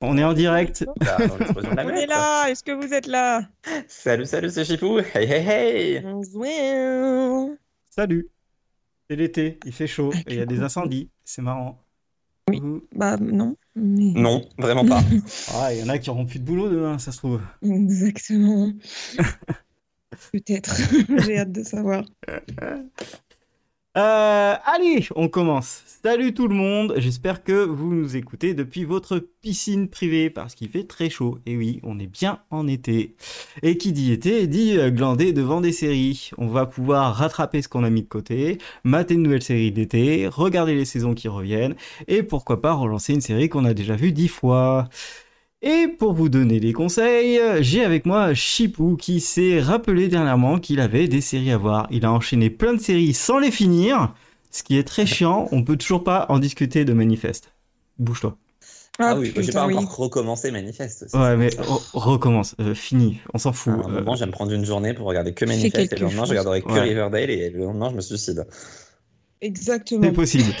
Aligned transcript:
On 0.00 0.16
est 0.16 0.24
en 0.24 0.32
direct. 0.32 0.86
La 1.00 1.18
On 1.84 1.88
est 1.90 2.06
là, 2.06 2.48
est-ce 2.48 2.62
que 2.64 2.72
vous 2.72 2.94
êtes 2.94 3.06
là? 3.06 3.42
Salut, 3.86 4.24
salut, 4.24 4.48
c'est 4.50 4.64
Chipou. 4.64 4.98
Hey, 5.14 5.30
hey, 5.30 5.46
hey. 5.46 6.04
Salut. 7.90 8.28
C'est 9.08 9.16
l'été, 9.16 9.58
il 9.66 9.72
fait 9.72 9.86
chaud 9.86 10.10
Ah, 10.14 10.18
et 10.26 10.34
il 10.34 10.36
y 10.38 10.40
a 10.40 10.46
des 10.46 10.60
incendies. 10.62 11.10
C'est 11.24 11.42
marrant. 11.42 11.78
Oui. 12.48 12.62
Bah 12.94 13.16
non. 13.18 13.56
mais- 13.76 14.12
Non, 14.18 14.42
vraiment 14.58 14.86
pas. 14.86 15.02
Ah, 15.54 15.74
il 15.74 15.80
y 15.80 15.82
en 15.82 15.88
a 15.88 15.98
qui 15.98 16.08
auront 16.10 16.24
plus 16.26 16.38
de 16.38 16.44
boulot 16.44 16.68
demain, 16.70 16.98
ça 16.98 17.12
se 17.12 17.18
trouve. 17.18 17.40
Exactement. 17.62 18.72
Peut-être. 20.32 20.74
J'ai 21.24 21.38
hâte 21.38 21.52
de 21.52 21.62
savoir. 21.62 22.04
Euh, 23.96 24.54
allez, 24.66 25.08
on 25.16 25.28
commence. 25.28 25.82
Salut 26.04 26.32
tout 26.32 26.46
le 26.46 26.54
monde, 26.54 26.94
j'espère 26.98 27.42
que 27.42 27.64
vous 27.64 27.92
nous 27.92 28.14
écoutez 28.14 28.54
depuis 28.54 28.84
votre 28.84 29.18
piscine 29.18 29.88
privée 29.88 30.30
parce 30.30 30.54
qu'il 30.54 30.68
fait 30.68 30.84
très 30.84 31.10
chaud. 31.10 31.38
Et 31.44 31.56
oui, 31.56 31.80
on 31.82 31.98
est 31.98 32.06
bien 32.06 32.38
en 32.50 32.68
été. 32.68 33.16
Et 33.62 33.76
qui 33.78 33.92
dit 33.92 34.12
été 34.12 34.46
dit 34.46 34.78
euh, 34.78 34.90
glander 34.90 35.32
devant 35.32 35.60
des 35.60 35.72
séries. 35.72 36.30
On 36.38 36.46
va 36.46 36.66
pouvoir 36.66 37.16
rattraper 37.16 37.62
ce 37.62 37.68
qu'on 37.68 37.82
a 37.82 37.90
mis 37.90 38.02
de 38.02 38.08
côté, 38.08 38.58
mater 38.84 39.14
une 39.14 39.24
nouvelle 39.24 39.42
série 39.42 39.72
d'été, 39.72 40.28
regarder 40.28 40.76
les 40.76 40.84
saisons 40.84 41.14
qui 41.14 41.26
reviennent 41.26 41.74
et 42.06 42.22
pourquoi 42.22 42.60
pas 42.60 42.74
relancer 42.74 43.12
une 43.12 43.20
série 43.20 43.48
qu'on 43.48 43.64
a 43.64 43.74
déjà 43.74 43.96
vue 43.96 44.12
dix 44.12 44.28
fois. 44.28 44.88
Et 45.62 45.88
pour 45.88 46.14
vous 46.14 46.30
donner 46.30 46.58
des 46.58 46.72
conseils, 46.72 47.38
j'ai 47.60 47.84
avec 47.84 48.06
moi 48.06 48.32
Chipou 48.32 48.96
qui 48.96 49.20
s'est 49.20 49.60
rappelé 49.60 50.08
dernièrement 50.08 50.58
qu'il 50.58 50.80
avait 50.80 51.06
des 51.06 51.20
séries 51.20 51.50
à 51.52 51.58
voir. 51.58 51.86
Il 51.90 52.06
a 52.06 52.12
enchaîné 52.12 52.48
plein 52.48 52.72
de 52.72 52.80
séries 52.80 53.12
sans 53.12 53.38
les 53.38 53.50
finir, 53.50 54.14
ce 54.50 54.62
qui 54.62 54.78
est 54.78 54.84
très 54.84 55.04
chiant. 55.04 55.48
On 55.52 55.62
peut 55.62 55.76
toujours 55.76 56.02
pas 56.02 56.24
en 56.30 56.38
discuter 56.38 56.86
de 56.86 56.94
Manifeste. 56.94 57.52
Bouge-toi. 57.98 58.38
Ah 58.98 59.16
oui, 59.18 59.32
j'ai 59.36 59.52
pas 59.52 59.66
oui. 59.66 59.74
encore 59.74 59.96
recommencé 59.96 60.50
Manifeste. 60.50 61.04
aussi. 61.04 61.16
Ouais, 61.16 61.36
mais 61.36 61.48
re- 61.48 61.90
recommence, 61.92 62.54
euh, 62.60 62.74
fini, 62.74 63.20
on 63.34 63.38
s'en 63.38 63.50
À 63.50 63.52
fout. 63.52 63.72
un 63.84 63.88
Euh, 63.88 63.92
moment, 64.00 64.14
je 64.14 64.20
vais 64.20 64.26
me 64.26 64.32
prendre 64.32 64.52
une 64.52 64.64
journée 64.64 64.94
pour 64.94 65.06
regarder 65.06 65.34
que 65.34 65.44
Manifeste 65.44 65.92
et 65.92 65.96
le 65.96 66.02
lendemain, 66.06 66.24
je 66.24 66.30
regarderai 66.30 66.62
que 66.62 66.68
Ouais. 66.72 66.80
Riverdale 66.80 67.30
et 67.30 67.50
le 67.50 67.60
lendemain, 67.60 67.90
je 67.90 67.96
me 67.96 68.00
suicide. 68.00 68.46
Exactement. 69.42 70.02
c'est 70.04 70.12
possible. 70.12 70.54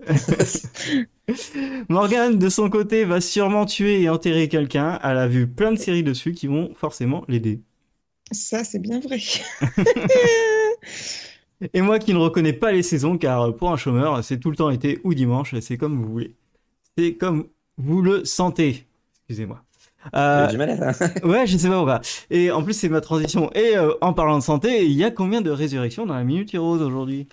Morgane, 1.88 2.38
de 2.38 2.48
son 2.48 2.68
côté, 2.70 3.04
va 3.04 3.20
sûrement 3.20 3.66
tuer 3.66 4.02
et 4.02 4.08
enterrer 4.08 4.48
quelqu'un. 4.48 4.98
Elle 5.02 5.18
a 5.18 5.26
vu 5.26 5.46
plein 5.46 5.72
de 5.72 5.78
séries 5.78 6.02
dessus 6.02 6.32
qui 6.32 6.46
vont 6.46 6.72
forcément 6.74 7.24
l'aider. 7.28 7.62
Ça, 8.32 8.64
c'est 8.64 8.78
bien 8.78 9.00
vrai. 9.00 9.18
Et 11.72 11.80
moi 11.80 11.98
qui 11.98 12.12
ne 12.12 12.18
reconnais 12.18 12.52
pas 12.52 12.72
les 12.72 12.82
saisons, 12.82 13.16
car 13.16 13.54
pour 13.54 13.70
un 13.70 13.76
chômeur, 13.76 14.22
c'est 14.24 14.38
tout 14.38 14.50
le 14.50 14.56
temps 14.56 14.70
été 14.70 15.00
ou 15.04 15.14
dimanche, 15.14 15.54
c'est 15.60 15.78
comme 15.78 16.02
vous 16.02 16.10
voulez. 16.10 16.34
C'est 16.98 17.14
comme 17.14 17.48
vous 17.78 18.02
le 18.02 18.24
sentez. 18.24 18.86
Excusez-moi. 19.20 19.62
Euh, 20.14 20.46
J'ai 20.46 20.52
du 20.52 20.58
mal 20.58 20.70
à 20.70 20.92
ça. 20.92 21.10
ouais, 21.24 21.46
je 21.46 21.56
sais 21.56 21.68
pas 21.68 21.76
pourquoi. 21.76 22.00
Et 22.30 22.50
en 22.50 22.62
plus, 22.62 22.74
c'est 22.74 22.88
ma 22.88 23.00
transition. 23.00 23.50
Et 23.54 23.76
euh, 23.76 23.94
en 24.00 24.12
parlant 24.12 24.38
de 24.38 24.42
santé, 24.42 24.84
il 24.84 24.92
y 24.92 25.04
a 25.04 25.10
combien 25.10 25.40
de 25.40 25.50
résurrections 25.50 26.04
dans 26.06 26.14
la 26.14 26.24
Minute 26.24 26.52
Heroes 26.54 26.82
aujourd'hui? 26.82 27.28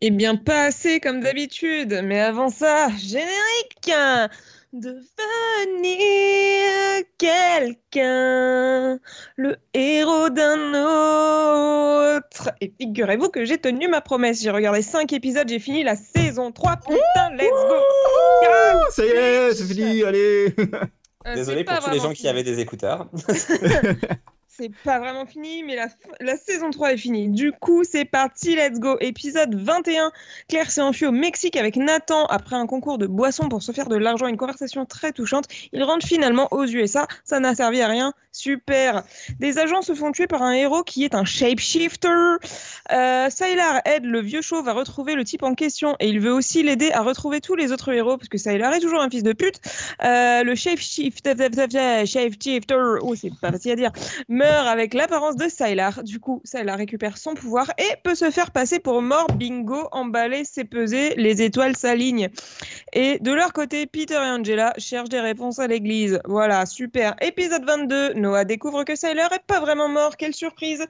Eh 0.00 0.10
bien, 0.10 0.36
pas 0.36 0.64
assez 0.64 1.00
comme 1.00 1.20
d'habitude. 1.20 2.00
Mais 2.04 2.20
avant 2.20 2.50
ça, 2.50 2.88
générique 2.96 3.90
Devenir 4.74 5.06
quelqu'un, 7.16 8.98
le 9.36 9.56
héros 9.72 10.28
d'un 10.28 10.74
autre. 12.18 12.50
Et 12.60 12.70
figurez-vous 12.78 13.30
que 13.30 13.46
j'ai 13.46 13.56
tenu 13.56 13.88
ma 13.88 14.02
promesse. 14.02 14.42
J'ai 14.42 14.50
regardé 14.50 14.82
5 14.82 15.10
épisodes, 15.14 15.48
j'ai 15.48 15.58
fini 15.58 15.84
la 15.84 15.96
saison 15.96 16.52
3. 16.52 16.76
Putain, 16.76 17.30
let's 17.34 17.48
go 17.48 17.76
Ça 18.90 19.06
y 19.06 19.08
est, 19.08 19.54
c'est 19.54 19.64
fini, 19.64 20.04
allez 20.04 20.54
Euh, 21.26 21.34
Désolé 21.34 21.64
pour 21.64 21.78
tous 21.78 21.90
les 21.90 21.98
gens 22.00 22.12
qui 22.12 22.28
avaient 22.28 22.44
des 22.44 22.60
écouteurs. 22.60 23.08
C'est 24.60 24.72
pas 24.82 24.98
vraiment 24.98 25.24
fini, 25.24 25.62
mais 25.62 25.76
la, 25.76 26.36
saison 26.36 26.70
3 26.70 26.94
est 26.94 26.96
finie. 26.96 27.28
Du 27.28 27.52
coup, 27.52 27.84
c'est 27.84 28.04
parti, 28.04 28.56
let's 28.56 28.80
go. 28.80 28.96
Épisode 28.98 29.54
21. 29.54 30.10
Claire 30.48 30.68
s'est 30.68 30.80
enfuie 30.80 31.06
au 31.06 31.12
Mexique 31.12 31.54
avec 31.54 31.76
Nathan 31.76 32.26
après 32.26 32.56
un 32.56 32.66
concours 32.66 32.98
de 32.98 33.06
boissons 33.06 33.48
pour 33.48 33.62
se 33.62 33.70
faire 33.70 33.88
de 33.88 33.94
l'argent. 33.94 34.26
Une 34.26 34.36
conversation 34.36 34.84
très 34.84 35.12
touchante. 35.12 35.44
Il 35.72 35.84
rentre 35.84 36.04
finalement 36.04 36.48
aux 36.50 36.66
USA. 36.66 37.06
Ça 37.22 37.38
n'a 37.38 37.54
servi 37.54 37.82
à 37.82 37.86
rien. 37.86 38.12
Super. 38.32 39.04
Des 39.38 39.58
agents 39.58 39.82
se 39.82 39.94
font 39.94 40.12
tuer 40.12 40.26
par 40.26 40.42
un 40.42 40.52
héros 40.52 40.82
qui 40.82 41.04
est 41.04 41.14
un 41.14 41.24
shapeshifter. 41.24 42.08
Euh, 42.92 43.30
Sylar 43.30 43.80
aide 43.84 44.04
le 44.04 44.20
vieux 44.20 44.42
chauve 44.42 44.68
à 44.68 44.72
retrouver 44.72 45.14
le 45.14 45.24
type 45.24 45.42
en 45.42 45.54
question 45.54 45.96
et 45.98 46.08
il 46.08 46.20
veut 46.20 46.32
aussi 46.32 46.62
l'aider 46.62 46.90
à 46.92 47.02
retrouver 47.02 47.40
tous 47.40 47.54
les 47.54 47.72
autres 47.72 47.92
héros 47.92 48.16
parce 48.16 48.28
que 48.28 48.38
Sylar 48.38 48.72
est 48.74 48.80
toujours 48.80 49.00
un 49.00 49.10
fils 49.10 49.22
de 49.22 49.32
pute. 49.32 49.60
Euh, 50.04 50.42
le 50.42 50.54
shapeshifter, 50.54 51.34
shapeshifter, 52.06 52.98
oh 53.02 53.14
c'est 53.14 53.32
pas 53.40 53.50
facile 53.50 53.72
à 53.72 53.76
dire, 53.76 53.92
avec 54.48 54.94
l'apparence 54.94 55.36
de 55.36 55.48
Sylar. 55.48 56.02
Du 56.02 56.20
coup, 56.20 56.40
Sylar 56.44 56.78
récupère 56.78 57.18
son 57.18 57.34
pouvoir 57.34 57.70
et 57.78 57.96
peut 58.02 58.14
se 58.14 58.30
faire 58.30 58.50
passer 58.50 58.78
pour 58.78 59.02
mort. 59.02 59.26
Bingo, 59.34 59.88
emballer, 59.92 60.44
c'est 60.44 60.64
peser, 60.64 61.14
les 61.16 61.42
étoiles 61.42 61.76
s'alignent. 61.76 62.28
Et 62.92 63.18
de 63.18 63.32
leur 63.32 63.52
côté, 63.52 63.86
Peter 63.86 64.14
et 64.14 64.30
Angela 64.30 64.72
cherchent 64.78 65.08
des 65.08 65.20
réponses 65.20 65.58
à 65.58 65.66
l'église. 65.66 66.20
Voilà, 66.24 66.66
super. 66.66 67.14
Épisode 67.20 67.64
22, 67.64 68.14
Noah 68.14 68.44
découvre 68.44 68.84
que 68.84 68.96
Sylar 68.96 69.32
est 69.32 69.44
pas 69.46 69.60
vraiment 69.60 69.88
mort, 69.88 70.16
quelle 70.16 70.34
surprise. 70.34 70.84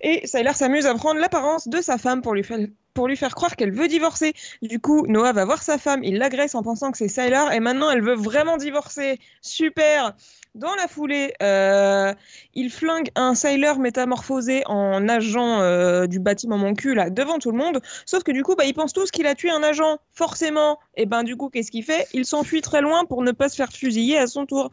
Et 0.00 0.26
Sylar 0.26 0.56
s'amuse 0.56 0.86
à 0.86 0.94
prendre 0.94 1.20
l'apparence 1.20 1.68
de 1.68 1.80
sa 1.80 1.98
femme 1.98 2.22
pour 2.22 2.34
lui 2.34 2.44
faire 2.44 2.58
pour 2.94 3.08
lui 3.08 3.16
faire 3.16 3.34
croire 3.34 3.56
qu'elle 3.56 3.72
veut 3.72 3.88
divorcer. 3.88 4.34
Du 4.62 4.78
coup, 4.78 5.04
Noah 5.08 5.32
va 5.32 5.44
voir 5.44 5.64
sa 5.64 5.78
femme, 5.78 6.04
il 6.04 6.16
l'agresse 6.16 6.54
en 6.54 6.62
pensant 6.62 6.92
que 6.92 6.98
c'est 6.98 7.08
Sylar, 7.08 7.52
et 7.52 7.58
maintenant 7.58 7.90
elle 7.90 8.02
veut 8.02 8.14
vraiment 8.14 8.56
divorcer. 8.56 9.18
Super 9.40 10.14
Dans 10.54 10.76
la 10.76 10.86
foulée, 10.86 11.34
euh, 11.42 12.14
il 12.54 12.70
flingue 12.70 13.10
un 13.16 13.34
Sylar 13.34 13.80
métamorphosé 13.80 14.62
en 14.66 15.08
agent 15.08 15.60
euh, 15.60 16.06
du 16.06 16.20
bâtiment 16.20 16.56
mon 16.58 16.74
cul, 16.74 16.94
là, 16.94 17.10
devant 17.10 17.40
tout 17.40 17.50
le 17.50 17.58
monde, 17.58 17.80
sauf 18.06 18.22
que 18.22 18.30
du 18.30 18.44
coup, 18.44 18.54
bah, 18.54 18.64
ils 18.64 18.72
pensent 18.72 18.92
tous 18.92 19.10
qu'il 19.10 19.26
a 19.26 19.34
tué 19.34 19.50
un 19.50 19.64
agent, 19.64 19.98
forcément. 20.12 20.78
Et 20.96 21.06
ben 21.06 21.24
du 21.24 21.36
coup, 21.36 21.48
qu'est-ce 21.48 21.72
qu'il 21.72 21.82
fait? 21.82 22.06
Il 22.12 22.24
s'enfuit 22.24 22.60
très 22.60 22.82
loin 22.82 23.04
pour 23.04 23.22
ne 23.22 23.32
pas 23.32 23.48
se 23.48 23.56
faire 23.56 23.72
fusiller 23.72 24.16
à 24.16 24.28
son 24.28 24.46
tour. 24.46 24.70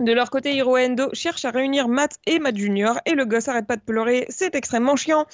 De 0.00 0.12
leur 0.12 0.30
côté, 0.30 0.54
Hiro 0.54 0.78
Endo 0.78 1.10
cherchent 1.12 1.44
à 1.44 1.50
réunir 1.50 1.86
Matt 1.86 2.14
et 2.26 2.38
Matt 2.38 2.56
Junior 2.56 2.98
et 3.04 3.12
le 3.12 3.26
gosse 3.26 3.48
arrête 3.48 3.66
pas 3.66 3.76
de 3.76 3.82
pleurer, 3.82 4.24
c'est 4.30 4.54
extrêmement 4.54 4.96
chiant. 4.96 5.26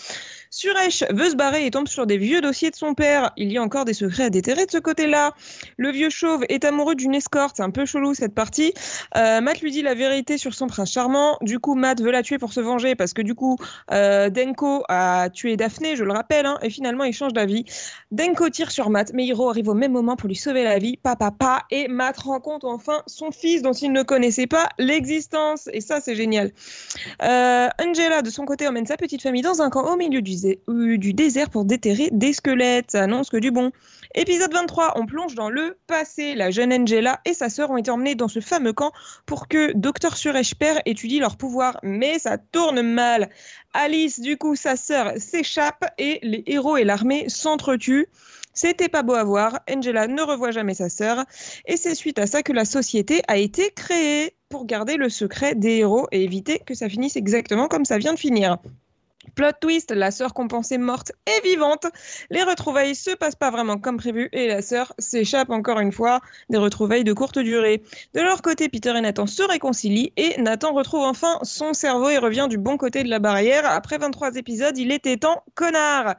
Suresh 0.51 1.05
veut 1.11 1.31
se 1.31 1.37
barrer 1.37 1.67
et 1.67 1.71
tombe 1.71 1.87
sur 1.87 2.05
des 2.05 2.19
vieux 2.19 2.41
dossiers 2.41 2.73
de 2.73 2.75
son 2.75 2.95
père. 2.95 3.31
Il 3.37 3.53
y 3.53 3.59
a 3.59 3.63
encore 3.63 3.85
des 3.85 3.95
secrets 3.95 4.25
à 4.25 4.31
déterrer 4.31 4.67
de 4.67 4.71
ce 4.73 4.79
côté-là. 4.79 5.35
Le 5.77 5.93
vieux 5.93 6.11
chauve 6.11 6.45
est 6.49 6.65
amoureux 6.65 6.97
d'une 6.97 7.15
escorte, 7.15 7.59
c'est 7.59 7.63
un 7.63 7.71
peu 7.71 7.87
chelou 7.87 8.15
cette 8.15 8.35
partie. 8.35 8.75
Euh, 9.17 9.41
Matt 9.41 9.61
lui 9.61 9.71
dit 9.71 9.83
la 9.83 9.95
vérité 9.95 10.37
sur 10.37 10.53
son 10.53 10.67
prince 10.67 10.91
charmant. 10.91 11.39
Du 11.43 11.61
coup, 11.61 11.77
Matt 11.77 12.03
veut 12.03 12.11
la 12.11 12.25
tuer 12.25 12.39
pour 12.39 12.53
se 12.53 12.59
venger 12.59 12.97
parce 12.97 13.13
que 13.13 13.23
du 13.23 13.37
coup, 13.37 13.57
euh, 13.93 14.31
Denko 14.31 14.83
a 14.89 15.31
tué 15.31 15.57
Daphné, 15.57 15.95
je 15.95 16.03
le 16.03 16.13
rappelle, 16.13 16.47
hein, 16.47 16.59
et 16.63 16.71
finalement 16.71 17.05
il 17.05 17.13
change 17.13 17.33
d'avis. 17.33 17.65
Denko 18.11 18.51
tire 18.51 18.73
sur 18.73 18.91
Matt, 18.91 19.13
mais 19.15 19.25
Hiro 19.27 19.49
arrive 19.49 19.69
au 19.69 19.75
même 19.75 19.93
moment 19.93 20.17
pour 20.17 20.29
lui 20.29 20.35
sauver 20.35 20.65
la 20.65 20.81
vie. 20.81 20.97
Papa, 20.97 21.31
papa, 21.31 21.65
et 21.71 21.87
Matt 21.87 22.19
rencontre 22.19 22.67
enfin 22.67 23.03
son 23.07 23.31
fils 23.31 23.63
dont 23.63 23.73
il 23.73 23.93
ne 23.93 24.03
connaissait 24.03 24.49
pas 24.49 24.56
l'existence. 24.79 25.69
Et 25.73 25.81
ça, 25.81 26.01
c'est 26.01 26.15
génial. 26.15 26.53
Euh, 27.23 27.69
Angela, 27.83 28.23
de 28.23 28.31
son 28.31 28.45
côté, 28.45 28.67
emmène 28.69 28.87
sa 28.87 28.97
petite 28.97 29.23
famille 29.23 29.43
dans 29.43 29.63
un 29.63 29.71
camp 29.71 29.93
au 29.93 29.97
milieu 29.97 30.23
du, 30.23 30.35
euh, 30.69 30.99
du 30.99 31.13
désert 31.13 31.51
pour 31.51 31.65
déterrer 31.65 32.09
des 32.13 32.33
squelettes. 32.33 32.93
Ça 32.93 33.03
annonce 33.03 33.31
que 33.31 33.37
du 33.37 33.51
bon. 33.51 33.73
Épisode 34.15 34.53
23, 34.53 34.95
on 34.97 35.07
plonge 35.07 35.35
dans 35.35 35.51
le 35.51 35.77
passé. 35.87 36.35
La 36.35 36.51
jeune 36.51 36.73
Angela 36.73 37.21
et 37.25 37.35
sa 37.35 37.49
sœur 37.49 37.71
ont 37.71 37.77
été 37.77 37.91
emmenées 37.91 38.15
dans 38.15 38.29
ce 38.29 38.41
fameux 38.41 38.73
camp 38.73 38.93
pour 39.27 39.49
que 39.49 39.73
Dr 39.75 40.17
Suresh 40.17 40.55
Père 40.55 40.81
étudie 40.87 41.19
leur 41.19 41.37
pouvoir. 41.37 41.79
Mais 41.83 42.19
ça 42.19 42.39
tourne 42.39 42.83
mal. 42.83 43.29
Alice, 43.75 44.21
du 44.21 44.39
coup, 44.39 44.57
sa 44.57 44.77
sœur 44.77 45.13
s'échappe 45.19 45.85
et 45.99 46.19
les 46.23 46.43
héros 46.47 46.77
et 46.77 46.85
l'armée 46.85 47.29
s'entretuent. 47.29 48.09
C'était 48.57 48.89
pas 48.89 49.03
beau 49.03 49.15
à 49.15 49.23
voir. 49.23 49.61
Angela 49.71 50.09
ne 50.09 50.23
revoit 50.23 50.51
jamais 50.51 50.75
sa 50.75 50.89
sœur. 50.89 51.25
Et 51.67 51.77
c'est 51.77 51.95
suite 51.95 52.19
à 52.19 52.27
ça 52.27 52.43
que 52.43 52.53
la 52.53 52.65
société 52.65 53.23
a 53.29 53.37
été 53.37 53.71
créée 53.71 54.35
pour 54.49 54.67
garder 54.67 54.97
le 54.97 55.11
secret 55.11 55.55
des 55.55 55.77
héros 55.77 56.09
et 56.11 56.25
éviter 56.25 56.61
que 56.61 56.75
ça 56.75 56.89
finisse 56.89 57.17
exactement 57.17 57.69
comme 57.69 57.85
ça 57.85 57.99
vient 57.99 58.15
de 58.15 58.19
finir. 58.19 58.57
Plot 59.35 59.53
twist, 59.61 59.91
la 59.91 60.11
sœur 60.11 60.33
qu'on 60.33 60.49
morte 60.79 61.13
est 61.27 61.45
vivante. 61.45 61.87
Les 62.31 62.43
retrouvailles 62.43 62.95
se 62.95 63.11
passent 63.11 63.35
pas 63.35 63.51
vraiment 63.51 63.79
comme 63.79 63.97
prévu 63.97 64.29
et 64.33 64.47
la 64.47 64.63
sœur 64.63 64.95
s'échappe 64.99 65.51
encore 65.51 65.81
une 65.81 65.93
fois. 65.93 66.21
Des 66.49 66.59
retrouvailles 66.59 67.05
de 67.05 67.13
courte 67.13 67.39
durée. 67.39 67.83
De 68.15 68.21
leur 68.21 68.41
côté, 68.41 68.69
Peter 68.69 68.95
et 68.97 69.01
Nathan 69.01 69.27
se 69.27 69.43
réconcilient 69.43 70.13
et 70.17 70.41
Nathan 70.41 70.73
retrouve 70.73 71.03
enfin 71.03 71.39
son 71.43 71.75
cerveau 71.75 72.09
et 72.09 72.19
revient 72.19 72.47
du 72.49 72.57
bon 72.57 72.77
côté 72.77 73.03
de 73.03 73.11
la 73.11 73.19
barrière. 73.19 73.67
Après 73.67 73.99
23 73.99 74.37
épisodes, 74.37 74.79
il 74.79 74.93
était 74.93 75.17
temps, 75.17 75.43
connard. 75.55 76.17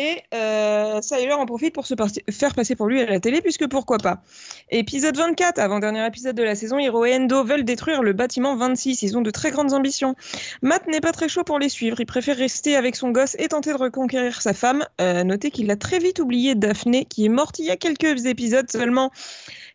Et 0.00 0.22
euh, 0.32 1.00
en 1.36 1.46
profite 1.46 1.74
pour 1.74 1.84
se 1.84 1.94
faire 2.30 2.54
passer 2.54 2.76
pour 2.76 2.86
lui 2.86 3.02
à 3.02 3.06
la 3.06 3.18
télé, 3.18 3.40
puisque 3.40 3.66
pourquoi 3.66 3.98
pas. 3.98 4.22
Épisode 4.70 5.16
24, 5.16 5.58
avant-dernier 5.58 6.06
épisode 6.06 6.36
de 6.36 6.44
la 6.44 6.54
saison, 6.54 6.78
Hiro 6.78 7.04
et 7.04 7.16
Endo 7.16 7.42
veulent 7.42 7.64
détruire 7.64 8.04
le 8.04 8.12
bâtiment 8.12 8.54
26. 8.54 9.02
Ils 9.02 9.18
ont 9.18 9.22
de 9.22 9.32
très 9.32 9.50
grandes 9.50 9.72
ambitions. 9.72 10.14
Matt 10.62 10.86
n'est 10.86 11.00
pas 11.00 11.10
très 11.10 11.28
chaud 11.28 11.42
pour 11.42 11.58
les 11.58 11.68
suivre. 11.68 11.98
Il 11.98 12.06
préfère 12.06 12.36
rester 12.36 12.76
avec 12.76 12.94
son 12.94 13.10
gosse 13.10 13.34
et 13.40 13.48
tenter 13.48 13.72
de 13.72 13.76
reconquérir 13.78 14.40
sa 14.40 14.54
femme. 14.54 14.86
Euh, 15.00 15.24
notez 15.24 15.50
qu'il 15.50 15.68
a 15.72 15.76
très 15.76 15.98
vite 15.98 16.20
oublié 16.20 16.54
Daphné, 16.54 17.04
qui 17.04 17.24
est 17.24 17.28
morte 17.28 17.58
il 17.58 17.64
y 17.64 17.70
a 17.70 17.76
quelques 17.76 18.26
épisodes 18.26 18.70
seulement. 18.70 19.10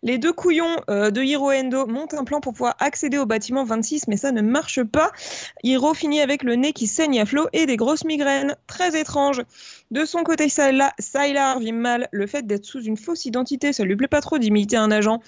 Les 0.04 0.18
deux 0.18 0.34
couillons 0.34 0.76
euh, 0.90 1.12
de 1.12 1.22
Hiro 1.22 1.52
et 1.52 1.60
Endo 1.60 1.86
montent 1.88 2.14
un 2.14 2.24
plan 2.24 2.42
pour 2.42 2.54
pouvoir 2.54 2.76
accéder 2.80 3.18
au 3.18 3.26
bâtiment 3.26 3.64
26, 3.64 4.08
mais 4.08 4.18
ça 4.18 4.32
ne 4.32 4.42
marche 4.42 4.84
pas. 4.84 5.12
Hiro 5.64 5.94
finit 5.94 6.22
avec 6.22 6.44
le 6.44 6.56
nez 6.56 6.74
qui 6.74 6.88
saigne 6.88 7.20
à 7.20 7.26
flot 7.26 7.48
et 7.54 7.66
des 7.66 7.78
grosses 7.78 8.04
migraines. 8.04 8.56
Très 8.68 9.00
étrange. 9.00 9.42
Son 10.14 10.24
côté, 10.24 10.48
Sylar 10.48 11.60
vit 11.60 11.72
mal 11.72 12.08
le 12.12 12.28
fait 12.28 12.46
d'être 12.46 12.66
sous 12.66 12.84
une 12.84 12.98
fausse 12.98 13.26
identité. 13.26 13.74
Ça 13.74 13.84
lui 13.84 13.96
plaît 13.96 14.08
pas 14.08 14.22
trop 14.22 14.38
d'imiter 14.38 14.78
un 14.78 14.92
agent. 14.92 15.22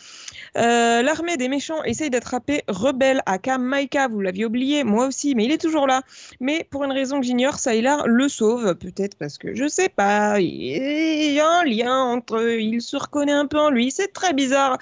Euh, 0.57 1.01
l'armée 1.01 1.37
des 1.37 1.49
méchants 1.49 1.83
essaye 1.83 2.11
d'attraper 2.11 2.61
Rebelle 2.67 3.23
à 3.25 3.39
Kam 3.39 3.63
Maika. 3.63 4.07
Vous 4.07 4.21
l'aviez 4.21 4.45
oublié, 4.45 4.83
moi 4.83 5.07
aussi, 5.07 5.33
mais 5.33 5.45
il 5.45 5.51
est 5.51 5.57
toujours 5.57 5.87
là. 5.87 6.03
Mais 6.39 6.67
pour 6.69 6.83
une 6.83 6.91
raison 6.91 7.19
que 7.19 7.25
j'ignore, 7.25 7.57
Sylar 7.57 8.07
le 8.07 8.29
sauve. 8.29 8.75
Peut-être 8.75 9.17
parce 9.17 9.39
que 9.39 9.55
je 9.55 9.67
sais 9.67 9.89
pas. 9.89 10.39
Il 10.39 11.33
y 11.33 11.39
a 11.39 11.49
un 11.49 11.63
lien 11.63 11.97
entre 12.03 12.37
eux. 12.37 12.61
Il 12.61 12.79
se 12.79 12.95
reconnaît 12.95 13.31
un 13.31 13.47
peu 13.47 13.57
en 13.57 13.71
lui. 13.71 13.89
C'est 13.89 14.13
très 14.13 14.33
bizarre. 14.33 14.77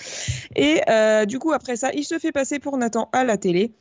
Et 0.58 0.82
euh, 0.90 1.24
du 1.24 1.40
coup, 1.40 1.54
après 1.54 1.78
ça, 1.78 1.92
il 1.94 2.04
se 2.04 2.20
fait 2.20 2.34
passer 2.34 2.60
pour 2.60 2.78
Nathan 2.78 3.08
à 3.14 3.24
la 3.24 3.38
télé. 3.38 3.72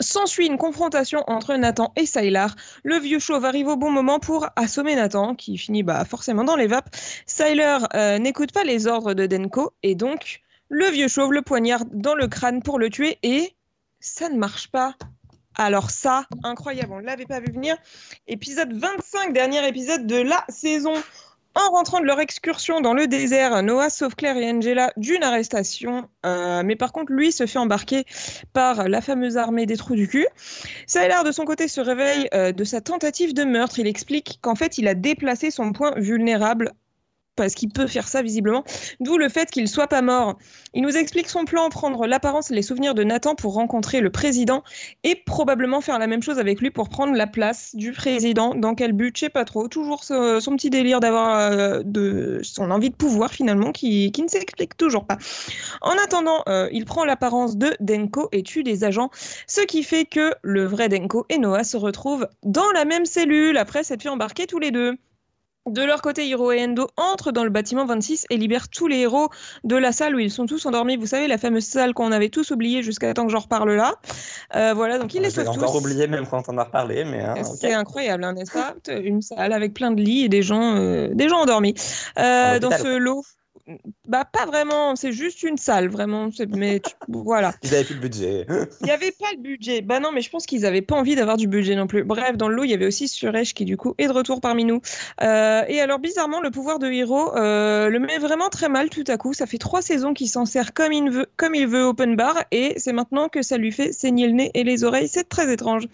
S'ensuit 0.00 0.46
une 0.46 0.58
confrontation 0.58 1.22
entre 1.28 1.54
Nathan 1.54 1.92
et 1.96 2.04
Sylar. 2.04 2.56
Le 2.82 2.96
vieux 2.98 3.20
chauve 3.20 3.44
arrive 3.44 3.68
au 3.68 3.76
bon 3.76 3.90
moment 3.90 4.18
pour 4.18 4.48
assommer 4.56 4.96
Nathan, 4.96 5.34
qui 5.34 5.56
finit 5.56 5.82
bah, 5.84 6.04
forcément 6.04 6.44
dans 6.44 6.56
les 6.56 6.66
vapes. 6.66 6.94
Sylar 7.26 7.88
euh, 7.94 8.18
n'écoute 8.18 8.52
pas 8.52 8.64
les 8.64 8.86
ordres 8.86 9.14
de 9.14 9.26
Denko, 9.26 9.72
et 9.82 9.94
donc 9.94 10.40
le 10.68 10.86
vieux 10.86 11.08
chauve 11.08 11.32
le 11.32 11.42
poignarde 11.42 11.88
dans 11.92 12.14
le 12.14 12.26
crâne 12.26 12.62
pour 12.62 12.78
le 12.78 12.90
tuer, 12.90 13.18
et 13.22 13.54
ça 14.00 14.28
ne 14.28 14.36
marche 14.36 14.68
pas. 14.68 14.94
Alors 15.54 15.90
ça, 15.90 16.24
incroyable, 16.44 16.92
on 16.92 17.00
ne 17.00 17.06
l'avait 17.06 17.26
pas 17.26 17.40
vu 17.40 17.52
venir. 17.52 17.76
Épisode 18.28 18.72
25, 18.72 19.32
dernier 19.32 19.66
épisode 19.66 20.06
de 20.06 20.16
la 20.16 20.44
saison. 20.48 20.94
En 21.54 21.70
rentrant 21.70 22.00
de 22.00 22.04
leur 22.04 22.20
excursion 22.20 22.80
dans 22.80 22.94
le 22.94 23.06
désert, 23.06 23.62
Noah 23.62 23.90
sauve 23.90 24.14
Claire 24.14 24.36
et 24.36 24.50
Angela 24.50 24.92
d'une 24.96 25.22
arrestation, 25.24 26.08
euh, 26.24 26.62
mais 26.64 26.76
par 26.76 26.92
contre, 26.92 27.12
lui 27.12 27.32
se 27.32 27.46
fait 27.46 27.58
embarquer 27.58 28.04
par 28.52 28.88
la 28.88 29.00
fameuse 29.00 29.36
armée 29.36 29.66
des 29.66 29.76
trous 29.76 29.96
du 29.96 30.06
cul. 30.06 30.26
Sylar, 30.86 31.24
de 31.24 31.32
son 31.32 31.44
côté, 31.44 31.66
se 31.66 31.80
réveille 31.80 32.28
euh, 32.32 32.52
de 32.52 32.64
sa 32.64 32.80
tentative 32.80 33.34
de 33.34 33.44
meurtre. 33.44 33.78
Il 33.78 33.86
explique 33.86 34.38
qu'en 34.40 34.54
fait, 34.54 34.78
il 34.78 34.86
a 34.86 34.94
déplacé 34.94 35.50
son 35.50 35.72
point 35.72 35.92
vulnérable 35.96 36.72
parce 37.38 37.54
qu'il 37.54 37.70
peut 37.70 37.86
faire 37.86 38.08
ça 38.08 38.20
visiblement, 38.20 38.64
d'où 39.00 39.16
le 39.16 39.28
fait 39.28 39.50
qu'il 39.50 39.68
soit 39.68 39.86
pas 39.86 40.02
mort. 40.02 40.36
Il 40.74 40.82
nous 40.82 40.96
explique 40.96 41.28
son 41.28 41.44
plan, 41.44 41.68
prendre 41.70 42.06
l'apparence 42.06 42.50
et 42.50 42.54
les 42.54 42.62
souvenirs 42.62 42.94
de 42.94 43.04
Nathan 43.04 43.34
pour 43.36 43.54
rencontrer 43.54 44.00
le 44.00 44.10
président 44.10 44.64
et 45.04 45.14
probablement 45.14 45.80
faire 45.80 45.98
la 45.98 46.08
même 46.08 46.22
chose 46.22 46.38
avec 46.38 46.60
lui 46.60 46.70
pour 46.70 46.88
prendre 46.88 47.14
la 47.14 47.28
place 47.28 47.74
du 47.74 47.92
président. 47.92 48.54
Dans 48.54 48.74
quel 48.74 48.92
but, 48.92 49.16
je 49.16 49.20
sais 49.20 49.28
pas 49.28 49.44
trop. 49.44 49.68
Toujours 49.68 50.02
son 50.04 50.56
petit 50.56 50.68
délire 50.68 50.98
d'avoir 50.98 51.38
euh, 51.38 51.82
de 51.84 52.40
son 52.42 52.70
envie 52.72 52.90
de 52.90 52.96
pouvoir 52.96 53.30
finalement 53.30 53.70
qui, 53.70 54.12
ne 54.18 54.28
s'explique 54.28 54.76
toujours 54.76 55.06
pas. 55.06 55.16
En 55.80 55.92
attendant, 56.04 56.42
euh, 56.48 56.68
il 56.72 56.84
prend 56.84 57.04
l'apparence 57.04 57.56
de 57.56 57.70
Denko 57.78 58.28
et 58.32 58.42
tue 58.42 58.64
des 58.64 58.82
agents, 58.82 59.10
ce 59.46 59.60
qui 59.60 59.84
fait 59.84 60.04
que 60.04 60.34
le 60.42 60.64
vrai 60.64 60.88
Denko 60.88 61.24
et 61.28 61.38
Noah 61.38 61.62
se 61.62 61.76
retrouvent 61.76 62.26
dans 62.42 62.70
la 62.72 62.84
même 62.84 63.06
cellule 63.06 63.56
après 63.56 63.84
s'être 63.84 64.02
fait 64.02 64.08
embarquer 64.08 64.46
tous 64.48 64.58
les 64.58 64.72
deux. 64.72 64.98
De 65.68 65.82
leur 65.82 66.02
côté, 66.02 66.26
Hiro 66.26 66.52
et 66.52 66.64
Endo 66.64 66.88
entrent 66.96 67.32
dans 67.32 67.44
le 67.44 67.50
bâtiment 67.50 67.84
26 67.84 68.26
et 68.30 68.36
libèrent 68.36 68.68
tous 68.68 68.86
les 68.86 68.98
héros 68.98 69.28
de 69.64 69.76
la 69.76 69.92
salle 69.92 70.14
où 70.14 70.18
ils 70.18 70.30
sont 70.30 70.46
tous 70.46 70.64
endormis. 70.66 70.96
Vous 70.96 71.06
savez, 71.06 71.28
la 71.28 71.38
fameuse 71.38 71.64
salle 71.64 71.94
qu'on 71.94 72.12
avait 72.12 72.30
tous 72.30 72.50
oubliée 72.50 72.82
jusqu'à 72.82 73.12
temps 73.14 73.26
que 73.26 73.32
j'en 73.32 73.40
reparle 73.40 73.74
là. 73.74 73.94
Euh, 74.56 74.72
voilà, 74.74 74.98
donc 74.98 75.14
ils 75.14 75.22
les 75.22 75.30
sauvent 75.30 75.44
tous. 75.46 75.62
encore 75.62 75.76
oublié 75.76 76.06
même 76.06 76.26
quand 76.26 76.48
on 76.48 76.54
en 76.54 76.58
a 76.58 76.64
reparlé, 76.64 77.04
mais. 77.04 77.20
Hein, 77.20 77.34
c'est 77.44 77.74
incroyable, 77.74 78.24
hein, 78.24 78.32
n'est-ce 78.32 78.52
pas? 78.52 78.74
Une 78.88 79.22
salle 79.22 79.52
avec 79.52 79.74
plein 79.74 79.90
de 79.90 80.00
lits 80.00 80.24
et 80.24 80.28
des 80.28 80.42
gens, 80.42 80.76
euh, 80.76 81.08
des 81.12 81.28
gens 81.28 81.38
endormis. 81.38 81.74
Euh, 82.18 82.58
dans 82.58 82.70
ce 82.70 82.96
lot. 82.96 83.22
Bah, 84.06 84.24
pas 84.24 84.46
vraiment, 84.46 84.96
c'est 84.96 85.12
juste 85.12 85.42
une 85.42 85.58
salle, 85.58 85.88
vraiment. 85.88 86.30
Mais 86.56 86.80
voilà. 87.08 87.52
Ils 87.62 87.74
avaient 87.74 87.84
plus 87.84 87.94
le 87.94 88.00
budget. 88.00 88.46
il 88.80 88.84
n'y 88.84 88.90
avait 88.90 89.12
pas 89.12 89.30
le 89.36 89.42
budget. 89.42 89.82
Bah 89.82 90.00
non, 90.00 90.10
mais 90.12 90.22
je 90.22 90.30
pense 90.30 90.46
qu'ils 90.46 90.62
n'avaient 90.62 90.82
pas 90.82 90.96
envie 90.96 91.14
d'avoir 91.14 91.36
du 91.36 91.46
budget 91.46 91.76
non 91.76 91.86
plus. 91.86 92.04
Bref, 92.04 92.36
dans 92.36 92.48
le 92.48 92.54
lot, 92.54 92.64
il 92.64 92.70
y 92.70 92.74
avait 92.74 92.86
aussi 92.86 93.08
Suresh 93.08 93.54
qui, 93.54 93.64
du 93.64 93.76
coup, 93.76 93.94
est 93.98 94.06
de 94.06 94.12
retour 94.12 94.40
parmi 94.40 94.64
nous. 94.64 94.80
Euh, 95.22 95.62
et 95.68 95.80
alors, 95.80 95.98
bizarrement, 95.98 96.40
le 96.40 96.50
pouvoir 96.50 96.78
de 96.78 96.90
Hiro 96.90 97.36
euh, 97.36 97.88
le 97.88 97.98
met 97.98 98.18
vraiment 98.18 98.48
très 98.48 98.68
mal 98.68 98.88
tout 98.88 99.04
à 99.06 99.16
coup. 99.18 99.34
Ça 99.34 99.46
fait 99.46 99.58
trois 99.58 99.82
saisons 99.82 100.14
qu'il 100.14 100.28
s'en 100.28 100.46
sert 100.46 100.72
comme 100.72 100.92
il 100.92 101.10
veut, 101.10 101.26
comme 101.36 101.54
il 101.54 101.66
veut 101.66 101.84
open 101.84 102.16
bar. 102.16 102.44
Et 102.50 102.74
c'est 102.78 102.92
maintenant 102.92 103.28
que 103.28 103.42
ça 103.42 103.58
lui 103.58 103.72
fait 103.72 103.92
saigner 103.92 104.26
le 104.26 104.32
nez 104.32 104.50
et 104.54 104.64
les 104.64 104.84
oreilles. 104.84 105.08
C'est 105.08 105.28
très 105.28 105.52
étrange. 105.52 105.88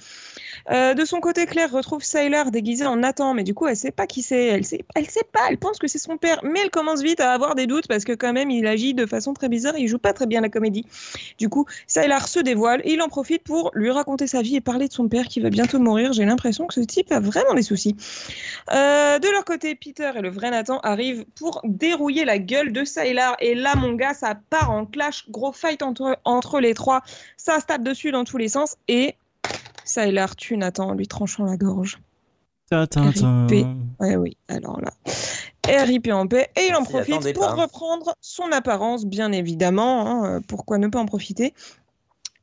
Euh, 0.71 0.95
de 0.95 1.05
son 1.05 1.21
côté, 1.21 1.47
Claire 1.47 1.71
retrouve 1.71 2.03
Sailor 2.03 2.51
déguisé 2.51 2.87
en 2.87 2.97
Nathan, 2.97 3.35
mais 3.35 3.45
du 3.45 3.55
coup, 3.55 3.67
elle 3.67 3.77
sait 3.77 3.91
pas 3.91 4.07
qui 4.07 4.23
c'est. 4.23 4.47
Elle 4.47 4.65
sait, 4.65 4.85
sait 5.09 5.27
pas. 5.31 5.41
Elle 5.51 5.59
pense 5.59 5.79
que 5.79 5.87
c'est 5.87 5.99
son 5.99 6.17
père, 6.17 6.41
mais 6.43 6.61
elle 6.63 6.71
commence 6.71 7.03
vite 7.03 7.21
à 7.21 7.33
avoir 7.33 7.55
des 7.55 7.67
doutes 7.67 7.87
parce 7.87 8.05
que 8.05 8.13
quand 8.13 8.33
même, 8.33 8.51
il 8.51 8.67
agit 8.67 8.95
de 8.95 9.07
façon 9.07 9.35
très 9.35 9.49
bizarre. 9.49 9.77
Il 9.77 9.89
joue 9.89 9.99
pas 9.99 10.13
très 10.13 10.27
bien 10.27 10.41
la 10.41 10.49
comédie. 10.49 10.87
Du 11.39 11.49
coup, 11.49 11.67
Sailor 11.87 12.29
se 12.29 12.41
dévoile 12.41 12.81
et 12.85 12.95
il 12.95 13.03
en 13.03 13.09
profite 13.09 13.43
pour 13.43 13.71
lui 13.75 13.91
raconter 13.91 14.27
sa 14.27 14.43
vie 14.43 14.57
et 14.57 14.61
parler 14.61 14.89
de 14.89 14.93
son 14.93 15.09
père 15.09 15.27
qui 15.27 15.41
va 15.41 15.51
bientôt 15.51 15.79
mourir. 15.79 16.13
J'ai 16.13 16.25
l'impression 16.25 16.67
que 16.67 16.75
ce 16.75 16.81
type 16.81 17.13
a 17.13 17.21
vraiment 17.21 17.55
des 17.55 17.63
soucis. 17.63 17.97
Euh, 18.73 19.19
de 19.19 19.29
leur 19.29 19.45
côté, 19.45 19.75
Peter 19.75 20.13
et 20.17 20.21
le 20.21 20.31
vrai 20.31 20.51
Nathan 20.51 20.79
arrivent 20.81 21.25
pour 21.37 21.61
dérouiller 21.65 22.25
la 22.25 22.39
gueule 22.39 22.73
de 22.73 22.85
Sailor. 22.85 23.37
Et 23.41 23.55
là, 23.55 23.75
mon 23.77 23.93
gars, 23.93 24.15
ça 24.15 24.35
part 24.49 24.71
en 24.71 24.87
clash, 24.87 25.29
gros 25.29 25.53
fight 25.53 25.83
entre, 25.83 26.19
entre 26.25 26.61
les 26.61 26.75
trois. 26.75 27.03
Ça 27.37 27.61
se 27.61 27.67
tape 27.67 27.83
dessus 27.83 28.11
dans 28.11 28.25
tous 28.25 28.39
les 28.39 28.49
sens 28.49 28.77
et 28.89 29.15
ça, 29.85 30.07
reçu 30.07 30.57
Nathan 30.57 30.91
en 30.91 30.95
lui 30.95 31.07
tranchant 31.07 31.45
la 31.45 31.57
gorge. 31.57 31.99
RIP. 32.73 33.67
Ouais, 34.01 34.17
oui, 34.17 34.37
alors 34.49 34.81
là. 34.81 34.93
RIP 35.67 36.09
en 36.13 36.27
paix. 36.27 36.49
Et 36.57 36.69
il 36.69 36.75
en 36.75 36.83
profite 36.83 37.35
pour 37.35 37.55
reprendre 37.55 38.15
son 38.21 38.51
apparence, 38.53 39.07
bien 39.07 39.33
évidemment. 39.33 40.25
Hein, 40.25 40.41
pourquoi 40.49 40.79
ne 40.79 40.89
pas 40.89 40.99
en 40.99 41.07
profiter 41.07 41.55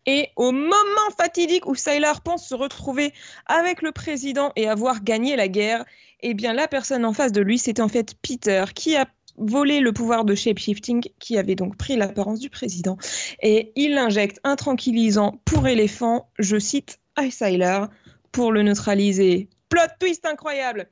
et 0.06 0.30
au 0.36 0.52
moment 0.52 0.76
fatidique 1.16 1.68
où 1.68 1.76
Sylar 1.76 2.22
pense 2.22 2.48
se 2.48 2.56
retrouver 2.56 3.14
avec 3.46 3.82
le 3.82 3.92
président 3.92 4.52
et 4.56 4.68
avoir 4.68 5.04
gagné 5.04 5.36
la 5.36 5.48
guerre, 5.48 5.86
eh 6.22 6.34
bien 6.34 6.54
la 6.54 6.68
personne 6.68 7.06
en 7.06 7.14
face 7.14 7.32
de 7.32 7.42
lui, 7.42 7.60
c'était 7.60 7.82
en 7.82 7.88
fait 7.88 8.16
Peter 8.22 8.66
qui 8.74 8.96
a 8.96 9.06
volé 9.38 9.80
le 9.80 9.94
pouvoir 9.94 10.26
de 10.26 10.36
shapeshifting, 10.36 11.04
qui 11.20 11.38
avait 11.38 11.56
donc 11.56 11.78
pris 11.78 11.96
l'apparence 11.96 12.40
du 12.40 12.50
président. 12.50 12.98
Et 13.42 13.72
il 13.76 13.98
injecte 13.98 14.40
un 14.44 14.56
tranquillisant 14.56 15.40
pour 15.46 15.68
éléphant, 15.68 16.30
je 16.38 16.58
cite, 16.58 17.00
Sylar 17.30 17.90
pour 18.32 18.52
le 18.52 18.64
neutraliser. 18.64 19.50
Plot 19.70 19.82
twist 20.00 20.26
incroyable 20.26 20.88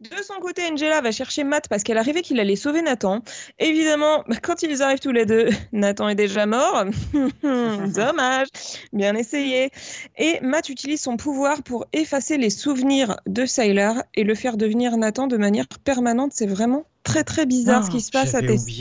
de 0.00 0.22
son 0.22 0.34
côté, 0.40 0.62
Angela 0.70 1.00
va 1.00 1.12
chercher 1.12 1.44
Matt 1.44 1.68
parce 1.68 1.82
qu'elle 1.82 1.98
a 1.98 2.02
rêvé 2.02 2.22
qu'il 2.22 2.40
allait 2.40 2.56
sauver 2.56 2.82
Nathan. 2.82 3.22
Évidemment, 3.58 4.24
bah, 4.28 4.36
quand 4.42 4.62
ils 4.62 4.82
arrivent 4.82 5.00
tous 5.00 5.12
les 5.12 5.24
deux, 5.24 5.48
Nathan 5.72 6.08
est 6.08 6.14
déjà 6.14 6.46
mort. 6.46 6.84
Dommage, 7.42 8.48
bien 8.92 9.14
essayé. 9.14 9.70
Et 10.18 10.40
Matt 10.40 10.68
utilise 10.68 11.00
son 11.00 11.16
pouvoir 11.16 11.62
pour 11.62 11.86
effacer 11.92 12.36
les 12.36 12.50
souvenirs 12.50 13.16
de 13.26 13.46
Sylar 13.46 14.02
et 14.14 14.24
le 14.24 14.34
faire 14.34 14.56
devenir 14.56 14.96
Nathan 14.96 15.26
de 15.26 15.36
manière 15.36 15.66
permanente. 15.84 16.32
C'est 16.34 16.46
vraiment 16.46 16.84
très 17.04 17.22
très 17.22 17.46
bizarre 17.46 17.84
ce 17.84 17.90
qui 17.90 18.00
se 18.00 18.10
passe 18.10 18.34
à, 18.34 18.40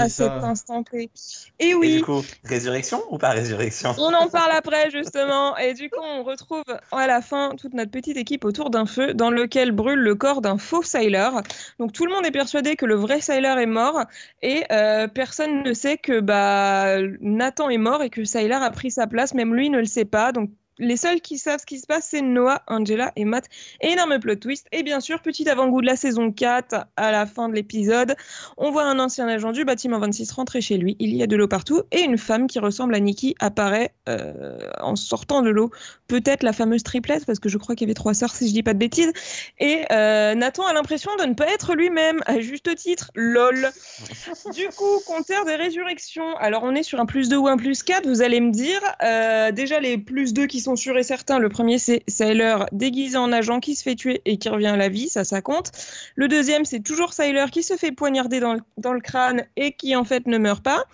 cet 0.09 0.31
instant 0.31 0.83
T. 0.83 1.11
Et 1.59 1.75
oui. 1.75 1.91
Et 1.91 1.97
du 1.97 2.03
coup, 2.03 2.23
résurrection 2.43 3.01
ou 3.11 3.17
pas 3.17 3.29
résurrection? 3.29 3.93
On 3.97 4.13
en 4.13 4.27
parle 4.29 4.51
après 4.51 4.89
justement. 4.89 5.55
Et 5.57 5.73
du 5.73 5.89
coup, 5.89 5.99
on 6.01 6.23
retrouve 6.23 6.63
à 6.91 7.07
la 7.07 7.21
fin 7.21 7.51
toute 7.57 7.73
notre 7.73 7.91
petite 7.91 8.17
équipe 8.17 8.45
autour 8.45 8.69
d'un 8.69 8.85
feu 8.85 9.13
dans 9.13 9.29
lequel 9.29 9.71
brûle 9.71 9.99
le 9.99 10.15
corps 10.15 10.41
d'un 10.41 10.57
faux 10.57 10.83
sailor. 10.83 11.41
Donc 11.79 11.91
tout 11.91 12.05
le 12.05 12.13
monde 12.13 12.25
est 12.25 12.31
persuadé 12.31 12.75
que 12.75 12.85
le 12.85 12.95
vrai 12.95 13.21
sailor 13.21 13.59
est 13.59 13.65
mort 13.65 14.03
et 14.41 14.63
euh, 14.71 15.07
personne 15.07 15.63
ne 15.63 15.73
sait 15.73 15.97
que 15.97 16.19
bah, 16.19 16.97
Nathan 17.19 17.69
est 17.69 17.77
mort 17.77 18.01
et 18.01 18.09
que 18.09 18.23
Sailor 18.23 18.61
a 18.63 18.71
pris 18.71 18.91
sa 18.91 19.05
place. 19.05 19.33
Même 19.33 19.53
lui 19.53 19.69
ne 19.69 19.79
le 19.79 19.85
sait 19.85 20.05
pas. 20.05 20.31
Donc 20.31 20.49
les 20.79 20.97
seuls 20.97 21.21
qui 21.21 21.37
savent 21.37 21.59
ce 21.59 21.65
qui 21.65 21.79
se 21.79 21.87
passe, 21.87 22.07
c'est 22.09 22.21
Noah, 22.21 22.61
Angela 22.67 23.11
et 23.15 23.25
Matt. 23.25 23.45
Énorme 23.81 24.19
plot 24.19 24.35
twist. 24.35 24.67
Et 24.71 24.83
bien 24.83 24.99
sûr, 24.99 25.21
petit 25.21 25.47
avant-goût 25.49 25.81
de 25.81 25.85
la 25.85 25.95
saison 25.95 26.31
4, 26.31 26.87
à 26.95 27.11
la 27.11 27.25
fin 27.25 27.49
de 27.49 27.53
l'épisode, 27.53 28.15
on 28.57 28.71
voit 28.71 28.83
un 28.83 28.99
ancien 28.99 29.27
agent 29.27 29.51
du 29.51 29.65
bâtiment 29.65 29.99
26 29.99 30.31
rentrer 30.31 30.61
chez 30.61 30.77
lui. 30.77 30.95
Il 30.99 31.15
y 31.15 31.21
a 31.21 31.27
de 31.27 31.35
l'eau 31.35 31.47
partout 31.47 31.81
et 31.91 32.01
une 32.01 32.17
femme 32.17 32.47
qui 32.47 32.59
ressemble 32.59 32.95
à 32.95 32.99
Nikki 32.99 33.35
apparaît 33.39 33.93
euh, 34.09 34.57
en 34.81 34.95
sortant 34.95 35.41
de 35.41 35.49
l'eau. 35.49 35.71
Peut-être 36.07 36.43
la 36.43 36.53
fameuse 36.53 36.83
triplette, 36.83 37.25
parce 37.25 37.39
que 37.39 37.49
je 37.49 37.57
crois 37.57 37.75
qu'il 37.75 37.87
y 37.87 37.89
avait 37.89 37.93
trois 37.93 38.13
sœurs, 38.13 38.33
si 38.33 38.47
je 38.47 38.53
dis 38.53 38.63
pas 38.63 38.73
de 38.73 38.79
bêtises. 38.79 39.11
Et 39.59 39.83
euh, 39.91 40.35
Nathan 40.35 40.65
a 40.65 40.73
l'impression 40.73 41.11
de 41.17 41.25
ne 41.25 41.33
pas 41.33 41.47
être 41.47 41.75
lui-même, 41.75 42.21
à 42.25 42.39
juste 42.39 42.75
titre. 42.75 43.11
LOL. 43.15 43.69
du 44.53 44.67
coup, 44.69 44.99
compteur 45.05 45.45
des 45.45 45.55
résurrections. 45.55 46.35
Alors, 46.37 46.63
on 46.63 46.73
est 46.73 46.83
sur 46.83 46.99
un 46.99 47.05
plus 47.05 47.29
2 47.29 47.37
ou 47.37 47.47
un 47.47 47.57
plus 47.57 47.83
4, 47.83 48.07
vous 48.07 48.21
allez 48.21 48.41
me 48.41 48.51
dire. 48.51 48.81
Euh, 49.03 49.51
déjà, 49.51 49.79
les 49.79 49.97
plus 49.97 50.33
2 50.33 50.47
qui 50.47 50.62
sont 50.63 50.75
sûrs 50.75 50.97
et 50.97 51.03
certains. 51.03 51.39
Le 51.39 51.49
premier, 51.49 51.77
c'est 51.77 52.03
Sailor 52.07 52.65
déguisé 52.71 53.17
en 53.17 53.31
agent 53.31 53.59
qui 53.59 53.75
se 53.75 53.83
fait 53.83 53.95
tuer 53.95 54.21
et 54.25 54.37
qui 54.37 54.49
revient 54.49 54.67
à 54.67 54.77
la 54.77 54.89
vie, 54.89 55.09
ça, 55.09 55.23
ça 55.23 55.41
compte. 55.41 55.71
Le 56.15 56.27
deuxième, 56.27 56.65
c'est 56.65 56.79
toujours 56.79 57.13
Sailor 57.13 57.51
qui 57.51 57.63
se 57.63 57.75
fait 57.75 57.91
poignarder 57.91 58.39
dans 58.39 58.53
le, 58.53 58.99
crâne 58.99 59.45
et 59.55 59.73
qui 59.73 59.95
en 59.95 60.03
fait 60.03 60.25
ne 60.27 60.37
meurt 60.37 60.63
pas. 60.63 60.85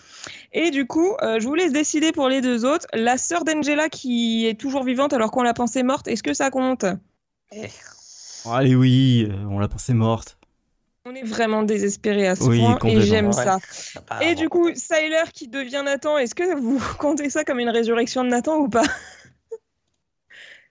Et 0.52 0.72
du 0.72 0.86
coup, 0.86 1.16
euh, 1.22 1.40
je 1.40 1.48
vous 1.48 1.56
laisse 1.56 1.72
décider 1.72 2.12
pour 2.12 2.28
les 2.28 2.42
deux 2.42 2.66
autres. 2.66 2.88
La 2.94 3.18
sœur 3.18 3.44
d'Angela 3.44 3.90
qui 3.90 4.48
est 4.48 4.60
toujours 4.60 4.84
vivante 4.84 5.14
alors 5.14 5.32
qu'on 5.32 5.44
la 5.44 5.54
pensait 5.54 5.84
morte, 5.84 6.08
est-ce 6.08 6.24
que 6.24 6.34
ça 6.34 6.50
compte? 6.50 6.86
Allez, 8.46 8.76
oui, 8.76 9.28
euh, 9.30 9.46
on 9.50 9.60
l'a 9.60 9.68
pensée 9.68 9.94
morte. 9.94 10.40
On 11.06 11.16
est 11.16 11.24
vraiment 11.24 11.64
désespéré 11.64 12.28
à 12.28 12.36
ce 12.36 12.44
point 12.44 12.78
et 12.86 13.02
j'aime 13.02 13.32
ça. 13.32 13.58
Et 14.22 14.36
du 14.36 14.50
coup, 14.50 14.70
Sailor 14.76 15.32
qui 15.34 15.48
devient 15.48 15.82
Nathan, 15.84 16.18
est-ce 16.18 16.36
que 16.36 16.60
vous 16.60 16.80
comptez 17.00 17.30
ça 17.30 17.44
comme 17.44 17.60
une 17.60 17.70
résurrection 17.70 18.24
de 18.24 18.30
Nathan 18.30 18.58
ou 18.58 18.70
pas? 18.70 18.84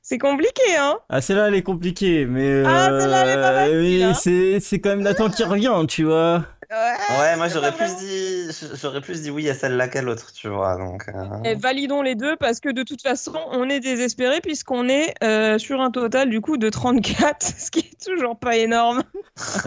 C'est 0.08 0.16
compliqué, 0.16 0.74
hein 0.78 1.00
Ah, 1.10 1.20
celle-là, 1.20 1.48
elle 1.48 1.54
est 1.54 1.62
compliquée, 1.62 2.24
mais, 2.24 2.62
ah, 2.64 2.88
celle-là, 2.98 3.26
elle 3.26 3.28
est 3.28 3.42
pas 3.42 3.68
euh, 3.68 4.10
hein. 4.10 4.58
c'est 4.58 4.80
quand 4.80 4.88
même 4.88 5.02
Nathan 5.02 5.28
qui 5.28 5.44
revient, 5.44 5.84
tu 5.86 6.04
vois. 6.04 6.46
Ouais, 6.70 7.36
moi 7.36 7.48
j'aurais 7.48 7.72
plus 7.72 7.94
dit 7.96 8.48
j'aurais 8.80 9.02
plus 9.02 9.20
dit 9.22 9.30
oui 9.30 9.50
à 9.50 9.54
celle-là 9.54 9.88
qu'à 9.88 10.00
l'autre, 10.00 10.32
tu 10.32 10.48
vois. 10.48 10.76
Donc 10.76 11.04
euh. 11.08 11.54
validons 11.58 12.00
les 12.00 12.14
deux 12.14 12.36
parce 12.36 12.60
que 12.60 12.70
de 12.70 12.82
toute 12.84 13.02
façon, 13.02 13.38
on 13.50 13.68
est 13.68 13.80
désespéré 13.80 14.40
puisqu'on 14.40 14.88
est 14.88 15.12
euh, 15.22 15.58
sur 15.58 15.82
un 15.82 15.90
total 15.90 16.30
du 16.30 16.40
coup 16.40 16.56
de 16.56 16.70
34, 16.70 17.42
ce 17.58 17.70
qui 17.70 17.80
est 17.80 18.02
toujours 18.02 18.38
pas 18.38 18.56
énorme. 18.56 19.02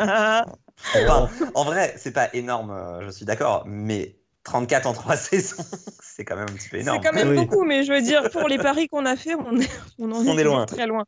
en 1.54 1.64
vrai, 1.66 1.94
c'est 1.98 2.14
pas 2.14 2.30
énorme, 2.34 3.00
je 3.04 3.12
suis 3.12 3.26
d'accord, 3.26 3.64
mais 3.68 4.16
34 4.44 4.88
en 4.88 4.94
3 4.94 5.16
saisons, 5.18 5.64
c'est 6.02 6.26
quand 6.26 6.36
même 6.36 6.50
un 6.50 6.54
petit 6.54 6.70
peu 6.70 6.78
énorme. 6.78 7.00
C'est 7.02 7.10
quand 7.10 7.16
même 7.16 7.36
beaucoup, 7.36 7.64
mais 7.64 7.84
je 7.84 7.94
veux 7.94 8.02
dire, 8.02 8.30
pour 8.32 8.48
les 8.48 8.58
paris 8.58 8.88
qu'on 8.88 9.06
a 9.06 9.16
fait, 9.16 9.36
on, 9.36 9.60
est, 9.60 9.70
on 10.00 10.12
en 10.12 10.38
est, 10.38 10.44
loin. 10.44 10.66
très 10.66 10.88
loin. 10.88 11.06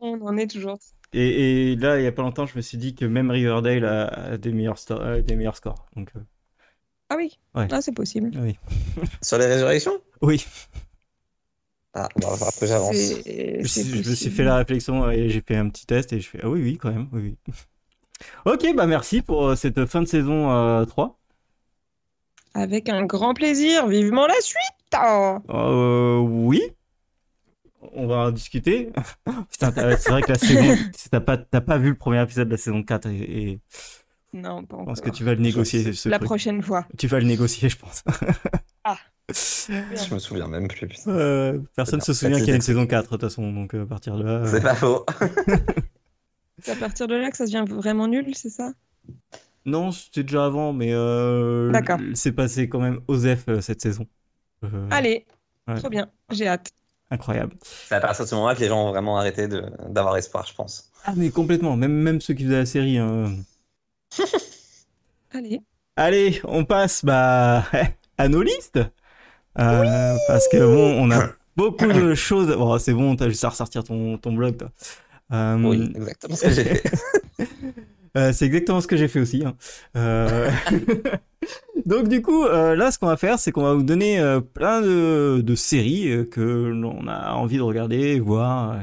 On 0.00 0.20
en 0.22 0.36
est 0.36 0.50
toujours 0.50 0.78
et, 1.12 1.76
là, 1.76 1.98
il 1.98 2.04
y 2.04 2.06
a 2.06 2.12
pas 2.12 2.22
longtemps, 2.22 2.46
je 2.46 2.56
me 2.56 2.62
suis 2.62 2.78
dit 2.78 2.94
que 2.94 3.04
même 3.04 3.30
Riverdale 3.30 3.84
a, 3.84 4.38
des, 4.38 4.52
meilleurs 4.52 4.78
des 5.24 5.36
meilleurs 5.36 5.56
scores. 5.56 5.86
Donc, 5.96 6.10
euh. 6.16 6.20
Ah 7.08 7.16
oui, 7.16 7.38
ah, 7.54 7.80
c'est 7.80 7.94
possible. 7.94 8.30
Oui. 8.36 8.56
Sur 9.22 9.38
les 9.38 9.46
résurrections? 9.46 10.00
Oui. 10.22 10.46
Ah, 11.94 12.08
bon, 12.14 12.28
après 12.28 12.68
j'avance. 12.68 12.94
Je, 12.94 13.64
je, 13.64 14.10
me 14.10 14.14
suis 14.14 14.30
fait 14.30 14.44
la 14.44 14.56
réflexion 14.56 15.10
et 15.10 15.28
j'ai 15.28 15.40
fait 15.40 15.56
un 15.56 15.68
petit 15.68 15.86
test 15.86 16.12
et 16.12 16.20
je 16.20 16.28
fais 16.28 16.38
Ah 16.44 16.48
oui, 16.48 16.62
oui, 16.62 16.78
quand 16.78 16.92
même. 16.92 17.08
Oui, 17.12 17.36
oui. 17.48 17.54
ok, 18.44 18.76
bah 18.76 18.86
merci 18.86 19.22
pour 19.22 19.48
euh, 19.48 19.56
cette 19.56 19.84
fin 19.86 20.02
de 20.02 20.06
saison 20.06 20.86
3. 20.86 21.19
Euh, 22.56 22.60
Avec 22.60 22.88
un 22.88 23.04
grand 23.04 23.34
plaisir, 23.34 23.86
vivement 23.86 24.26
la 24.26 24.40
suite 24.40 24.58
euh, 25.50 26.18
Oui, 26.18 26.62
on 27.92 28.06
va 28.06 28.16
en 28.16 28.30
discuter. 28.30 28.90
Putain, 29.50 29.72
c'est 29.72 30.10
vrai 30.10 30.22
que 30.22 30.32
la 30.32 30.38
saison, 30.38 30.76
t'as 31.10 31.20
pas, 31.20 31.38
pas 31.38 31.78
vu 31.78 31.90
le 31.90 31.96
premier 31.96 32.22
épisode 32.22 32.48
de 32.48 32.52
la 32.52 32.58
saison 32.58 32.82
4 32.82 33.06
et, 33.06 33.60
non, 34.32 34.64
pas 34.64 34.76
Je 34.80 34.84
pense 34.84 35.00
que 35.00 35.10
tu 35.10 35.24
vas 35.24 35.34
le 35.34 35.40
négocier. 35.40 35.92
la 36.04 36.18
prochaine 36.18 36.62
fois. 36.62 36.86
Tu 36.96 37.06
vas 37.08 37.18
le 37.18 37.26
négocier, 37.26 37.68
je 37.68 37.76
pense. 37.76 38.04
ah. 38.84 38.96
Je 39.28 40.14
me 40.14 40.18
souviens 40.18 40.48
même 40.48 40.68
plus. 40.68 41.04
Euh, 41.06 41.58
personne 41.76 42.00
se 42.00 42.12
souvient 42.12 42.38
qu'il 42.38 42.48
y 42.48 42.52
a 42.52 42.56
une 42.56 42.60
saison 42.60 42.86
4 42.86 43.04
de 43.04 43.08
toute 43.08 43.20
façon, 43.22 43.52
donc 43.52 43.74
euh, 43.74 43.84
à 43.84 43.86
partir 43.86 44.16
de 44.16 44.24
là. 44.24 44.46
C'est 44.46 44.60
pas 44.60 44.74
faux. 44.74 45.04
c'est 46.58 46.72
à 46.72 46.76
partir 46.76 47.06
de 47.06 47.14
là 47.14 47.30
que 47.30 47.36
ça 47.36 47.44
devient 47.44 47.64
vraiment 47.68 48.08
nul, 48.08 48.34
c'est 48.34 48.50
ça? 48.50 48.72
Non, 49.66 49.92
c'était 49.92 50.22
déjà 50.22 50.46
avant, 50.46 50.72
mais 50.72 50.92
euh, 50.92 51.70
c'est 52.14 52.32
passé 52.32 52.68
quand 52.68 52.80
même 52.80 53.00
Osef 53.08 53.44
cette 53.60 53.80
saison. 53.80 54.06
Allez, 54.90 55.26
trop 55.76 55.88
bien, 55.88 56.10
j'ai 56.30 56.48
hâte 56.48 56.70
incroyable. 57.10 57.56
C'est 57.62 57.94
à 57.94 58.00
partir 58.00 58.24
de 58.24 58.30
ce 58.30 58.34
moment-là 58.36 58.54
que 58.54 58.60
les 58.60 58.68
gens 58.68 58.86
ont 58.86 58.90
vraiment 58.90 59.18
arrêté 59.18 59.48
d'avoir 59.88 60.16
espoir, 60.16 60.46
je 60.46 60.54
pense. 60.54 60.90
Ah, 61.04 61.12
mais 61.16 61.30
complètement, 61.30 61.76
même, 61.76 61.92
même 61.92 62.20
ceux 62.20 62.34
qui 62.34 62.44
faisaient 62.44 62.58
la 62.58 62.66
série. 62.66 62.98
Hein. 62.98 63.36
Allez. 65.32 65.60
Allez, 65.96 66.40
on 66.44 66.64
passe 66.64 67.04
bah, 67.04 67.64
à 68.18 68.28
nos 68.28 68.42
listes. 68.42 68.80
Euh, 69.58 70.16
parce 70.28 70.48
que 70.48 70.58
bon, 70.58 71.02
on 71.02 71.10
a 71.10 71.30
beaucoup 71.56 71.86
de 71.86 72.14
choses. 72.14 72.54
Bon, 72.56 72.78
c'est 72.78 72.94
bon, 72.94 73.16
t'as 73.16 73.28
juste 73.28 73.44
à 73.44 73.48
ressortir 73.48 73.84
ton, 73.84 74.16
ton 74.18 74.32
blog. 74.32 74.56
Toi. 74.56 74.70
Euh, 75.32 75.56
oui, 75.62 75.92
exactement 75.94 76.36
ce 76.36 76.42
que 76.42 76.50
j'ai 76.50 76.64
fait. 76.64 76.90
Euh, 78.16 78.32
c'est 78.32 78.46
exactement 78.46 78.80
ce 78.80 78.86
que 78.86 78.96
j'ai 78.96 79.08
fait 79.08 79.20
aussi. 79.20 79.44
Hein. 79.44 79.56
Euh... 79.96 80.50
Donc 81.86 82.08
du 82.08 82.22
coup, 82.22 82.44
euh, 82.44 82.74
là, 82.76 82.90
ce 82.90 82.98
qu'on 82.98 83.06
va 83.06 83.16
faire, 83.16 83.38
c'est 83.38 83.52
qu'on 83.52 83.62
va 83.62 83.74
vous 83.74 83.82
donner 83.82 84.20
plein 84.54 84.82
de, 84.82 85.54
séries 85.54 86.28
que 86.30 86.40
l'on 86.40 87.06
a 87.08 87.32
envie 87.34 87.56
de 87.56 87.62
regarder, 87.62 88.20
voir, 88.20 88.78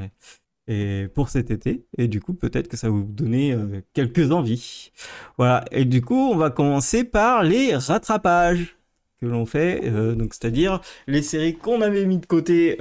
et, 0.68 1.08
pour 1.14 1.30
cet 1.30 1.52
été. 1.52 1.86
Et 1.98 2.08
du 2.08 2.20
coup, 2.20 2.34
peut-être 2.34 2.68
que 2.68 2.78
ça 2.78 2.88
va 2.88 2.94
vous 2.94 3.04
donner 3.04 3.56
quelques 3.94 4.32
envies. 4.32 4.92
Voilà. 5.38 5.66
Et 5.72 5.86
du 5.86 6.02
coup, 6.02 6.32
on 6.32 6.36
va 6.36 6.50
commencer 6.50 7.04
par 7.04 7.44
les 7.44 7.76
rattrapages 7.76 8.78
que 9.22 9.26
l'on 9.26 9.46
fait, 9.46 9.90
donc 10.16 10.34
c'est-à-dire 10.34 10.82
les 11.08 11.22
séries 11.22 11.56
qu'on 11.56 11.82
avait 11.82 12.06
mis 12.06 12.18
de 12.18 12.26
côté 12.26 12.78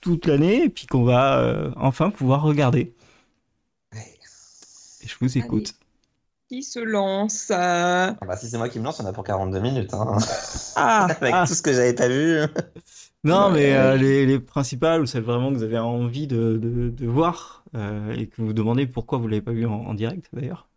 toute 0.00 0.26
l'année, 0.26 0.64
et 0.64 0.68
puis 0.68 0.86
qu'on 0.86 1.04
va 1.04 1.72
enfin 1.76 2.10
pouvoir 2.10 2.42
regarder. 2.42 2.92
Et 5.02 5.08
je 5.08 5.16
vous 5.20 5.38
écoute 5.38 5.74
qui 6.50 6.64
se 6.64 6.80
lance? 6.80 7.52
Ah 7.52 8.16
bah, 8.26 8.36
Si 8.36 8.48
c'est 8.48 8.58
moi 8.58 8.68
qui 8.68 8.80
me 8.80 8.84
lance, 8.84 8.98
on 8.98 9.06
a 9.06 9.12
pour 9.12 9.22
42 9.22 9.60
minutes. 9.60 9.94
Hein. 9.94 10.16
Ah, 10.74 11.04
Avec 11.20 11.32
ah. 11.32 11.44
tout 11.46 11.54
ce 11.54 11.62
que 11.62 11.72
j'avais 11.72 11.94
pas 11.94 12.08
vu. 12.08 12.40
non, 13.22 13.50
mais 13.50 13.72
euh, 13.74 13.96
les, 13.96 14.26
les, 14.26 14.40
principales, 14.40 15.00
ou 15.00 15.06
celles 15.06 15.22
vraiment 15.22 15.50
que 15.50 15.54
vous 15.54 15.62
avez 15.62 15.78
envie 15.78 16.26
de, 16.26 16.58
de, 16.60 16.90
de 16.90 17.06
voir, 17.06 17.62
euh, 17.76 18.12
et 18.16 18.26
que 18.26 18.42
vous 18.42 18.52
demandez 18.52 18.88
pourquoi 18.88 19.18
vous 19.18 19.28
l'avez 19.28 19.42
pas 19.42 19.52
vu 19.52 19.64
en 19.64 19.94
direct 19.94 20.28
d'ailleurs. 20.32 20.69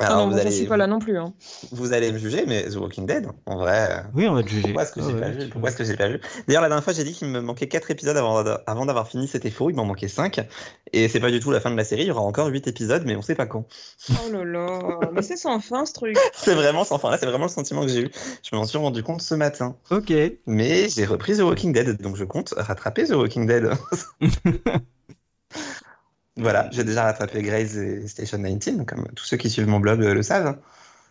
Alors, 0.00 0.26
non, 0.26 0.32
vous 0.32 0.38
allez, 0.38 0.50
suis 0.50 0.66
pas 0.66 0.76
là 0.76 0.86
non 0.86 0.98
plus. 0.98 1.18
Hein. 1.18 1.34
Vous 1.72 1.92
allez 1.92 2.10
me 2.10 2.18
juger, 2.18 2.44
mais 2.46 2.62
The 2.64 2.76
Walking 2.76 3.06
Dead, 3.06 3.26
en 3.46 3.58
vrai. 3.58 4.02
Oui, 4.14 4.26
on 4.28 4.34
va 4.34 4.42
te 4.42 4.48
juger. 4.48 4.62
Pourquoi 4.62 4.82
est-ce 4.84 4.92
que 4.92 5.02
j'ai 5.02 5.12
pas 5.12 5.28
vu 5.28 5.48
Pourquoi 5.48 5.68
est-ce 5.70 5.76
que 5.76 5.84
j'ai 5.84 5.96
pas 5.96 6.08
vu? 6.08 6.20
D'ailleurs, 6.46 6.62
la 6.62 6.68
dernière 6.68 6.84
fois, 6.84 6.92
j'ai 6.92 7.04
dit 7.04 7.12
qu'il 7.12 7.28
me 7.28 7.40
manquait 7.40 7.68
4 7.68 7.90
épisodes 7.90 8.16
avant, 8.16 8.42
avant 8.66 8.86
d'avoir 8.86 9.08
fini. 9.08 9.28
C'était 9.28 9.50
faux, 9.50 9.70
il 9.70 9.76
m'en 9.76 9.84
manquait 9.84 10.08
5. 10.08 10.40
Et 10.92 11.08
c'est 11.08 11.20
pas 11.20 11.30
du 11.30 11.40
tout 11.40 11.50
la 11.50 11.60
fin 11.60 11.70
de 11.70 11.76
la 11.76 11.84
série. 11.84 12.02
Il 12.02 12.08
y 12.08 12.10
aura 12.10 12.22
encore 12.22 12.46
8 12.46 12.66
épisodes, 12.66 13.02
mais 13.04 13.14
on 13.14 13.22
sait 13.22 13.34
pas 13.34 13.46
quand. 13.46 13.66
Oh 14.10 14.32
là 14.32 14.44
là, 14.44 14.98
mais 15.12 15.22
c'est 15.22 15.36
sans 15.36 15.60
fin 15.60 15.84
ce 15.84 15.92
truc. 15.92 16.16
c'est 16.34 16.54
vraiment 16.54 16.84
sans 16.84 16.98
fin. 16.98 17.10
Là, 17.10 17.18
c'est 17.18 17.26
vraiment 17.26 17.46
le 17.46 17.50
sentiment 17.50 17.82
que 17.82 17.88
j'ai 17.88 18.02
eu. 18.02 18.10
Je 18.42 18.56
m'en 18.56 18.64
suis 18.64 18.78
rendu 18.78 19.02
compte 19.02 19.20
ce 19.20 19.34
matin. 19.34 19.76
Ok. 19.90 20.12
Mais 20.46 20.88
j'ai 20.88 21.04
repris 21.04 21.36
The 21.36 21.40
Walking 21.40 21.72
Dead, 21.72 22.00
donc 22.00 22.16
je 22.16 22.24
compte 22.24 22.54
rattraper 22.56 23.04
The 23.04 23.12
Walking 23.12 23.46
Dead. 23.46 23.70
Voilà, 26.36 26.68
j'ai 26.72 26.84
déjà 26.84 27.04
rattrapé 27.04 27.42
Grey's 27.42 27.76
et 27.76 28.06
Station 28.08 28.38
19, 28.38 28.86
comme 28.86 29.06
tous 29.14 29.24
ceux 29.24 29.36
qui 29.36 29.50
suivent 29.50 29.68
mon 29.68 29.80
blog 29.80 30.00
le 30.00 30.22
savent. 30.22 30.58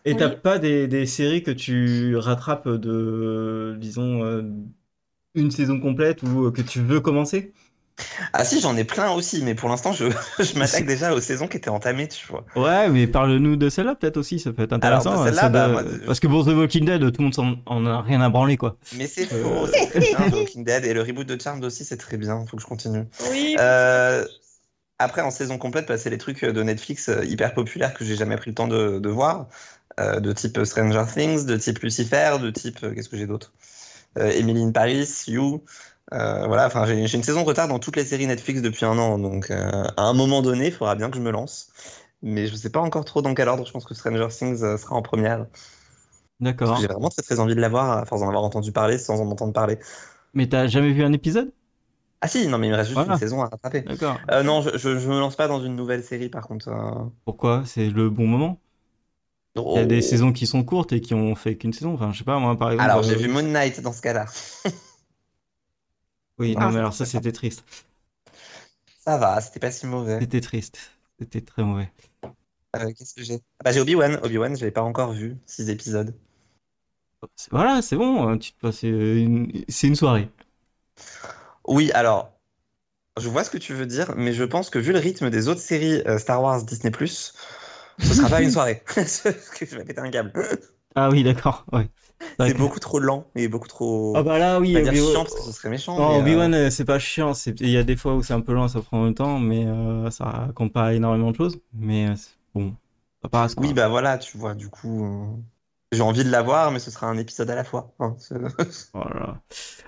Et 0.04 0.16
t'as 0.16 0.30
pas 0.30 0.58
des, 0.58 0.88
des, 0.88 1.04
séries 1.04 1.42
que 1.42 1.50
tu 1.50 2.16
rattrapes 2.16 2.68
de, 2.68 3.76
disons, 3.78 4.24
euh, 4.24 4.42
une 5.34 5.50
saison 5.50 5.78
complète 5.78 6.22
ou 6.22 6.46
euh, 6.46 6.50
que 6.50 6.62
tu 6.62 6.80
veux 6.80 7.00
commencer? 7.00 7.52
Ah 8.32 8.44
si, 8.46 8.60
j'en 8.60 8.76
ai 8.78 8.84
plein 8.84 9.12
aussi, 9.12 9.42
mais 9.42 9.54
pour 9.54 9.68
l'instant, 9.68 9.92
je, 9.92 10.06
je 10.38 10.58
m'attaque 10.58 10.86
déjà 10.86 11.12
aux 11.12 11.20
saisons 11.20 11.48
qui 11.48 11.58
étaient 11.58 11.68
entamées, 11.68 12.08
tu 12.08 12.26
vois. 12.28 12.46
Ouais, 12.56 12.88
mais 12.88 13.06
parle-nous 13.06 13.56
de 13.56 13.68
celle-là 13.68 13.94
peut-être 13.94 14.16
aussi, 14.16 14.38
ça 14.38 14.52
peut 14.52 14.62
être 14.62 14.72
intéressant. 14.72 15.22
Alors, 15.22 15.44
hein, 15.44 15.50
bah, 15.50 15.82
Parce 16.06 16.18
que 16.18 16.26
pour 16.26 16.46
The 16.46 16.54
Walking 16.54 16.86
Dead, 16.86 17.00
tout 17.12 17.22
le 17.22 17.28
monde 17.28 17.60
en, 17.66 17.84
a 17.84 18.00
rien 18.00 18.22
à 18.22 18.30
branler, 18.30 18.56
quoi. 18.56 18.78
Mais 18.96 19.06
c'est 19.06 19.26
faux, 19.26 19.66
The 19.94 20.32
Walking 20.32 20.64
Dead, 20.64 20.86
et 20.86 20.94
le 20.94 21.02
reboot 21.02 21.26
de 21.26 21.40
Charmed 21.40 21.62
aussi, 21.64 21.84
c'est 21.84 21.98
très 21.98 22.16
bien, 22.16 22.44
faut 22.46 22.56
que 22.56 22.62
je 22.62 22.66
continue. 22.66 23.04
Oui. 23.30 23.56
Euh, 23.60 24.24
après, 25.00 25.22
en 25.22 25.30
saison 25.30 25.56
complète, 25.56 25.86
passer 25.86 26.10
bah, 26.10 26.14
les 26.14 26.18
trucs 26.18 26.44
de 26.44 26.62
Netflix 26.62 27.08
euh, 27.08 27.24
hyper 27.24 27.54
populaires 27.54 27.94
que 27.94 28.04
j'ai 28.04 28.16
jamais 28.16 28.36
pris 28.36 28.50
le 28.50 28.54
temps 28.54 28.68
de, 28.68 29.08
voir, 29.08 29.48
euh, 29.98 30.20
de 30.20 30.30
type 30.32 30.62
Stranger 30.62 31.04
Things, 31.12 31.46
de 31.46 31.56
type 31.56 31.78
Lucifer, 31.78 32.36
de 32.40 32.50
type 32.50 32.84
euh, 32.84 32.94
qu'est-ce 32.94 33.08
que 33.08 33.16
j'ai 33.16 33.26
d'autre? 33.26 33.52
Emily 34.16 34.62
in 34.62 34.72
Paris, 34.72 35.08
You. 35.28 35.62
voilà, 36.10 36.66
enfin 36.66 36.84
j'ai 36.84 37.16
une 37.16 37.22
saison 37.22 37.42
de 37.42 37.46
retard 37.46 37.68
dans 37.68 37.78
toutes 37.78 37.94
les 37.94 38.04
séries 38.04 38.26
Netflix 38.26 38.60
depuis 38.60 38.84
un 38.84 38.98
an, 38.98 39.20
donc 39.20 39.52
à 39.52 39.92
un 39.96 40.12
moment 40.14 40.42
donné, 40.42 40.66
il 40.66 40.72
faudra 40.72 40.96
bien 40.96 41.10
que 41.10 41.16
je 41.16 41.22
me 41.22 41.30
lance. 41.30 41.68
Mais 42.20 42.48
je 42.48 42.52
ne 42.52 42.58
sais 42.58 42.70
pas 42.70 42.80
encore 42.80 43.04
trop 43.04 43.22
dans 43.22 43.34
quel 43.34 43.46
ordre. 43.46 43.64
Je 43.64 43.70
pense 43.70 43.84
que 43.84 43.94
Stranger 43.94 44.26
Things 44.30 44.58
sera 44.78 44.96
en 44.96 45.02
première. 45.02 45.46
D'accord. 46.40 46.76
J'ai 46.80 46.88
vraiment 46.88 47.08
très 47.08 47.22
très 47.22 47.38
envie 47.38 47.54
de 47.54 47.60
la 47.60 47.68
voir 47.68 47.98
à 47.98 48.04
force 48.04 48.20
d'en 48.20 48.26
avoir 48.26 48.42
entendu 48.42 48.72
parler 48.72 48.98
sans 48.98 49.20
en 49.20 49.30
entendre 49.30 49.52
parler. 49.52 49.78
Mais 50.34 50.48
t'as 50.48 50.66
jamais 50.66 50.90
vu 50.90 51.04
un 51.04 51.12
épisode? 51.12 51.52
Ah 52.22 52.28
si, 52.28 52.46
non 52.48 52.58
mais 52.58 52.66
il 52.66 52.70
me 52.70 52.76
reste 52.76 52.90
juste 52.90 53.08
une 53.08 53.16
saison 53.16 53.42
à 53.42 53.48
rattraper. 53.48 53.80
D'accord. 53.80 54.18
Euh, 54.30 54.42
non, 54.42 54.60
je, 54.60 54.76
je, 54.76 55.08
me 55.08 55.18
lance 55.18 55.36
pas 55.36 55.48
dans 55.48 55.62
une 55.62 55.74
nouvelle 55.74 56.04
série 56.04 56.28
par 56.28 56.46
contre. 56.46 56.68
Euh. 56.68 57.08
Pourquoi? 57.24 57.62
C'est 57.64 57.88
le 57.88 58.10
bon 58.10 58.26
moment? 58.26 58.60
Il 59.56 59.62
y 59.74 59.78
a 59.78 59.86
des 59.86 59.98
oh. 59.98 60.08
saisons 60.08 60.32
qui 60.32 60.46
sont 60.46 60.62
courtes 60.62 60.92
et 60.92 61.00
qui 61.00 61.14
ont 61.14 61.34
fait 61.34 61.56
qu'une 61.56 61.72
saison. 61.72 61.94
Enfin, 61.94 62.12
je 62.12 62.18
sais 62.18 62.24
pas, 62.24 62.38
moi 62.38 62.56
par 62.58 62.72
exemple. 62.72 62.90
Alors 62.90 63.02
j'ai 63.02 63.14
euh, 63.14 63.18
vu 63.18 63.28
Moon 63.28 63.42
Knight 63.42 63.80
dans 63.80 63.92
ce 63.92 64.02
cas-là. 64.02 64.26
oui, 66.38 66.54
non 66.54 66.66
ah. 66.66 66.70
mais 66.70 66.78
alors 66.78 66.92
ça 66.92 67.06
c'était 67.06 67.32
triste. 67.32 67.64
Ça 69.00 69.16
va, 69.16 69.40
c'était 69.40 69.60
pas 69.60 69.70
si 69.70 69.86
mauvais. 69.86 70.20
C'était 70.20 70.42
triste, 70.42 70.92
c'était 71.18 71.40
très 71.40 71.64
mauvais. 71.64 71.90
Qu'est-ce 72.96 73.14
que 73.14 73.22
j'ai? 73.22 73.40
Ah 73.58 73.64
Bah 73.64 73.72
j'ai 73.72 73.80
Obi-Wan, 73.80 74.20
Obi-Wan, 74.22 74.56
je 74.56 74.64
l'ai 74.64 74.70
pas 74.70 74.82
encore 74.82 75.12
vu, 75.12 75.36
six 75.46 75.70
épisodes. 75.70 76.14
Voilà, 77.50 77.82
c'est 77.82 77.96
bon, 77.96 78.38
tu 78.38 78.52
te 78.52 78.60
passes 78.60 78.82
une... 78.82 79.50
c'est 79.68 79.88
une 79.88 79.96
soirée. 79.96 80.28
Oui, 81.66 81.90
alors, 81.92 82.32
je 83.18 83.28
vois 83.28 83.44
ce 83.44 83.50
que 83.50 83.58
tu 83.58 83.74
veux 83.74 83.86
dire, 83.86 84.14
mais 84.16 84.32
je 84.32 84.44
pense 84.44 84.70
que 84.70 84.78
vu 84.78 84.92
le 84.92 84.98
rythme 84.98 85.30
des 85.30 85.48
autres 85.48 85.60
séries 85.60 86.02
euh, 86.06 86.18
Star 86.18 86.42
Wars 86.42 86.64
Disney+, 86.64 86.92
ce 87.06 88.14
sera 88.14 88.28
pas 88.28 88.42
une 88.42 88.50
soirée. 88.50 88.82
Parce 88.94 89.20
que 89.20 89.66
je 89.66 89.76
vais 89.76 89.84
péter 89.84 90.00
un 90.00 90.10
câble. 90.10 90.32
Ah 90.94 91.08
oui, 91.10 91.22
d'accord, 91.22 91.64
ouais. 91.72 91.88
C'est 92.38 92.54
beaucoup 92.54 92.80
trop 92.80 92.98
lent 92.98 93.26
et 93.34 93.48
beaucoup 93.48 93.68
trop... 93.68 94.12
Ah 94.16 94.22
bah 94.22 94.38
là, 94.38 94.60
oui, 94.60 94.72
dire 94.72 94.92
chiant 94.92 95.24
parce 95.24 95.34
que 95.34 95.42
ce 95.42 95.52
serait 95.52 95.70
méchant. 95.70 95.96
Non, 95.96 96.16
euh, 96.16 96.20
Obi-Wan, 96.20 96.54
euh, 96.54 96.70
c'est 96.70 96.84
pas 96.84 96.98
chiant. 96.98 97.32
Il 97.60 97.70
y 97.70 97.76
a 97.76 97.82
des 97.82 97.96
fois 97.96 98.14
où 98.14 98.22
c'est 98.22 98.34
un 98.34 98.40
peu 98.40 98.52
lent, 98.52 98.68
ça 98.68 98.80
prend 98.80 99.04
le 99.04 99.14
temps, 99.14 99.38
mais 99.38 99.66
euh, 99.66 100.10
ça 100.10 100.24
raconte 100.24 100.72
pas 100.72 100.94
énormément 100.94 101.30
de 101.30 101.36
choses. 101.36 101.60
Mais 101.74 102.08
bon, 102.54 102.74
ça 103.22 103.28
passe. 103.28 103.54
quoi. 103.54 103.66
Oui, 103.66 103.72
bah 103.72 103.88
voilà, 103.88 104.18
tu 104.18 104.36
vois, 104.36 104.54
du 104.54 104.68
coup, 104.68 105.42
j'ai 105.92 106.02
envie 106.02 106.24
de 106.24 106.30
la 106.30 106.42
voir, 106.42 106.70
mais 106.72 106.78
ce 106.78 106.90
sera 106.90 107.06
un 107.08 107.18
épisode 107.18 107.50
à 107.50 107.54
la 107.54 107.64
fois. 107.64 107.94
hein, 108.00 108.16
Voilà. 108.94 109.40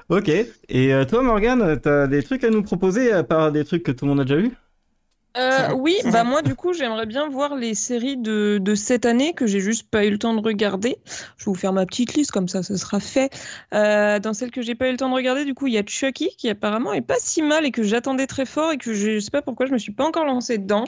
Ok. 0.08 0.28
Et 0.28 0.94
euh, 0.94 1.04
toi, 1.04 1.22
Morgane, 1.22 1.80
t'as 1.80 2.06
des 2.06 2.22
trucs 2.22 2.44
à 2.44 2.50
nous 2.50 2.62
proposer 2.62 3.12
à 3.12 3.24
part 3.24 3.52
des 3.52 3.64
trucs 3.64 3.82
que 3.82 3.92
tout 3.92 4.04
le 4.06 4.10
monde 4.10 4.20
a 4.20 4.24
déjà 4.24 4.36
vu 4.40 4.52
Euh, 5.34 5.72
oui, 5.74 5.96
bah 6.04 6.24
moi 6.24 6.42
du 6.42 6.54
coup 6.54 6.74
j'aimerais 6.74 7.06
bien 7.06 7.26
voir 7.26 7.56
les 7.56 7.74
séries 7.74 8.18
de, 8.18 8.58
de 8.60 8.74
cette 8.74 9.06
année 9.06 9.32
que 9.32 9.46
j'ai 9.46 9.60
juste 9.60 9.88
pas 9.88 10.04
eu 10.04 10.10
le 10.10 10.18
temps 10.18 10.34
de 10.34 10.42
regarder. 10.42 10.98
Je 11.38 11.46
vais 11.46 11.50
vous 11.52 11.54
faire 11.54 11.72
ma 11.72 11.86
petite 11.86 12.12
liste 12.12 12.30
comme 12.32 12.48
ça, 12.48 12.62
ce 12.62 12.76
sera 12.76 13.00
fait. 13.00 13.30
Euh, 13.72 14.18
dans 14.18 14.34
celles 14.34 14.50
que 14.50 14.60
j'ai 14.60 14.74
pas 14.74 14.88
eu 14.88 14.90
le 14.92 14.98
temps 14.98 15.08
de 15.08 15.14
regarder, 15.14 15.46
du 15.46 15.54
coup 15.54 15.68
il 15.68 15.72
y 15.72 15.78
a 15.78 15.82
Chucky 15.86 16.36
qui 16.36 16.50
apparemment 16.50 16.92
est 16.92 17.00
pas 17.00 17.16
si 17.18 17.40
mal 17.40 17.64
et 17.64 17.70
que 17.70 17.82
j'attendais 17.82 18.26
très 18.26 18.44
fort 18.44 18.72
et 18.72 18.76
que 18.76 18.92
je, 18.92 19.12
je 19.14 19.18
sais 19.20 19.30
pas 19.30 19.40
pourquoi 19.40 19.64
je 19.64 19.72
me 19.72 19.78
suis 19.78 19.92
pas 19.92 20.04
encore 20.04 20.26
lancée 20.26 20.58
dedans. 20.58 20.84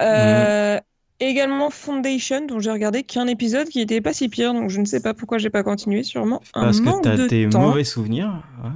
Euh, 0.00 0.80
Également 1.20 1.70
Foundation 1.70 2.46
dont 2.46 2.60
j'ai 2.60 2.70
regardé 2.70 3.02
qu'un 3.02 3.26
épisode 3.26 3.68
qui 3.68 3.80
était 3.80 4.00
pas 4.00 4.12
si 4.12 4.28
pire 4.28 4.54
donc 4.54 4.70
je 4.70 4.80
ne 4.80 4.84
sais 4.84 5.00
pas 5.00 5.14
pourquoi 5.14 5.38
j'ai 5.38 5.50
pas 5.50 5.64
continué 5.64 6.04
sûrement 6.04 6.40
un 6.54 6.64
Parce 6.64 6.80
que 6.80 7.02
t'as 7.02 7.26
tes 7.26 7.48
temps. 7.48 7.60
mauvais 7.62 7.82
souvenirs. 7.84 8.42
ouais. 8.62 8.70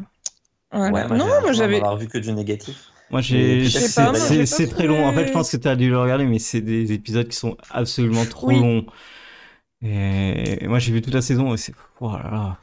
Voilà. 0.73 0.93
Ouais, 0.93 1.09
moi, 1.09 1.17
non 1.19 1.27
moi 1.43 1.53
j'avais 1.53 1.81
vu 1.99 2.09
que 2.09 2.19
du 2.19 2.33
négatif. 2.33 2.77
Moi, 3.11 3.21
j'ai. 3.21 3.69
C'est 3.69 4.69
très 4.69 4.87
long. 4.87 5.05
En 5.07 5.13
fait, 5.13 5.27
je 5.29 5.33
pense 5.33 5.51
que 5.51 5.59
t'as 5.59 5.77
dû 5.77 5.91
le 5.91 5.99
regarder, 5.99 6.25
mais 6.25 6.39
c'est 6.39 6.63
des 6.63 6.93
épisodes 6.93 7.29
qui 7.29 7.37
sont 7.37 7.59
absolument 7.71 8.25
trop 8.25 8.47
Oui. 8.49 8.59
longs. 8.59 8.87
Et 9.83 10.67
moi, 10.67 10.79
j'ai 10.79 10.93
vu 10.93 11.03
toute 11.03 11.13
la 11.13 11.21
saison 11.21 11.53
et 11.53 11.59
c'est. 11.59 11.75
Oh 12.01 12.11
là 12.13 12.31
là. 12.31 12.59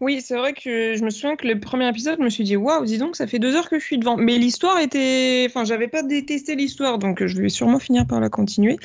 Oui, 0.00 0.20
c'est 0.20 0.36
vrai 0.36 0.52
que 0.52 0.94
je 0.94 1.02
me 1.02 1.10
souviens 1.10 1.36
que 1.36 1.46
le 1.46 1.58
premier 1.58 1.88
épisode, 1.88 2.16
je 2.18 2.24
me 2.24 2.30
suis 2.30 2.44
dit, 2.44 2.56
waouh, 2.56 2.84
dis 2.84 2.98
donc, 2.98 3.16
ça 3.16 3.26
fait 3.26 3.38
deux 3.38 3.54
heures 3.56 3.68
que 3.70 3.78
je 3.78 3.84
suis 3.84 3.98
devant. 3.98 4.16
Mais 4.16 4.36
l'histoire 4.38 4.78
était. 4.78 5.46
Enfin, 5.48 5.64
j'avais 5.64 5.88
pas 5.88 6.02
détesté 6.02 6.54
l'histoire, 6.54 6.98
donc 6.98 7.24
je 7.24 7.40
vais 7.40 7.48
sûrement 7.48 7.78
finir 7.78 8.06
par 8.06 8.20
la 8.20 8.28
continuer. 8.28 8.78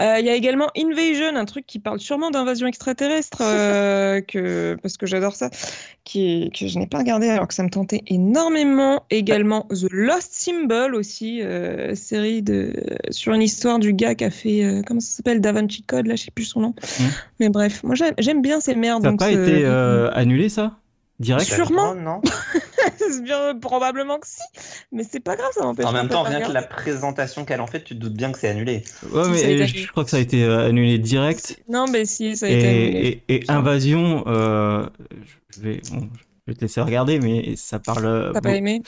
Euh, 0.00 0.16
Il 0.18 0.26
y 0.26 0.30
a 0.30 0.34
également 0.34 0.68
Invasion, 0.76 1.36
un 1.36 1.44
truc 1.44 1.66
qui 1.66 1.78
parle 1.78 2.00
sûrement 2.00 2.30
d'invasion 2.30 2.66
extraterrestre, 2.66 3.38
euh, 3.42 4.20
que... 4.20 4.76
parce 4.82 4.96
que 4.96 5.06
j'adore 5.06 5.34
ça, 5.36 5.50
qui 6.04 6.50
que 6.58 6.66
je 6.66 6.78
n'ai 6.78 6.86
pas 6.86 6.98
regardé 6.98 7.28
alors 7.28 7.46
que 7.48 7.54
ça 7.54 7.62
me 7.62 7.70
tentait 7.70 8.02
énormément. 8.06 9.04
Également 9.10 9.62
The 9.70 9.88
Lost 9.90 10.32
Symbol 10.32 10.94
aussi, 10.94 11.42
euh, 11.42 11.94
série 11.94 12.42
de... 12.42 12.72
sur 13.10 13.32
une 13.34 13.42
histoire 13.42 13.78
du 13.78 13.92
gars 13.92 14.14
qui 14.14 14.24
a 14.24 14.30
fait. 14.30 14.64
euh, 14.64 14.82
comment 14.86 15.00
ça 15.00 15.16
s'appelle 15.16 15.40
Da 15.40 15.52
Vinci 15.52 15.82
Code, 15.82 16.06
là, 16.06 16.16
je 16.16 16.24
sais 16.24 16.30
plus 16.30 16.44
son 16.44 16.60
nom. 16.60 16.74
Mais 17.40 17.48
bref, 17.48 17.82
moi 17.82 17.94
j'aime 18.18 18.42
bien 18.42 18.60
ces 18.60 18.74
merdes. 18.74 19.02
Ça 19.04 19.10
n'a 19.10 19.16
pas 19.16 19.30
été 19.30 19.64
euh, 19.64 20.10
annulé, 20.22 20.48
ça 20.48 20.78
Direct 21.20 21.52
Sûrement. 21.52 21.94
Non, 21.94 22.20
bien, 23.22 23.56
probablement 23.60 24.18
que 24.18 24.26
si, 24.26 24.40
mais 24.90 25.04
c'est 25.04 25.20
pas 25.20 25.36
grave, 25.36 25.50
ça 25.54 25.62
m'empêche 25.62 25.86
En 25.86 25.92
pas 25.92 25.98
même 26.02 26.08
temps, 26.08 26.24
la 26.24 26.30
rien 26.30 26.46
que 26.48 26.52
la 26.52 26.62
présentation 26.62 27.44
qu'elle 27.44 27.60
en 27.60 27.66
fait, 27.68 27.84
tu 27.84 27.94
te 27.94 28.00
doutes 28.00 28.14
bien 28.14 28.32
que 28.32 28.38
c'est 28.38 28.48
annulé. 28.48 28.82
Ouais, 29.12 29.24
Si, 29.24 29.30
mais 29.30 29.56
je 29.58 29.62
annulé. 29.62 29.86
crois 29.88 30.04
que 30.04 30.10
ça 30.10 30.16
a 30.16 30.20
été 30.20 30.42
euh, 30.42 30.66
annulé 30.68 30.98
direct. 30.98 31.60
Non, 31.68 31.84
mais 31.86 32.06
si, 32.06 32.36
ça 32.36 32.46
a 32.46 32.48
été 32.48 32.66
annulé. 32.66 33.22
Et, 33.28 33.44
Invasion, 33.48 34.24
euh, 34.26 34.86
je 35.54 35.60
vais, 35.60 35.80
bon, 35.92 36.08
je 36.14 36.52
vais 36.52 36.54
te 36.54 36.60
laisser 36.62 36.80
regarder, 36.80 37.20
mais 37.20 37.54
ça 37.56 37.78
parle. 37.78 38.06
euh, 38.06 38.32
T'as 38.32 38.40
pas 38.40 38.48
bon, 38.48 38.56
aimé 38.56 38.82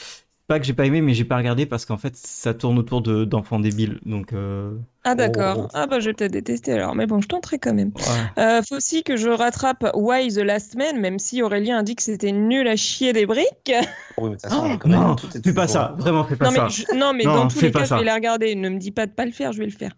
pas 0.46 0.60
que 0.60 0.66
j'ai 0.66 0.74
pas 0.74 0.84
aimé, 0.84 1.00
mais 1.00 1.14
j'ai 1.14 1.24
pas 1.24 1.36
regardé 1.38 1.64
parce 1.66 1.86
qu'en 1.86 1.96
fait, 1.96 2.16
ça 2.16 2.52
tourne 2.54 2.78
autour 2.78 3.00
de 3.00 3.24
d'enfants 3.24 3.58
débiles. 3.60 3.98
Donc, 4.04 4.32
euh, 4.32 4.72
Ah 5.04 5.14
d'accord. 5.14 5.56
Oh. 5.64 5.68
Ah 5.72 5.86
bah 5.86 6.00
je 6.00 6.06
vais 6.06 6.12
peut-être 6.12 6.32
détester 6.32 6.72
alors, 6.72 6.94
mais 6.94 7.06
bon, 7.06 7.20
je 7.20 7.28
tenterai 7.28 7.58
quand 7.58 7.72
même. 7.72 7.92
ouais. 7.96 8.42
Euh, 8.42 8.60
faut 8.68 8.76
aussi 8.76 9.02
que 9.02 9.16
je 9.16 9.28
rattrape 9.30 9.90
Why 9.94 10.28
the 10.28 10.38
Last 10.38 10.76
Man, 10.76 11.00
même 11.00 11.18
si 11.18 11.42
Aurélien 11.42 11.78
a 11.78 11.82
dit 11.82 11.94
que 11.96 12.02
c'était 12.02 12.32
nul 12.32 12.68
à 12.68 12.76
chier 12.76 13.12
des 13.12 13.26
briques. 13.26 13.72
Oui, 14.18 14.30
mais 14.30 14.36
Oh, 14.52 14.76
quand 14.78 14.88
même, 14.88 15.00
non, 15.00 15.16
fais 15.16 15.52
pas 15.52 15.66
ça, 15.66 15.94
vraiment, 15.98 16.22
fais 16.24 16.36
pas 16.36 16.44
Non 16.44 16.50
mais, 16.52 16.56
ça. 16.58 16.68
je- 16.68 16.94
non, 16.96 17.12
mais 17.14 17.24
Non, 17.24 17.34
dans 17.34 17.48
tous 17.48 17.60
les 17.62 17.72
cas, 17.72 17.84
ça. 17.84 17.96
je 17.96 18.00
vais 18.00 18.06
la 18.06 18.14
regarder. 18.14 18.54
Ne 18.54 18.68
me 18.68 18.78
dis 18.78 18.92
pas 18.92 19.06
de 19.06 19.10
pas 19.12 19.24
le 19.24 19.32
faire, 19.32 19.52
je 19.52 19.58
vais 19.58 19.64
le 19.66 19.72
faire. 19.72 19.92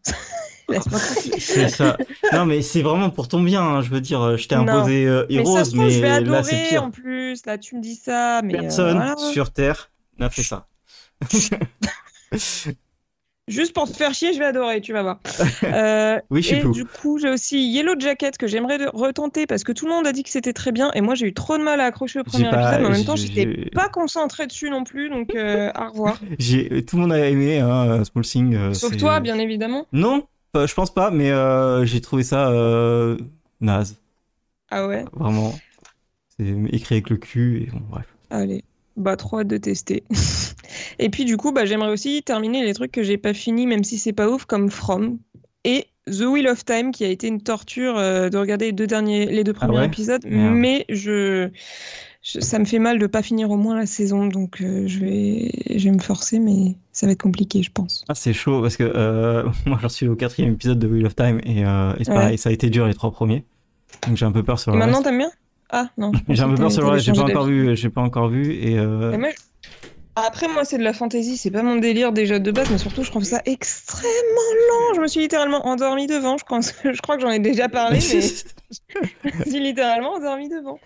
C'est 1.38 1.68
ça. 1.68 1.96
Non, 2.32 2.44
mais 2.46 2.62
c'est 2.62 2.82
vraiment 2.82 3.10
pour 3.10 3.28
ton 3.28 3.40
bien. 3.42 3.62
hein. 3.62 3.82
Je 3.82 3.90
veux 3.90 4.00
dire, 4.00 4.20
euh, 4.22 4.36
je 4.36 4.48
t'ai 4.48 4.56
Non. 4.56 4.66
imposé 4.68 5.06
euh, 5.06 5.24
Mais 5.28 5.36
ça 5.36 5.40
Heroes, 5.42 5.64
se 5.64 5.70
trouve, 5.72 5.88
je 5.88 6.00
vais 6.00 6.20
mais 6.20 6.20
là, 6.20 6.42
c'est 6.42 6.54
adorer 6.54 6.68
pire. 6.68 6.82
en 6.84 6.90
plus. 6.90 7.46
Là, 7.46 7.58
tu 7.58 7.76
me 7.76 7.80
dis 7.82 7.94
ça, 7.94 8.40
mais 8.42 8.56
euh, 8.56 8.60
Personne 8.62 8.96
voilà. 8.96 9.16
sur 9.16 9.50
Terre 9.52 9.90
n'a 10.18 10.30
fait 10.30 10.42
ça. 10.42 10.68
Juste 13.48 13.74
pour 13.74 13.86
te 13.88 13.96
faire 13.96 14.12
chier, 14.12 14.32
je 14.32 14.40
vais 14.40 14.44
adorer, 14.46 14.80
tu 14.80 14.92
vas 14.92 15.02
voir. 15.02 15.20
Euh, 15.62 16.18
Oui, 16.30 16.42
je 16.42 16.48
suis 16.48 16.56
et 16.56 16.64
du 16.64 16.84
coup, 16.84 17.18
j'ai 17.18 17.28
aussi 17.30 17.68
Yellow 17.70 17.94
Jacket 17.98 18.36
que 18.38 18.46
j'aimerais 18.46 18.78
retenter 18.92 19.46
parce 19.46 19.62
que 19.62 19.72
tout 19.72 19.86
le 19.86 19.92
monde 19.92 20.06
a 20.06 20.12
dit 20.12 20.22
que 20.24 20.30
c'était 20.30 20.52
très 20.52 20.72
bien 20.72 20.90
et 20.94 21.00
moi 21.00 21.14
j'ai 21.14 21.26
eu 21.26 21.34
trop 21.34 21.56
de 21.58 21.62
mal 21.62 21.80
à 21.80 21.84
accrocher 21.84 22.20
au 22.20 22.24
premier 22.24 22.50
pas- 22.50 22.56
épisode, 22.56 22.80
mais 22.80 22.86
en 22.86 22.90
même 22.90 23.04
temps 23.04 23.16
j'étais 23.16 23.70
pas 23.70 23.88
concentrée 23.88 24.46
dessus 24.46 24.68
non 24.70 24.84
plus, 24.84 25.08
donc 25.08 25.34
euh, 25.34 25.70
au 25.78 25.90
revoir. 25.90 26.20
J'ai 26.38 26.84
tout 26.84 26.96
le 26.96 27.02
monde 27.02 27.12
a 27.12 27.28
aimé 27.28 27.58
hein, 27.60 28.04
Small 28.04 28.24
Thing. 28.24 28.54
euh, 28.54 28.74
Sauf 28.74 28.96
toi, 28.96 29.20
bien 29.20 29.38
évidemment. 29.38 29.86
Non, 29.92 30.26
je 30.54 30.74
pense 30.74 30.92
pas, 30.92 31.10
mais 31.10 31.30
euh, 31.30 31.84
j'ai 31.84 32.00
trouvé 32.00 32.22
ça 32.24 32.48
euh, 32.50 33.16
naze, 33.60 33.96
Ah 34.70 34.86
ouais, 34.86 35.04
vraiment. 35.12 35.54
C'est 36.38 36.46
écrit 36.72 36.96
avec 36.96 37.10
le 37.10 37.16
cul 37.16 37.62
et 37.62 37.70
bon, 37.70 37.80
bref. 37.90 38.06
allez. 38.30 38.64
Bah, 38.96 39.16
trop 39.16 39.40
hâte 39.40 39.48
de 39.48 39.58
tester. 39.58 40.04
et 40.98 41.10
puis 41.10 41.24
du 41.24 41.36
coup, 41.36 41.52
bah, 41.52 41.66
j'aimerais 41.66 41.90
aussi 41.90 42.22
terminer 42.22 42.64
les 42.64 42.74
trucs 42.74 42.92
que 42.92 43.02
j'ai 43.02 43.18
pas 43.18 43.34
fini, 43.34 43.66
même 43.66 43.84
si 43.84 43.98
c'est 43.98 44.12
pas 44.14 44.28
ouf, 44.28 44.44
comme 44.46 44.70
From 44.70 45.18
et 45.64 45.86
The 46.06 46.20
Wheel 46.22 46.48
of 46.48 46.64
Time, 46.64 46.92
qui 46.92 47.04
a 47.04 47.08
été 47.08 47.26
une 47.28 47.42
torture 47.42 47.98
euh, 47.98 48.28
de 48.30 48.38
regarder 48.38 48.66
les 48.66 48.72
deux 48.72 48.86
derniers, 48.86 49.26
les 49.26 49.44
deux 49.44 49.52
premiers 49.52 49.76
Ah 49.76 49.80
ouais? 49.80 49.86
épisodes, 49.86 50.24
Merde. 50.24 50.54
mais 50.56 50.84
je, 50.88 51.50
je- 52.22 52.40
ça 52.40 52.58
me 52.58 52.64
fait 52.64 52.78
mal 52.78 52.98
de 52.98 53.06
pas 53.06 53.22
finir 53.22 53.50
au 53.50 53.56
moins 53.56 53.76
la 53.76 53.86
saison, 53.86 54.26
donc 54.26 54.60
euh, 54.62 54.86
je 54.86 55.00
vais, 55.00 55.50
je 55.78 55.84
vais 55.84 55.90
me 55.94 56.00
forcer, 56.02 56.38
mais 56.38 56.76
ça 56.92 57.06
va 57.06 57.12
être 57.12 57.22
compliqué, 57.22 57.62
je 57.62 57.70
pense. 57.72 58.04
Ah, 58.08 58.14
c'est 58.14 58.32
chaud 58.32 58.62
parce 58.62 58.76
que 58.76 58.84
euh, 58.84 59.48
moi 59.66 59.78
j'en 59.82 59.88
suis 59.88 60.06
au 60.08 60.14
quatrième 60.16 60.54
épisode 60.54 60.78
de 60.78 60.86
Wheel 60.86 61.06
of 61.06 61.16
Time 61.16 61.40
et, 61.44 61.60
et 61.62 62.04
c'est 62.04 62.12
Ouais. 62.12 62.14
pareil, 62.14 62.38
ça 62.38 62.50
a 62.50 62.52
été 62.52 62.70
dur 62.70 62.86
les 62.86 62.94
trois 62.94 63.10
premiers. 63.10 63.44
Donc 64.06 64.16
j'ai 64.16 64.26
un 64.26 64.32
peu 64.32 64.44
peur 64.44 64.58
sur 64.60 64.72
Et 64.72 64.76
le 64.76 64.78
maintenant, 64.78 64.98
reste. 64.98 65.02
t'aimes 65.02 65.18
bien? 65.18 65.30
Ah 65.70 65.88
non. 65.98 66.12
J'ai 66.28 66.42
un 66.42 66.48
peu 66.48 66.54
peur 66.54 66.68
que 66.68 66.72
sur 66.72 66.82
le 66.82 66.86
t'avais 66.88 66.96
reste, 66.96 67.06
j'ai 67.06 67.12
pas 67.12 67.22
encore 67.22 67.46
vu, 67.46 67.76
j'ai 67.76 67.90
pas 67.90 68.00
encore 68.00 68.28
vu 68.28 68.52
et 68.54 68.78
euh, 68.78 69.18
moi, 69.18 69.28
Après, 70.14 70.48
moi, 70.48 70.64
c'est 70.64 70.78
de 70.78 70.82
la 70.84 70.92
fantaisie, 70.92 71.36
c'est 71.36 71.50
pas 71.50 71.62
mon 71.62 71.76
délire 71.76 72.12
déjà 72.12 72.38
de 72.38 72.50
base, 72.50 72.70
mais 72.70 72.78
surtout, 72.78 73.02
je 73.02 73.10
trouve 73.10 73.24
ça 73.24 73.42
extrêmement 73.44 74.10
lent. 74.70 74.94
Je 74.94 75.00
me 75.00 75.06
suis 75.08 75.20
littéralement 75.20 75.66
endormie 75.66 76.06
devant. 76.06 76.38
Je 76.38 76.44
crois, 76.44 76.60
je 76.84 77.00
crois 77.02 77.16
que 77.16 77.22
j'en 77.22 77.30
ai 77.30 77.38
déjà 77.40 77.68
parlé, 77.68 77.98
mais 77.98 78.20
je 79.32 79.38
me 79.38 79.44
suis 79.44 79.60
littéralement 79.60 80.14
endormie 80.14 80.48
devant. 80.48 80.78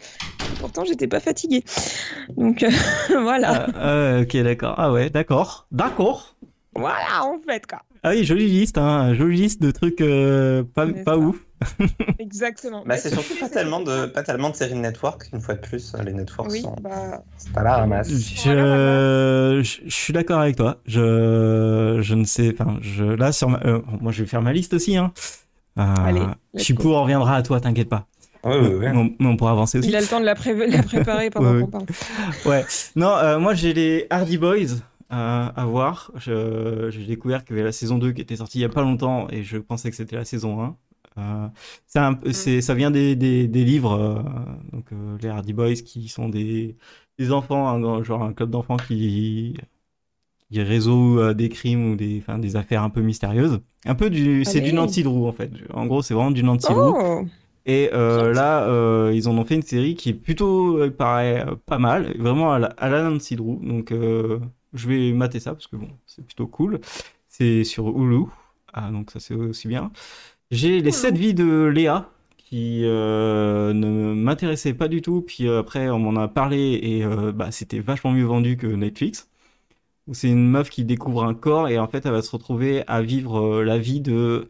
Pourtant, 0.58 0.84
j'étais 0.84 1.06
pas 1.06 1.20
fatiguée. 1.20 1.62
Donc, 2.36 2.62
euh, 2.62 2.70
voilà. 3.20 3.66
Ah, 3.74 4.16
ah, 4.16 4.20
ok, 4.22 4.36
d'accord. 4.38 4.74
Ah 4.78 4.92
ouais, 4.92 5.10
d'accord. 5.10 5.66
D'accord. 5.70 6.36
Voilà, 6.74 7.24
en 7.24 7.38
fait, 7.46 7.66
quoi. 7.66 7.82
Ah 8.02 8.10
oui, 8.10 8.24
jolie 8.24 8.46
liste, 8.46 8.78
hein. 8.78 9.14
Jolie 9.14 9.42
liste 9.42 9.62
de 9.62 9.70
trucs 9.70 10.00
euh, 10.00 10.62
pas, 10.74 10.86
C'est 10.86 11.04
pas 11.04 11.12
ça. 11.12 11.18
ouf. 11.18 11.36
Exactement. 12.18 12.78
Bah, 12.78 12.84
Mais 12.88 12.96
c'est 12.98 13.10
surtout 13.10 13.34
pas 13.38 13.48
tellement, 13.48 13.80
de, 13.80 14.06
pas 14.06 14.22
tellement 14.22 14.50
de 14.50 14.56
séries 14.56 14.74
de 14.74 14.78
network, 14.78 15.28
une 15.32 15.40
fois 15.40 15.54
de 15.54 15.60
plus. 15.60 15.92
Les 16.04 16.12
networks 16.12 16.50
Oui, 16.50 16.62
sont 16.62 16.76
bah. 16.80 17.22
c'est 17.36 17.52
pas 17.52 17.62
la 17.62 17.76
ramasse. 17.76 18.08
Je, 18.08 19.62
je, 19.62 19.80
je 19.86 19.94
suis 19.94 20.12
d'accord 20.12 20.40
avec 20.40 20.56
toi. 20.56 20.78
Je, 20.86 21.98
je 22.02 22.14
ne 22.14 22.24
sais, 22.24 22.54
enfin, 22.58 22.78
je, 22.80 23.04
là, 23.04 23.32
sur 23.32 23.48
ma, 23.50 23.60
euh, 23.64 23.80
moi, 24.00 24.12
je 24.12 24.22
vais 24.22 24.28
faire 24.28 24.42
ma 24.42 24.52
liste 24.52 24.74
aussi, 24.74 24.96
hein. 24.96 25.12
Euh, 25.78 25.84
Allez, 26.04 26.22
je 26.54 26.62
suis 26.62 26.74
pour, 26.74 26.96
on 26.96 27.02
reviendra 27.02 27.36
à 27.36 27.42
toi, 27.42 27.60
t'inquiète 27.60 27.88
pas. 27.88 28.06
Oui, 28.42 28.54
oui, 28.60 28.68
oui. 28.72 28.86
Mais 28.90 28.96
on, 28.96 29.10
mais 29.18 29.26
on 29.28 29.36
pourra 29.36 29.50
avancer 29.52 29.78
aussi. 29.78 29.88
Il 29.88 29.96
a 29.96 30.00
le 30.00 30.06
temps 30.06 30.20
de 30.20 30.24
la, 30.24 30.34
pré- 30.34 30.66
la 30.66 30.82
préparer 30.82 31.30
pendant 31.30 31.52
Ouais, 31.54 31.60
qu'on 31.60 31.66
parle. 31.68 31.84
Ouais. 32.46 32.64
Non, 32.96 33.14
euh, 33.16 33.38
moi 33.38 33.52
j'ai 33.54 33.74
les 33.74 34.06
Hardy 34.08 34.38
Boys 34.38 34.56
euh, 35.12 35.48
à 35.54 35.64
voir. 35.66 36.10
J'ai 36.16 37.04
découvert 37.06 37.44
qu'il 37.44 37.54
y 37.54 37.58
avait 37.58 37.66
la 37.66 37.72
saison 37.72 37.98
2 37.98 38.12
qui 38.12 38.22
était 38.22 38.36
sortie 38.36 38.58
il 38.58 38.62
y 38.62 38.64
a 38.64 38.70
pas 38.70 38.80
longtemps 38.82 39.28
et 39.30 39.42
je 39.42 39.58
pensais 39.58 39.90
que 39.90 39.96
c'était 39.96 40.16
la 40.16 40.24
saison 40.24 40.60
1. 40.62 40.76
Euh, 41.18 41.48
c'est 41.86 41.98
un 41.98 42.18
c'est, 42.32 42.60
ça 42.60 42.74
vient 42.74 42.90
des, 42.90 43.16
des, 43.16 43.48
des 43.48 43.64
livres, 43.64 43.92
euh, 43.92 44.22
donc 44.72 44.92
euh, 44.92 45.18
les 45.20 45.28
Hardy 45.28 45.52
Boys 45.52 45.74
qui 45.74 46.08
sont 46.08 46.28
des, 46.28 46.76
des 47.18 47.32
enfants, 47.32 48.02
genre 48.02 48.22
un 48.22 48.32
club 48.32 48.50
d'enfants 48.50 48.76
qui, 48.76 49.56
qui 50.50 50.62
résout 50.62 51.34
des 51.34 51.48
crimes 51.48 51.92
ou 51.92 51.96
des, 51.96 52.18
enfin, 52.18 52.38
des 52.38 52.56
affaires 52.56 52.82
un 52.82 52.90
peu 52.90 53.00
mystérieuses. 53.00 53.60
Un 53.86 53.94
peu 53.94 54.10
du, 54.10 54.44
c'est 54.44 54.60
du. 54.60 54.72
Nancy 54.72 55.02
Drew 55.02 55.26
en 55.26 55.32
fait. 55.32 55.50
En 55.72 55.86
gros, 55.86 56.02
c'est 56.02 56.14
vraiment 56.14 56.30
du 56.30 56.42
Nancy 56.42 56.68
Drew. 56.72 56.94
Oh 56.94 57.24
Et 57.66 57.90
euh, 57.92 58.32
là, 58.32 58.64
euh, 58.64 59.12
ils 59.14 59.28
en 59.28 59.36
ont 59.36 59.44
fait 59.44 59.54
une 59.54 59.62
série 59.62 59.94
qui 59.94 60.10
est 60.10 60.14
plutôt, 60.14 60.84
il 60.84 60.92
paraît, 60.92 61.46
pas 61.66 61.78
mal, 61.78 62.16
vraiment 62.18 62.52
à 62.52 62.58
la, 62.58 62.66
à 62.68 62.88
la 62.88 63.02
Nancy 63.02 63.36
Drew. 63.36 63.58
Donc, 63.62 63.92
euh, 63.92 64.38
je 64.72 64.88
vais 64.88 65.12
mater 65.12 65.40
ça 65.40 65.52
parce 65.52 65.66
que 65.66 65.76
bon, 65.76 65.88
c'est 66.06 66.24
plutôt 66.24 66.46
cool. 66.46 66.80
C'est 67.28 67.64
sur 67.64 67.88
Hulu. 67.88 68.24
Ah, 68.72 68.90
donc 68.90 69.10
ça 69.10 69.18
c'est 69.18 69.34
aussi 69.34 69.66
bien. 69.66 69.90
J'ai 70.50 70.80
les 70.80 70.90
Hulu. 70.90 70.92
7 70.92 71.16
vies 71.16 71.34
de 71.34 71.64
Léa, 71.66 72.10
qui 72.36 72.82
euh, 72.84 73.72
ne 73.72 74.14
m'intéressait 74.14 74.74
pas 74.74 74.88
du 74.88 75.02
tout. 75.02 75.22
Puis 75.22 75.46
euh, 75.46 75.60
après, 75.60 75.88
on 75.90 75.98
m'en 75.98 76.20
a 76.20 76.28
parlé 76.28 76.78
et 76.82 77.04
euh, 77.04 77.32
bah, 77.32 77.50
c'était 77.52 77.78
vachement 77.80 78.12
mieux 78.12 78.24
vendu 78.24 78.56
que 78.56 78.66
Netflix. 78.66 79.28
C'est 80.12 80.28
une 80.28 80.48
meuf 80.48 80.70
qui 80.70 80.84
découvre 80.84 81.24
un 81.24 81.34
corps 81.34 81.68
et 81.68 81.78
en 81.78 81.86
fait, 81.88 82.04
elle 82.06 82.12
va 82.12 82.22
se 82.22 82.30
retrouver 82.32 82.84
à 82.88 83.02
vivre 83.02 83.62
la 83.62 83.78
vie 83.78 84.00
de, 84.00 84.48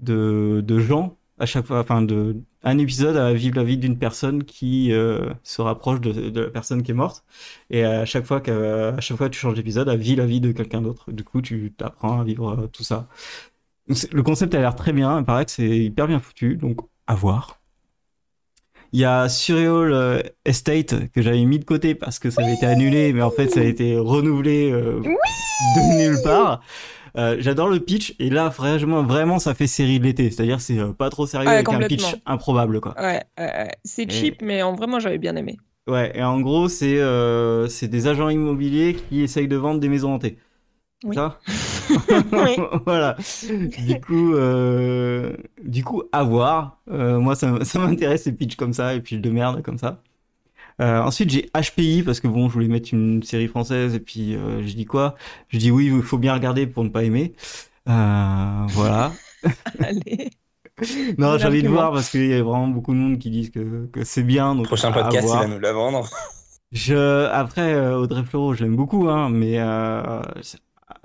de, 0.00 0.62
de 0.66 0.78
gens 0.80 1.16
à 1.38 1.46
chaque 1.46 1.66
fois. 1.66 1.80
Enfin, 1.80 2.02
de, 2.02 2.36
un 2.64 2.78
épisode, 2.78 3.16
elle 3.16 3.22
va 3.22 3.32
vivre 3.34 3.56
la 3.56 3.64
vie 3.64 3.78
d'une 3.78 3.98
personne 3.98 4.44
qui 4.44 4.92
euh, 4.92 5.32
se 5.44 5.62
rapproche 5.62 6.00
de, 6.00 6.30
de 6.30 6.40
la 6.42 6.50
personne 6.50 6.82
qui 6.82 6.90
est 6.92 6.94
morte. 6.94 7.24
Et 7.70 7.84
à 7.84 8.04
chaque 8.04 8.26
fois 8.26 8.40
que, 8.40 8.94
à 8.96 9.00
chaque 9.00 9.16
fois 9.18 9.28
que 9.28 9.34
tu 9.34 9.40
changes 9.40 9.54
d'épisode, 9.54 9.88
elle 9.88 10.00
vit 10.00 10.16
la 10.16 10.26
vie 10.26 10.40
de 10.40 10.52
quelqu'un 10.52 10.82
d'autre. 10.82 11.12
Du 11.12 11.24
coup, 11.24 11.42
tu 11.42 11.72
t'apprends 11.76 12.20
à 12.20 12.24
vivre 12.24 12.68
tout 12.72 12.82
ça. 12.84 13.08
Le 14.12 14.22
concept 14.22 14.54
a 14.54 14.58
l'air 14.60 14.74
très 14.74 14.92
bien. 14.92 15.18
Il 15.20 15.24
paraît 15.24 15.44
que 15.44 15.50
c'est 15.50 15.68
hyper 15.68 16.08
bien 16.08 16.18
foutu. 16.20 16.56
Donc, 16.56 16.80
à 17.06 17.14
voir. 17.14 17.60
Il 18.92 19.00
y 19.00 19.04
a 19.04 19.28
Surreal 19.28 19.92
euh, 19.92 20.20
Estate 20.44 21.10
que 21.12 21.20
j'avais 21.20 21.44
mis 21.44 21.58
de 21.58 21.64
côté 21.64 21.94
parce 21.94 22.18
que 22.18 22.30
ça 22.30 22.42
avait 22.42 22.54
été 22.54 22.66
annulé, 22.66 23.12
mais 23.12 23.20
en 23.20 23.30
fait 23.30 23.48
ça 23.48 23.60
a 23.60 23.64
été 23.64 23.98
renouvelé 23.98 24.70
euh, 24.72 25.00
de 25.02 25.98
nulle 26.08 26.22
part. 26.22 26.62
Euh, 27.16 27.36
J'adore 27.40 27.68
le 27.68 27.80
pitch 27.80 28.14
et 28.20 28.30
là 28.30 28.48
vraiment 28.48 29.02
vraiment 29.02 29.38
ça 29.38 29.54
fait 29.54 29.66
série 29.66 29.98
de 29.98 30.04
l'été, 30.04 30.30
c'est-à-dire 30.30 30.60
c'est 30.60 30.78
pas 30.96 31.10
trop 31.10 31.26
sérieux 31.26 31.48
Ouais, 31.48 31.54
avec 31.56 31.68
un 31.68 31.80
pitch 31.80 32.16
improbable 32.26 32.80
quoi. 32.80 32.94
Ouais, 33.00 33.22
c'est 33.84 34.04
Et- 34.04 34.10
cheap, 34.10 34.40
mais 34.40 34.62
en 34.62 34.74
vrai, 34.74 34.86
moi, 34.86 34.98
j'avais 35.00 35.18
bien 35.18 35.34
aimé. 35.36 35.58
Ouais 35.88 36.12
et 36.16 36.22
en 36.22 36.40
gros 36.40 36.68
c'est 36.68 37.00
c'est 37.68 37.88
des 37.88 38.06
agents 38.06 38.28
immobiliers 38.28 38.94
qui 38.94 39.22
essayent 39.22 39.48
de 39.48 39.56
vendre 39.56 39.80
des 39.80 39.88
maisons 39.88 40.14
hantées. 40.14 40.38
Oui. 41.04 41.14
Ça 41.14 41.38
Oui. 42.32 42.56
voilà. 42.84 43.16
Du 43.78 44.00
coup, 44.00 44.34
euh, 44.34 45.36
du 45.62 45.84
coup, 45.84 46.02
à 46.12 46.24
voir. 46.24 46.80
Euh, 46.90 47.18
moi, 47.20 47.34
ça, 47.36 47.52
m'intéresse 47.78 48.24
ces 48.24 48.32
pitchs 48.32 48.56
comme 48.56 48.72
ça 48.72 48.94
et 48.94 49.00
puis 49.00 49.18
de 49.18 49.30
merde 49.30 49.62
comme 49.62 49.78
ça. 49.78 50.02
Euh, 50.80 51.00
ensuite, 51.00 51.30
j'ai 51.30 51.50
HPI 51.54 52.02
parce 52.02 52.20
que 52.20 52.28
bon, 52.28 52.48
je 52.48 52.54
voulais 52.54 52.68
mettre 52.68 52.92
une 52.92 53.22
série 53.22 53.48
française 53.48 53.94
et 53.94 54.00
puis 54.00 54.34
euh, 54.34 54.66
je 54.66 54.74
dis 54.74 54.84
quoi? 54.84 55.14
Je 55.48 55.58
dis 55.58 55.70
oui, 55.70 55.90
il 55.94 56.02
faut 56.02 56.18
bien 56.18 56.34
regarder 56.34 56.66
pour 56.66 56.84
ne 56.84 56.90
pas 56.90 57.02
aimer. 57.02 57.34
Euh, 57.88 58.66
voilà. 58.68 59.12
Allez. 59.80 60.30
Non, 61.16 61.38
j'ai 61.38 61.46
envie 61.46 61.62
de 61.62 61.68
voir 61.68 61.92
parce 61.92 62.10
qu'il 62.10 62.26
y 62.26 62.34
a 62.34 62.42
vraiment 62.42 62.68
beaucoup 62.68 62.92
de 62.92 62.98
monde 62.98 63.18
qui 63.18 63.30
disent 63.30 63.50
que, 63.50 63.86
que 63.86 64.04
c'est 64.04 64.22
bien. 64.22 64.54
Donc 64.54 64.66
Prochain 64.66 64.92
podcast, 64.92 65.26
il 65.26 65.38
va 65.38 65.46
nous 65.46 65.60
la 65.60 65.72
vendre. 65.72 66.06
Je 66.72 67.26
après 67.28 67.74
Audrey 67.94 68.24
Fleurot, 68.24 68.52
je 68.52 68.64
l'aime 68.64 68.76
beaucoup, 68.76 69.08
hein, 69.08 69.30
mais 69.30 69.58
euh, 69.58 70.20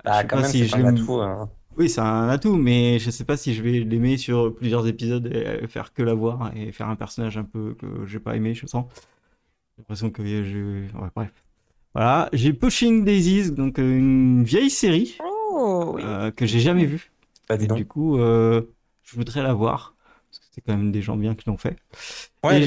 je 0.06 0.12
sais 0.12 0.28
quand 0.28 0.38
pas 0.38 0.42
même, 0.42 0.52
si 0.52 0.66
c'est 0.66 0.66
je 0.66 0.76
un 0.76 0.84
l'aime- 0.84 0.84
atout. 0.84 1.20
hein. 1.20 1.50
Oui, 1.76 1.90
c'est 1.90 2.00
un 2.02 2.28
atout, 2.28 2.56
mais 2.56 2.98
je 2.98 3.10
sais 3.10 3.24
pas 3.24 3.36
si 3.36 3.54
je 3.54 3.62
vais 3.62 3.80
l'aimer 3.80 4.16
sur 4.18 4.54
plusieurs 4.54 4.86
épisodes 4.88 5.26
et 5.26 5.46
euh, 5.64 5.68
faire 5.68 5.92
que 5.94 6.02
la 6.02 6.14
voir 6.14 6.56
et 6.56 6.72
faire 6.72 6.88
un 6.88 6.96
personnage 6.96 7.38
un 7.38 7.44
peu 7.44 7.74
que 7.74 8.06
j'ai 8.06 8.20
pas 8.20 8.36
aimé, 8.36 8.54
je 8.54 8.66
sens. 8.66 8.86
J'ai 9.76 9.82
l'impression 9.82 10.10
que 10.10 10.24
je... 10.44 10.84
Ouais, 10.98 11.08
bref. 11.16 11.32
Voilà, 11.94 12.30
j'ai 12.32 12.52
Pushing 12.54 13.04
Daisies, 13.04 13.52
donc 13.52 13.78
euh, 13.78 13.98
une 13.98 14.44
vieille 14.44 14.70
série 14.70 15.18
Oh, 15.20 15.92
oui. 15.94 16.02
euh, 16.04 16.30
que 16.30 16.46
j'ai 16.46 16.60
jamais 16.60 16.86
vue. 16.86 17.12
Bah, 17.48 17.56
dis 17.56 17.64
Et 17.64 17.68
donc. 17.68 17.78
du 17.78 17.86
coup, 17.86 18.18
euh, 18.18 18.62
je 19.02 19.16
voudrais 19.16 19.42
la 19.42 19.54
voir, 19.54 19.96
parce 20.30 20.40
que 20.40 20.46
c'est 20.52 20.60
quand 20.62 20.76
même 20.76 20.92
des 20.92 21.02
gens 21.02 21.16
bien 21.16 21.34
qui 21.34 21.48
l'ont 21.48 21.58
fait. 21.58 21.76
Ouais, 22.44 22.66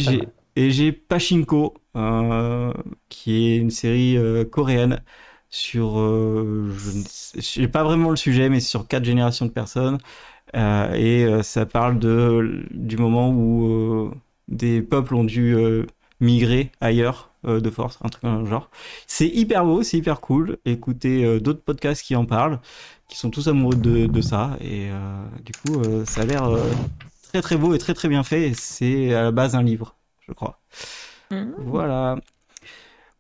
et 0.56 0.72
j'ai 0.72 0.92
Pachinko, 0.92 1.74
euh, 1.96 2.74
qui 3.10 3.34
est 3.34 3.58
une 3.58 3.70
série 3.72 4.18
coréenne 4.52 5.04
sur, 5.50 6.00
euh, 6.00 6.70
je 6.76 7.42
sais, 7.42 7.68
pas 7.68 7.84
vraiment 7.84 8.10
le 8.10 8.16
sujet, 8.16 8.50
mais 8.50 8.60
sur 8.60 8.88
quatre 8.88 9.06
générations 9.06 9.46
de 9.46 9.52
personnes. 9.52 10.00
Euh, 10.56 10.94
et 10.94 11.26
euh, 11.26 11.44
ça 11.44 11.66
parle 11.66 12.00
de 12.00 12.66
du 12.72 12.98
moment 12.98 13.30
où 13.30 13.68
euh, 13.68 14.12
des 14.48 14.82
peuples 14.82 15.16
ont 15.16 15.24
dû 15.24 15.56
migrer 16.20 16.72
ailleurs 16.82 17.32
de 17.44 17.70
force, 17.70 18.00
un 18.04 18.10
truc 18.10 18.24
dans 18.24 18.40
le 18.40 18.46
genre. 18.46 18.70
C'est 19.08 19.28
hyper 19.28 19.66
beau, 19.66 19.84
c'est 19.84 19.98
hyper 19.98 20.22
cool. 20.22 20.58
Écoutez 20.66 21.40
d'autres 21.40 21.62
podcasts 21.62 22.02
qui 22.04 22.16
en 22.16 22.26
parlent, 22.26 22.60
qui 23.08 23.18
sont 23.18 23.30
tous 23.30 23.48
amoureux 23.48 23.76
de, 23.76 24.08
de 24.08 24.22
ça. 24.22 24.58
Et 24.62 24.90
du 25.44 25.52
coup, 25.54 25.82
ça 26.06 26.22
a 26.22 26.26
l'air 26.26 26.50
très 27.24 27.42
très 27.42 27.58
beau 27.58 27.74
et 27.74 27.78
très 27.78 27.94
très 27.94 28.08
bien 28.08 28.24
fait. 28.24 28.54
C'est 28.56 29.14
à 29.14 29.24
la 29.24 29.32
base 29.32 29.56
un 29.56 29.64
livre, 29.64 29.96
je 30.28 30.32
crois. 30.32 30.60
Mhm. 31.32 31.54
Voilà. 31.58 32.18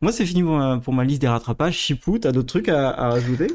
Moi, 0.01 0.12
c'est 0.13 0.25
fini 0.25 0.41
pour 0.43 0.58
ma, 0.58 0.77
pour 0.79 0.93
ma 0.93 1.03
liste 1.03 1.21
des 1.21 1.27
rattrapages. 1.27 1.75
Chipou, 1.77 2.17
t'as 2.19 2.31
d'autres 2.31 2.47
trucs 2.47 2.69
à, 2.69 2.89
à 2.91 3.10
rajouter? 3.10 3.47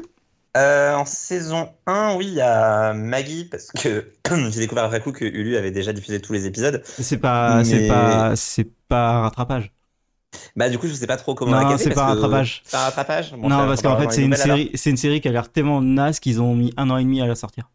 Euh, 0.57 0.93
en 0.95 1.05
saison 1.05 1.73
1, 1.87 2.15
oui, 2.17 2.25
il 2.27 2.33
y 2.33 2.41
a 2.41 2.93
Maggie, 2.93 3.45
parce 3.45 3.71
que 3.71 4.11
j'ai 4.51 4.59
découvert 4.59 4.83
après 4.83 4.99
coup 4.99 5.13
que 5.13 5.23
Hulu 5.23 5.55
avait 5.55 5.71
déjà 5.71 5.93
diffusé 5.93 6.19
tous 6.19 6.33
les 6.33 6.45
épisodes. 6.45 6.83
C'est 6.99 7.17
pas, 7.19 7.63
c'est 7.63 7.87
pas, 7.87 8.35
c'est 8.35 8.69
pas 8.87 9.21
rattrapage. 9.21 9.71
Bah, 10.55 10.69
du 10.69 10.77
coup, 10.77 10.87
je 10.87 10.93
sais 10.93 11.07
pas 11.07 11.17
trop 11.17 11.35
comment 11.35 11.61
Non, 11.61 11.77
c'est 11.77 11.91
pas 11.93 12.05
que- 12.13 12.19
rattrapage. 12.21 12.63
C'est 12.65 12.77
un 12.77 12.81
rattrapage 12.83 13.31
Bon, 13.31 13.49
non, 13.49 13.67
parce 13.67 13.81
qu'en 13.81 13.97
fait, 13.97 14.11
c'est 14.11 14.23
une 14.23 14.35
série, 14.35 14.71
c'est 14.75 14.89
une 14.89 14.97
série 14.97 15.21
qui 15.21 15.27
a 15.27 15.31
l'air 15.31 15.51
tellement 15.51 15.81
naze 15.81 16.19
qu'ils 16.19 16.41
ont 16.41 16.55
mis 16.55 16.73
un 16.77 16.89
an 16.89 16.97
et 16.97 17.03
demi 17.03 17.21
à 17.21 17.27
la 17.27 17.35
sortir. 17.35 17.69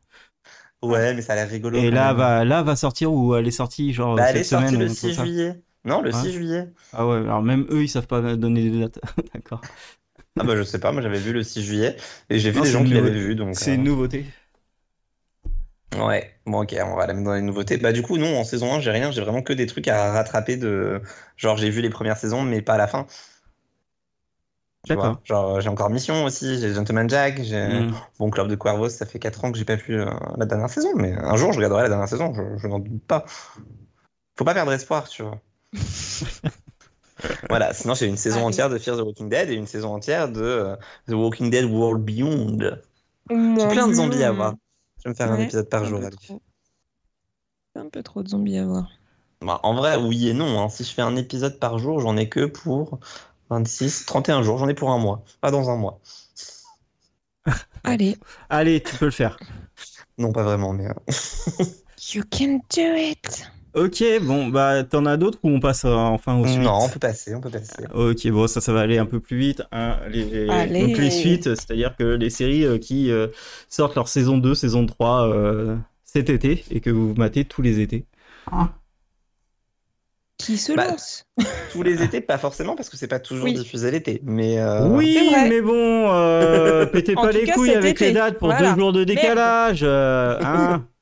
Ouais, 0.83 1.15
mais 1.15 1.23
ça 1.23 1.33
a 1.33 1.37
l'air 1.37 1.49
rigolo. 1.49 1.79
Et 1.79 1.91
là, 1.91 2.09
même. 2.09 2.17
va, 2.17 2.45
là, 2.45 2.63
va 2.63 2.77
sortir 2.77 3.13
ou 3.13 3.35
elle 3.35 3.47
est 3.47 3.51
sortie, 3.51 3.93
genre, 3.93 4.17
Bah, 4.17 4.31
elle 4.31 4.37
cette 4.37 4.39
est 4.39 4.45
sortie 4.45 4.77
semaine. 4.77 4.79
le 4.79 4.85
un 4.85 4.95
truc 4.95 4.99
6 4.99 5.03
comme 5.15 5.27
ça. 5.27 5.27
juillet. 5.27 5.63
Non, 5.87 6.03
le 6.03 6.11
Ouais. 6.11 6.13
6 6.13 6.33
juillet. 6.33 6.69
Ah 6.93 7.07
ouais, 7.07 7.17
alors 7.19 7.43
même 7.43 7.67
eux, 7.71 7.83
ils 7.85 7.89
savent 7.89 8.07
pas 8.07 8.37
donner 8.37 8.69
des 8.71 8.81
dates. 8.81 8.99
D'accord. 9.35 9.63
Ah 10.39 10.45
bah 10.45 10.55
je 10.57 10.63
sais 10.65 10.79
pas, 10.79 10.93
moi 10.93 11.01
j'avais 11.01 11.19
vu 11.19 11.33
le 11.33 11.43
6 11.43 11.63
juillet 11.63 11.97
et 12.29 12.39
j'ai 12.39 12.51
vu 12.51 12.59
Non, 12.59 12.65
des 12.65 12.71
gens 12.71 12.85
qui 12.85 12.93
l'avaient 12.93 13.11
vu 13.11 13.35
donc 13.35 13.55
C'est 13.55 13.71
euh, 13.71 13.75
une 13.77 13.85
nouveauté. 13.85 14.27
ouais. 15.97 16.39
Bon 16.47 16.63
OK, 16.63 16.75
on 16.85 16.95
va 16.97 17.07
la 17.07 17.15
mettre 17.15 17.25
dans 17.25 17.35
les 17.35 17.43
nouveautés. 17.43 17.77
Bah 17.79 17.93
du 17.93 18.03
coup 18.03 18.19
non, 18.19 18.39
en 18.39 18.45
saison 18.45 18.73
1, 18.75 18.81
j'ai 18.81 18.91
rien, 18.91 19.11
j'ai 19.11 19.23
vraiment 19.23 19.43
que 19.43 19.53
des 19.53 19.67
trucs 19.67 19.89
à 19.89 20.13
rattraper 20.13 20.57
de 20.57 21.01
genre 21.37 21.57
j'ai 21.57 21.71
vu 21.71 21.81
les 21.81 21.91
premières 21.91 22.17
saisons 22.19 22.43
mais 22.43 22.63
pas 22.63 22.77
la 22.77 22.87
fin. 22.87 23.07
D'accord. 24.89 25.21
genre 25.25 25.61
j'ai 25.61 25.69
encore 25.69 25.91
Mission 25.91 26.25
aussi, 26.25 26.61
j'ai 26.61 26.73
Gentleman 26.73 27.09
Jack, 27.11 27.43
j'ai 27.43 27.67
Mm. 27.67 27.93
bon 28.21 28.31
Club 28.31 28.47
de 28.49 28.55
Cuervos, 28.55 28.89
ça 28.91 29.05
fait 29.07 29.19
4 29.19 29.45
ans 29.45 29.51
que 29.51 29.59
j'ai 29.59 29.65
pas 29.65 29.75
vu 29.75 29.99
euh, 30.01 30.07
la 30.37 30.47
dernière 30.47 30.71
saison 30.71 30.91
mais 30.97 31.13
un 31.13 31.37
jour 31.37 31.53
je 31.53 31.57
regarderai 31.59 31.83
la 31.83 31.89
dernière 31.89 32.09
saison, 32.09 32.33
je, 32.35 32.43
je 32.59 32.69
n'en 32.69 32.79
doute 32.79 33.03
pas. 33.07 33.25
Faut 34.39 34.45
pas 34.45 34.55
perdre 34.55 34.73
espoir, 34.73 35.09
tu 35.09 35.23
vois. 35.23 35.41
Voilà, 37.49 37.73
sinon 37.73 37.95
j'ai 37.95 38.07
une 38.07 38.17
saison 38.19 38.47
entière 38.47 38.69
de 38.69 38.77
Fear 38.79 38.99
the 38.99 39.01
Walking 39.01 39.29
Dead 39.31 39.49
et 39.51 39.55
une 39.55 39.67
saison 39.67 39.95
entière 39.95 40.29
de 40.29 40.43
euh, 40.43 40.77
The 41.09 41.13
Walking 41.13 41.51
Dead 41.51 41.65
World 41.65 42.05
Beyond. 42.05 42.59
J'ai 43.31 43.69
plein 43.69 43.89
de 43.89 43.95
zombies 43.95 44.23
à 44.23 44.33
voir. 44.33 44.55
Je 44.99 45.05
vais 45.05 45.11
me 45.11 45.15
faire 45.15 45.33
un 45.33 45.41
épisode 45.41 45.69
par 45.69 45.85
jour. 45.87 46.01
trop. 46.11 46.43
Un 47.75 47.89
peu 47.89 48.03
trop 48.03 48.23
de 48.23 48.29
zombies 48.29 48.59
à 48.59 48.67
voir. 48.67 48.91
Bah, 49.41 49.61
en 49.63 49.75
vrai, 49.75 49.97
oui 49.97 50.29
et 50.29 50.35
non. 50.35 50.61
hein. 50.61 50.69
Si 50.69 50.85
je 50.85 50.93
fais 50.93 51.03
un 51.03 51.17
épisode 51.17 51.59
par 51.59 51.79
jour, 51.79 52.01
j'en 52.01 52.17
ai 52.17 52.29
que 52.29 52.45
pour 52.47 53.01
26, 53.51 54.05
31 54.07 54.43
jours. 54.43 54.59
J'en 54.59 54.69
ai 54.69 54.75
pour 54.75 54.91
un 54.91 54.99
mois. 54.99 55.25
Pas 55.41 55.51
dans 55.51 55.71
un 55.71 55.77
mois. 55.77 56.01
Allez. 57.85 58.17
Allez, 58.51 58.83
tu 58.83 58.95
peux 58.97 59.07
le 59.07 59.11
faire. 59.11 59.39
Non, 60.19 60.33
pas 60.33 60.43
vraiment, 60.43 60.73
mais. 60.75 60.87
euh, 60.87 60.95
You 62.15 62.23
can 62.31 62.61
do 62.75 62.95
it. 62.95 63.51
Ok, 63.77 64.03
bon, 64.23 64.47
bah, 64.49 64.85
t'en 64.85 65.05
as 65.05 65.19
d'autres 65.19 65.39
ou 65.43 65.51
on 65.51 65.61
passe 65.61 65.85
euh, 65.85 65.91
enfin 65.93 66.39
aux 66.39 66.47
suites? 66.47 66.63
Non, 66.63 66.85
on 66.85 66.89
peut 66.89 66.99
passer, 66.99 67.35
on 67.35 67.43
peut 67.43 67.51
passer. 67.51 67.85
Ok, 67.95 68.27
bon, 68.29 68.47
ça, 68.47 68.63
ça 68.63 68.73
va 68.73 68.81
aller 68.81 68.97
un 68.97 69.05
peu 69.05 69.21
plus 69.21 69.37
vite. 69.37 69.63
hein. 69.71 69.99
Les, 70.09 70.49
Allez. 70.51 70.81
Donc 70.81 70.97
les 70.97 71.11
suites, 71.11 71.45
c'est-à-dire 71.55 71.95
que 71.95 72.05
les 72.05 72.31
séries 72.31 72.65
euh, 72.65 72.79
qui 72.79 73.11
euh, 73.11 73.27
sortent 73.69 73.95
leur 73.95 74.09
saison 74.09 74.39
2, 74.39 74.55
saison 74.55 74.87
3 74.87 75.29
euh, 75.29 75.77
cet 76.05 76.31
été 76.31 76.65
et 76.71 76.81
que 76.81 76.89
vous 76.89 77.13
matez 77.19 77.45
tous 77.45 77.61
les 77.61 77.81
étés. 77.81 78.07
Qui 80.39 80.57
se 80.57 80.73
Bah, 80.73 80.87
lance? 80.89 81.25
Tous 81.73 81.83
les 81.83 82.03
étés, 82.03 82.21
pas 82.21 82.39
forcément, 82.39 82.77
parce 82.77 82.89
que 82.89 82.97
c'est 82.97 83.09
pas 83.09 83.19
toujours 83.19 83.45
Oui. 83.45 83.53
diffusé 83.55 83.91
l'été. 83.91 84.21
Mais. 84.25 84.59
euh, 84.59 84.89
oui, 84.89 85.19
mais 85.49 85.61
bon, 85.61 86.11
euh, 86.13 86.87
pétez 86.93 87.15
pas 87.15 87.33
les 87.33 87.45
cas, 87.45 87.55
couilles 87.55 87.75
avec 87.75 87.97
été. 87.97 88.07
les 88.09 88.13
dates 88.13 88.39
pour 88.39 88.49
Voilà. 88.49 88.73
deux 88.73 88.81
jours 88.81 88.93
de 88.93 89.05
décalage. 89.05 89.81
euh, 89.83 90.39
hein. 90.43 90.87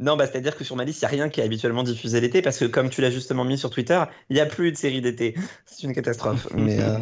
Non, 0.00 0.16
bah, 0.16 0.26
c'est-à-dire 0.26 0.56
que 0.56 0.64
sur 0.64 0.76
ma 0.76 0.84
liste, 0.84 1.00
il 1.02 1.04
n'y 1.04 1.06
a 1.06 1.10
rien 1.10 1.28
qui 1.28 1.40
est 1.40 1.44
habituellement 1.44 1.82
diffusé 1.84 2.20
l'été, 2.20 2.42
parce 2.42 2.58
que 2.58 2.64
comme 2.64 2.90
tu 2.90 3.00
l'as 3.02 3.10
justement 3.10 3.44
mis 3.44 3.58
sur 3.58 3.70
Twitter, 3.70 4.02
il 4.30 4.34
n'y 4.34 4.40
a 4.40 4.46
plus 4.46 4.72
de 4.72 4.76
séries 4.76 5.00
d'été. 5.02 5.34
C'est 5.66 5.82
une 5.86 5.92
catastrophe. 5.94 6.48
Mais. 6.56 6.80
euh, 6.80 6.98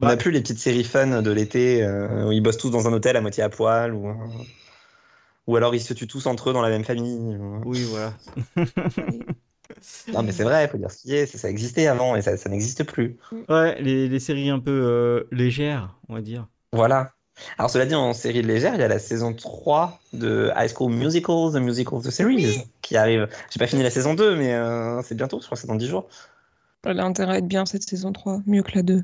On 0.00 0.06
n'a 0.06 0.16
plus 0.16 0.30
les 0.30 0.40
petites 0.40 0.60
séries 0.60 0.84
fun 0.84 1.22
de 1.22 1.30
l'été 1.32 1.82
euh, 1.82 2.28
où 2.28 2.32
ils 2.32 2.40
bossent 2.40 2.56
tous 2.58 2.70
dans 2.70 2.86
un 2.86 2.92
hôtel 2.92 3.16
à 3.16 3.20
moitié 3.20 3.42
à 3.42 3.48
poil 3.48 3.92
ou, 3.92 4.08
euh, 4.08 4.14
ou 5.48 5.56
alors 5.56 5.74
ils 5.74 5.80
se 5.80 5.94
tuent 5.94 6.06
tous 6.06 6.26
entre 6.26 6.50
eux 6.50 6.52
dans 6.52 6.62
la 6.62 6.68
même 6.70 6.84
famille. 6.84 7.36
ou- 7.36 7.62
Oui, 7.64 7.82
voilà. 7.90 8.12
Non 10.12 10.22
mais 10.22 10.32
c'est 10.32 10.44
vrai, 10.44 10.68
faut 10.68 10.78
dire 10.78 10.90
ce 10.90 11.02
qui 11.02 11.14
est, 11.14 11.26
ça, 11.26 11.36
ça 11.38 11.50
existait 11.50 11.86
avant 11.86 12.16
et 12.16 12.22
ça, 12.22 12.36
ça 12.36 12.48
n'existe 12.48 12.84
plus. 12.84 13.18
Ouais, 13.48 13.80
les, 13.82 14.08
les 14.08 14.20
séries 14.20 14.48
un 14.50 14.58
peu 14.60 14.70
euh, 14.70 15.24
légères, 15.32 15.96
on 16.08 16.14
va 16.14 16.22
dire. 16.22 16.46
Voilà. 16.72 17.12
Alors 17.58 17.70
cela 17.70 17.86
dit, 17.86 17.94
en 17.94 18.12
série 18.12 18.42
légère, 18.42 18.74
il 18.74 18.80
y 18.80 18.84
a 18.84 18.88
la 18.88 18.98
saison 18.98 19.32
3 19.32 20.00
de 20.12 20.50
High 20.56 20.70
School 20.74 20.92
Musical, 20.92 21.52
The 21.52 21.56
Musical 21.56 22.00
The 22.00 22.10
Series, 22.10 22.64
qui 22.82 22.96
arrive. 22.96 23.28
J'ai 23.50 23.58
pas 23.58 23.66
fini 23.66 23.82
la 23.82 23.90
saison 23.90 24.14
2, 24.14 24.36
mais 24.36 24.54
euh, 24.54 25.02
c'est 25.02 25.14
bientôt, 25.14 25.40
je 25.40 25.46
crois 25.46 25.56
que 25.56 25.60
c'est 25.62 25.68
dans 25.68 25.74
10 25.74 25.86
jours. 25.86 26.08
Elle 26.84 27.00
a 27.00 27.04
intérêt 27.04 27.34
à 27.34 27.38
être 27.38 27.48
bien 27.48 27.66
cette 27.66 27.82
saison 27.82 28.12
3, 28.12 28.42
mieux 28.46 28.62
que 28.62 28.72
la 28.74 28.82
2. 28.82 29.02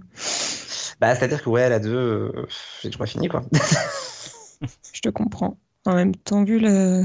Bah 1.01 1.15
c'est-à-dire 1.15 1.43
que 1.43 1.51
ouais, 1.51 1.69
la 1.69 1.81
2, 1.81 1.91
euh, 1.91 2.47
j'ai 2.83 2.89
toujours 2.89 3.01
pas 3.01 3.07
fini 3.07 3.29
quoi. 3.29 3.45
Je 4.93 5.01
te 5.01 5.09
comprends. 5.09 5.59
En 5.85 5.95
même 5.95 6.15
temps, 6.15 6.45
vu 6.45 6.59
la, 6.59 7.03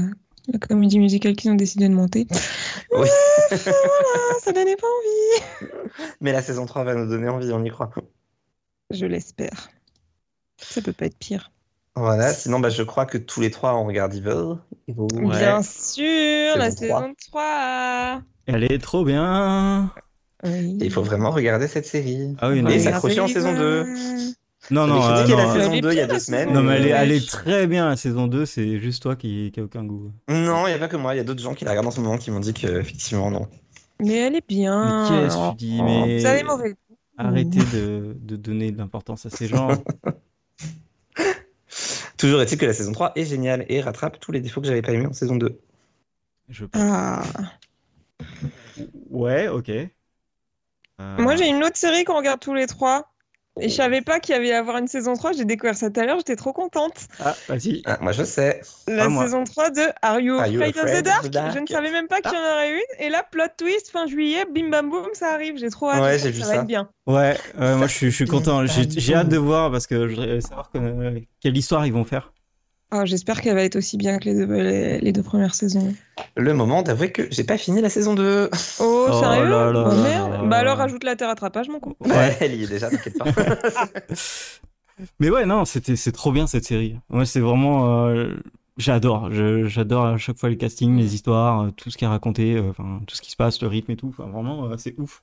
la 0.48 0.58
comédie 0.58 0.98
musicale 0.98 1.34
qu'ils 1.34 1.50
ont 1.50 1.56
décidé 1.56 1.88
de 1.88 1.94
monter. 1.94 2.26
Oui. 2.92 3.08
Voilà, 3.50 4.40
ça 4.42 4.52
donnait 4.52 4.76
pas 4.76 4.86
envie. 4.86 5.70
Mais 6.20 6.32
la 6.32 6.42
saison 6.42 6.66
3 6.66 6.82
va 6.82 6.94
nous 6.94 7.08
donner 7.08 7.28
envie, 7.28 7.52
on 7.52 7.64
y 7.64 7.70
croit. 7.70 7.90
Je 8.90 9.06
l'espère. 9.06 9.70
Ça 10.62 10.80
peut 10.82 10.92
pas 10.92 11.06
être 11.06 11.18
pire. 11.18 11.50
Voilà, 11.96 12.32
sinon 12.32 12.60
bah, 12.60 12.68
je 12.70 12.82
crois 12.82 13.04
que 13.04 13.18
tous 13.18 13.40
les 13.40 13.50
trois 13.50 13.74
on 13.74 13.84
regarde 13.86 14.14
Evil. 14.14 14.56
Evil. 14.88 15.00
Ouais. 15.00 15.38
Bien 15.38 15.62
sûr, 15.62 16.56
la 16.56 16.70
Saison 16.70 17.00
saison 17.00 17.14
3. 17.30 18.22
Elle 18.46 18.64
est 18.64 18.78
trop 18.78 19.04
bien. 19.04 19.92
Oui. 20.44 20.78
Il 20.80 20.90
faut 20.90 21.02
vraiment 21.02 21.30
regarder 21.30 21.66
cette 21.68 21.86
série. 21.86 22.34
Ah 22.40 22.48
oui, 22.50 22.62
non, 22.62 22.70
Et 22.70 22.78
s'accrocher 22.78 23.20
en 23.20 23.28
saison 23.28 23.52
2. 23.52 23.84
Non, 24.70 24.86
non, 24.86 25.02
euh, 25.02 25.14
critiqué 25.14 25.36
la 25.36 25.46
non, 25.46 25.52
saison 25.54 25.70
Elle 25.72 25.78
est 25.78 25.80
2 25.80 25.92
il 25.92 25.96
y 25.96 26.00
a 26.00 26.06
deux 26.06 26.18
semaines. 26.18 26.52
non, 26.52 26.62
mais 26.62 26.76
elle 26.76 26.86
est, 26.86 26.90
elle 26.90 27.12
est 27.12 27.28
très 27.28 27.66
bien 27.66 27.88
la 27.88 27.96
saison 27.96 28.26
2, 28.26 28.46
c'est 28.46 28.78
juste 28.78 29.02
toi 29.02 29.16
qui, 29.16 29.50
qui 29.52 29.60
a 29.60 29.64
aucun 29.64 29.84
goût. 29.84 30.12
Non, 30.28 30.66
il 30.66 30.70
n'y 30.70 30.74
a 30.76 30.78
pas 30.78 30.88
que 30.88 30.96
moi, 30.96 31.14
il 31.14 31.18
y 31.18 31.20
a 31.20 31.24
d'autres 31.24 31.42
gens 31.42 31.54
qui 31.54 31.64
la 31.64 31.70
regardent 31.72 31.88
en 31.88 31.90
ce 31.90 32.00
moment 32.00 32.18
qui 32.18 32.30
m'ont 32.30 32.40
dit 32.40 32.54
que 32.54 32.66
effectivement 32.78 33.30
non. 33.30 33.48
Mais 34.00 34.14
elle 34.16 34.36
est 34.36 34.46
bien. 34.48 35.08
Mais 35.10 35.24
qu'est-ce 35.24 35.36
que 35.36 35.50
tu 35.50 35.56
dis, 35.56 35.82
mais- 35.82 36.20
Vous 36.20 36.26
avez 36.26 36.42
mauvais 36.44 36.70
goût. 36.70 36.96
Arrêtez 37.18 37.58
de, 37.74 38.16
de 38.18 38.36
donner 38.36 38.70
de 38.70 38.78
l'importance 38.78 39.26
à 39.26 39.30
ces 39.30 39.46
gens. 39.46 39.68
Toujours 42.16 42.42
est-il 42.42 42.58
que 42.58 42.66
la 42.66 42.74
saison 42.74 42.92
3 42.92 43.12
est 43.16 43.24
géniale 43.24 43.64
et 43.68 43.80
rattrape 43.80 44.20
tous 44.20 44.32
les 44.32 44.40
défauts 44.40 44.60
que 44.60 44.66
j'avais 44.66 44.82
pas 44.82 44.92
aimés 44.92 45.06
en 45.06 45.12
saison 45.12 45.36
2. 45.36 45.58
Je... 46.48 46.64
Ah. 46.74 47.22
Ouais, 49.08 49.48
ok. 49.48 49.70
Euh, 49.70 49.88
Moi, 50.98 51.36
j'ai 51.36 51.48
une 51.48 51.64
autre 51.64 51.76
série 51.76 52.04
qu'on 52.04 52.16
regarde 52.16 52.40
tous 52.40 52.54
les 52.54 52.66
trois. 52.66 53.09
Et 53.60 53.68
je 53.68 53.74
savais 53.74 54.00
pas 54.00 54.20
qu'il 54.20 54.34
y 54.34 54.38
avait 54.38 54.48
y 54.48 54.52
avoir 54.52 54.78
une 54.78 54.88
saison 54.88 55.14
3. 55.14 55.32
J'ai 55.32 55.44
découvert 55.44 55.76
ça 55.76 55.90
tout 55.90 56.00
à 56.00 56.04
l'heure. 56.06 56.16
J'étais 56.18 56.36
trop 56.36 56.52
contente. 56.52 56.94
Ah, 57.24 57.34
vas-y. 57.48 57.82
Ah, 57.84 57.98
moi 58.00 58.12
je 58.12 58.24
sais. 58.24 58.60
La 58.88 59.04
Ah, 59.06 59.22
saison 59.24 59.44
3 59.44 59.70
de 59.70 59.82
Are 60.02 60.20
You 60.20 60.34
Are 60.38 60.46
You 60.46 60.60
Afraid 60.62 60.76
of 60.78 60.84
the 60.92 60.96
of 60.96 61.02
Dark? 61.02 61.22
the 61.24 61.28
Dark? 61.28 61.54
Je 61.54 61.58
ne 61.60 61.66
savais 61.66 61.90
même 61.92 62.08
pas 62.08 62.20
qu'il 62.20 62.32
y 62.32 62.36
en 62.36 62.40
aurait 62.52 62.72
une. 62.72 63.04
Et 63.06 63.08
là, 63.10 63.22
plot 63.30 63.44
twist, 63.56 63.90
fin 63.90 64.06
juillet, 64.06 64.44
bim 64.52 64.70
bam 64.70 64.88
boum, 64.90 65.08
ça 65.12 65.32
arrive. 65.34 65.56
J'ai 65.58 65.70
trop 65.70 65.90
hâte. 65.90 66.02
Ouais, 66.02 66.18
j'ai 66.18 66.30
vu 66.30 66.40
ça. 66.40 66.48
va 66.48 66.54
être 66.56 66.66
bien. 66.66 66.88
Ouais, 67.06 67.36
moi 67.58 67.86
je 67.86 67.92
suis, 67.94 68.10
je 68.10 68.16
suis 68.16 68.26
content. 68.26 68.64
J'ai 68.66 69.14
hâte 69.14 69.28
de 69.28 69.36
voir 69.38 69.70
parce 69.70 69.86
que 69.86 70.08
je 70.08 70.14
voudrais 70.16 70.40
savoir 70.40 70.70
que- 70.72 71.20
quelle 71.40 71.56
histoire 71.56 71.86
ils 71.86 71.92
vont 71.92 72.04
faire. 72.04 72.32
Oh, 72.92 73.02
J'espère 73.04 73.40
qu'elle 73.40 73.54
va 73.54 73.62
être 73.62 73.76
aussi 73.76 73.96
bien 73.96 74.18
que 74.18 74.24
les 74.24 74.34
deux, 74.34 74.52
les, 74.52 74.98
les 75.00 75.12
deux 75.12 75.22
premières 75.22 75.54
saisons. 75.54 75.94
Le 76.36 76.52
moment 76.54 76.82
d'avouer 76.82 77.12
que 77.12 77.28
j'ai 77.30 77.44
pas 77.44 77.56
fini 77.56 77.80
la 77.80 77.88
saison 77.88 78.14
2. 78.14 78.50
Oh, 78.80 79.06
Oh 79.10 79.20
sérieux? 79.20 79.48
là 79.48 79.70
là 79.72 79.84
Oh, 79.92 80.02
merde. 80.02 80.32
là 80.32 80.42
Bah 80.48 80.56
alors, 80.58 80.76
rajoute 80.78 81.04
la 81.04 81.14
terre 81.16 81.28
attrapage, 81.28 81.68
mon 81.68 81.78
con. 81.80 81.94
Ouais. 82.00 82.36
Elle 82.40 82.54
y 82.56 82.64
est 82.64 82.68
déjà, 82.68 82.90
t'inquiète 82.90 83.16
pas. 83.18 83.26
Mais 85.18 85.30
ouais, 85.30 85.46
non, 85.46 85.64
c'était, 85.64 85.96
c'est 85.96 86.12
trop 86.12 86.30
bien 86.32 86.46
cette 86.46 86.64
série. 86.64 86.96
Moi, 87.08 87.24
c'est 87.24 87.40
vraiment, 87.40 88.06
euh, 88.08 88.34
j'adore. 88.76 89.30
J'adore 89.32 90.04
à 90.06 90.18
chaque 90.18 90.36
fois 90.38 90.48
les 90.50 90.56
castings, 90.58 90.96
les 90.98 91.14
histoires, 91.14 91.62
euh, 91.62 91.70
tout 91.70 91.90
ce 91.90 91.96
qui 91.96 92.04
est 92.04 92.08
raconté, 92.08 92.56
euh, 92.56 92.70
enfin 92.70 93.00
tout 93.06 93.14
ce 93.16 93.22
qui 93.22 93.30
se 93.30 93.36
passe, 93.36 93.62
le 93.62 93.68
rythme 93.68 93.92
et 93.92 93.96
tout. 93.96 94.08
Enfin, 94.18 94.28
vraiment, 94.28 94.66
euh, 94.66 94.74
c'est 94.76 94.94
ouf. 94.98 95.22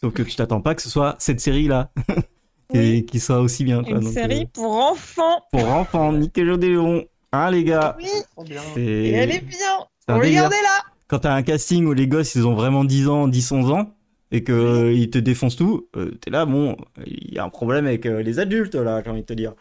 Sauf 0.00 0.12
que 0.12 0.22
tu 0.22 0.36
t'attends 0.36 0.60
pas 0.60 0.74
que 0.74 0.82
ce 0.82 0.90
soit 0.90 1.16
cette 1.18 1.40
série-là 1.40 1.90
Oui. 2.74 3.06
qui 3.06 3.18
soit 3.20 3.40
aussi 3.40 3.64
bien. 3.64 3.82
quoi. 3.82 3.92
Une 3.92 4.00
Donc, 4.00 4.12
série 4.12 4.42
euh, 4.42 4.46
pour 4.52 4.72
enfants. 4.76 5.42
pour 5.52 5.66
enfants, 5.68 6.12
Nickelodeon. 6.12 7.04
Hein, 7.32 7.50
les 7.50 7.64
gars. 7.64 7.96
Oui, 7.98 8.08
bien. 8.46 8.62
C'est- 8.74 8.80
et 8.82 9.12
elle 9.12 9.30
est 9.30 9.40
bien. 9.40 9.86
Regardez-la. 10.08 10.82
quand 11.06 11.20
t'as 11.20 11.34
un 11.34 11.42
casting 11.42 11.84
où 11.86 11.92
les 11.92 12.06
gosses 12.08 12.34
ils 12.34 12.46
ont 12.46 12.54
vraiment 12.54 12.84
10 12.84 13.08
ans, 13.08 13.28
10, 13.28 13.52
11 13.52 13.70
ans 13.70 13.94
et 14.30 14.42
que 14.44 14.52
euh, 14.52 14.92
ils 14.92 15.10
te 15.10 15.18
défoncent 15.18 15.56
tout, 15.56 15.88
euh, 15.96 16.10
t'es 16.20 16.30
là, 16.30 16.44
bon, 16.46 16.76
il 17.06 17.34
y 17.34 17.38
a 17.38 17.44
un 17.44 17.48
problème 17.50 17.86
avec 17.86 18.04
euh, 18.06 18.22
les 18.22 18.38
adultes 18.38 18.74
là, 18.74 19.02
j'ai 19.04 19.10
envie 19.10 19.20
de 19.22 19.26
te 19.26 19.32
dire. 19.34 19.54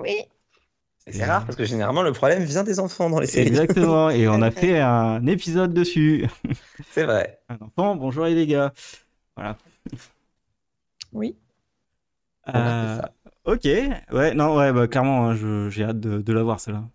Oui. 0.00 0.16
C'est 1.08 1.24
rare 1.24 1.44
parce 1.44 1.56
que 1.56 1.64
généralement 1.64 2.02
le 2.02 2.12
problème 2.12 2.42
vient 2.42 2.64
des 2.64 2.80
enfants 2.80 3.08
dans 3.10 3.20
les 3.20 3.28
séries. 3.28 3.46
Exactement, 3.46 4.10
et 4.10 4.26
on 4.28 4.42
a 4.42 4.50
fait 4.52 4.80
un 4.80 5.24
épisode 5.26 5.72
dessus. 5.72 6.26
C'est 6.92 7.04
vrai. 7.04 7.38
Un 7.48 7.58
enfant, 7.64 7.94
bonjour 7.94 8.24
les 8.24 8.34
dégâts. 8.34 8.66
Voilà. 9.36 9.56
Oui. 11.12 11.36
Euh, 12.54 13.00
ok, 13.44 13.64
ouais, 14.12 14.34
non, 14.34 14.56
ouais, 14.56 14.72
bah 14.72 14.86
clairement, 14.88 15.26
hein, 15.28 15.34
je- 15.36 15.68
j'ai 15.70 15.84
hâte 15.84 16.00
de, 16.00 16.20
de 16.22 16.32
la 16.32 16.42
voir 16.42 16.60
celle-là. 16.60 16.88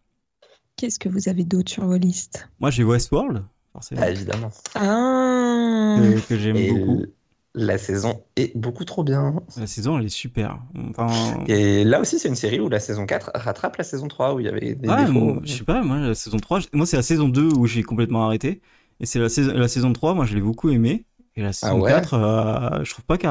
Qu'est-ce 0.75 0.99
que 0.99 1.07
vous 1.07 1.29
avez 1.29 1.45
d'autre 1.45 1.71
sur 1.71 1.85
vos 1.85 1.95
listes? 1.95 2.49
Moi 2.59 2.69
j'ai 2.71 2.85
Westworld, 2.85 3.43
forcément, 3.73 4.01
Ah, 4.01 4.09
évidemment. 4.09 4.51
Ah. 4.75 5.95
que, 5.95 6.19
que 6.21 6.37
j'aime 6.37 6.65
Et 6.65 6.67
beaucoup. 6.67 7.01
l- 7.01 7.13
la 7.53 7.77
saison 7.77 8.23
est 8.35 8.55
beaucoup 8.57 8.85
trop 8.85 9.03
bien. 9.03 9.35
La 9.55 9.65
saison 9.65 9.97
elle 9.97 10.05
est 10.07 10.09
super. 10.09 10.59
Enfin, 10.89 11.47
Et 11.47 11.83
là 11.83 11.99
aussi, 11.99 12.19
c'est 12.19 12.27
une 12.29 12.35
série 12.35 12.59
où 12.59 12.69
la 12.69 12.79
saison 12.79 13.05
4 13.05 13.31
rattrape 13.35 13.77
la 13.77 13.83
saison 13.83 14.07
3 14.07 14.33
où 14.33 14.39
il 14.39 14.45
y 14.45 14.49
avait 14.49 14.75
des 14.75 14.75
Ouais, 14.87 14.95
défauts. 14.95 15.35
moi, 15.35 15.39
je 15.43 15.53
sais 15.57 15.63
pas, 15.63 15.83
moi, 15.83 15.99
la 15.99 16.15
saison 16.15 16.37
3, 16.37 16.59
j- 16.59 16.67
moi, 16.73 16.85
c'est 16.87 16.97
la 16.97 17.03
saison 17.03 17.29
2 17.29 17.47
où 17.53 17.67
j'ai 17.67 17.83
complètement 17.83 18.25
arrêté. 18.25 18.61
Et 18.99 19.05
c'est 19.05 19.19
la, 19.19 19.29
saison 19.29 19.53
la 19.53 19.67
saison 19.67 19.93
3, 19.93 20.13
moi, 20.15 20.25
je 20.25 20.33
l'ai 20.35 20.41
beaucoup 20.41 20.69
aimé. 20.69 21.05
Et 21.35 21.41
la 21.41 21.53
saison 21.53 21.69
Ah 21.69 21.75
ouais 21.75 22.01
4, 22.01 22.13
euh, 22.15 22.83
je 22.83 22.91
trouve 22.91 23.05
pas 23.05 23.17
qu'elle 23.17 23.29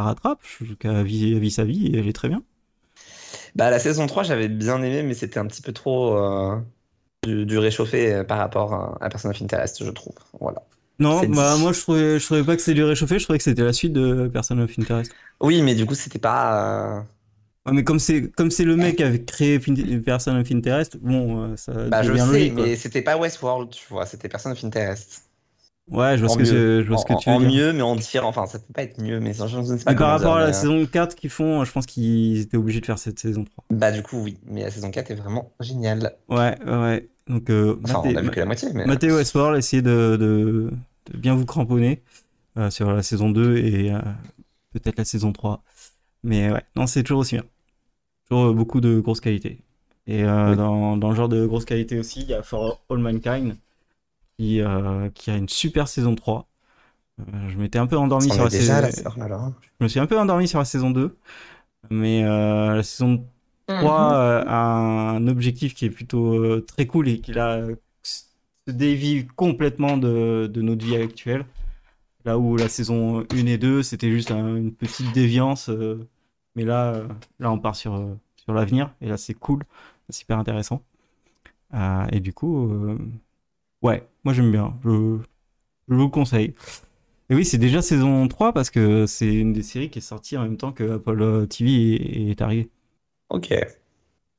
rattrape, 0.00 0.40
qu'elle 0.80 1.04
vit, 1.04 1.50
sa 1.50 1.64
vie 1.64 1.86
et 1.88 1.98
elle 1.98 2.08
est 2.08 2.12
très 2.12 2.28
bien. 2.28 2.42
Bah, 3.54 3.70
la 3.70 3.78
saison 3.78 4.06
3, 4.06 4.22
j'avais 4.22 4.48
bien 4.48 4.82
aimé, 4.82 5.02
mais 5.02 5.14
c'était 5.14 5.38
un 5.38 5.46
petit 5.46 5.62
peu 5.62 5.72
trop 5.72 6.16
euh, 6.16 6.58
du, 7.24 7.46
du 7.46 7.58
réchauffé 7.58 8.14
euh, 8.14 8.24
par 8.24 8.38
rapport 8.38 8.74
à, 8.74 8.98
à 9.04 9.08
Person 9.10 9.30
of 9.30 9.42
Interest, 9.42 9.84
je 9.84 9.90
trouve. 9.90 10.14
Voilà. 10.40 10.62
Non, 11.00 11.24
bah, 11.26 11.56
moi, 11.56 11.72
je 11.72 11.80
trouvais, 11.80 12.18
je 12.18 12.24
trouvais 12.24 12.44
pas 12.44 12.56
que 12.56 12.62
c'était 12.62 12.74
du 12.74 12.82
réchauffé, 12.84 13.18
je 13.18 13.24
trouvais 13.24 13.38
que 13.38 13.44
c'était 13.44 13.62
la 13.64 13.72
suite 13.72 13.92
de 13.92 14.28
Person 14.28 14.58
of 14.58 14.76
Interest. 14.78 15.16
Oui, 15.40 15.62
mais 15.62 15.74
du 15.74 15.86
coup, 15.86 15.94
c'était 15.94 16.18
pas. 16.18 16.98
euh, 16.98 17.02
mais 17.70 17.84
comme 17.84 17.98
c'est, 17.98 18.30
comme 18.32 18.50
c'est 18.50 18.64
le 18.64 18.76
mec 18.76 18.96
qui 18.96 19.02
avait 19.02 19.24
créé 19.24 19.60
Fin- 19.60 19.74
Person 20.04 20.38
of 20.40 20.50
Interest, 20.50 20.96
bon, 20.98 21.52
euh, 21.52 21.56
ça 21.56 21.72
Bah, 21.90 22.02
je 22.02 22.16
sais, 22.16 22.50
logique, 22.50 22.52
mais 22.52 22.76
c'était 22.76 23.02
pas 23.02 23.16
Westworld, 23.16 23.70
tu 23.70 23.86
vois, 23.88 24.06
c'était 24.06 24.28
Person 24.28 24.50
of 24.52 24.62
Interest. 24.64 25.27
Ouais, 25.90 26.16
je 26.16 26.20
vois 26.22 26.28
en 26.28 26.34
ce 26.34 26.38
que, 26.38 26.44
mieux. 26.44 26.50
je, 26.50 26.82
je 26.82 26.88
vois 26.88 26.98
ce 26.98 27.04
que 27.04 27.12
En- 27.12 27.14
tu 27.14 27.30
veux 27.30 27.36
en 27.36 27.40
dire. 27.40 27.50
mieux, 27.52 27.72
mais 27.72 27.82
en 27.82 27.96
différent. 27.96 28.28
Enfin, 28.28 28.46
ça 28.46 28.58
peut 28.58 28.72
pas 28.72 28.82
être 28.82 29.00
mieux, 29.00 29.20
mais 29.20 29.32
je, 29.34 29.46
je 29.46 29.58
ne 29.58 29.78
sais 29.78 29.84
pas 29.84 29.92
Mais 29.92 29.96
par 29.96 30.10
rapport 30.10 30.34
dire, 30.34 30.36
à 30.36 30.40
la 30.40 30.46
mais, 30.48 30.56
euh, 30.56 30.60
saison 30.60 30.86
4 30.86 31.14
qu'ils 31.16 31.30
font, 31.30 31.64
je 31.64 31.72
pense 31.72 31.86
qu'ils 31.86 32.40
étaient 32.40 32.56
obligés 32.56 32.80
de 32.80 32.86
faire 32.86 32.98
cette 32.98 33.18
saison 33.18 33.44
3. 33.44 33.64
Bah, 33.70 33.92
du 33.92 34.02
coup, 34.02 34.18
oui. 34.22 34.38
Mais 34.44 34.62
la 34.62 34.70
saison 34.70 34.90
4 34.90 35.10
est 35.10 35.14
vraiment 35.14 35.52
géniale. 35.60 36.16
Ouais, 36.28 36.56
ouais. 36.64 37.08
Donc, 37.26 37.50
euh, 37.50 37.78
Enfin, 37.84 38.00
on 38.04 38.16
a 38.16 38.22
vu 38.22 38.30
que 38.30 38.40
la 38.40 38.46
moitié, 38.46 38.70
mais. 38.74 38.86
Mathéo 38.86 39.16
Westworld, 39.16 39.58
essayez 39.58 39.82
de, 39.82 40.16
de, 40.18 40.70
de 41.10 41.18
bien 41.18 41.34
vous 41.34 41.44
cramponner 41.46 42.02
euh, 42.58 42.70
sur 42.70 42.92
la 42.92 43.02
saison 43.02 43.30
2 43.30 43.58
et 43.58 43.92
euh, 43.92 44.00
peut-être 44.72 44.98
la 44.98 45.04
saison 45.04 45.32
3. 45.32 45.62
Mais 46.24 46.50
ouais, 46.52 46.62
non, 46.76 46.86
c'est 46.86 47.02
toujours 47.02 47.20
aussi 47.20 47.36
bien. 47.36 47.44
Toujours 48.28 48.46
euh, 48.46 48.52
beaucoup 48.54 48.80
de 48.80 49.00
grosse 49.00 49.20
qualité. 49.20 49.62
Et 50.06 50.24
euh, 50.24 50.50
Oui. 50.52 50.56
dans, 50.56 50.96
dans 50.96 51.10
le 51.10 51.16
genre 51.16 51.28
de 51.28 51.46
grosse 51.46 51.64
qualité 51.66 51.98
aussi, 51.98 52.22
il 52.22 52.28
y 52.30 52.34
a 52.34 52.42
For 52.42 52.82
All 52.90 52.98
Mankind 52.98 53.56
qui, 54.38 54.60
euh, 54.60 55.10
qui 55.10 55.30
a 55.30 55.36
une 55.36 55.48
super 55.48 55.88
saison 55.88 56.14
3. 56.14 56.48
Euh, 57.20 57.48
je 57.50 57.58
m'étais 57.58 57.78
un 57.78 57.86
peu 57.86 57.96
endormi 57.98 58.30
on 58.30 58.34
sur 58.34 58.44
la 58.44 58.50
déjà 58.50 58.80
saison. 58.80 58.82
la... 58.82 58.90
là 59.16 59.28
là. 59.28 59.52
Je 59.80 59.84
me 59.84 59.88
suis 59.88 60.00
un 60.00 60.06
peu 60.06 60.18
endormi 60.18 60.48
sur 60.48 60.58
la 60.60 60.64
saison 60.64 60.90
2. 60.90 61.16
Mais 61.90 62.24
euh, 62.24 62.76
la 62.76 62.82
saison 62.82 63.26
3 63.68 64.00
Mhm. 64.00 64.12
euh, 64.14 64.44
a 64.46 64.56
un 64.56 65.26
objectif 65.28 65.74
qui 65.74 65.86
est 65.86 65.90
plutôt 65.90 66.34
euh, 66.34 66.64
très 66.66 66.86
cool 66.86 67.08
et 67.08 67.20
qui 67.20 67.32
là 67.32 67.56
euh, 67.58 67.76
se 68.02 68.72
dévie 68.72 69.26
complètement 69.36 69.96
de, 69.98 70.48
de 70.52 70.62
notre 70.62 70.84
vie 70.84 70.96
actuelle. 70.96 71.46
Là 72.24 72.38
où 72.38 72.56
la 72.56 72.68
saison 72.68 73.26
1 73.32 73.46
et 73.46 73.58
2, 73.58 73.82
c'était 73.82 74.10
juste 74.10 74.30
un- 74.30 74.56
une 74.56 74.74
petite 74.74 75.12
déviance. 75.12 75.68
euh, 75.70 76.08
mais 76.56 76.64
là, 76.64 76.94
euh, 76.94 77.08
là, 77.40 77.50
on 77.52 77.58
part 77.58 77.76
sur, 77.76 78.16
sur 78.36 78.52
l'avenir. 78.54 78.94
Et 79.00 79.08
là, 79.08 79.16
c'est 79.16 79.34
cool. 79.34 79.64
C'est 80.08 80.18
super 80.20 80.38
intéressant. 80.38 80.82
Euh, 81.74 82.06
et 82.12 82.20
du 82.20 82.32
coup, 82.32 82.70
euh, 82.72 82.98
ouais, 83.82 84.06
moi 84.24 84.34
j'aime 84.34 84.50
bien. 84.52 84.74
Je, 84.84 85.18
je 85.88 85.94
vous 85.94 86.02
le 86.04 86.08
conseille. 86.08 86.54
Et 87.30 87.34
oui, 87.34 87.44
c'est 87.44 87.58
déjà 87.58 87.82
saison 87.82 88.28
3 88.28 88.52
parce 88.52 88.70
que 88.70 89.06
c'est 89.06 89.32
une 89.34 89.52
des 89.52 89.62
séries 89.62 89.90
qui 89.90 89.98
est 90.00 90.02
sortie 90.02 90.36
en 90.36 90.42
même 90.42 90.56
temps 90.56 90.72
que 90.72 90.96
Apple 90.96 91.46
TV 91.48 91.94
est, 92.28 92.30
est 92.32 92.42
arrivé. 92.42 92.70
Ok. 93.28 93.52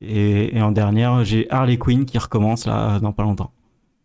Et, 0.00 0.56
et 0.56 0.62
en 0.62 0.72
dernière, 0.72 1.24
j'ai 1.24 1.50
Harley 1.50 1.76
Quinn 1.76 2.04
qui 2.06 2.18
recommence 2.18 2.66
là 2.66 2.98
dans 3.00 3.12
pas 3.12 3.22
longtemps. 3.22 3.52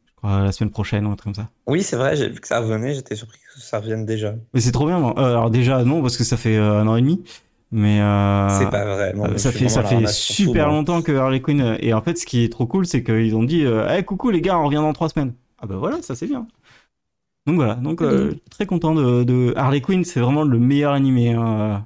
Je 0.05 0.13
crois 0.15 0.41
la 0.41 0.51
semaine 0.51 0.71
prochaine 0.71 1.05
ou 1.05 1.11
un 1.11 1.15
truc 1.15 1.33
comme 1.33 1.43
ça. 1.43 1.49
Oui, 1.67 1.83
c'est 1.83 1.95
vrai, 1.95 2.15
j'ai 2.15 2.29
vu 2.29 2.39
que 2.39 2.47
ça 2.47 2.59
revenait, 2.59 2.93
j'étais 2.93 3.15
surpris 3.15 3.39
que 3.39 3.61
ça 3.61 3.79
revienne 3.79 4.05
déjà. 4.05 4.35
Mais 4.53 4.59
c'est 4.59 4.71
trop 4.71 4.87
bien. 4.87 4.99
non 4.99 5.17
Euh, 5.17 5.29
alors 5.31 5.49
déjà 5.49 5.83
non 5.83 6.01
parce 6.01 6.17
que 6.17 6.23
ça 6.23 6.37
fait 6.37 6.57
euh, 6.57 6.81
un 6.81 6.87
an 6.87 6.95
et 6.95 7.01
demi, 7.01 7.23
mais 7.71 7.99
euh, 8.01 8.49
C'est 8.59 8.69
pas 8.69 8.85
vrai. 8.85 9.13
non, 9.13 9.25
euh, 9.25 9.37
ça 9.37 9.51
fait 9.51 9.69
ça 9.69 9.81
vraiment 9.81 10.01
fait 10.01 10.05
tout, 10.05 10.11
super 10.13 10.67
longtemps 10.67 11.01
que 11.01 11.11
Harley 11.11 11.41
Quinn 11.41 11.61
euh, 11.61 11.77
et 11.79 11.93
en 11.93 12.01
fait 12.01 12.17
ce 12.17 12.25
qui 12.25 12.43
est 12.43 12.49
trop 12.51 12.65
cool 12.67 12.85
c'est 12.85 13.03
qu'ils 13.03 13.35
ont 13.35 13.43
dit 13.43 13.65
euh, 13.65 13.87
Eh, 13.97 14.03
coucou 14.03 14.29
les 14.29 14.41
gars 14.41 14.57
on 14.57 14.65
revient 14.65 14.75
dans 14.77 14.93
trois 14.93 15.09
semaines. 15.09 15.33
Ah 15.59 15.65
bah 15.67 15.75
voilà 15.77 16.01
ça 16.01 16.15
c'est 16.15 16.27
bien. 16.27 16.47
Donc 17.47 17.55
voilà 17.57 17.75
donc 17.75 18.01
euh, 18.01 18.33
très 18.49 18.65
content 18.65 18.95
de, 18.95 19.23
de 19.23 19.53
Harley 19.55 19.81
Quinn 19.81 20.03
c'est 20.03 20.19
vraiment 20.19 20.43
le 20.43 20.59
meilleur 20.59 20.93
animé 20.93 21.31
hein. 21.33 21.85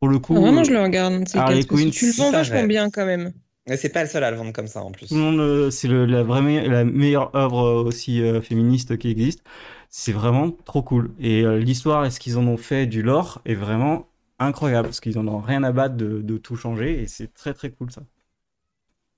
pour 0.00 0.08
le 0.08 0.18
coup. 0.18 0.34
Ah, 0.36 0.40
vraiment, 0.40 0.64
je 0.64 0.72
le 0.72 0.80
regarde. 0.82 1.24
c'est 1.26 1.38
Harley 1.38 1.64
Quinn, 1.64 1.90
tu 1.90 2.06
le 2.06 2.12
vends 2.12 2.30
vachement 2.30 2.64
bien 2.64 2.90
quand 2.90 3.06
même. 3.06 3.32
Mais 3.68 3.76
c'est 3.76 3.90
pas 3.90 4.02
le 4.02 4.08
seul 4.08 4.24
à 4.24 4.30
le 4.30 4.36
vendre 4.38 4.52
comme 4.54 4.66
ça 4.66 4.80
en 4.82 4.90
plus. 4.90 5.08
Tout 5.08 5.14
le 5.14 5.20
monde, 5.20 5.40
euh, 5.40 5.70
c'est 5.70 5.88
la, 5.88 6.22
vraie 6.22 6.40
me- 6.40 6.66
la 6.66 6.84
meilleure 6.84 7.36
œuvre 7.36 7.82
aussi 7.84 8.22
euh, 8.22 8.40
féministe 8.40 8.96
qui 8.96 9.10
existe. 9.10 9.42
C'est 9.90 10.12
vraiment 10.12 10.50
trop 10.64 10.80
cool. 10.82 11.10
Et 11.20 11.42
euh, 11.42 11.58
l'histoire 11.58 12.06
et 12.06 12.10
ce 12.10 12.18
qu'ils 12.18 12.38
en 12.38 12.46
ont 12.46 12.56
fait 12.56 12.86
du 12.86 13.02
lore 13.02 13.42
est 13.44 13.54
vraiment 13.54 14.06
incroyable 14.38 14.88
parce 14.88 15.00
qu'ils 15.00 15.18
en 15.18 15.26
ont 15.28 15.40
rien 15.40 15.62
à 15.64 15.72
battre 15.72 15.96
de, 15.96 16.20
de 16.22 16.38
tout 16.38 16.56
changer 16.56 17.02
et 17.02 17.06
c'est 17.06 17.32
très 17.34 17.54
très 17.54 17.70
cool 17.70 17.90
ça. 17.90 18.02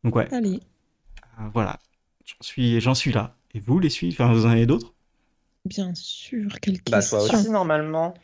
Donc 0.04 0.16
ouais, 0.16 0.32
Allez. 0.32 0.60
euh, 1.40 1.44
voilà. 1.52 1.78
J'en 2.24 2.36
suis, 2.42 2.80
j'en 2.80 2.94
suis 2.94 3.12
là. 3.12 3.34
Et 3.54 3.60
vous 3.60 3.78
les 3.80 3.90
suivez 3.90 4.12
Enfin, 4.14 4.32
vous 4.32 4.46
en 4.46 4.50
avez 4.50 4.66
d'autres? 4.66 4.94
Bien 5.64 5.92
sûr, 5.94 6.48
quelle 6.62 6.78
Bah, 6.90 7.02
toi 7.02 7.22
aussi, 7.22 7.50
normalement. 7.50 8.14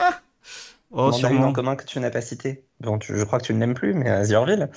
Oh, 0.90 1.10
Mandarine 1.10 1.16
en 1.38 1.40
sûrement. 1.40 1.52
commun 1.52 1.76
que 1.76 1.84
tu 1.84 1.98
n'as 2.00 2.10
pas 2.10 2.20
cité. 2.22 2.64
Bon, 2.80 2.98
tu- 2.98 3.18
je 3.18 3.24
crois 3.24 3.40
que 3.40 3.44
tu 3.46 3.52
ne 3.54 3.58
l'aimes 3.60 3.74
plus, 3.74 3.92
mais 3.92 4.08
euh, 4.08 4.26
The 4.26 4.32
Orville. 4.32 4.70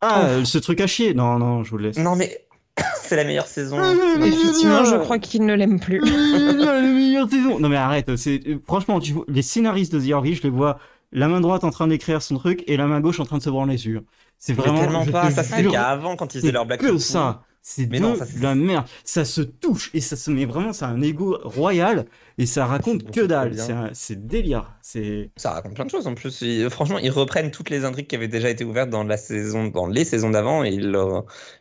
Ah, 0.00 0.26
euh, 0.26 0.44
ce 0.44 0.58
truc 0.58 0.80
à 0.80 0.86
chier. 0.86 1.14
Non, 1.14 1.38
non, 1.38 1.62
je 1.64 1.70
vous 1.70 1.78
le 1.78 1.84
laisse. 1.88 1.98
Non, 1.98 2.16
mais 2.16 2.46
c'est 3.02 3.16
la 3.16 3.24
meilleure 3.24 3.46
saison. 3.46 3.78
Effectivement, 4.18 4.84
je 4.84 4.96
crois 4.96 5.18
qu'il 5.18 5.44
ne 5.46 5.54
l'aime 5.54 5.78
plus. 5.78 6.00
la 6.00 6.80
meilleure 6.80 7.28
saison. 7.30 7.58
Non 7.60 7.68
mais 7.68 7.76
arrête, 7.76 8.16
c'est 8.16 8.40
franchement, 8.64 8.98
tu 9.00 9.12
vois, 9.12 9.24
les 9.28 9.42
scénaristes 9.42 9.94
de 9.94 10.00
The 10.00 10.12
Orville, 10.12 10.34
je 10.36 10.42
les 10.42 10.50
vois 10.50 10.78
la 11.12 11.28
main 11.28 11.40
droite 11.40 11.64
en 11.64 11.70
train 11.70 11.86
d'écrire 11.88 12.22
son 12.22 12.36
truc 12.38 12.62
et 12.66 12.76
la 12.76 12.86
main 12.86 13.00
gauche 13.00 13.20
en 13.20 13.24
train 13.24 13.38
de 13.38 13.42
se 13.42 13.50
branler 13.50 13.74
dessus. 13.74 14.00
C'est 14.38 14.52
vraiment 14.52 14.80
tellement 14.80 15.06
pas. 15.06 15.30
Ça, 15.30 15.60
jure, 15.60 15.72
cas 15.72 15.84
avant 15.84 16.16
quand 16.16 16.34
ils 16.34 16.40
faisaient 16.40 16.52
leur 16.52 16.66
black 16.66 16.80
que 16.80 16.98
ça. 16.98 17.42
C'est 17.68 17.86
de 17.86 17.98
non, 17.98 18.14
ça, 18.14 18.24
la 18.40 18.54
merde. 18.54 18.86
Ça 19.02 19.24
se 19.24 19.40
touche 19.40 19.90
et 19.92 20.00
ça 20.00 20.14
se 20.14 20.30
met 20.30 20.44
vraiment, 20.44 20.72
c'est 20.72 20.84
un 20.84 21.02
ego 21.02 21.36
royal 21.42 22.06
et 22.38 22.46
ça 22.46 22.64
raconte 22.64 23.10
que 23.10 23.22
dalle. 23.22 23.58
C'est 23.58 23.72
un- 23.72 23.90
C'est 23.92 24.24
délire. 24.24 24.70
C'est 24.82 25.32
Ça 25.34 25.50
raconte 25.50 25.74
plein 25.74 25.84
de 25.84 25.90
choses 25.90 26.06
en 26.06 26.14
plus. 26.14 26.42
Ils- 26.42 26.70
franchement, 26.70 26.98
ils 26.98 27.10
reprennent 27.10 27.50
toutes 27.50 27.70
les 27.70 27.84
intrigues 27.84 28.06
qui 28.06 28.14
avaient 28.14 28.28
déjà 28.28 28.50
été 28.50 28.62
ouvertes 28.64 28.90
dans 28.90 29.02
la 29.02 29.16
saison, 29.16 29.66
dans 29.66 29.88
les 29.88 30.04
saisons 30.04 30.30
d'avant 30.30 30.62
et 30.62 30.68
ils, 30.68 30.96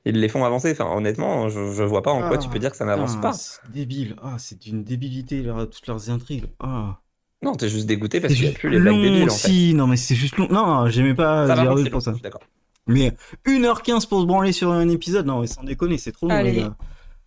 ils 0.06 0.20
les 0.20 0.30
font 0.30 0.46
avancer. 0.46 0.74
Enfin, 0.74 0.96
honnêtement, 0.96 1.50
je, 1.50 1.72
je 1.74 1.82
vois 1.84 2.04
pas 2.04 2.12
en 2.12 2.20
quoi 2.20 2.34
Ah, 2.36 2.38
tu 2.38 2.50
peux 2.50 2.60
dire 2.60 2.70
que 2.70 2.78
ça 2.78 2.86
n'avance 2.86 3.14
ah, 3.18 3.22
pas. 3.22 3.34
C'est 3.34 3.62
débile. 3.72 4.16
Ah, 4.22 4.36
c'est 4.38 4.62
d'une 4.62 4.84
débilité 4.84 5.42
leur- 5.42 5.68
toutes 5.68 5.88
leurs 5.88 6.12
intrigues. 6.12 6.46
Ah. 6.60 7.00
Non, 7.42 7.54
t'es 7.56 7.70
juste 7.70 7.86
dégoûté 7.86 8.20
parce 8.22 8.34
qu'il 8.34 8.44
n'y 8.44 8.50
a 8.56 8.58
plus 8.58 8.70
les 8.70 8.80
blagues 8.80 8.96
débiles 8.96 9.24
en 9.24 9.26
fait. 9.28 9.32
aussi. 9.32 9.74
Non 9.74 9.88
mais 9.88 9.98
c'est 9.98 10.16
juste 10.16 10.38
long. 10.38 10.48
Non, 10.50 10.66
non, 10.66 10.90
j'aimais 10.90 11.14
pas 11.14 11.48
Ça 11.48 11.56
pour 11.92 12.02
ça. 12.02 12.12
je 12.12 12.16
suis 12.16 12.24
d'accord. 12.24 12.42
Mais 12.88 13.14
1h15 13.46 14.08
pour 14.08 14.22
se 14.22 14.26
branler 14.26 14.52
sur 14.52 14.72
un 14.72 14.88
épisode, 14.90 15.26
non, 15.26 15.42
mais 15.42 15.48
sans 15.48 15.64
déconner, 15.64 15.98
c'est 15.98 16.12
trop 16.12 16.28
long, 16.28 16.36
Allez. 16.36 16.52
les 16.52 16.62
gars. 16.62 16.76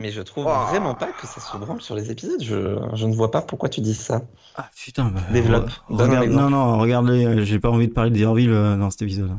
Mais 0.00 0.10
je 0.12 0.22
trouve 0.22 0.46
Oh. 0.48 0.66
vraiment 0.70 0.94
pas 0.94 1.08
que 1.08 1.26
ça 1.26 1.40
se 1.40 1.56
branle 1.56 1.80
sur 1.82 1.96
les 1.96 2.10
épisodes. 2.12 2.40
Je, 2.42 2.78
je 2.94 3.06
ne 3.06 3.14
vois 3.14 3.32
pas 3.32 3.42
pourquoi 3.42 3.68
tu 3.68 3.80
dis 3.80 3.94
ça. 3.96 4.22
Ah 4.56 4.70
putain, 4.76 5.06
bah, 5.10 5.20
Développe. 5.32 5.70
regarde, 5.88 6.28
non, 6.28 6.48
non, 6.50 6.78
regardez, 6.78 7.24
euh, 7.26 7.44
j'ai 7.44 7.58
pas 7.58 7.70
envie 7.70 7.88
de 7.88 7.92
parler 7.92 8.10
de 8.12 8.18
The 8.22 8.26
Orville 8.26 8.50
euh, 8.52 8.76
dans 8.76 8.90
cet 8.90 9.02
épisode. 9.02 9.32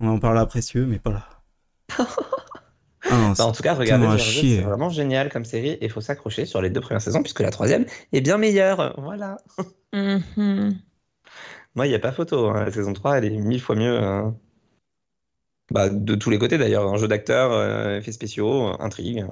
On 0.00 0.08
en 0.08 0.18
parle 0.18 0.38
après 0.38 0.62
si 0.62 0.70
tu 0.72 0.78
veux, 0.80 0.86
mais 0.86 0.98
pas 0.98 1.10
là. 1.10 1.28
Ah, 3.10 3.18
non, 3.18 3.34
Bah, 3.36 3.46
en 3.46 3.52
tout 3.52 3.62
cas, 3.62 3.74
regardez, 3.74 4.18
c'est 4.18 4.62
vraiment 4.62 4.88
génial 4.88 5.28
comme 5.30 5.44
série 5.44 5.70
et 5.70 5.84
il 5.84 5.90
faut 5.90 6.00
s'accrocher 6.00 6.46
sur 6.46 6.62
les 6.62 6.70
deux 6.70 6.80
premières 6.80 7.02
saisons 7.02 7.22
puisque 7.22 7.40
la 7.40 7.50
troisième 7.50 7.84
est 8.12 8.20
bien 8.20 8.38
meilleure. 8.38 8.94
Voilà. 9.00 9.36
Mhm. 9.92 10.78
Moi, 11.74 11.86
il 11.86 11.90
n'y 11.90 11.94
a 11.94 11.98
pas 12.00 12.12
photo. 12.12 12.48
hein. 12.50 12.64
La 12.64 12.70
saison 12.72 12.92
3, 12.92 13.18
elle 13.18 13.24
est 13.26 13.30
mille 13.30 13.60
fois 13.60 13.76
mieux. 13.76 13.98
hein. 13.98 14.36
Bah, 15.70 15.88
de 15.88 16.14
tous 16.14 16.30
les 16.30 16.38
côtés 16.38 16.58
d'ailleurs. 16.58 16.86
Un 16.92 16.96
jeu 16.96 17.08
d'acteur, 17.08 17.52
euh, 17.52 17.98
effets 17.98 18.12
spéciaux, 18.12 18.68
euh, 18.68 18.76
intrigue. 18.80 19.20
euh. 19.20 19.26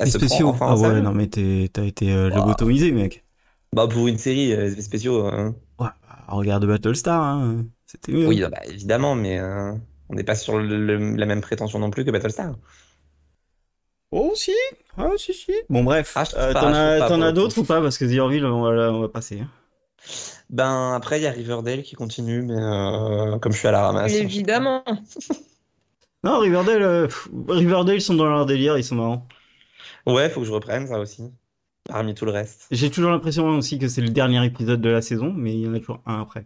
Effets 0.00 0.10
spéciaux. 0.10 0.48
enfin 0.48 0.66
ah 0.70 0.76
ouais, 0.76 1.00
non, 1.00 1.12
mais 1.12 1.26
t'as 1.28 1.84
été 1.84 2.12
euh, 2.12 2.30
lobotomisé, 2.30 2.92
mec. 2.92 3.24
Bah, 3.72 3.86
pour 3.86 4.08
une 4.08 4.18
série, 4.18 4.52
euh, 4.52 4.66
effets 4.70 4.82
spéciaux. 4.82 5.26
hein. 5.26 5.54
Ouais, 5.78 5.86
bah, 5.86 6.24
regarde 6.28 6.66
Battlestar, 6.66 7.22
hein. 7.22 7.66
C'était 7.86 8.12
mieux. 8.12 8.26
Oui, 8.28 8.42
bah, 8.50 8.60
évidemment, 8.66 9.14
mais 9.14 9.38
euh, 9.38 9.72
on 10.10 10.14
n'est 10.14 10.24
pas 10.24 10.34
sur 10.34 10.58
le- 10.58 10.84
le- 10.86 11.16
la 11.16 11.26
même 11.26 11.40
prétention 11.40 11.78
non 11.78 11.90
plus 11.90 12.04
que 12.04 12.10
Battlestar. 12.10 12.54
Oh, 14.10 14.32
si. 14.34 14.52
Ah, 14.96 15.10
si, 15.18 15.34
si. 15.34 15.52
Bon, 15.68 15.84
bref. 15.84 16.12
Ah, 16.16 16.24
Euh, 16.36 16.52
T'en 16.54 17.20
as, 17.22 17.32
d'autres 17.32 17.58
ou 17.58 17.64
pas? 17.64 17.80
Parce 17.82 17.98
que 17.98 18.04
The 18.04 18.18
Orville, 18.18 18.44
on 18.46 18.62
va, 18.62 18.92
on 18.92 19.00
va 19.00 19.08
passer. 19.08 19.40
hein. 19.40 19.50
Ben, 20.48 20.94
après, 20.94 21.18
il 21.20 21.24
y 21.24 21.26
a 21.26 21.30
Riverdale 21.30 21.82
qui 21.82 21.94
continue, 21.94 22.40
mais 22.42 22.56
euh, 22.56 23.38
comme 23.38 23.52
je 23.52 23.58
suis 23.58 23.68
à 23.68 23.72
la 23.72 23.82
ramasse. 23.82 24.12
Évidemment. 24.14 24.82
Non, 26.24 26.40
Riverdale, 26.40 26.82
euh, 26.82 27.06
pff, 27.06 27.28
Riverdale, 27.48 27.94
ils 27.94 28.00
sont 28.02 28.14
dans 28.14 28.26
leur 28.26 28.44
délire, 28.44 28.76
ils 28.76 28.82
sont 28.82 28.96
marrants. 28.96 29.28
Ouais, 30.04 30.28
faut 30.28 30.40
que 30.40 30.46
je 30.46 30.52
reprenne 30.52 30.88
ça 30.88 30.98
aussi. 30.98 31.22
Parmi 31.84 32.12
tout 32.12 32.24
le 32.24 32.32
reste. 32.32 32.66
J'ai 32.72 32.90
toujours 32.90 33.12
l'impression 33.12 33.46
aussi 33.56 33.78
que 33.78 33.86
c'est 33.86 34.00
le 34.00 34.08
dernier 34.08 34.44
épisode 34.44 34.80
de 34.80 34.88
la 34.88 35.00
saison, 35.00 35.32
mais 35.32 35.54
il 35.54 35.60
y 35.60 35.68
en 35.68 35.74
a 35.74 35.78
toujours 35.78 36.00
un 36.06 36.20
après. 36.20 36.44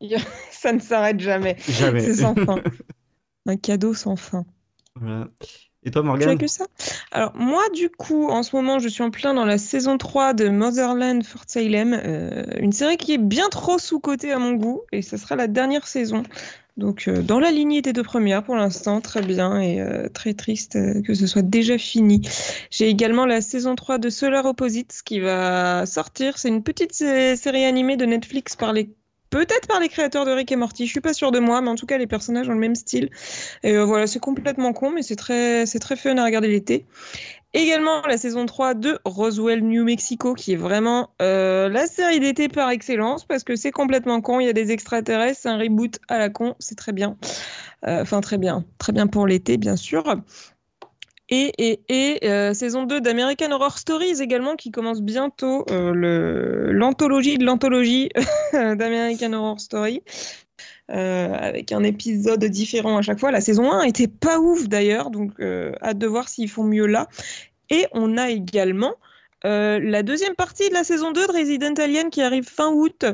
Ça 0.50 0.72
ne 0.72 0.80
s'arrête 0.80 1.20
jamais. 1.20 1.56
Jamais. 1.68 2.00
C'est 2.00 2.14
sans 2.14 2.34
fin. 2.34 2.60
Un 3.46 3.56
cadeau 3.56 3.94
sans 3.94 4.16
fin. 4.16 4.44
Voilà. 4.94 5.28
Et 5.82 5.90
toi, 5.90 6.02
Tu 6.02 6.06
as 6.06 6.08
Morgane 6.08 6.38
que 6.38 6.46
ça? 6.46 6.66
Alors, 7.10 7.32
moi, 7.34 7.62
du 7.74 7.88
coup, 7.88 8.28
en 8.28 8.42
ce 8.42 8.54
moment, 8.54 8.78
je 8.78 8.88
suis 8.88 9.02
en 9.02 9.10
plein 9.10 9.32
dans 9.32 9.46
la 9.46 9.56
saison 9.56 9.96
3 9.96 10.34
de 10.34 10.48
Motherland 10.48 11.24
Fort 11.24 11.44
Salem, 11.46 11.94
euh, 11.94 12.44
une 12.58 12.72
série 12.72 12.98
qui 12.98 13.14
est 13.14 13.18
bien 13.18 13.48
trop 13.48 13.78
sous-cotée 13.78 14.30
à 14.32 14.38
mon 14.38 14.52
goût, 14.52 14.82
et 14.92 15.00
ça 15.00 15.16
sera 15.16 15.36
la 15.36 15.46
dernière 15.46 15.86
saison. 15.86 16.22
Donc, 16.76 17.08
euh, 17.08 17.22
dans 17.22 17.40
la 17.40 17.50
lignée 17.50 17.80
des 17.82 17.92
deux 17.94 18.02
premières 18.02 18.42
pour 18.44 18.56
l'instant, 18.56 19.00
très 19.00 19.22
bien, 19.22 19.60
et 19.60 19.80
euh, 19.80 20.08
très 20.10 20.34
triste 20.34 20.76
euh, 20.76 21.00
que 21.02 21.14
ce 21.14 21.26
soit 21.26 21.42
déjà 21.42 21.78
fini. 21.78 22.20
J'ai 22.70 22.88
également 22.88 23.24
la 23.26 23.40
saison 23.40 23.74
3 23.74 23.98
de 23.98 24.10
Solar 24.10 24.44
Opposites 24.44 25.00
qui 25.04 25.20
va 25.20 25.86
sortir. 25.86 26.36
C'est 26.38 26.48
une 26.48 26.62
petite 26.62 26.92
sé- 26.92 27.36
série 27.36 27.64
animée 27.64 27.96
de 27.96 28.04
Netflix 28.04 28.54
par 28.56 28.72
les. 28.74 28.94
Peut-être 29.30 29.68
par 29.68 29.78
les 29.78 29.88
créateurs 29.88 30.26
de 30.26 30.32
Rick 30.32 30.50
et 30.50 30.56
Morty, 30.56 30.86
je 30.86 30.90
suis 30.90 31.00
pas 31.00 31.14
sûre 31.14 31.30
de 31.30 31.38
moi, 31.38 31.60
mais 31.60 31.68
en 31.68 31.76
tout 31.76 31.86
cas 31.86 31.98
les 31.98 32.08
personnages 32.08 32.48
ont 32.48 32.52
le 32.52 32.58
même 32.58 32.74
style. 32.74 33.10
Et 33.62 33.76
euh, 33.76 33.84
voilà, 33.84 34.08
c'est 34.08 34.18
complètement 34.18 34.72
con, 34.72 34.90
mais 34.90 35.02
c'est 35.02 35.16
très, 35.16 35.66
c'est 35.66 35.78
très 35.78 35.96
fun 35.96 36.16
à 36.18 36.24
regarder 36.24 36.48
l'été. 36.48 36.86
Également 37.52 38.02
la 38.06 38.16
saison 38.16 38.46
3 38.46 38.74
de 38.74 38.98
Roswell, 39.04 39.62
New 39.62 39.84
Mexico, 39.84 40.34
qui 40.34 40.52
est 40.52 40.56
vraiment 40.56 41.10
euh, 41.20 41.68
la 41.68 41.86
série 41.86 42.20
d'été 42.20 42.48
par 42.48 42.70
excellence, 42.70 43.24
parce 43.24 43.42
que 43.42 43.56
c'est 43.56 43.72
complètement 43.72 44.20
con, 44.20 44.38
il 44.40 44.46
y 44.46 44.48
a 44.48 44.52
des 44.52 44.70
extraterrestres, 44.70 45.40
c'est 45.42 45.48
un 45.48 45.58
reboot 45.58 45.98
à 46.08 46.18
la 46.18 46.28
con, 46.28 46.54
c'est 46.60 46.76
très 46.76 46.92
bien. 46.92 47.16
Euh, 47.86 48.02
Enfin, 48.02 48.20
très 48.20 48.38
bien. 48.38 48.64
Très 48.78 48.92
bien 48.92 49.06
pour 49.06 49.26
l'été, 49.26 49.56
bien 49.56 49.76
sûr. 49.76 50.04
Et, 51.32 52.18
euh, 52.24 52.54
saison 52.54 52.84
2 52.84 53.00
d'American 53.00 53.52
Horror 53.52 53.78
Stories 53.78 54.20
également, 54.20 54.56
qui 54.56 54.72
commence 54.72 55.00
bientôt 55.00 55.64
euh, 55.70 56.72
l'anthologie 56.72 57.38
de 57.38 57.44
l'anthologie 57.44 58.08
d'American 58.52 59.32
Horror 59.32 59.60
Story. 59.60 60.02
euh, 60.90 61.32
avec 61.32 61.70
un 61.70 61.84
épisode 61.84 62.44
différent 62.46 62.96
à 62.96 63.02
chaque 63.02 63.20
fois. 63.20 63.30
La 63.30 63.40
saison 63.40 63.70
1 63.70 63.82
était 63.82 64.08
pas 64.08 64.40
ouf 64.40 64.68
d'ailleurs, 64.68 65.10
donc 65.10 65.40
hâte 65.40 65.98
de 65.98 66.06
voir 66.08 66.28
s'ils 66.28 66.48
font 66.50 66.64
mieux 66.64 66.86
là. 66.86 67.06
Et 67.70 67.86
on 67.92 68.16
a 68.18 68.30
également 68.30 68.94
la 69.44 70.02
deuxième 70.02 70.34
partie 70.34 70.68
de 70.68 70.74
la 70.74 70.82
saison 70.82 71.12
2 71.12 71.28
de 71.28 71.32
Resident 71.32 71.74
Alien 71.74 72.10
qui 72.10 72.22
arrive 72.22 72.44
fin 72.44 72.72
août. 72.72 73.04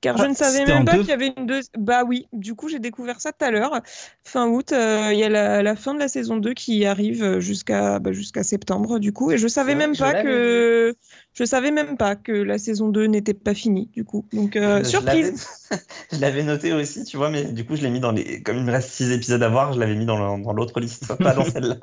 Car 0.00 0.16
je 0.16 0.24
Ah, 0.24 0.28
ne 0.28 0.34
savais 0.34 0.64
même 0.64 0.84
pas 0.84 0.92
deux 0.94 1.00
qu'il 1.00 1.10
y 1.10 1.12
avait 1.12 1.32
une 1.36 1.46
deuxième. 1.46 1.72
Bah 1.78 2.04
oui, 2.06 2.26
du 2.32 2.54
coup 2.54 2.68
j'ai 2.68 2.78
découvert 2.78 3.20
ça 3.20 3.32
tout 3.32 3.44
à 3.44 3.50
l'heure. 3.50 3.80
Fin 4.24 4.48
août, 4.48 4.72
euh, 4.72 5.10
il 5.12 5.18
y 5.18 5.24
a 5.24 5.28
la, 5.28 5.62
la 5.62 5.76
fin 5.76 5.94
de 5.94 5.98
la 5.98 6.08
saison 6.08 6.36
2 6.38 6.54
qui 6.54 6.86
arrive 6.86 7.38
jusqu'à 7.38 7.98
bah, 7.98 8.12
jusqu'à 8.12 8.42
septembre 8.42 8.98
du 8.98 9.12
coup. 9.12 9.30
Et 9.30 9.38
je 9.38 9.46
savais 9.46 9.74
même 9.74 9.94
je 9.94 10.00
pas 10.00 10.22
que 10.22 10.94
je 11.32 11.44
savais 11.44 11.70
même 11.70 11.96
pas 11.96 12.16
que 12.16 12.32
la 12.32 12.58
saison 12.58 12.88
2 12.88 13.06
n'était 13.06 13.34
pas 13.34 13.54
finie 13.54 13.90
du 13.92 14.04
coup. 14.04 14.26
Donc 14.32 14.56
euh, 14.56 14.82
Je 14.82 14.88
surprise. 14.88 15.46
Je 16.12 16.18
l'avais 16.18 16.42
noté 16.42 16.72
aussi, 16.72 17.04
tu 17.04 17.16
vois, 17.16 17.30
mais 17.30 17.44
du 17.52 17.64
coup, 17.64 17.76
je 17.76 17.82
l'ai 17.82 17.90
mis 17.90 18.00
dans 18.00 18.10
les. 18.10 18.42
Comme 18.42 18.56
il 18.56 18.64
me 18.64 18.72
reste 18.72 18.90
6 18.90 19.12
épisodes 19.12 19.42
à 19.42 19.48
voir, 19.48 19.72
je 19.72 19.78
l'avais 19.78 19.94
mis 19.94 20.04
dans 20.06 20.36
l'autre 20.52 20.80
liste, 20.80 21.06
pas 21.16 21.34
dans 21.34 21.44
celle-là. 21.52 21.76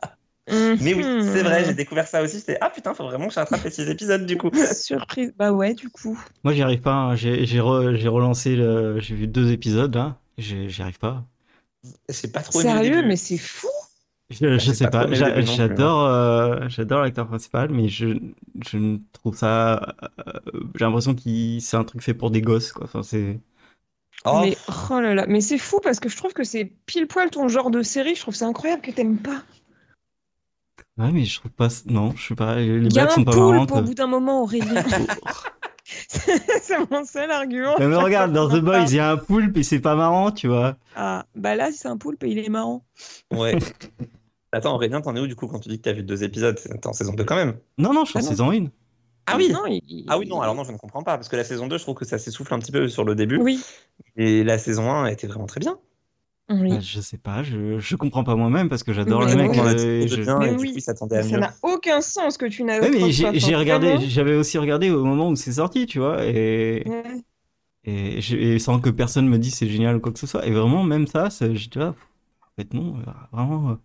Mais 0.50 0.94
oui, 0.94 1.04
c'est 1.20 1.44
vrai, 1.44 1.66
j'ai 1.66 1.74
découvert 1.74 2.08
ça 2.08 2.22
aussi. 2.22 2.38
J'étais, 2.38 2.58
ah 2.62 2.70
putain, 2.70 2.94
faut 2.94 3.04
vraiment 3.06 3.28
que 3.28 3.34
je 3.34 3.40
rattrape 3.40 3.64
les 3.64 3.72
6 3.72 3.90
épisodes 3.90 4.26
du 4.26 4.38
coup. 4.38 4.52
Surprise. 4.74 5.34
Bah 5.38 5.52
ouais, 5.52 5.74
du 5.74 5.90
coup. 5.90 6.18
Moi, 6.44 6.54
j'y 6.54 6.62
arrive 6.62 6.82
pas. 6.82 6.94
hein. 6.94 7.16
J'ai 7.16 7.46
j'ai 7.46 7.60
re- 7.60 7.96
j'ai 7.96 8.08
relancé, 8.08 8.56
le... 8.56 9.00
j'ai 9.00 9.16
vu 9.16 9.28
deux 9.28 9.52
épisodes 9.52 9.94
là. 9.96 10.18
J'ai- 10.38 10.70
J'y 10.70 10.82
arrive 10.82 11.00
pas. 11.00 11.26
J'ai 12.10 12.28
pas 12.28 12.42
trop 12.42 12.62
Sérieux, 12.62 13.04
mais 13.06 13.16
c'est 13.16 13.38
fou. 13.38 13.68
Je, 14.30 14.36
je 14.38 14.58
j'ai 14.58 14.74
sais 14.74 14.88
pas 14.90 15.08
J'adore, 15.46 16.04
euh, 16.06 16.68
j'adore 16.68 17.02
l'acteur 17.02 17.28
principal, 17.28 17.70
mais 17.72 17.88
je, 17.88 18.20
je 18.66 18.78
ne 18.78 18.98
trouve 19.14 19.38
ça. 19.38 19.96
euh, 20.28 20.34
j'ai 20.76 20.84
l'impression 20.86 21.16
qu'il 21.16 21.62
c'est 21.62 21.78
un 21.78 21.86
truc 21.86 22.02
fait 22.02 22.14
pour 22.14 22.30
des 22.30 22.42
gosses, 22.42 22.74
quoi. 22.74 22.86
Enfin, 22.86 23.04
c'est. 23.04 23.40
Oh, 24.26 24.42
Mais 24.42 24.58
oh 24.92 25.00
là 25.00 25.14
là, 25.16 25.26
mais 25.28 25.42
c'est 25.42 25.58
fou 25.58 25.80
parce 25.82 26.00
que 26.00 26.10
je 26.10 26.18
trouve 26.18 26.34
que 26.34 26.44
c'est 26.44 26.66
pile 26.86 27.08
poil 27.08 27.30
ton 27.30 27.48
genre 27.48 27.72
de 27.72 27.82
série. 27.84 28.16
Je 28.16 28.22
trouve 28.22 28.36
ça 28.36 28.48
incroyable 28.48 28.82
que 28.82 28.92
t'aimes 28.92 29.18
pas. 29.20 29.44
Ouais, 30.98 31.12
mais 31.12 31.26
je 31.26 31.40
trouve 31.40 31.52
pas. 31.52 31.68
Non, 31.86 32.14
je 32.16 32.28
sais 32.30 32.36
pas. 32.36 32.56
Les 32.56 32.66
Il 32.66 32.84
y 32.94 33.00
a 33.00 33.04
blagues 33.04 33.08
un 33.08 33.10
sont 33.12 33.24
pas 33.24 33.32
poulpe 33.34 33.52
marrantes. 33.52 33.72
au 33.72 33.82
bout 33.82 33.94
d'un 33.94 34.08
moment, 34.08 34.44
Aurélien. 34.44 34.84
c'est 36.10 36.92
mon 36.92 37.06
seul 37.06 37.32
argument. 37.32 37.76
Mais 37.80 37.86
regarde, 37.96 38.34
dans 38.34 38.50
The 38.50 38.60
Boys, 38.60 38.86
il 38.90 38.96
y 38.96 39.00
a 39.00 39.12
un 39.12 39.18
poulpe 39.18 39.56
et 39.58 39.64
c'est 39.64 39.80
pas 39.80 39.96
marrant, 39.96 40.32
tu 40.32 40.48
vois. 40.48 40.76
Ah, 40.96 41.26
bah 41.36 41.56
là, 41.56 41.70
c'est 41.72 41.88
un 41.88 41.98
poulpe 41.98 42.24
et 42.24 42.30
il 42.30 42.40
est 42.40 42.50
marrant. 42.50 42.84
ouais. 43.32 43.58
Attends, 44.54 44.76
Aurélien, 44.76 45.02
t'en 45.02 45.16
es 45.16 45.20
où 45.20 45.28
du 45.28 45.36
coup 45.36 45.48
quand 45.48 45.60
tu 45.60 45.68
dis 45.70 45.78
que 45.78 45.84
t'as 45.84 45.92
vu 45.94 46.04
deux 46.04 46.24
épisodes? 46.24 46.56
T'es 46.58 46.88
en 46.88 46.94
saison 46.94 47.14
2 47.14 47.24
quand 47.26 47.36
même. 47.36 47.58
Non, 47.78 47.94
non, 47.94 48.06
je 48.06 48.12
suis 48.12 48.18
en 48.20 48.22
Ah 48.22 48.26
saison 48.26 48.52
1. 48.52 48.66
Ah 49.28 49.36
oui 49.38 49.50
Non, 49.52 49.64
il- 49.68 50.06
Ah 50.08 50.18
oui, 50.18 50.26
non, 50.28 50.40
alors 50.42 50.56
non, 50.56 50.64
je 50.64 50.72
ne 50.72 50.78
comprends 50.78 51.04
pas, 51.04 51.18
parce 51.18 51.28
que 51.28 51.36
la 51.36 51.44
saison 51.44 51.68
2, 51.68 51.78
je 51.78 51.84
trouve 51.84 51.96
que 51.96 52.06
ça 52.06 52.18
s'essouffle 52.18 52.54
un 52.54 52.60
petit 52.60 52.72
peu 52.72 52.88
sur 52.88 53.04
le 53.04 53.14
début, 53.14 53.38
Oui. 53.38 53.62
et 54.16 54.46
la 54.46 54.58
saison 54.58 54.90
1 54.90 55.08
était 55.08 55.28
vraiment 55.28 55.48
très 55.48 55.60
bien. 55.60 55.78
Oui. 56.50 56.70
Bah, 56.70 56.80
je 56.80 57.02
sais 57.02 57.18
pas, 57.18 57.44
je, 57.44 57.80
je 57.80 57.96
comprends 57.96 58.24
pas 58.24 58.36
moi-même 58.36 58.70
parce 58.70 58.84
que 58.84 58.94
j'adore 58.94 59.26
le 59.26 59.36
mec. 59.36 59.58
Euh, 59.58 60.08
je- 60.08 60.22
bien, 60.22 60.40
Mais 60.40 60.48
et 60.54 60.56
oui. 60.56 60.74
coup, 60.74 60.80
Ça 60.80 60.94
n'a 61.38 61.54
aucun 61.64 62.02
sens 62.02 62.38
que 62.38 62.46
tu 62.46 62.64
n'as 62.64 62.80
Ouais, 62.80 62.90
mais 62.90 63.00
pas- 63.12 63.34
j'ai 63.34 63.56
regardé, 63.56 63.98
j'avais 64.10 64.36
aussi 64.36 64.58
regardé 64.58 64.90
au 64.90 65.04
moment 65.04 65.30
où 65.30 65.36
c'est 65.36 65.54
sorti, 65.54 65.86
tu 65.86 66.00
vois, 66.00 66.26
et, 66.26 66.84
Ouais. 66.86 67.24
et, 67.84 68.60
sans 68.60 68.80
que 68.80 68.90
personne 68.90 69.28
me 69.28 69.38
dise 69.38 69.56
c'est 69.56 69.68
génial 69.68 69.98
ou 69.98 70.00
quoi 70.00 70.12
que 70.12 70.20
ce 70.20 70.28
soit. 70.28 70.46
Et 70.46 70.52
vraiment, 70.52 70.84
même 70.84 71.08
ça, 71.08 71.30
j'étais 71.54 71.80
là, 71.80 71.96
en 72.42 72.62
fait, 72.62 72.74
non, 72.74 72.98
euh, 73.00 73.12
vraiment, 73.32 73.72
euh, 73.72 73.76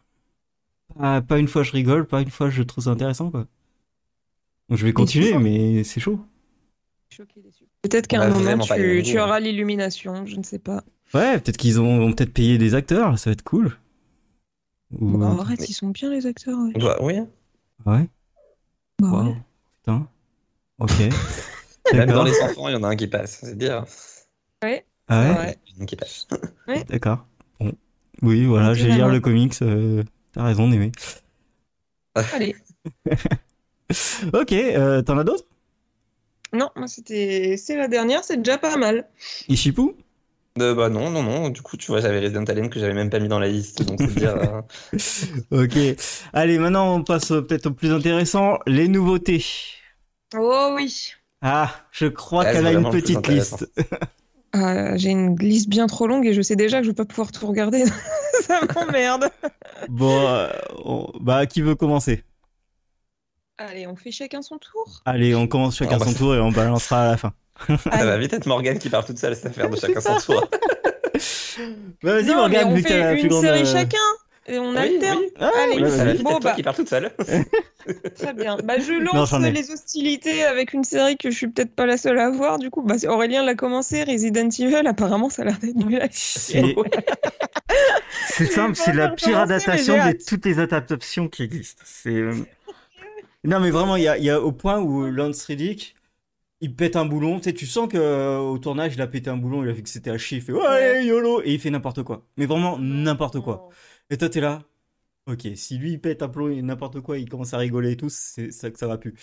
pas, 0.99 1.21
pas 1.23 1.39
une 1.39 1.49
fois 1.49 1.63
je 1.63 1.73
rigole, 1.73 2.07
pas 2.07 2.23
une 2.23 2.31
fois 2.31 2.51
je 2.51 2.63
trouve 2.63 2.85
ça 2.85 2.91
intéressant, 2.91 3.31
quoi. 3.31 3.47
Donc, 4.69 4.79
je 4.79 4.87
vais 4.87 4.93
continuer, 4.93 5.37
mais 5.39 5.85
c'est 5.85 6.01
chaud. 6.01 6.21
Peut-être 7.83 8.07
qu'à 8.07 8.23
un 8.23 8.31
moment, 8.31 8.59
tu, 8.59 9.19
auras 9.21 9.41
l'illumination, 9.41 10.25
je 10.25 10.37
ne 10.37 10.43
sais 10.43 10.59
pas. 10.59 10.83
Ouais, 11.15 11.39
peut-être 11.39 11.57
qu'ils 11.57 11.81
ont, 11.81 11.99
vont 11.99 12.13
peut-être 12.13 12.33
payer 12.33 12.59
des 12.59 12.75
acteurs, 12.75 13.19
ça 13.19 13.31
va 13.31 13.33
être 13.33 13.43
cool. 13.43 13.77
Ou... 14.99 15.19
Bah, 15.19 15.37
arrête, 15.41 15.69
ils 15.69 15.73
sont 15.75 15.89
bien 15.89 16.11
les 16.11 16.27
acteurs. 16.27 16.59
ouais. 16.59 16.73
Bah, 16.79 16.97
oui. 17.01 17.15
Ouais, 17.87 18.09
Bah, 18.99 19.09
wow. 19.11 19.25
ouais. 19.29 19.37
Putain. 19.79 20.09
Ok. 20.79 20.93
Même 21.93 22.11
dans 22.11 22.23
les 22.25 22.41
enfants, 22.43 22.69
il 22.69 22.73
y 22.73 22.77
en 22.77 22.83
a 22.85 22.89
un 22.89 22.97
qui 22.97 23.07
passe, 23.09 23.41
c'est 23.43 23.57
dire. 23.59 23.85
Ah 24.63 24.67
ouais, 24.67 24.85
Ouais. 25.11 25.59
Il 25.67 25.73
y 25.73 25.77
en 25.77 25.81
a 25.81 25.83
un 25.83 25.87
qui 25.87 25.97
passe. 25.97 26.27
D'accord. 26.89 27.27
Bon. 27.61 27.73
Oui, 28.23 28.45
voilà, 28.45 28.73
je 28.75 28.87
vais 28.87 28.95
lire 28.95 29.09
le 29.09 29.21
comics. 29.21 29.61
euh, 29.63 30.03
T'as 30.33 30.45
raison 30.45 30.69
d'aimer. 30.69 30.93
Allez. 32.33 32.57
Ok, 34.33 34.53
euh, 34.53 35.03
t'en 35.03 35.19
as 35.19 35.25
d'autres? 35.25 35.45
Non, 36.55 36.71
moi 36.77 36.87
c'était 36.87 37.57
c'est 37.57 37.77
la 37.77 37.89
dernière, 37.89 38.25
c'est 38.25 38.37
déjà 38.39 38.59
pas 38.59 38.77
mal. 38.77 39.09
Ishipu? 39.49 39.93
Euh, 40.59 40.75
bah 40.75 40.89
non, 40.91 41.11
non, 41.11 41.23
non. 41.23 41.49
Du 41.49 41.63
coup, 41.63 41.77
tu 41.77 41.87
vois, 41.89 42.01
j'avais 42.01 42.21
Resident 42.21 42.45
Alien 42.45 42.69
que 42.71 42.79
j'avais 42.79 42.93
même 42.95 43.09
pas 43.11 43.19
mis 43.21 43.29
dans 43.29 43.39
la 43.39 43.49
liste, 43.49 43.83
donc 43.83 44.03
c'est 44.03 44.13
dire. 44.15 44.35
euh, 44.37 44.61
Ok. 45.51 45.79
Allez, 46.33 46.59
maintenant 46.59 46.95
on 46.97 47.05
passe 47.05 47.31
euh, 47.33 47.43
peut-être 47.43 47.67
au 47.67 47.73
plus 47.73 47.93
intéressant, 47.93 48.59
les 48.67 48.89
nouveautés. 48.89 49.45
Oh 50.35 50.73
oui. 50.77 51.15
Ah, 51.41 51.87
je 51.91 52.07
crois 52.07 52.45
Ouais, 52.45 52.53
qu'elle 52.53 52.67
a 52.67 52.73
une 52.73 52.89
petite 52.89 53.29
liste. 53.29 53.67
Ah, 54.53 54.97
J'ai 54.97 55.11
une 55.11 55.37
liste 55.39 55.69
bien 55.69 55.87
trop 55.87 56.07
longue 56.07 56.27
et 56.27 56.35
je 56.35 56.43
sais 56.43 56.57
déjà 56.57 56.79
que 56.79 56.85
je 56.85 56.91
vais 56.91 56.95
pas 56.95 57.05
pouvoir 57.05 57.33
tout 57.33 57.47
regarder. 57.47 57.85
Ça 58.47 58.61
m'emmerde. 58.75 59.31
Bon, 59.87 60.27
euh, 60.29 60.51
on- 60.85 61.13
bah 61.21 61.47
qui 61.47 61.61
veut 61.63 61.75
commencer? 61.75 62.25
Allez, 63.57 63.87
on 63.87 63.97
fait 63.97 64.11
chacun 64.13 64.43
son 64.43 64.59
tour. 64.59 65.05
Allez, 65.05 65.35
on 65.37 65.47
commence 65.47 65.77
chacun 65.77 65.99
va 65.99 66.07
son 66.07 66.13
tour 66.13 66.35
et 66.35 66.41
on 66.41 66.51
balancera 66.53 67.03
à 67.05 67.07
la 67.13 67.17
fin. 67.17 67.33
Ça 67.69 68.05
va 68.05 68.17
vite 68.19 68.33
être 68.33 68.47
Morgane 68.47 68.79
qui 68.79 68.89
parle 68.91 69.05
toute 69.05 69.19
seule, 69.19 69.35
cette 69.37 69.47
affaire 69.47 69.71
de 69.71 69.77
chacun 69.81 70.01
son 70.01 70.17
tour. 70.19 70.49
Bah, 72.03 72.15
vas-y, 72.15 72.25
non, 72.25 72.37
Morgane, 72.37 72.67
mais 72.69 72.73
on 72.73 72.75
vu 72.77 72.83
que 72.83 72.89
t'as 72.89 72.97
la 72.97 73.09
fait 73.11 73.15
plus 73.17 73.23
une 73.25 73.29
grande. 73.29 73.43
série 73.45 73.61
euh, 73.61 73.65
chacun 73.67 73.99
et 74.49 74.59
on 74.59 74.71
Oui, 74.71 74.77
alterne. 74.79 75.19
oui. 75.21 75.27
Ah, 75.39 75.51
Allez, 75.63 75.83
ouais, 75.83 75.91
Ça 75.91 76.05
va 76.05 76.13
vite 76.15 76.23
Bon, 76.23 76.31
être 76.31 76.41
toi 76.41 76.51
bah. 76.51 76.57
qui 76.57 76.63
parle 76.63 76.77
toute 76.77 76.89
seule. 76.89 77.13
Très 78.17 78.33
bien. 78.33 78.57
Bah, 78.65 78.75
je 78.79 78.93
lance 78.95 79.33
ai. 79.35 79.51
les 79.53 79.71
hostilités 79.71 80.43
avec 80.45 80.73
une 80.73 80.83
série 80.83 81.17
que 81.19 81.31
je 81.31 81.37
suis 81.37 81.49
peut-être 81.49 81.75
pas 81.77 81.85
la 81.87 81.99
seule 81.99 82.19
à 82.19 82.31
voir. 82.31 82.59
Du 82.59 82.71
coup, 82.71 82.83
bah, 82.83 82.99
c'est- 82.99 83.07
Aurélien 83.07 83.45
l'a 83.45 83.55
commencé, 83.55 84.03
Resident 84.03 84.49
Evil. 84.49 84.87
Apparemment, 84.87 85.29
ça 85.29 85.43
a 85.43 85.45
l'air 85.45 85.59
d'être 85.59 85.77
nul. 85.77 86.03
C'est 86.11 86.75
c'est 88.29 88.47
simple, 88.47 88.75
c'est 88.75 88.95
la 88.95 89.09
pire 89.11 89.39
adaptation 89.39 89.95
de 89.95 90.13
toutes 90.27 90.45
les 90.47 90.59
adaptations 90.59 91.29
qui 91.29 91.43
existent. 91.45 91.83
C'est 91.85 92.11
euh, 92.11 92.35
non 93.45 93.61
mais 93.61 93.71
vraiment, 93.71 93.97
il 93.97 94.03
y 94.03 94.25
y 94.25 94.31
a 94.31 94.41
au 94.41 94.53
point 94.53 94.79
où 94.79 95.05
Lance 95.07 95.45
Reddick, 95.45 95.95
il 96.63 96.75
pète 96.77 96.97
un 96.97 97.07
boulon. 97.07 97.39
Tu 97.39 97.45
sais, 97.45 97.55
tu 97.55 97.67
sens 97.67 97.89
que 97.89 97.99
euh, 97.99 98.39
au 98.41 98.59
tournage, 98.59 98.95
il 98.95 99.03
a 99.03 99.09
pété 99.09 99.31
un 99.31 99.37
boulon, 99.39 99.65
il 99.65 99.71
a 99.71 99.73
vu 99.75 99.83
que 99.85 99.91
c'était 99.91 100.11
à 100.11 100.19
chier, 100.19 100.39
il 100.39 100.43
fait 100.45 100.53
ouais 100.53 101.07
yolo 101.07 101.43
et 101.45 101.55
il 101.55 101.61
fait 101.61 101.71
n'importe 101.71 102.05
quoi. 102.05 102.27
Mais 102.39 102.47
vraiment 102.47 102.79
n'importe 102.79 103.41
quoi. 103.41 103.69
Et 104.11 104.19
toi 104.19 104.31
t'es 104.31 104.41
là. 104.41 104.65
Ok, 105.27 105.49
si 105.57 105.79
lui 105.79 105.93
il 105.93 106.01
pète 106.01 106.23
un 106.23 106.29
plomb 106.31 106.51
et 106.51 106.63
n'importe 106.63 107.01
quoi, 107.01 107.19
il 107.19 107.29
commence 107.31 107.55
à 107.55 107.59
rigoler 107.59 107.93
et 107.93 107.99
tout, 107.99 108.09
c'est 108.11 108.53
ça 108.53 108.71
que 108.71 108.79
ça 108.79 108.89
va 108.89 108.99
plus. 108.99 109.15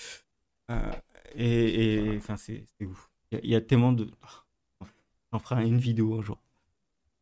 Euh, 0.72 0.92
et 1.36 2.16
enfin 2.18 2.38
c'est 2.38 2.66
ouf. 2.84 3.12
Il 3.32 3.42
y, 3.46 3.50
y 3.52 3.56
a 3.56 3.62
tellement 3.62 3.94
de. 3.94 4.12
Oh, 4.82 4.86
J'en 5.34 5.40
ferai 5.40 5.68
une 5.68 5.80
vidéo 5.80 6.20
un 6.20 6.22
jour. 6.24 6.40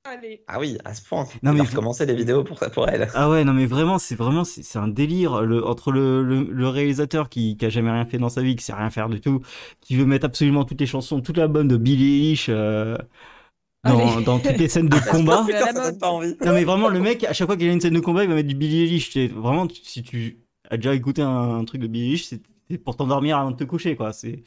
Allez. 0.08 0.44
Ah 0.48 0.60
oui, 0.60 0.78
à 0.86 0.94
ce 0.94 1.02
point. 1.08 1.26
Non, 1.44 1.54
mais 1.54 1.62
recommencer 1.62 2.06
les 2.06 2.16
vidéos 2.16 2.44
pour, 2.44 2.60
pour 2.60 2.88
elle. 2.88 3.08
Ah 3.14 3.30
ouais, 3.30 3.44
non 3.44 3.54
mais 3.54 3.66
vraiment, 3.66 4.00
c'est 4.00 4.16
vraiment, 4.16 4.44
c'est 4.44 4.78
un 4.80 4.88
délire 4.88 5.42
le, 5.42 5.66
entre 5.66 5.92
le, 5.92 6.24
le, 6.24 6.44
le 6.44 6.68
réalisateur 6.68 7.30
qui, 7.30 7.58
qui 7.58 7.66
a 7.66 7.70
jamais 7.70 7.92
rien 7.92 8.06
fait 8.06 8.18
dans 8.18 8.30
sa 8.30 8.42
vie, 8.42 8.56
qui 8.56 8.64
sait 8.64 8.74
rien 8.74 8.90
faire 8.90 9.10
du 9.10 9.20
tout, 9.20 9.42
qui 9.82 9.96
veut 9.96 10.06
mettre 10.06 10.26
absolument 10.26 10.64
toutes 10.64 10.80
les 10.80 10.86
chansons, 10.86 11.22
toute 11.22 11.38
l'album 11.38 11.68
de 11.68 11.78
Billie 11.78 12.30
Eilish 12.30 12.48
euh, 12.50 12.98
dans, 13.84 14.40
toutes 14.40 14.58
les 14.58 14.70
scènes 14.70 14.90
de 14.90 15.00
combat. 15.12 15.44
C'est 15.48 15.56
à 15.56 15.60
la 15.60 15.68
Putain, 15.68 15.74
ça 15.74 15.74
donne 15.74 15.84
mode. 15.92 16.00
pas 16.00 16.10
envie. 16.10 16.36
Non 16.46 16.54
mais 16.54 16.64
vraiment, 16.64 16.88
le 16.88 17.00
mec, 17.00 17.24
à 17.24 17.34
chaque 17.34 17.48
fois 17.48 17.58
qu'il 17.58 17.68
y 17.68 17.70
a 17.70 17.74
une 17.74 17.82
scène 17.82 17.94
de 17.94 18.00
combat, 18.00 18.24
il 18.24 18.30
va 18.30 18.36
mettre 18.36 18.48
du 18.50 18.56
Billie 18.56 18.84
Eilish. 18.84 19.16
Vraiment, 19.18 19.68
si 19.84 20.04
tu 20.04 20.40
as 20.70 20.78
déjà 20.78 20.94
écouté 20.96 21.22
un, 21.22 21.58
un 21.58 21.66
truc 21.66 21.82
de 21.82 21.88
Billie 21.88 22.10
Eilish, 22.10 22.26
c'est 22.26 22.42
c'est 22.70 22.78
pour 22.78 22.98
t'endormir 22.98 23.38
avant 23.38 23.52
de 23.52 23.56
te 23.56 23.64
coucher, 23.64 23.96
quoi. 23.96 24.12
C'est 24.12 24.44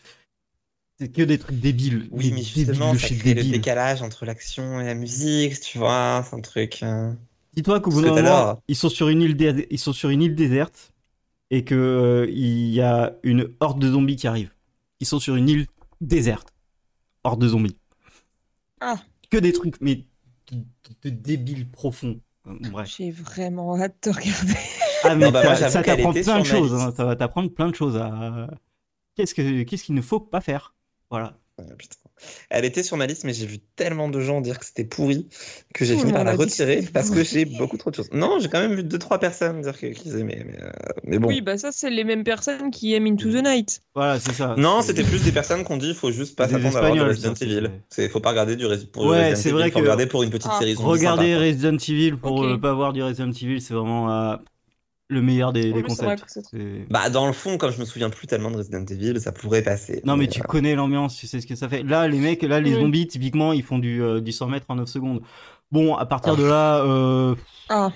c'est 1.01 1.09
que 1.11 1.23
des 1.23 1.39
trucs 1.39 1.59
débiles. 1.59 2.09
Oui, 2.11 2.31
mais 2.33 2.43
justement, 2.43 2.95
ça 2.95 3.09
crée 3.09 3.35
le 3.35 3.43
décalage 3.45 4.03
entre 4.03 4.27
l'action 4.27 4.81
et 4.81 4.85
la 4.85 4.95
musique, 4.95 5.59
tu 5.61 5.79
vois, 5.79 6.23
c'est 6.29 6.37
un 6.37 6.41
truc. 6.41 6.83
euh, 6.83 7.13
Dis-toi 7.55 7.81
qu'au 7.81 7.91
bout 7.91 8.03
d'un 8.03 8.15
que 8.15 8.21
moment, 8.21 8.63
ils 8.69 8.77
sont 8.77 8.91
sur 8.91 9.09
une 9.09 9.23
île, 9.23 9.35
dé- 9.37 9.67
ils 9.71 9.79
sont 9.79 9.93
sur 9.95 10.11
une 10.11 10.23
île 10.23 10.35
déserte 10.35 10.93
et 11.51 11.65
que 11.65 11.75
euh, 11.75 12.27
il 12.31 12.69
y 12.69 12.81
a 12.81 13.15
une 13.23 13.49
horde 13.61 13.81
de 13.81 13.91
zombies 13.91 14.17
qui 14.17 14.27
arrive. 14.29 14.53
Ils 15.01 15.07
sont 15.07 15.19
sur 15.19 15.35
une 15.37 15.49
île 15.49 15.67
déserte, 16.03 16.53
horde 17.25 17.41
de 17.41 17.49
zombies. 17.49 17.77
Ah. 18.81 19.01
Que 19.31 19.39
des 19.39 19.53
trucs, 19.53 19.81
mais 19.81 19.97
de, 20.53 20.57
de- 20.59 20.65
de 21.05 21.11
débiles 21.11 21.69
profonds. 21.69 22.21
Euh, 22.47 22.53
Bref. 22.71 22.95
J'ai 22.97 23.11
vraiment 23.11 23.81
hâte 23.81 23.97
de 24.05 24.11
regarder. 24.11 24.55
Ah 25.03 25.15
mais 25.17 25.25
Non, 25.27 25.31
bah, 25.33 25.57
ça, 25.57 25.83
t'apprend 25.83 26.13
plein 26.13 26.41
de 26.41 26.45
choses. 26.45 26.75
hein. 26.75 26.93
Ça 26.95 27.05
va 27.07 27.17
t'apprendre 27.17 27.51
plein 27.51 27.69
de 27.71 27.75
choses. 27.75 27.97
À... 27.97 28.49
Qu'est-ce 29.15 29.35
que 29.35 29.63
qu'est-ce 29.63 29.85
qu'il 29.85 29.95
ne 29.95 30.03
faut 30.03 30.21
pas 30.21 30.41
faire? 30.41 30.75
Voilà. 31.11 31.35
euh, 31.61 31.65
putain. 31.77 31.97
Elle 32.51 32.65
était 32.67 32.83
sur 32.83 32.97
ma 32.99 33.07
liste, 33.07 33.25
mais 33.25 33.33
j'ai 33.33 33.47
vu 33.47 33.59
tellement 33.77 34.09
de 34.11 34.21
gens 34.21 34.41
dire 34.43 34.59
que 34.59 34.67
c'était 34.67 34.85
pourri 34.85 35.27
que 35.75 35.85
j'ai 35.87 35.97
fini 35.97 36.13
par 36.13 36.23
la 36.25 36.35
retirer 36.35 36.83
parce 36.93 37.11
que 37.11 37.25
j'ai 37.25 37.45
beaucoup 37.47 37.79
trop 37.79 37.91
de 37.91 37.97
choses. 37.97 38.11
Non, 38.13 38.39
j'ai 38.41 38.49
quand 38.49 38.61
même 38.61 38.75
vu 38.75 38.83
deux 38.85 38.99
trois 38.99 39.19
personnes 39.19 39.63
dire 39.63 39.77
qu'ils 39.79 40.19
aimaient, 40.19 40.45
mais, 40.47 40.63
euh, 40.63 40.71
mais 41.05 41.19
bon. 41.19 41.29
Oui, 41.29 41.41
bah 41.41 41.57
ça, 41.57 41.71
c'est 41.73 41.89
les 41.91 42.05
mêmes 42.05 42.25
personnes 42.25 42.71
qui 42.71 42.93
aiment 42.95 43.07
Into 43.07 43.31
the 43.31 43.43
Night. 43.43 43.81
Voilà, 43.95 44.21
c'est 44.21 44.33
ça. 44.35 44.55
Non, 44.59 44.83
c'était 44.83 45.03
plus 45.03 45.23
des 45.25 45.33
personnes 45.33 45.65
qui 45.65 45.73
ont 45.73 45.79
dit 45.79 45.89
il 45.89 45.95
faut 45.95 46.13
juste 46.13 46.37
pas 46.37 46.47
s'attendre 46.47 46.77
à 46.77 46.79
avoir 46.79 46.93
du 46.93 46.99
Espagnols, 46.99 47.09
Resident 47.09 47.35
Evil. 47.69 47.71
c'est- 47.89 48.03
C'est 48.03 48.09
faut 48.11 48.21
pas 48.21 48.31
regarder 48.31 48.57
du 48.57 48.67
pour 48.93 49.05
Ouais, 49.07 49.31
Resident 49.31 49.37
c'est 49.37 49.49
Evil, 49.49 49.59
vrai 49.59 49.71
faut 49.71 49.77
que- 49.79 49.83
regarder 49.83 50.07
pour 50.07 50.23
une 50.23 50.31
petite 50.31 50.51
Ah. 50.53 50.59
série 50.59 50.77
sympa. 50.77 50.89
Resident 50.89 51.77
Evil 51.79 52.17
pour 52.19 52.33
Ok. 52.41 52.47
ne 52.51 52.57
pas 52.57 52.75
voir 52.75 52.93
du 52.93 53.03
Resident 53.03 53.31
Evil, 53.33 53.61
c'est 53.63 53.75
vraiment 53.75 54.13
euh, 54.13 54.37
le 55.11 55.23
meilleur 55.23 55.53
des, 55.53 55.73
concepts. 55.83 56.41
Bah 56.89 57.11
dans 57.11 57.27
le 57.27 57.33
fond, 57.33 57.59
comme 57.59 57.73
je 57.73 57.81
me 57.81 57.85
souviens 57.85 58.11
plus 58.11 58.27
tellement 58.27 58.51
de 58.51 58.57
Resident 58.57 58.85
Evil, 58.85 59.21
ça 59.21 59.33
pourrait 59.33 59.63
passer. 59.63 60.01
Non 60.05 60.17
mais 60.17 60.25
Mais, 60.25 60.29
tu 60.29 60.41
euh, 60.41 60.45
connais 60.45 60.75
l'ambiance, 60.77 61.17
tu 61.17 61.27
sais 61.27 61.41
ce 61.41 61.47
que 61.47 61.57
ça 61.57 61.69
fait. 61.69 61.83
Là, 61.83 62.07
les 62.07 62.19
mecs, 62.19 62.43
là, 62.43 62.61
les 62.61 62.75
zombies, 62.75 63.09
typiquement, 63.09 63.53
ils 63.53 63.65
font 63.65 63.79
du, 63.79 64.03
euh, 64.03 64.21
du 64.21 64.31
100 64.31 64.49
mètres 64.49 64.67
en 64.69 64.77
9 64.77 64.89
secondes. 64.89 65.21
Bon, 65.73 65.97
à 65.97 66.07
partir 66.07 66.37
de 66.37 66.45
là, 66.45 66.85
euh, 66.85 67.35
Ah. 67.69 67.91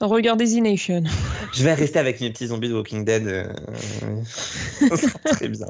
Regardez 0.00 0.46
The 0.46 0.62
Nation. 0.62 1.02
Je 1.52 1.64
vais 1.64 1.74
rester 1.74 1.98
avec 1.98 2.20
mes 2.20 2.30
petits 2.30 2.48
zombies 2.48 2.68
de 2.68 2.74
Walking 2.74 3.04
Dead. 3.04 3.26
euh, 3.26 3.52
ça 4.24 4.96
sera 4.96 5.18
très 5.18 5.48
bien. 5.48 5.66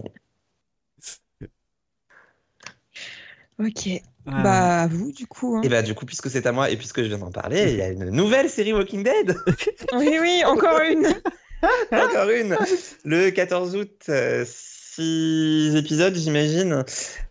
Ok. 3.58 4.02
Ah, 4.26 4.42
Bah, 4.42 4.82
à 4.82 4.86
vous, 4.86 5.12
du 5.12 5.26
coup. 5.26 5.56
hein. 5.56 5.62
Et 5.62 5.68
bah 5.68 5.82
du 5.82 5.94
coup, 5.94 6.06
puisque 6.06 6.30
c'est 6.30 6.46
à 6.46 6.52
moi 6.52 6.70
et 6.70 6.76
puisque 6.76 7.02
je 7.02 7.08
viens 7.08 7.18
d'en 7.18 7.30
parler, 7.30 7.70
il 7.72 7.76
y 7.76 7.82
a 7.82 7.88
une 7.88 8.10
nouvelle 8.10 8.48
série 8.50 8.72
Walking 8.72 9.02
Dead. 9.04 9.36
Oui, 9.94 10.16
oui, 10.20 10.42
encore 10.46 10.80
une. 10.80 11.06
Encore 11.92 12.28
une. 12.30 12.56
Le 13.04 13.30
14 13.30 13.74
août, 13.76 13.90
euh, 14.10 14.44
six 14.46 15.74
épisodes, 15.76 16.14
j'imagine. 16.14 16.84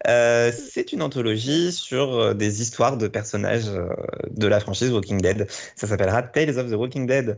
Euh, 0.07 0.51
c'est 0.73 0.91
une 0.91 1.01
anthologie 1.03 1.71
sur 1.71 2.13
euh, 2.15 2.33
des 2.33 2.61
histoires 2.61 2.97
de 2.97 3.07
personnages 3.07 3.69
euh, 3.69 3.87
de 4.31 4.47
la 4.47 4.59
franchise 4.59 4.91
Walking 4.91 5.21
Dead. 5.21 5.47
Ça 5.75 5.87
s'appellera 5.87 6.23
Tales 6.23 6.57
of 6.57 6.69
the 6.71 6.73
Walking 6.75 7.05
Dead. 7.05 7.37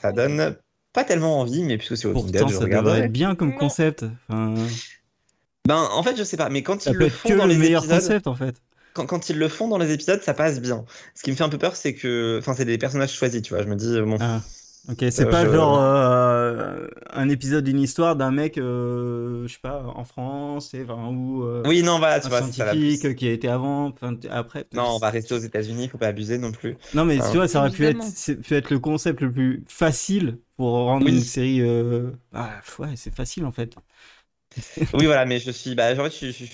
Ça 0.00 0.12
donne 0.12 0.56
pas 0.92 1.04
tellement 1.04 1.40
envie, 1.40 1.62
mais 1.64 1.76
puisque 1.76 1.96
c'est 1.96 2.06
Walking 2.06 2.30
pourtant, 2.30 2.46
Dead, 2.46 2.54
je 2.54 2.58
ça 2.60 2.66
devrait 2.66 3.00
être 3.00 3.12
bien 3.12 3.34
comme 3.34 3.54
concept. 3.54 4.04
Enfin, 4.28 4.54
Ben, 5.66 5.88
en 5.92 6.02
fait, 6.02 6.16
je 6.16 6.22
sais 6.22 6.36
pas, 6.36 6.48
mais 6.50 6.62
quand 6.62 6.80
ça 6.80 6.90
ils 6.90 6.94
peut 6.94 7.00
le 7.00 7.06
être 7.06 7.12
font 7.14 7.28
que 7.30 7.34
dans 7.34 7.46
le 7.46 7.52
les 7.52 7.58
meilleur 7.58 7.82
épisodes, 7.84 8.00
concept, 8.00 8.26
en 8.26 8.34
fait. 8.34 8.54
Quand, 8.98 9.06
quand 9.06 9.28
ils 9.30 9.38
le 9.38 9.48
font 9.48 9.68
dans 9.68 9.78
les 9.78 9.92
épisodes, 9.92 10.20
ça 10.22 10.34
passe 10.34 10.60
bien. 10.60 10.84
Ce 11.14 11.22
qui 11.22 11.30
me 11.30 11.36
fait 11.36 11.44
un 11.44 11.48
peu 11.48 11.58
peur, 11.58 11.76
c'est 11.76 11.94
que, 11.94 12.38
enfin, 12.40 12.54
c'est 12.54 12.64
des 12.64 12.78
personnages 12.78 13.12
choisis, 13.12 13.42
tu 13.42 13.54
vois. 13.54 13.62
Je 13.62 13.68
me 13.68 13.76
dis, 13.76 14.00
bon, 14.00 14.16
Ah. 14.20 14.40
Ok, 14.90 15.04
c'est 15.10 15.26
Euh, 15.26 15.30
pas 15.30 15.44
je- 15.44 15.52
genre 15.52 15.78
euh, 15.78 16.86
un 17.10 17.28
épisode 17.28 17.64
d'une 17.64 17.78
histoire 17.80 18.16
d'un 18.16 18.30
mec, 18.30 18.56
euh, 18.56 19.46
je 19.46 19.52
sais 19.52 19.58
pas, 19.60 19.82
en 19.82 20.04
France, 20.04 20.72
et, 20.72 20.82
enfin, 20.84 21.08
ou 21.08 21.42
euh, 21.44 21.62
oui, 21.66 21.82
non, 21.82 21.98
voilà, 21.98 22.20
tu 22.20 22.26
un 22.26 22.30
vois, 22.30 22.40
ça 22.40 22.50
scientifique 22.52 23.14
qui 23.16 23.28
a 23.28 23.32
été 23.32 23.48
avant, 23.48 23.92
après. 24.30 24.66
Non, 24.72 24.84
on 24.94 24.98
va 24.98 25.10
rester 25.10 25.34
aux 25.34 25.38
États-Unis, 25.38 25.88
faut 25.88 25.98
pas 25.98 26.06
abuser 26.06 26.38
non 26.38 26.52
plus. 26.52 26.76
Non, 26.94 27.04
mais 27.04 27.18
tu 27.18 27.36
vois, 27.36 27.48
ça 27.48 27.60
aurait 27.60 27.70
pu 27.70 27.84
être, 27.84 28.40
pu 28.42 28.74
le 28.74 28.78
concept 28.78 29.20
le 29.20 29.30
plus 29.30 29.62
facile 29.68 30.38
pour 30.56 30.70
rendre 30.70 31.04
Oui. 31.04 31.12
une 31.12 31.20
série. 31.20 31.60
euh, 31.60 32.10
Ah, 32.32 32.60
ouais, 32.78 32.96
c'est 32.96 33.14
facile 33.14 33.44
en 33.44 33.52
fait. 33.52 33.74
Oui, 34.94 35.04
voilà, 35.06 35.24
mais 35.26 35.38
je 35.38 35.50
suis, 35.50 35.74
bah, 35.74 35.92
en 35.92 36.08
fait, 36.08 36.26
je, 36.26 36.32
je- 36.32 36.44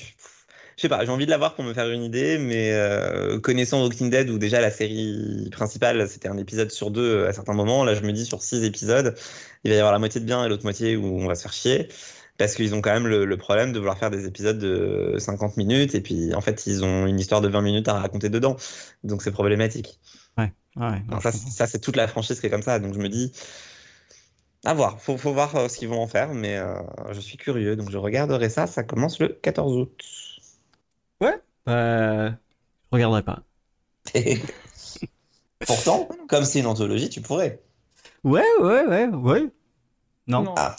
je- 0.77 0.83
sais 0.83 0.89
pas, 0.89 1.05
j'ai 1.05 1.11
envie 1.11 1.27
de 1.27 1.31
l'avoir 1.31 1.55
pour 1.55 1.65
me 1.65 1.73
faire 1.75 1.89
une 1.91 2.03
idée, 2.03 2.39
mais 2.39 2.73
euh, 2.73 3.39
connaissant 3.41 3.83
Walking 3.83 4.11
Dead, 4.11 4.29
où 4.31 4.39
déjà 4.39 4.61
la 4.61 4.71
série 4.71 5.49
principale, 5.53 6.09
c'était 6.09 6.29
un 6.29 6.37
épisode 6.39 6.71
sur 6.71 6.91
deux 6.91 7.03
euh, 7.25 7.29
à 7.29 7.33
certains 7.33 7.55
moments, 7.55 7.85
là, 7.85 7.95
je 7.95 8.03
me 8.03 8.13
dis 8.13 8.25
sur 8.27 8.43
six 8.43 8.63
épisodes, 8.65 9.15
il 9.65 9.71
va 9.71 9.77
y 9.77 9.79
avoir 9.79 9.93
la 9.93 9.99
moitié 9.99 10.21
de 10.21 10.27
bien 10.27 10.45
et 10.45 10.49
l'autre 10.49 10.65
moitié 10.65 10.97
où 10.97 11.05
on 11.07 11.27
va 11.27 11.35
se 11.35 11.43
faire 11.43 11.53
chier. 11.53 11.89
Parce 12.37 12.55
qu'ils 12.57 12.75
ont 12.75 12.81
quand 12.83 12.93
même 12.93 13.07
le, 13.07 13.25
le 13.27 13.37
problème 13.37 13.73
de 13.73 13.79
vouloir 13.79 13.97
faire 13.97 14.11
des 14.11 14.27
épisodes 14.27 14.59
de 14.59 15.17
50 15.19 15.57
minutes, 15.57 15.95
et 15.95 16.01
puis 16.01 16.35
en 16.35 16.41
fait, 16.41 16.67
ils 16.67 16.85
ont 16.85 17.07
une 17.07 17.21
histoire 17.21 17.41
de 17.41 17.49
20 17.49 17.61
minutes 17.63 17.87
à 17.89 17.95
raconter 17.95 18.29
dedans. 18.29 18.57
Donc 19.05 19.23
c'est 19.23 19.31
problématique. 19.31 20.01
Ouais, 20.77 21.05
Alors 21.09 21.23
ça, 21.23 21.33
c'est- 21.33 21.51
ça 21.51 21.67
c'est 21.67 21.81
toute 21.81 21.97
la 21.97 22.09
franchise 22.09 22.41
qui 22.41 22.47
est 22.47 22.51
comme 22.51 22.63
ça. 22.63 22.79
Donc 22.79 22.95
je 22.95 22.99
me 22.99 23.09
dis, 23.09 23.33
À 24.65 24.73
voir, 24.75 25.01
faut, 25.01 25.17
faut 25.19 25.33
voir 25.33 25.55
euh, 25.57 25.69
ce 25.69 25.77
qu'ils 25.79 25.89
vont 25.89 26.01
en 26.03 26.07
faire, 26.07 26.33
mais 26.35 26.57
euh, 26.57 26.75
je 27.13 27.21
suis 27.21 27.37
curieux, 27.37 27.77
donc 27.77 27.91
je 27.91 27.99
regarderai 27.99 28.49
ça. 28.51 28.67
Ça 28.67 28.83
commence 28.83 29.19
le 29.19 29.29
14 29.29 29.77
août. 29.77 30.03
Ouais. 31.21 31.41
Bah, 31.67 32.29
je 32.31 32.35
regarderai 32.93 33.23
pas. 33.23 33.43
Pourtant, 35.67 36.09
comme 36.29 36.45
c'est 36.45 36.61
une 36.61 36.67
anthologie, 36.67 37.09
tu 37.09 37.21
pourrais. 37.21 37.61
Ouais, 38.23 38.45
ouais, 38.61 38.87
ouais, 38.87 39.07
ouais. 39.09 39.47
Non. 40.27 40.43
Non. 40.43 40.55
Ah, 40.57 40.77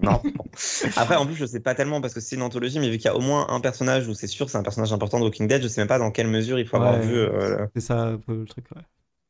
non. 0.00 0.22
Après, 0.96 1.16
en 1.16 1.24
plus, 1.26 1.34
je 1.36 1.46
sais 1.46 1.60
pas 1.60 1.74
tellement 1.74 2.00
parce 2.00 2.12
que 2.14 2.20
c'est 2.20 2.36
une 2.36 2.42
anthologie, 2.42 2.78
mais 2.78 2.90
vu 2.90 2.96
qu'il 2.98 3.06
y 3.06 3.08
a 3.08 3.16
au 3.16 3.20
moins 3.20 3.46
un 3.50 3.60
personnage 3.60 4.08
où 4.08 4.14
c'est 4.14 4.26
sûr 4.26 4.50
c'est 4.50 4.58
un 4.58 4.62
personnage 4.62 4.92
important 4.92 5.18
de 5.18 5.24
Walking 5.24 5.48
Dead, 5.48 5.62
je 5.62 5.68
sais 5.68 5.80
même 5.80 5.88
pas 5.88 5.98
dans 5.98 6.10
quelle 6.10 6.28
mesure 6.28 6.58
il 6.58 6.66
faut 6.66 6.76
avoir 6.76 6.94
Ouais. 6.94 7.06
vu. 7.06 7.16
euh, 7.16 7.66
C'est 7.74 7.80
ça 7.80 8.02
un 8.02 8.16
peu 8.18 8.34
le 8.40 8.44
truc, 8.46 8.66
ouais. 8.74 8.82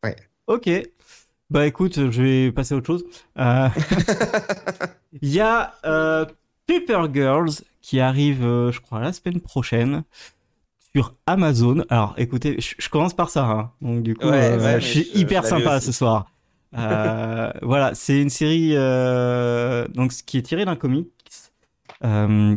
Ouais. 0.05 0.17
Ok. 0.47 0.69
Bah 1.51 1.67
écoute, 1.67 2.11
je 2.11 2.23
vais 2.23 2.53
passer 2.53 2.75
à 2.75 2.79
autre 2.79 2.87
chose. 2.87 3.05
Euh, 3.39 3.69
Il 5.23 5.29
y 5.33 5.41
a 5.41 5.75
euh, 5.85 6.27
Paper 6.67 7.05
Girls 7.13 7.51
qui 7.81 8.01
arrive, 8.01 8.45
euh, 8.45 8.73
je 8.73 8.81
crois, 8.81 9.01
la 9.01 9.13
semaine 9.13 9.41
prochaine 9.41 10.03
sur 10.97 11.15
Amazon. 11.27 11.85
Alors 11.91 12.15
écoutez, 12.17 12.57
je, 12.59 12.75
je 12.79 12.89
commence 12.89 13.13
par 13.15 13.29
ça. 13.29 13.45
hein. 13.45 13.73
Donc 13.83 14.03
du 14.03 14.15
coup, 14.15 14.27
Ouais, 14.27 14.53
euh, 14.53 14.59
ouais, 14.59 14.81
je 14.81 14.87
suis 14.87 15.11
je- 15.13 15.19
hyper 15.19 15.43
je 15.43 15.49
sympa 15.49 15.81
ce 15.81 15.93
soir. 15.93 16.27
Euh, 16.77 17.53
voilà, 17.63 17.95
c'est 17.95 18.21
une 18.21 18.31
série 18.31 18.71
euh, 18.75 19.87
donc 19.89 20.13
ce 20.13 20.23
qui 20.23 20.39
est 20.39 20.43
tiré 20.43 20.65
d'un 20.65 20.77
comics 20.77 21.09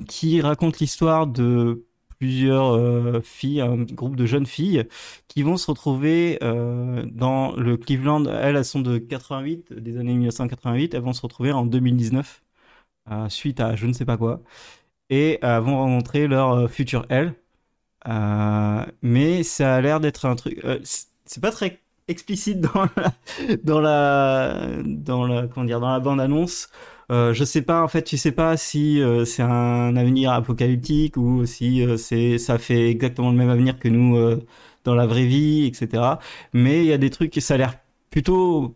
qui 0.07 0.41
raconte 0.41 0.79
l'histoire 0.79 1.27
de 1.27 1.85
plusieurs 2.19 2.75
euh, 2.75 3.21
filles, 3.21 3.61
un 3.61 3.77
groupe 3.83 4.15
de 4.17 4.25
jeunes 4.25 4.45
filles 4.45 4.85
qui 5.27 5.41
vont 5.43 5.55
se 5.57 5.67
retrouver 5.71 6.37
euh, 6.43 7.05
dans 7.11 7.55
le 7.55 7.77
Cleveland. 7.77 8.25
Elles, 8.25 8.57
elles 8.57 8.65
sont 8.65 8.81
de 8.81 8.97
88, 8.97 9.73
des 9.73 9.97
années 9.97 10.13
1988. 10.13 10.93
Elles 10.93 11.01
vont 11.01 11.13
se 11.13 11.21
retrouver 11.21 11.51
en 11.53 11.65
2019 11.65 12.41
euh, 13.11 13.29
suite 13.29 13.59
à 13.61 13.75
je 13.75 13.87
ne 13.87 13.93
sais 13.93 14.05
pas 14.05 14.17
quoi 14.17 14.41
et 15.09 15.39
vont 15.41 15.77
rencontrer 15.77 16.27
leur 16.27 16.69
future 16.69 17.05
elle. 17.09 17.33
Euh, 18.07 18.85
mais 19.01 19.43
ça 19.43 19.75
a 19.75 19.81
l'air 19.81 19.99
d'être 19.99 20.25
un 20.25 20.35
truc. 20.35 20.59
euh, 20.63 20.79
c'est 21.25 21.41
pas 21.41 21.51
très 21.51 21.79
explicite 22.07 22.59
dans 22.61 22.87
la 22.95 23.13
dans 23.63 23.81
la 23.81 24.67
dans 24.85 25.27
la 25.27 25.47
comment 25.47 25.65
dire 25.65 25.79
dans 25.79 25.91
la 25.91 25.99
bande 25.99 26.21
annonce. 26.21 26.69
Euh, 27.11 27.33
je 27.33 27.43
sais 27.43 27.61
pas 27.63 27.81
en 27.83 27.87
fait, 27.87 28.03
tu 28.03 28.17
sais 28.17 28.31
pas 28.31 28.55
si 28.57 29.01
c'est 29.25 29.41
un 29.43 29.95
avenir 29.95 30.31
apocalyptique 30.31 31.17
ou 31.17 31.45
si 31.45 31.83
c'est 31.97 32.37
ça 32.37 32.57
fait 32.57 32.89
exactement 32.89 33.31
le 33.31 33.37
même 33.37 33.49
avenir 33.49 33.79
que 33.79 33.89
nous 33.89 34.17
dans 34.85 34.95
la 34.95 35.07
vraie 35.07 35.25
vie, 35.25 35.65
etc. 35.65 36.03
Mais 36.53 36.79
il 36.81 36.85
y 36.85 36.93
a 36.93 36.97
des 36.97 37.09
trucs 37.09 37.31
qui 37.31 37.41
ça 37.41 37.55
a 37.55 37.57
l'air 37.57 37.75
plutôt 38.11 38.75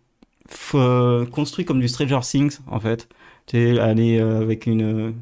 construit 1.32 1.66
comme 1.66 1.80
du 1.80 1.88
Stranger 1.88 2.20
Things 2.24 2.60
en 2.68 2.80
fait. 2.80 3.08
Tu 3.46 3.58
sais, 3.58 3.80
aller 3.80 4.20
avec 4.20 4.66
une, 4.68 5.16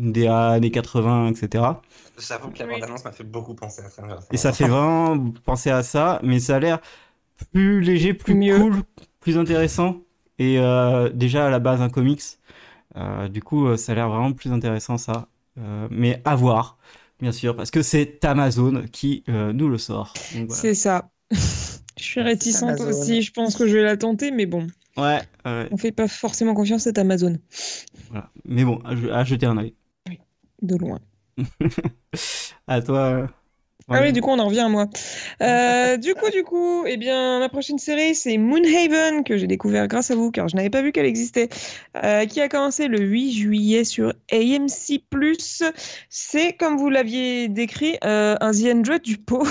une 0.00 0.12
DA 0.12 0.48
années 0.50 0.70
80, 0.70 1.28
etc. 1.28 1.64
J'avoue 2.18 2.50
que 2.50 2.58
la 2.58 2.66
Oui. 2.66 2.72
bande-annonce 2.74 3.04
m'a 3.04 3.12
fait 3.12 3.24
beaucoup 3.24 3.54
penser 3.54 3.82
à 3.82 3.88
Things. 3.88 4.04
Et 4.32 4.36
ça 4.36 4.52
fait 4.52 4.66
vraiment 4.68 5.30
penser 5.44 5.70
à 5.70 5.82
ça, 5.82 6.20
mais 6.22 6.38
ça 6.40 6.56
a 6.56 6.58
l'air 6.58 6.80
plus 7.52 7.80
léger, 7.80 8.14
plus 8.14 8.34
Mieux. 8.34 8.58
cool, 8.58 8.82
plus 9.20 9.38
intéressant. 9.38 9.96
Et 10.38 10.58
euh, 10.58 11.08
déjà 11.10 11.46
à 11.46 11.50
la 11.50 11.58
base 11.58 11.80
un 11.80 11.88
comics, 11.90 12.22
Euh, 12.96 13.28
du 13.28 13.40
coup 13.40 13.66
euh, 13.68 13.76
ça 13.76 13.92
a 13.92 13.94
l'air 13.94 14.08
vraiment 14.08 14.32
plus 14.32 14.50
intéressant 14.52 14.98
ça. 14.98 15.28
Euh, 15.58 15.86
mais 15.90 16.20
à 16.24 16.34
voir, 16.34 16.76
bien 17.20 17.30
sûr, 17.32 17.54
parce 17.56 17.70
que 17.70 17.82
c'est 17.82 18.24
Amazon 18.24 18.82
qui 18.92 19.22
euh, 19.28 19.52
nous 19.52 19.68
le 19.68 19.78
sort. 19.78 20.12
Voilà. 20.32 20.54
C'est 20.54 20.74
ça. 20.74 21.10
Je 21.30 22.04
suis 22.04 22.20
réticente 22.22 22.80
Amazon. 22.80 22.88
aussi. 22.88 23.22
Je 23.22 23.30
pense 23.32 23.56
que 23.56 23.66
je 23.68 23.76
vais 23.76 23.82
la 23.82 23.96
tenter, 23.96 24.30
mais 24.30 24.46
bon, 24.46 24.66
Ouais, 24.96 25.20
on 25.44 25.76
fait 25.76 25.92
pas 25.92 26.08
forcément 26.08 26.54
confiance 26.54 26.86
à 26.86 26.92
Amazon 26.96 27.36
voilà. 28.10 28.28
Mais 28.44 28.64
bon, 28.64 28.80
à, 28.84 29.18
à 29.18 29.24
jeter 29.24 29.46
un 29.46 29.56
œil. 29.58 29.74
De 30.62 30.76
loin. 30.76 30.98
À 32.66 32.80
toi. 32.82 33.28
Ah 33.92 34.02
oui, 34.02 34.12
du 34.12 34.20
coup, 34.20 34.30
on 34.30 34.38
en 34.38 34.46
revient 34.46 34.60
à 34.60 34.68
moi. 34.68 34.86
Euh, 35.42 35.96
du 35.96 36.14
coup, 36.14 36.30
du 36.30 36.44
coup, 36.44 36.84
eh 36.86 36.96
bien, 36.96 37.40
ma 37.40 37.48
prochaine 37.48 37.78
série, 37.78 38.14
c'est 38.14 38.38
Moonhaven, 38.38 39.24
que 39.24 39.36
j'ai 39.36 39.48
découvert 39.48 39.88
grâce 39.88 40.12
à 40.12 40.14
vous, 40.14 40.30
car 40.30 40.46
je 40.48 40.54
n'avais 40.54 40.70
pas 40.70 40.80
vu 40.80 40.92
qu'elle 40.92 41.06
existait, 41.06 41.48
euh, 42.04 42.24
qui 42.26 42.40
a 42.40 42.48
commencé 42.48 42.86
le 42.86 43.00
8 43.00 43.32
juillet 43.32 43.84
sur 43.84 44.12
AMC+. 44.32 45.02
C'est, 46.08 46.52
comme 46.52 46.76
vous 46.76 46.88
l'aviez 46.88 47.48
décrit, 47.48 47.98
euh, 48.04 48.36
un 48.40 48.52
The 48.52 48.66
Android 48.72 48.98
du 48.98 49.18
pauvre. 49.18 49.50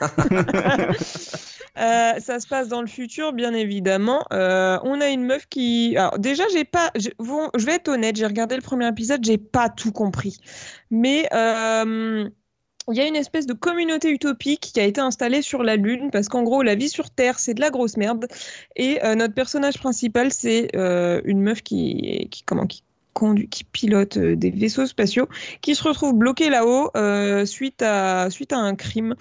Euh, 1.78 2.18
ça 2.20 2.40
se 2.40 2.46
passe 2.46 2.68
dans 2.68 2.80
le 2.80 2.86
futur, 2.86 3.32
bien 3.32 3.52
évidemment. 3.52 4.24
Euh, 4.32 4.78
on 4.82 5.00
a 5.00 5.08
une 5.08 5.24
meuf 5.24 5.46
qui. 5.48 5.96
Alors, 5.96 6.18
déjà, 6.18 6.44
j'ai 6.52 6.64
pas. 6.64 6.90
je 6.96 7.66
vais 7.66 7.74
être 7.74 7.88
honnête, 7.88 8.16
j'ai 8.16 8.26
regardé 8.26 8.56
le 8.56 8.62
premier 8.62 8.88
épisode, 8.88 9.24
j'ai 9.24 9.38
pas 9.38 9.68
tout 9.68 9.92
compris. 9.92 10.38
Mais. 10.90 11.28
euh, 11.32 12.28
il 12.88 12.96
y 12.96 13.00
a 13.00 13.08
une 13.08 13.16
espèce 13.16 13.46
de 13.46 13.52
communauté 13.52 14.12
utopique 14.12 14.60
qui 14.72 14.78
a 14.78 14.84
été 14.84 15.00
installée 15.00 15.42
sur 15.42 15.64
la 15.64 15.74
Lune 15.74 16.10
parce 16.12 16.28
qu'en 16.28 16.44
gros, 16.44 16.62
la 16.62 16.76
vie 16.76 16.88
sur 16.88 17.10
Terre, 17.10 17.40
c'est 17.40 17.52
de 17.52 17.60
la 17.60 17.70
grosse 17.70 17.96
merde. 17.96 18.28
Et 18.76 19.00
notre 19.16 19.34
personnage 19.34 19.76
principal, 19.78 20.32
c'est 20.32 20.70
une 20.72 21.40
meuf 21.40 21.62
qui, 21.62 22.28
qui, 22.30 22.44
comment, 22.44 22.64
qui, 22.68 22.84
conduit, 23.12 23.48
qui 23.48 23.64
pilote 23.64 24.16
des 24.18 24.50
vaisseaux 24.50 24.86
spatiaux, 24.86 25.26
qui 25.62 25.74
se 25.74 25.82
retrouve 25.82 26.14
bloquée 26.14 26.48
là-haut 26.48 26.92
suite, 27.44 27.82
à, 27.82 28.30
suite 28.30 28.52
à 28.52 28.58
un 28.58 28.76
crime. 28.76 29.16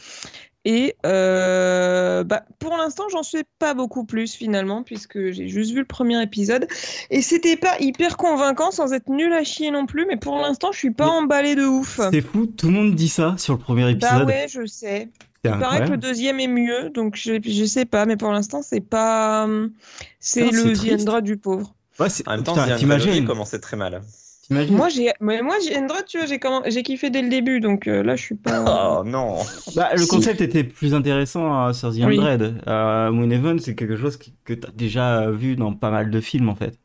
Et 0.68 0.96
euh, 1.06 2.24
bah, 2.24 2.44
pour 2.60 2.76
l'instant, 2.76 3.04
j'en 3.12 3.22
sais 3.22 3.44
pas 3.60 3.74
beaucoup 3.76 4.04
plus 4.04 4.34
finalement, 4.34 4.82
puisque 4.82 5.30
j'ai 5.32 5.48
juste 5.48 5.72
vu 5.72 5.80
le 5.80 5.86
premier 5.86 6.22
épisode. 6.24 6.68
Et 7.12 7.22
c'était 7.22 7.56
pas 7.56 7.76
hyper 7.80 8.18
convaincant 8.18 8.72
sans 8.72 8.92
être 8.92 9.10
nul 9.10 9.32
à 9.34 9.44
chier 9.44 9.70
non 9.70 9.86
plus, 9.86 10.06
mais 10.08 10.18
pour 10.18 10.38
l'instant, 10.38 10.72
je 10.72 10.80
suis 10.80 10.92
pas 10.92 11.06
Mais- 11.06 11.12
emballée 11.12 11.56
de 11.56 11.66
ouf. 11.66 12.00
C'est 12.12 12.22
fou, 12.22 12.48
tout 12.48 12.68
le 12.68 12.74
monde 12.74 12.96
dit 12.96 13.10
ça 13.10 13.36
sur 13.38 13.54
le 13.54 13.60
premier 13.60 13.90
épisode. 13.92 14.20
Bah 14.22 14.26
ouais, 14.26 14.48
je 14.50 14.66
sais. 14.66 15.10
C'est 15.44 15.52
Il 15.52 15.60
paraît 15.60 15.86
que 15.86 15.92
le 15.92 15.98
deuxième 15.98 16.40
est 16.40 16.48
mieux, 16.48 16.90
donc 16.90 17.16
je, 17.16 17.34
je 17.46 17.66
sais 17.66 17.86
pas, 17.86 18.08
mais 18.08 18.18
pour 18.18 18.32
l'instant, 18.32 18.64
c'est 18.64 18.82
pas. 18.82 19.44
hum, 19.44 19.72
C'est 20.20 20.50
le 20.50 20.74
c'est. 20.74 20.94
Android 20.96 21.22
du 21.22 21.38
pauvre. 21.38 21.76
Ouais, 22.00 22.10
c'est- 22.10 22.28
En 22.28 22.32
même 22.32 22.44
temps, 22.44 22.54
t'imagines, 22.56 22.88
Valerie 22.88 23.26
commençait 23.26 23.60
très 23.60 23.78
mal. 23.78 24.02
Moi, 24.50 24.90
j'ai 24.90 25.12
mais 25.22 25.42
moi, 25.42 25.56
Android, 25.76 26.04
tu 26.04 26.18
vois, 26.18 26.26
j'ai 26.28 26.40
comment... 26.40 26.62
j'ai 26.68 26.84
kiffé 26.84 27.10
dès 27.10 27.22
le 27.22 27.30
début, 27.30 27.60
donc 27.60 27.88
euh, 27.88 28.04
là, 28.04 28.16
je 28.16 28.24
suis 28.24 28.36
pas. 28.36 28.64
Oh 28.68 29.04
non 29.06 29.44
Bah, 29.76 29.96
le 29.96 30.06
Si. 30.06 30.08
concept 30.08 30.42
était 30.42 30.64
plus 30.64 30.94
intéressant 30.94 31.68
euh, 31.68 31.74
sur 31.74 31.94
The 31.94 32.00
Oui. 32.00 32.20
Undead. 32.20 32.62
Euh, 32.68 33.12
Moonhaven, 33.12 33.60
c'est 33.60 33.76
quelque 33.76 33.96
chose 33.98 34.18
que 34.44 34.54
t'as 34.54 34.72
déjà 34.72 35.30
vu 35.32 35.56
dans 35.56 35.74
pas 35.74 35.92
mal 35.92 36.10
de 36.12 36.20
films, 36.22 36.50
en 36.50 36.56
fait. 36.56 36.80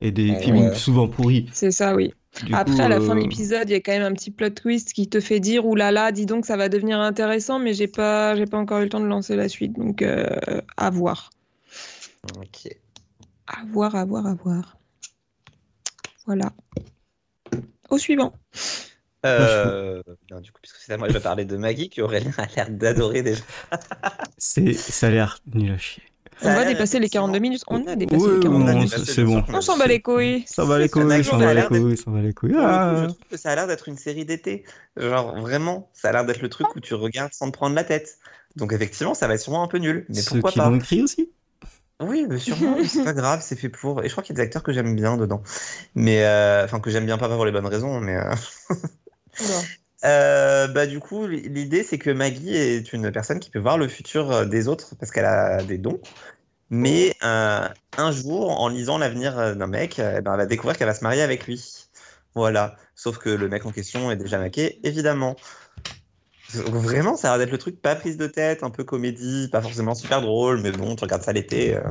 Et 0.00 0.10
des 0.12 0.34
Ouais. 0.34 0.36
films 0.36 0.74
souvent 0.74 1.08
pourris. 1.08 1.48
C'est 1.52 1.70
ça, 1.72 1.94
oui. 1.94 2.14
Du 2.42 2.56
Après, 2.56 2.60
coup, 2.60 2.84
à 2.84 2.88
la 2.88 3.00
fin 3.00 3.14
de 3.16 3.20
euh, 3.20 3.22
l'épisode, 3.22 3.68
il 3.68 3.72
y 3.72 3.76
a 3.76 3.80
quand 3.80 3.92
même 3.92 4.02
un 4.02 4.14
petit 4.14 4.30
plot 4.30 4.50
twist 4.50 4.92
qui 4.92 5.08
te 5.08 5.20
fait 5.20 5.40
dire, 5.40 5.66
oulala, 5.66 5.92
là 5.92 6.04
là, 6.06 6.12
dis 6.12 6.26
donc, 6.26 6.46
ça 6.46 6.56
va 6.56 6.68
devenir 6.68 7.00
intéressant, 7.00 7.58
mais 7.58 7.74
j'ai 7.74 7.88
pas, 7.88 8.36
j'ai 8.36 8.46
pas 8.46 8.58
encore 8.58 8.78
eu 8.80 8.84
le 8.84 8.88
temps 8.90 9.00
de 9.00 9.06
lancer 9.06 9.36
la 9.36 9.48
suite, 9.48 9.72
donc 9.74 10.02
euh, 10.02 10.26
à 10.76 10.90
voir. 10.90 11.30
Ok. 12.22 12.68
À 13.46 13.64
voir, 13.66 13.94
à 13.96 14.06
voir, 14.06 14.26
à 14.26 14.34
voir. 14.34 14.77
Voilà. 16.28 16.52
Au 17.88 17.96
suivant. 17.96 18.34
Euh, 19.24 20.02
du 20.42 20.52
coup, 20.52 20.60
puisque 20.60 20.76
c'est 20.76 20.92
à 20.92 20.98
moi, 20.98 21.08
je 21.08 21.14
vais 21.14 21.20
parler 21.20 21.46
de 21.46 21.56
Maggie, 21.56 21.88
qui 21.88 22.02
Aurélien 22.02 22.30
a 22.36 22.44
l'air 22.54 22.70
d'adorer 22.70 23.22
déjà. 23.22 23.42
c'est, 24.36 24.74
ça 24.74 25.06
a 25.06 25.10
l'air 25.10 25.38
nul 25.54 25.72
à 25.72 25.78
chier. 25.78 26.02
On 26.42 26.48
va 26.48 26.60
l'air 26.60 26.68
dépasser 26.68 26.98
les 26.98 27.06
effectivement- 27.06 27.24
42 27.28 27.38
minutes. 27.40 27.64
On 27.68 27.84
a 27.86 27.96
dépassé 27.96 28.22
Oui, 28.22 28.34
les 28.34 28.40
42 28.40 28.48
on 28.62 28.66
a 28.68 28.70
on- 28.72 28.74
minutes. 28.76 29.04
c'est 29.06 29.24
bon. 29.24 29.42
On 29.48 29.60
s'en 29.62 29.76
bat 29.78 29.86
les 29.86 30.00
couilles. 30.02 30.44
Ça 30.46 30.64
va 30.66 30.78
les 30.78 30.84
Ça 30.86 30.90
couilles, 31.00 31.12
a 31.12 31.22
ça 31.24 31.30
l'air 31.32 31.38
va 31.38 31.54
les 31.54 31.60
d'être- 31.62 31.68
couilles, 31.68 31.96
ça 31.96 32.10
va 32.10 32.20
les 32.20 32.32
couilles. 32.34 32.54
Ah. 32.58 32.94
je 33.00 33.04
trouve 33.06 33.18
que 33.30 33.36
ça 33.38 33.50
a 33.50 33.54
l'air 33.56 33.66
d'être 33.66 33.88
une 33.88 33.96
série 33.96 34.24
d'été. 34.26 34.64
Genre, 34.98 35.40
vraiment, 35.40 35.90
ça 35.94 36.10
a 36.10 36.12
l'air 36.12 36.24
d'être 36.26 36.42
le 36.42 36.48
truc 36.50 36.68
où 36.76 36.80
tu 36.80 36.92
regardes 36.94 37.32
sans 37.32 37.46
te 37.50 37.56
prendre 37.56 37.74
la 37.74 37.84
tête. 37.84 38.18
Donc, 38.54 38.72
effectivement, 38.74 39.14
ça 39.14 39.26
va 39.26 39.34
être 39.34 39.40
sûrement 39.40 39.64
un 39.64 39.68
peu 39.68 39.78
nul. 39.78 40.04
Mais 40.10 40.16
Ceux 40.16 40.32
pourquoi 40.32 40.52
qui 40.52 40.58
pas 40.58 40.68
l'ont 40.70 40.76
écrit 40.76 41.02
aussi 41.02 41.30
Oui, 42.00 42.26
mais 42.28 42.38
sûrement, 42.38 42.84
c'est 42.84 43.00
pas 43.02 43.12
grave, 43.12 43.40
c'est 43.42 43.56
fait 43.56 43.68
pour. 43.68 44.02
Et 44.04 44.08
je 44.08 44.12
crois 44.12 44.22
qu'il 44.22 44.34
y 44.36 44.38
a 44.38 44.42
des 44.42 44.46
acteurs 44.46 44.62
que 44.62 44.72
j'aime 44.72 44.94
bien 44.94 45.16
dedans. 45.16 45.42
Mais, 45.94 46.24
euh, 46.24 46.64
enfin, 46.64 46.80
que 46.80 46.90
j'aime 46.90 47.06
bien 47.06 47.18
pas 47.18 47.28
pour 47.28 47.44
les 47.46 47.52
bonnes 47.52 47.66
raisons, 47.66 48.00
mais. 48.00 48.16
euh. 48.16 48.34
Euh, 50.04 50.68
bah 50.68 50.86
du 50.86 51.00
coup, 51.00 51.26
l'idée 51.26 51.82
c'est 51.82 51.98
que 51.98 52.10
Maggie 52.10 52.54
est 52.54 52.92
une 52.92 53.10
personne 53.10 53.40
qui 53.40 53.50
peut 53.50 53.58
voir 53.58 53.78
le 53.78 53.88
futur 53.88 54.30
euh, 54.30 54.44
des 54.44 54.68
autres 54.68 54.94
parce 54.96 55.10
qu'elle 55.10 55.24
a 55.24 55.62
des 55.64 55.76
dons. 55.78 56.00
Mais 56.70 57.14
euh, 57.24 57.68
un 57.96 58.12
jour, 58.12 58.60
en 58.60 58.68
lisant 58.68 58.98
l'avenir 58.98 59.56
d'un 59.56 59.66
mec, 59.68 59.98
eh 60.00 60.20
ben, 60.22 60.32
elle 60.34 60.38
va 60.38 60.46
découvrir 60.46 60.76
qu'elle 60.78 60.88
va 60.88 60.94
se 60.94 61.04
marier 61.04 61.22
avec 61.22 61.46
lui. 61.46 61.88
Voilà. 62.34 62.76
Sauf 62.94 63.18
que 63.18 63.30
le 63.30 63.48
mec 63.48 63.66
en 63.66 63.72
question 63.72 64.10
est 64.10 64.16
déjà 64.16 64.38
maqué, 64.38 64.80
évidemment. 64.86 65.36
Vraiment, 66.50 67.16
ça 67.16 67.28
a 67.28 67.36
l'air 67.36 67.46
d'être 67.46 67.52
le 67.52 67.58
truc 67.58 67.80
pas 67.80 67.94
prise 67.94 68.16
de 68.16 68.26
tête, 68.26 68.62
un 68.62 68.70
peu 68.70 68.82
comédie, 68.82 69.48
pas 69.52 69.60
forcément 69.60 69.94
super 69.94 70.22
drôle, 70.22 70.60
mais 70.62 70.72
bon, 70.72 70.96
tu 70.96 71.04
regardes 71.04 71.22
ça 71.22 71.32
l'été 71.32 71.76
euh, 71.76 71.82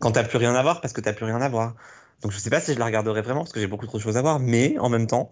quand 0.00 0.12
t'as 0.12 0.24
plus 0.24 0.38
rien 0.38 0.54
à 0.54 0.62
voir 0.62 0.80
parce 0.80 0.92
que 0.92 1.00
t'as 1.00 1.12
plus 1.12 1.24
rien 1.24 1.40
à 1.40 1.48
voir. 1.48 1.74
Donc 2.22 2.32
je 2.32 2.38
sais 2.38 2.50
pas 2.50 2.60
si 2.60 2.74
je 2.74 2.78
la 2.78 2.86
regarderai 2.86 3.22
vraiment 3.22 3.40
parce 3.40 3.52
que 3.52 3.60
j'ai 3.60 3.68
beaucoup 3.68 3.86
trop 3.86 3.98
de 3.98 4.02
choses 4.02 4.16
à 4.16 4.22
voir, 4.22 4.40
mais 4.40 4.76
en 4.78 4.88
même 4.88 5.06
temps, 5.06 5.30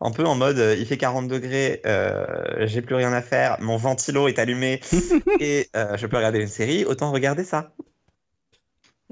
un 0.00 0.10
peu 0.10 0.26
en 0.26 0.34
mode 0.34 0.58
euh, 0.58 0.74
il 0.76 0.84
fait 0.84 0.98
40 0.98 1.28
degrés, 1.28 1.80
euh, 1.86 2.66
j'ai 2.66 2.82
plus 2.82 2.96
rien 2.96 3.12
à 3.12 3.22
faire, 3.22 3.56
mon 3.60 3.76
ventilo 3.76 4.26
est 4.26 4.40
allumé 4.40 4.80
et 5.40 5.68
je 5.74 6.06
peux 6.06 6.16
regarder 6.16 6.40
une 6.40 6.48
série, 6.48 6.84
autant 6.84 7.12
regarder 7.12 7.44
ça. 7.44 7.72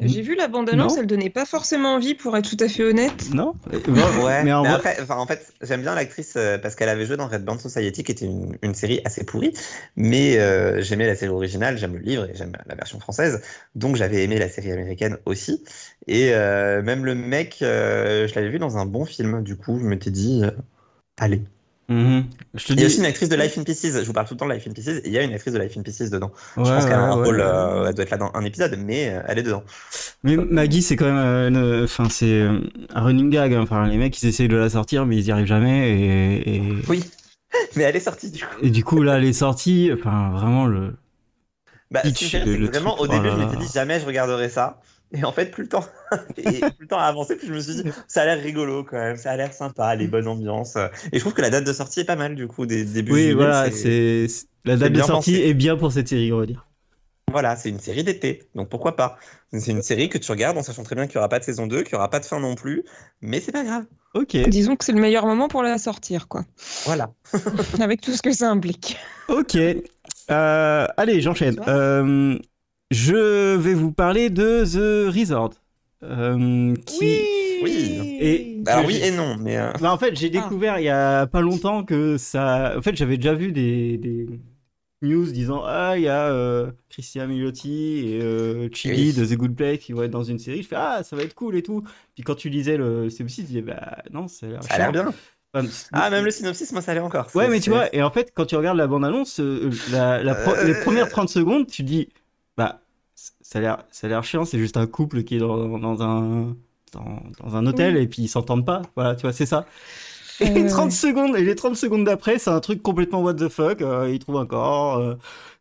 J'ai 0.03 0.22
vu 0.22 0.34
la 0.34 0.48
bande-annonce, 0.48 0.94
Non. 0.94 1.01
elle 1.01 1.07
donnait 1.07 1.30
pas 1.30 1.44
forcément 1.44 1.94
envie, 1.94 2.14
pour 2.14 2.36
être 2.36 2.48
tout 2.48 2.62
à 2.62 2.68
fait 2.68 2.82
honnête. 2.84 3.30
Non 3.32 3.55
Ouais, 3.88 4.42
mais 4.44 4.53
en 4.53 4.62
vrai- 4.62 4.74
après, 4.74 4.96
enfin, 5.03 5.16
en 5.16 5.26
fait, 5.26 5.53
j'aime 5.62 5.82
bien 5.82 5.94
l'actrice 5.94 6.34
euh, 6.36 6.59
parce 6.59 6.74
qu'elle 6.74 6.88
avait 6.88 7.07
joué 7.07 7.16
dans 7.16 7.28
Red 7.28 7.44
Band 7.44 7.59
Society, 7.59 8.03
qui 8.03 8.12
était 8.12 8.24
une, 8.24 8.57
une 8.62 8.74
série 8.74 9.01
assez 9.05 9.24
pourrie, 9.24 9.53
mais 9.96 10.38
euh, 10.38 10.80
j'aimais 10.80 11.07
la 11.07 11.14
série 11.14 11.30
originale, 11.32 11.76
j'aime 11.78 11.94
le 11.94 12.01
livre 12.01 12.24
et 12.24 12.34
j'aime 12.34 12.53
la 12.66 12.74
version 12.74 12.98
française, 12.98 13.42
donc 13.74 13.96
j'avais 13.96 14.24
aimé 14.24 14.38
la 14.38 14.48
série 14.48 14.72
américaine 14.72 15.18
aussi. 15.26 15.62
Et 16.07 16.32
euh, 16.32 16.82
même 16.82 17.05
le 17.05 17.14
mec, 17.14 17.59
euh, 17.62 18.26
je 18.26 18.34
l'avais 18.34 18.48
vu 18.48 18.59
dans 18.59 18.78
un 18.78 18.86
bon 18.86 19.05
film, 19.05 19.42
du 19.42 19.57
coup, 19.57 19.78
je 19.78 19.84
m'étais 19.84 20.11
dit, 20.11 20.42
euh, 20.44 20.51
allez. 21.18 21.42
Mhm. 21.91 22.24
Je 22.55 22.64
te 22.66 22.72
Il 22.72 22.80
y 22.80 22.84
a 22.84 22.86
aussi 22.86 22.99
une 22.99 23.05
actrice 23.05 23.28
de 23.28 23.34
Life 23.34 23.59
in 23.59 23.64
Pieces, 23.64 23.82
je 24.01 24.05
vous 24.07 24.12
parle 24.12 24.26
tout 24.28 24.34
le 24.34 24.38
temps 24.38 24.47
de 24.47 24.53
Life 24.53 24.64
in 24.68 24.72
Pieces, 24.72 24.88
et 24.88 25.03
il 25.07 25.12
y 25.12 25.18
a 25.18 25.22
une 25.24 25.34
actrice 25.34 25.53
de 25.53 25.59
Life 25.59 25.76
in 25.76 25.82
Pieces 25.82 26.09
dedans. 26.09 26.30
Ouais, 26.57 26.64
je 26.64 26.70
pense 26.70 26.84
qu'elle 26.84 26.95
a 26.95 27.01
un 27.01 27.16
ouais, 27.18 27.24
rôle, 27.26 27.36
ouais. 27.38 27.43
euh, 27.45 27.86
elle 27.88 27.95
doit 27.95 28.05
être 28.05 28.11
là 28.11 28.16
dans 28.16 28.30
un 28.32 28.45
épisode, 28.45 28.76
mais 28.78 29.09
euh, 29.09 29.22
elle 29.26 29.38
est 29.41 29.43
dedans. 29.43 29.64
Mais 30.22 30.36
Maggie, 30.36 30.82
c'est 30.82 30.95
quand 30.95 31.07
même, 31.07 31.16
euh, 31.16 31.49
une- 31.49 31.84
enfin, 31.84 32.09
c'est 32.09 32.43
un 32.43 33.01
running 33.03 33.28
gag. 33.30 33.55
hein. 33.55 33.61
Enfin, 33.62 33.88
les 33.88 33.97
mecs, 33.97 34.22
ils 34.22 34.28
essayent 34.28 34.47
de 34.49 34.57
la 34.57 34.70
sortir, 34.70 35.05
mais 35.05 35.16
ils 35.16 35.26
y 35.26 35.32
arrivent 35.32 35.47
jamais. 35.47 35.91
Et, 35.91 36.57
et, 36.57 36.62
Oui, 36.88 37.03
mais 37.76 37.82
elle 37.82 37.97
est 37.97 38.01
sortie 38.01 38.30
du 38.30 38.45
coup. 38.45 38.57
et 38.62 38.70
du 38.70 38.84
coup, 38.84 39.03
là, 39.03 39.16
elle 39.18 39.24
est 39.24 39.32
sortie. 39.32 39.91
Enfin, 39.93 40.30
vraiment 40.30 40.66
le. 40.66 40.95
Bah, 41.91 42.03
le- 42.05 42.57
le 42.57 42.66
vraiment, 42.68 42.95
truc, 42.95 43.01
au 43.03 43.07
début, 43.09 43.26
oh 43.26 43.36
là 43.36 43.36
je 43.36 43.45
m'étais 43.47 43.57
dit 43.57 43.72
jamais 43.74 43.99
je 43.99 44.07
regarderai 44.07 44.49
ça. 44.49 44.80
Et 45.13 45.25
en 45.25 45.33
fait, 45.33 45.47
plus 45.47 45.65
le 45.65 45.69
temps, 45.69 45.85
et 46.37 46.61
plus 46.61 46.73
le 46.81 46.87
temps 46.87 46.99
a 46.99 47.05
avancé, 47.05 47.37
plus 47.37 47.49
je 47.49 47.53
me 47.53 47.61
suis 47.61 47.75
dit, 47.75 47.91
ça 48.07 48.23
a 48.23 48.27
l'air 48.27 48.43
rigolo 48.43 48.85
quand 48.85 48.97
même, 48.97 49.17
ça 49.17 49.33
a 49.33 49.37
l'air 49.37 49.53
sympa, 49.53 49.95
les 49.97 50.07
bonnes 50.07 50.29
ambiances. 50.29 50.77
Et 51.13 51.17
je 51.17 51.21
trouve 51.21 51.35
que 51.35 51.43
la 51.43 51.51
date 51.51 51.65
de 51.65 51.73
sortie 51.73 52.01
est 52.01 52.05
pas 52.05 52.17
mal 52.17 52.37
du 52.37 52.47
coup, 52.47 52.67
des 52.67 52.85
débuts. 52.85 53.13
Oui, 53.13 53.33
voilà, 53.33 53.71
c'est 53.71 54.27
la 54.65 54.77
date 54.77 54.93
de 54.93 55.01
sortie 55.01 55.33
pensé. 55.33 55.49
est 55.49 55.55
bien 55.55 55.77
pour 55.77 55.93
cette 55.93 56.09
série, 56.09 56.33
on 56.33 56.39
va 56.39 56.47
dire. 56.47 56.67
Voilà, 57.31 57.55
c'est 57.57 57.69
une 57.69 57.79
série 57.79 58.03
d'été, 58.03 58.49
donc 58.55 58.69
pourquoi 58.69 58.97
pas. 58.97 59.17
C'est 59.53 59.71
une 59.71 59.83
série 59.83 60.09
que 60.09 60.19
tu 60.19 60.31
regardes 60.31 60.59
en 60.59 60.63
sachant 60.63 60.83
très 60.83 60.97
bien 60.97 61.07
qu'il 61.07 61.17
n'y 61.17 61.19
aura 61.19 61.29
pas 61.29 61.39
de 61.39 61.45
saison 61.45 61.67
2, 61.67 61.83
qu'il 61.83 61.95
n'y 61.95 61.99
aura 61.99 62.11
pas 62.11 62.21
de 62.21 62.25
fin 62.25 62.41
non 62.41 62.55
plus, 62.55 62.85
mais 63.21 63.41
c'est 63.41 63.53
pas 63.53 63.65
grave. 63.65 63.85
Ok, 64.15 64.37
Disons 64.49 64.75
que 64.75 64.85
c'est 64.85 64.93
le 64.93 65.01
meilleur 65.01 65.27
moment 65.27 65.47
pour 65.47 65.63
la 65.63 65.79
sortir, 65.79 66.27
quoi. 66.27 66.45
Voilà. 66.85 67.13
Avec 67.81 68.01
tout 68.01 68.13
ce 68.13 68.23
que 68.23 68.33
ça 68.33 68.51
implique. 68.51 68.97
ok. 69.29 69.57
Euh, 70.31 70.87
allez, 70.97 71.21
j'enchaîne. 71.21 71.61
Euh, 71.67 72.37
je 72.91 73.57
vais 73.57 73.74
vous 73.74 73.93
parler 73.93 74.30
de 74.30 74.64
The 74.64 75.14
Resort. 75.14 75.55
euh, 76.03 76.74
qui... 76.86 77.18
Oui. 77.62 78.16
Et- 78.20 78.62
Alors 78.66 78.82
Que 78.82 78.88
oui 78.88 79.01
et 79.03 79.11
non, 79.11 79.36
mais 79.38 79.59
euh, 79.59 79.70
Bah, 79.80 79.93
en 79.93 79.99
fait, 79.99 80.16
j'ai 80.16 80.28
Ah. 80.28 80.41
découvert 80.43 80.78
il 80.78 80.84
y 80.84 80.88
a 80.88 81.26
pas 81.26 81.43
longtemps 81.43 81.84
que 81.84 82.16
ça. 82.16 82.74
En 82.76 82.80
fait, 82.82 82.97
j'avais 82.97 83.16
déjà 83.18 83.34
vu 83.34 83.53
des, 83.53 83.99
des 83.99 84.26
news 85.03 85.26
disant 85.26 85.62
Ah, 85.66 85.93
il 85.97 86.03
y 86.05 86.09
a 86.09 86.28
euh, 86.28 86.70
Christian 86.88 87.26
Milotti 87.26 88.03
et 88.07 88.20
euh, 88.22 88.68
Chili 88.72 89.09
Oui. 89.09 89.12
de 89.12 89.26
The 89.26 89.36
Good 89.36 89.55
Place 89.57 89.78
qui 89.78 89.93
vont 89.93 90.03
être 90.05 90.11
dans 90.11 90.22
une 90.24 90.38
série. 90.38 90.62
Je 90.62 90.68
fais 90.68 90.76
Ah, 90.78 91.03
ça 91.05 91.16
va 91.16 91.22
être 91.22 91.34
cool 91.34 91.55
et 91.57 91.62
tout. 91.62 91.82
Puis 92.14 92.22
quand 92.24 92.34
tu 92.34 92.49
lisais 92.49 92.78
le 92.78 93.11
synopsis, 93.11 93.45
tu 93.45 93.49
disais 93.49 93.62
Bah 93.62 93.99
non, 94.11 94.26
ça 94.26 94.47
a 94.47 94.49
l'air 94.51 94.62
ça 94.62 94.74
a 94.74 94.78
l'air 94.78 94.86
chiant. 94.93 94.93
bien. 95.05 95.14
Enfin, 95.53 95.68
Ah, 95.93 96.09
même 96.11 96.24
le 96.24 96.30
synopsis, 96.30 96.72
moi 96.72 96.80
ça 96.80 96.93
allait 96.93 97.01
encore. 97.01 97.28
Ouais, 97.34 97.49
mais 97.49 97.61
tu 97.61 97.68
vois, 97.70 97.95
et 97.95 98.03
en 98.03 98.11
fait, 98.11 98.32
quand 98.34 98.47
tu 98.47 98.57
regardes 98.57 98.78
la 98.78 98.86
bande-annonce, 98.86 99.41
la, 99.93 100.22
la 100.22 100.34
pro- 100.34 100.55
les 100.64 100.74
premières 100.80 101.09
30 101.11 101.28
secondes, 101.28 101.66
tu 101.66 101.82
dis 101.82 102.09
Bah, 102.14 102.20
ça 103.51 103.59
a 103.59 103.62
l'air, 103.62 103.84
ça 103.90 104.07
a 104.07 104.11
l'air 104.11 104.24
chiant, 104.24 104.44
c'est 104.44 104.59
juste 104.59 104.76
un 104.76 104.86
couple 104.86 105.24
qui 105.24 105.36
est 105.36 105.38
dans, 105.38 105.78
dans 105.78 106.03
un. 106.03 106.57
Dans, 106.92 107.22
dans 107.44 107.55
un 107.57 107.66
hôtel 107.66 107.96
Oui. 107.96 107.98
et 107.98 108.09
puis 108.09 108.22
ils 108.22 108.28
s'entendent 108.28 108.66
pas. 108.66 108.82
Voilà, 108.96 109.14
tu 109.14 109.22
vois, 109.22 109.32
c'est 109.32 109.46
ça. 109.46 109.64
Ouais, 110.40 110.48
Et 110.55 110.64
ouais, 110.64 110.66
30 110.66 110.92
ouais. 110.92 110.92
secondes, 110.92 111.36
et 111.36 111.42
les 111.44 111.55
30 111.55 111.76
secondes 111.76 112.05
d'après, 112.05 112.38
c'est 112.38 112.51
un 112.51 112.61
truc 112.61 112.82
complètement 112.82 113.22
what 113.22 113.34
the 113.34 113.48
fuck. 113.48 113.82
euh, 113.82 114.11
ils 114.12 114.18
trouvent 114.18 114.38
un 114.38 114.46
corps, 114.46 114.98
euh, 114.98 115.16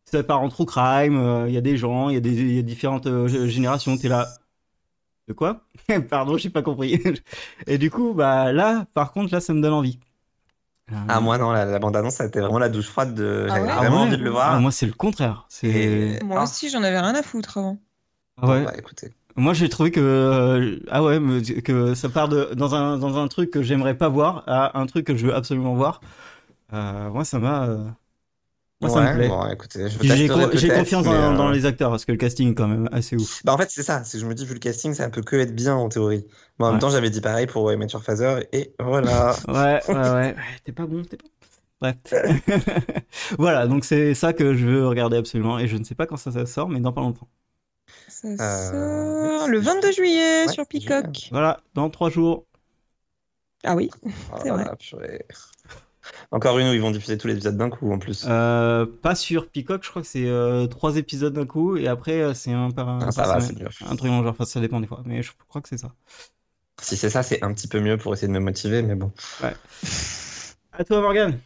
ça 0.06 0.24
part 0.24 0.42
en 0.42 0.50
true 0.50 0.66
crime, 0.66 1.18
euh, 1.18 1.48
il 1.50 1.54
y 1.54 1.58
a 1.58 1.62
des 1.62 1.78
gens, 1.78 2.10
il 2.10 2.16
y, 2.16 2.18
a 2.18 2.22
des- 2.22 2.56
y 2.56 2.60
a 2.60 2.62
différentes 2.64 3.08
euh, 3.08 3.28
générations. 3.48 3.98
T'es 3.98 4.10
là. 4.10 4.28
De 5.28 5.34
quoi? 5.34 5.62
Pardon, 6.10 6.38
j'ai 6.38 6.50
pas 6.50 6.62
compris. 6.64 7.02
et 7.68 7.78
du 7.78 7.92
coup, 7.92 8.14
bah 8.14 8.52
là, 8.52 8.86
par 8.94 9.12
contre, 9.14 9.32
là, 9.34 9.40
ça 9.42 9.54
me 9.54 9.62
donne 9.62 9.74
envie. 9.74 10.00
Euh, 10.92 10.96
Ah, 11.08 11.20
moi 11.20 11.38
non, 11.38 11.52
la, 11.52 11.66
la 11.66 11.80
bande-annonce, 11.80 12.16
ça 12.16 12.24
a 12.24 12.28
été 12.28 12.40
vraiment 12.40 12.60
la 12.60 12.70
douche 12.70 12.88
froide 12.88 13.14
de. 13.14 13.46
Ah 13.50 13.56
J'avais 13.56 13.68
ouais 13.68 13.74
vraiment 13.76 13.96
ouais 13.98 14.08
envie 14.08 14.18
de 14.18 14.24
le 14.24 14.30
voir. 14.32 14.54
Ah, 14.54 14.60
moi, 14.60 14.72
c'est 14.72 14.86
le 14.88 14.94
contraire. 14.94 15.46
C'est. 15.50 15.68
Et- 15.68 16.24
Moi 16.24 16.38
Ah. 16.40 16.44
aussi, 16.44 16.70
j'en 16.70 16.82
avais 16.84 17.00
rien 17.00 17.14
à 17.16 17.22
foutre 17.24 17.58
avant. 17.60 17.78
Ouais. 18.42 18.64
bah, 18.64 18.74
écoutez. 18.78 19.14
Moi, 19.36 19.54
j'ai 19.54 19.70
trouvé 19.70 19.92
que 19.92 20.00
euh, 20.02 20.80
ah 20.90 21.04
ouais, 21.04 21.20
que 21.64 21.94
ça 21.94 22.10
part 22.10 22.28
de 22.30 22.50
dans 22.56 22.74
un 22.76 22.98
dans 22.98 23.18
un 23.18 23.28
truc 23.28 23.52
que 23.52 23.62
j'aimerais 23.62 23.94
pas 23.96 24.10
voir 24.10 24.44
à 24.48 24.78
un 24.80 24.86
truc 24.86 25.06
que 25.06 25.16
je 25.16 25.28
veux 25.28 25.36
absolument 25.36 25.76
voir. 25.76 26.02
Euh, 26.74 27.10
moi, 27.10 27.24
ça 27.26 27.40
m'a. 27.40 27.68
Euh, 28.82 28.88
Moi, 28.88 28.90
ça 28.90 29.02
Ouais, 29.02 29.14
me 29.14 29.18
plaît. 29.18 29.28
Bon, 29.28 29.46
écoutez, 29.50 29.90
je 29.90 29.98
J'ai 30.58 30.70
confiance 30.70 31.04
mais, 31.06 31.12
dans, 31.12 31.34
euh, 31.34 31.38
dans 31.38 31.50
les 31.50 31.66
acteurs 31.66 31.90
parce 31.92 32.06
que 32.06 32.12
le 32.12 32.18
casting 32.18 32.52
est 32.52 32.56
quand 32.56 32.68
même 32.68 32.90
assez 32.92 33.16
ouf. 33.16 33.42
Bah 33.44 33.54
en 33.54 33.58
fait 33.58 33.70
c'est 33.70 33.84
ça, 33.84 34.04
c'est 34.04 34.18
que 34.18 34.22
je 34.24 34.26
me 34.28 34.34
dis 34.34 34.46
vu 34.46 34.54
le 34.54 34.60
casting 34.60 34.94
ça 34.94 35.10
peut 35.10 35.22
que 35.22 35.36
être 35.36 35.54
bien 35.56 35.76
en 35.76 35.90
théorie. 35.90 36.26
Mais 36.60 36.66
en 36.66 36.68
Ouais. 36.68 36.74
même 36.74 36.80
temps 36.80 36.90
j'avais 36.90 37.10
dit 37.10 37.22
pareil 37.22 37.48
pour 37.48 37.70
Met 37.78 37.88
Your 37.88 38.04
Father 38.04 38.46
et 38.54 38.74
voilà. 38.80 39.36
Ouais, 39.48 39.82
ouais, 39.88 39.94
ouais. 39.96 40.14
ouais, 40.14 40.36
T'es 40.64 40.72
pas 40.72 40.86
bon, 40.86 41.04
t'es 41.04 41.18
pas. 41.18 41.26
Bref. 41.82 41.96
voilà, 43.40 43.68
donc 43.68 43.86
c'est 43.86 44.14
ça 44.14 44.34
que 44.34 44.54
je 44.54 44.66
veux 44.66 44.88
regarder 44.88 45.18
absolument 45.18 45.60
et 45.60 45.68
je 45.68 45.78
ne 45.78 45.84
sais 45.84 45.96
pas 45.96 46.06
quand 46.08 46.18
ça, 46.18 46.32
ça 46.32 46.46
sort, 46.46 46.70
mais 46.70 46.80
dans 46.80 46.94
pas 46.94 47.02
longtemps. 47.02 47.30
Ça 48.08 48.28
Euh, 48.40 49.40
sort 49.40 49.48
le 49.48 49.60
22 49.60 49.92
juillet 49.92 50.48
Ouais, 50.48 50.54
sur 50.54 50.68
Peacock. 50.68 51.30
Voilà, 51.32 51.62
dans 51.76 51.90
trois 51.90 52.10
jours. 52.10 52.46
Ah 53.64 53.76
oui. 53.76 53.90
Oh 54.32 54.38
C'est 54.44 54.50
vrai. 54.50 54.64
là, 54.66 54.76
purée. 54.76 55.26
Encore 56.32 56.60
une 56.60 56.68
où 56.68 56.74
ils 56.74 56.82
vont 56.82 56.92
diffuser 56.92 57.18
tous 57.18 57.28
les 57.28 57.34
épisodes 57.34 57.58
d'un 57.58 57.70
coup 57.70 57.92
en 57.92 58.00
plus. 58.00 58.26
Euh, 58.28 58.86
pas 58.86 59.16
sur 59.16 59.48
Peacock, 59.48 59.84
je 59.84 59.90
crois 59.90 60.02
que 60.02 60.08
c'est 60.08 60.28
euh, 60.28 60.68
trois 60.68 60.98
épisodes 60.98 61.34
d'un 61.34 61.46
coup 61.46 61.78
et 61.78 61.88
après 61.88 62.22
euh, 62.22 62.34
c'est 62.34 62.52
un 62.52 62.72
par 62.72 62.90
un. 62.90 63.00
Ah, 63.02 63.12
ça 63.12 63.24
par 63.24 63.34
va, 63.36 63.42
c'est 63.42 63.60
mieux. 63.60 63.68
Un 63.88 63.96
truc 63.96 64.12
genre, 64.12 64.26
enfin, 64.28 64.46
ça 64.46 64.60
dépend 64.60 64.80
des 64.80 64.88
fois, 64.88 65.02
mais 65.06 65.24
je 65.24 65.32
crois 65.48 65.62
que 65.62 65.70
c'est 65.70 65.78
ça. 65.78 65.92
Si 66.82 66.96
c'est 66.98 67.10
ça 67.10 67.24
c'est 67.24 67.44
un 67.44 67.54
petit 67.54 67.68
peu 67.68 67.80
mieux 67.80 67.98
pour 67.98 68.14
essayer 68.14 68.28
de 68.28 68.34
me 68.34 68.40
motiver 68.40 68.82
mais 68.82 68.96
bon. 68.96 69.12
À 70.72 70.84
toi, 70.86 71.02
Morgane. 71.02 71.40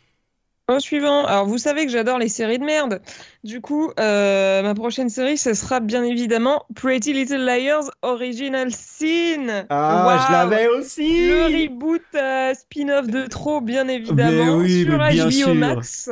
Au 0.69 0.79
suivant, 0.79 1.25
alors 1.25 1.45
vous 1.45 1.57
savez 1.57 1.85
que 1.85 1.91
j'adore 1.91 2.19
les 2.19 2.29
séries 2.29 2.59
de 2.59 2.63
merde. 2.63 3.01
Du 3.43 3.59
coup, 3.59 3.91
euh, 3.99 4.61
ma 4.61 4.73
prochaine 4.73 5.09
série, 5.09 5.37
ce 5.37 5.53
sera 5.53 5.81
bien 5.81 6.01
évidemment 6.01 6.65
Pretty 6.75 7.11
Little 7.11 7.43
Liars 7.43 7.91
Original 8.01 8.71
Sin. 8.71 9.65
Ah, 9.69 10.05
Waouh 10.07 10.19
je 10.25 10.31
l'avais 10.31 10.67
aussi. 10.69 11.27
Le 11.27 11.43
reboot 11.47 12.01
euh, 12.15 12.53
spin-off 12.53 13.07
de 13.07 13.27
trop, 13.27 13.59
bien 13.59 13.89
évidemment, 13.89 14.55
oui, 14.55 14.85
sur 14.85 14.97
bien 14.97 15.25
HBO 15.25 15.31
sûr. 15.31 15.55
Max. 15.55 16.09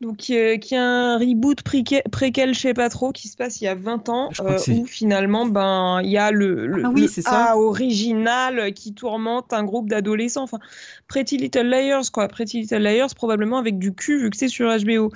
Donc, 0.00 0.18
euh, 0.30 0.56
qui 0.56 0.74
est 0.74 0.78
un 0.78 1.16
reboot 1.16 1.62
préquel, 1.62 2.54
je 2.54 2.58
sais 2.58 2.74
pas 2.74 2.88
trop, 2.88 3.12
qui 3.12 3.28
se 3.28 3.36
passe 3.36 3.60
il 3.60 3.64
y 3.66 3.68
a 3.68 3.76
20 3.76 4.08
ans, 4.08 4.30
euh, 4.40 4.58
où 4.72 4.84
finalement, 4.84 5.46
ben, 5.46 6.00
il 6.02 6.10
y 6.10 6.18
a 6.18 6.32
le, 6.32 6.66
le, 6.66 6.82
Ah 6.86 6.90
oui, 6.92 7.02
le 7.02 7.08
c'est 7.08 7.22
ça. 7.22 7.52
A 7.52 7.56
original 7.56 8.72
qui 8.74 8.94
tourmente 8.94 9.52
un 9.52 9.62
groupe 9.62 9.88
d'adolescents. 9.88 10.42
Enfin, 10.42 10.58
Pretty 11.06 11.36
Little 11.36 11.68
Liars, 11.68 12.10
quoi. 12.12 12.26
Pretty 12.26 12.62
Little 12.62 12.82
Liars, 12.82 13.14
probablement 13.14 13.58
avec 13.58 13.78
du 13.78 13.94
cul, 13.94 14.18
vu 14.18 14.30
que 14.30 14.36
c'est 14.36 14.48
sur 14.48 14.68
HBO. 14.76 15.12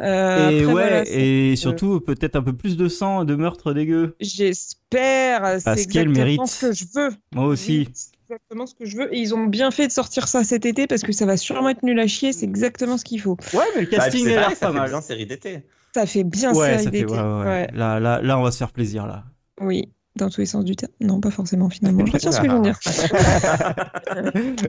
Et 0.00 0.04
après, 0.04 0.64
ouais, 0.66 0.97
voilà, 0.97 0.97
et 1.06 1.56
surtout 1.56 2.00
peut-être 2.00 2.36
un 2.36 2.42
peu 2.42 2.52
plus 2.52 2.76
de 2.76 2.88
sang, 2.88 3.24
de 3.24 3.34
meurtre 3.34 3.72
dégueu. 3.72 4.16
J'espère, 4.20 5.58
c'est 5.58 5.64
Parce 5.64 5.86
qu'elle 5.86 6.08
exactement 6.08 6.24
mérite. 6.24 6.46
ce 6.46 6.66
que 6.66 6.72
je 6.72 6.84
veux. 6.94 7.10
Moi 7.32 7.44
aussi. 7.46 7.88
Exactement 8.30 8.66
ce 8.66 8.74
que 8.74 8.84
je 8.84 8.96
veux. 8.96 9.14
Et 9.14 9.18
ils 9.20 9.34
ont 9.34 9.46
bien 9.46 9.70
fait 9.70 9.86
de 9.86 9.92
sortir 9.92 10.28
ça 10.28 10.44
cet 10.44 10.66
été 10.66 10.86
parce 10.86 11.02
que 11.02 11.12
ça 11.12 11.24
va 11.26 11.36
sûrement 11.36 11.70
être 11.70 11.82
nul 11.82 11.98
à 11.98 12.06
chier. 12.06 12.32
C'est 12.32 12.44
exactement 12.44 12.98
ce 12.98 13.04
qu'il 13.04 13.20
faut. 13.20 13.36
Ouais, 13.54 13.64
mais 13.74 13.82
le 13.82 13.86
Bah, 13.90 13.96
casting 13.96 14.24
c'est 14.24 14.32
a 14.32 14.40
pareil, 14.40 14.48
l'air 14.50 14.58
ça 14.58 14.66
pas 14.66 14.72
fait 14.72 14.78
mal. 14.78 14.90
bien 14.90 15.00
série 15.00 15.26
d'été. 15.26 15.62
Ça 15.94 16.04
fait 16.06 16.24
bien 16.24 16.52
Ouais, 16.54 16.78
série 16.78 16.90
d'été. 16.90 17.06
ouais, 17.06 17.18
ouais, 17.18 17.22
ouais. 17.22 17.44
Ouais. 17.44 17.68
Là, 17.74 17.98
là, 18.00 18.20
là, 18.20 18.38
on 18.38 18.42
va 18.42 18.50
se 18.50 18.58
faire 18.58 18.72
plaisir 18.72 19.06
là. 19.06 19.24
Oui, 19.60 19.88
dans 20.16 20.28
tous 20.28 20.40
les 20.40 20.46
sens 20.46 20.64
du 20.64 20.76
terme. 20.76 20.92
Non, 21.00 21.20
pas 21.20 21.30
forcément 21.30 21.70
finalement. 21.70 22.04
Je 22.06 22.12
retiens 22.12 22.32
ce 22.32 22.40
que 22.40 22.46
je 22.46 22.50
viens 22.50 22.60
de 22.60 22.64
dire. 22.64 22.78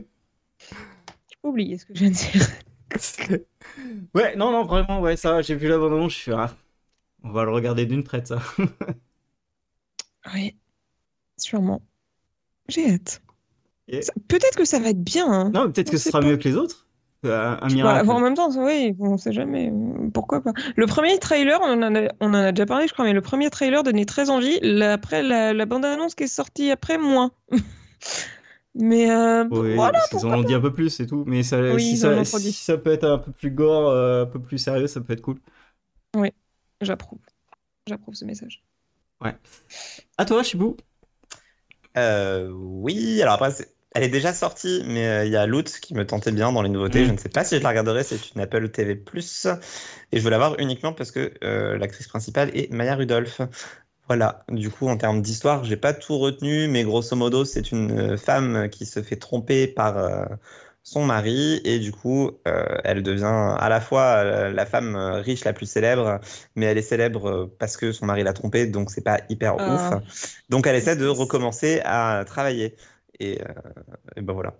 J'ai 1.28 1.36
oublié 1.42 1.78
ce 1.78 1.84
que 1.86 1.94
je 1.94 2.00
viens 2.00 2.10
de 2.10 2.14
dire. 2.14 2.46
ouais, 4.14 4.36
non, 4.36 4.50
non, 4.52 4.64
vraiment, 4.64 5.00
ouais, 5.00 5.16
ça, 5.16 5.42
j'ai 5.42 5.54
vu 5.54 5.68
l'abandon, 5.68 6.08
je 6.08 6.16
suis 6.16 6.32
ah, 6.32 6.54
on 7.24 7.32
va 7.32 7.44
le 7.44 7.52
regarder 7.52 7.86
d'une 7.86 8.04
traite, 8.04 8.28
ça. 8.28 8.40
Oui, 10.34 10.56
sûrement. 11.38 11.82
J'ai 12.68 12.90
hâte. 12.92 13.22
Et- 13.88 14.00
Peut-être 14.28 14.56
que 14.56 14.64
ça 14.64 14.78
va 14.78 14.90
être 14.90 15.02
bien. 15.02 15.30
hein. 15.30 15.50
Non, 15.54 15.70
peut-être 15.70 15.90
que 15.90 15.98
ce 15.98 16.10
sera 16.10 16.20
pas. 16.20 16.26
mieux 16.26 16.36
que 16.36 16.48
les 16.48 16.56
autres. 16.56 16.86
Euh, 17.26 17.56
Un, 17.56 17.58
un 17.62 17.68
miracle. 17.68 18.10
en 18.10 18.20
même 18.20 18.34
temps, 18.34 18.50
oui, 18.58 18.94
on 19.00 19.18
sait 19.18 19.32
jamais. 19.32 19.72
Pourquoi 20.14 20.42
pas. 20.42 20.52
Le 20.76 20.86
premier 20.86 21.18
trailer, 21.18 21.60
on 21.62 21.82
en 21.82 21.94
a, 21.94 22.08
on 22.20 22.28
en 22.30 22.34
a 22.34 22.52
déjà 22.52 22.66
parlé, 22.66 22.88
je 22.88 22.92
crois, 22.94 23.04
mais 23.04 23.12
le 23.12 23.20
premier 23.20 23.50
trailer 23.50 23.82
donnait 23.82 24.06
très 24.06 24.30
envie. 24.30 24.58
La- 24.62 24.94
Après, 24.94 25.22
la, 25.22 25.52
la 25.52 25.66
bande-annonce 25.66 26.14
qui 26.14 26.24
est 26.24 26.28
sortie 26.28 26.70
après, 26.70 26.98
moins. 26.98 27.32
mais 28.74 29.10
euh, 29.10 29.44
Oui, 29.50 29.74
voilà, 29.74 29.92
parce 29.92 30.08
qu'ils 30.08 30.26
en 30.26 30.38
ont 30.38 30.42
dit 30.42 30.54
un 30.54 30.60
peu 30.60 30.72
plus 30.72 31.00
et 31.00 31.06
tout, 31.06 31.24
mais 31.26 31.42
ça, 31.42 31.60
Oui, 31.74 31.82
si, 31.82 31.92
ils 31.92 31.98
ça, 31.98 32.24
si 32.24 32.52
ça 32.52 32.78
peut 32.78 32.92
être 32.92 33.04
un 33.04 33.18
peu 33.18 33.32
plus 33.32 33.50
gore, 33.50 33.88
euh, 33.88 34.22
un 34.24 34.26
peu 34.26 34.40
plus 34.40 34.58
sérieux, 34.58 34.86
ça 34.86 35.00
peut 35.00 35.12
être 35.12 35.22
cool. 35.22 35.38
j'approuve. 36.80 37.20
J'approuve 37.86 38.14
ce 38.14 38.24
message. 38.24 38.62
À 40.18 40.24
toi, 40.24 40.42
Chibou 40.42 40.76
Euh, 41.96 42.50
oui, 42.52 43.20
alors 43.22 43.34
après, 43.34 43.50
c'est- 43.50 43.74
elle 43.94 44.04
est 44.04 44.08
déjà 44.08 44.32
sortie, 44.32 44.82
mais 44.86 45.06
euh, 45.08 45.24
il 45.24 45.32
y 45.32 45.36
a 45.36 45.46
Loot 45.46 45.68
qui 45.80 45.94
me 45.94 46.06
tentait 46.06 46.30
bien 46.30 46.52
dans 46.52 46.62
les 46.62 46.68
nouveautés. 46.68 47.02
Mm. 47.02 47.06
Je 47.06 47.12
ne 47.12 47.16
sais 47.18 47.28
pas 47.28 47.44
si 47.44 47.56
je 47.58 47.62
la 47.62 47.70
regarderai, 47.70 48.04
c'est 48.04 48.30
une 48.34 48.40
Apple 48.40 48.68
TV+. 48.70 49.02
Et 50.12 50.18
je 50.18 50.22
veux 50.24 50.30
la 50.30 50.38
voir 50.38 50.58
uniquement 50.60 50.92
parce 50.92 51.10
que 51.10 51.32
euh, 51.42 51.76
l'actrice 51.78 52.06
principale 52.08 52.50
est 52.56 52.72
Maya 52.72 52.94
Rudolph. 52.94 53.40
Voilà, 54.10 54.44
du 54.50 54.70
coup, 54.70 54.88
en 54.88 54.96
termes 54.96 55.22
d'histoire, 55.22 55.62
j'ai 55.62 55.76
pas 55.76 55.94
tout 55.94 56.18
retenu, 56.18 56.66
mais 56.66 56.82
grosso 56.82 57.14
modo, 57.14 57.44
c'est 57.44 57.70
une 57.70 58.16
femme 58.18 58.68
qui 58.68 58.84
se 58.84 59.02
fait 59.04 59.14
tromper 59.14 59.68
par 59.68 59.98
euh, 59.98 60.24
son 60.82 61.04
mari, 61.04 61.60
et 61.64 61.78
du 61.78 61.92
coup, 61.92 62.32
euh, 62.48 62.64
elle 62.82 63.04
devient 63.04 63.54
à 63.56 63.68
la 63.68 63.80
fois 63.80 64.02
euh, 64.24 64.52
la 64.52 64.66
femme 64.66 64.96
riche 64.96 65.44
la 65.44 65.52
plus 65.52 65.66
célèbre, 65.66 66.18
mais 66.56 66.66
elle 66.66 66.76
est 66.78 66.82
célèbre 66.82 67.52
parce 67.60 67.76
que 67.76 67.92
son 67.92 68.06
mari 68.06 68.24
l'a 68.24 68.32
trompée, 68.32 68.66
donc 68.66 68.90
c'est 68.90 69.04
pas 69.04 69.20
hyper 69.28 69.54
Ah. 69.60 70.00
ouf. 70.00 70.02
Donc 70.48 70.66
elle 70.66 70.74
essaie 70.74 70.96
de 70.96 71.06
recommencer 71.06 71.80
à 71.84 72.24
travailler. 72.26 72.74
Et, 73.20 73.40
euh, 73.42 73.44
et 74.16 74.22
ben 74.22 74.32
voilà. 74.32 74.56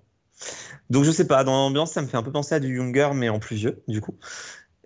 Donc 0.90 1.02
je 1.04 1.10
sais 1.10 1.26
pas, 1.26 1.42
dans 1.42 1.54
l'ambiance, 1.54 1.90
ça 1.92 2.02
me 2.02 2.06
fait 2.06 2.16
un 2.16 2.22
peu 2.22 2.30
penser 2.32 2.54
à 2.54 2.60
du 2.60 2.76
Younger, 2.76 3.10
mais 3.14 3.28
en 3.28 3.40
plus 3.40 3.56
vieux, 3.56 3.82
du 3.88 4.00
coup. 4.00 4.16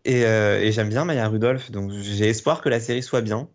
Et, 0.05 0.25
euh, 0.25 0.61
et 0.61 0.73
j'aime 0.73 0.89
bien 0.89 1.05
Maya 1.05 1.29
Rudolph, 1.29 1.71
donc 1.71 1.91
j'ai 1.93 2.29
espoir 2.31 2.62
que 2.62 2.69
la 2.71 2.81
série 2.81 3.03
soit 3.03 3.23
bien, 3.23 3.49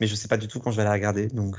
mais 0.00 0.06
je 0.06 0.14
sais 0.14 0.28
pas 0.28 0.36
du 0.36 0.48
tout 0.48 0.60
quand 0.60 0.70
je 0.70 0.76
vais 0.76 0.84
la 0.84 0.92
regarder. 0.92 1.28
Donc 1.28 1.56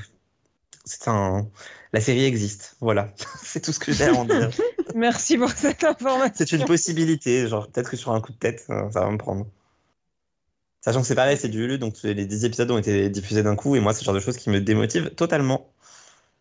c'est 0.85 1.07
un, 1.07 1.47
la 1.93 2.01
série 2.01 2.25
existe, 2.25 2.75
voilà, 2.81 3.13
c'est 3.43 3.61
tout 3.61 3.71
ce 3.73 3.79
que 3.79 3.91
j'ai 3.91 4.05
à 4.05 4.13
en 4.13 4.25
dire. 4.25 4.49
Merci 4.95 5.37
pour 5.37 5.51
cette 5.51 5.83
information. 5.83 6.33
C'est 6.35 6.51
une 6.53 6.65
possibilité, 6.65 7.47
genre 7.47 7.67
peut-être 7.69 7.89
que 7.91 7.97
sur 7.97 8.11
un 8.13 8.21
coup 8.21 8.31
de 8.31 8.37
tête, 8.37 8.65
euh, 8.69 8.89
ça 8.91 9.01
va 9.01 9.11
me 9.11 9.17
prendre. 9.17 9.47
Sachant 10.81 11.01
que 11.01 11.07
c'est 11.07 11.15
pareil, 11.15 11.37
c'est 11.37 11.49
du 11.49 11.63
Hulu, 11.63 11.77
donc 11.77 12.01
les 12.03 12.25
10 12.25 12.45
épisodes 12.45 12.71
ont 12.71 12.77
été 12.77 13.09
diffusés 13.09 13.43
d'un 13.43 13.55
coup, 13.55 13.75
et 13.75 13.79
moi 13.81 13.93
c'est 13.93 14.01
le 14.01 14.05
genre 14.05 14.15
de 14.15 14.19
choses 14.19 14.37
qui 14.37 14.49
me 14.49 14.61
démotive 14.61 15.09
totalement. 15.15 15.69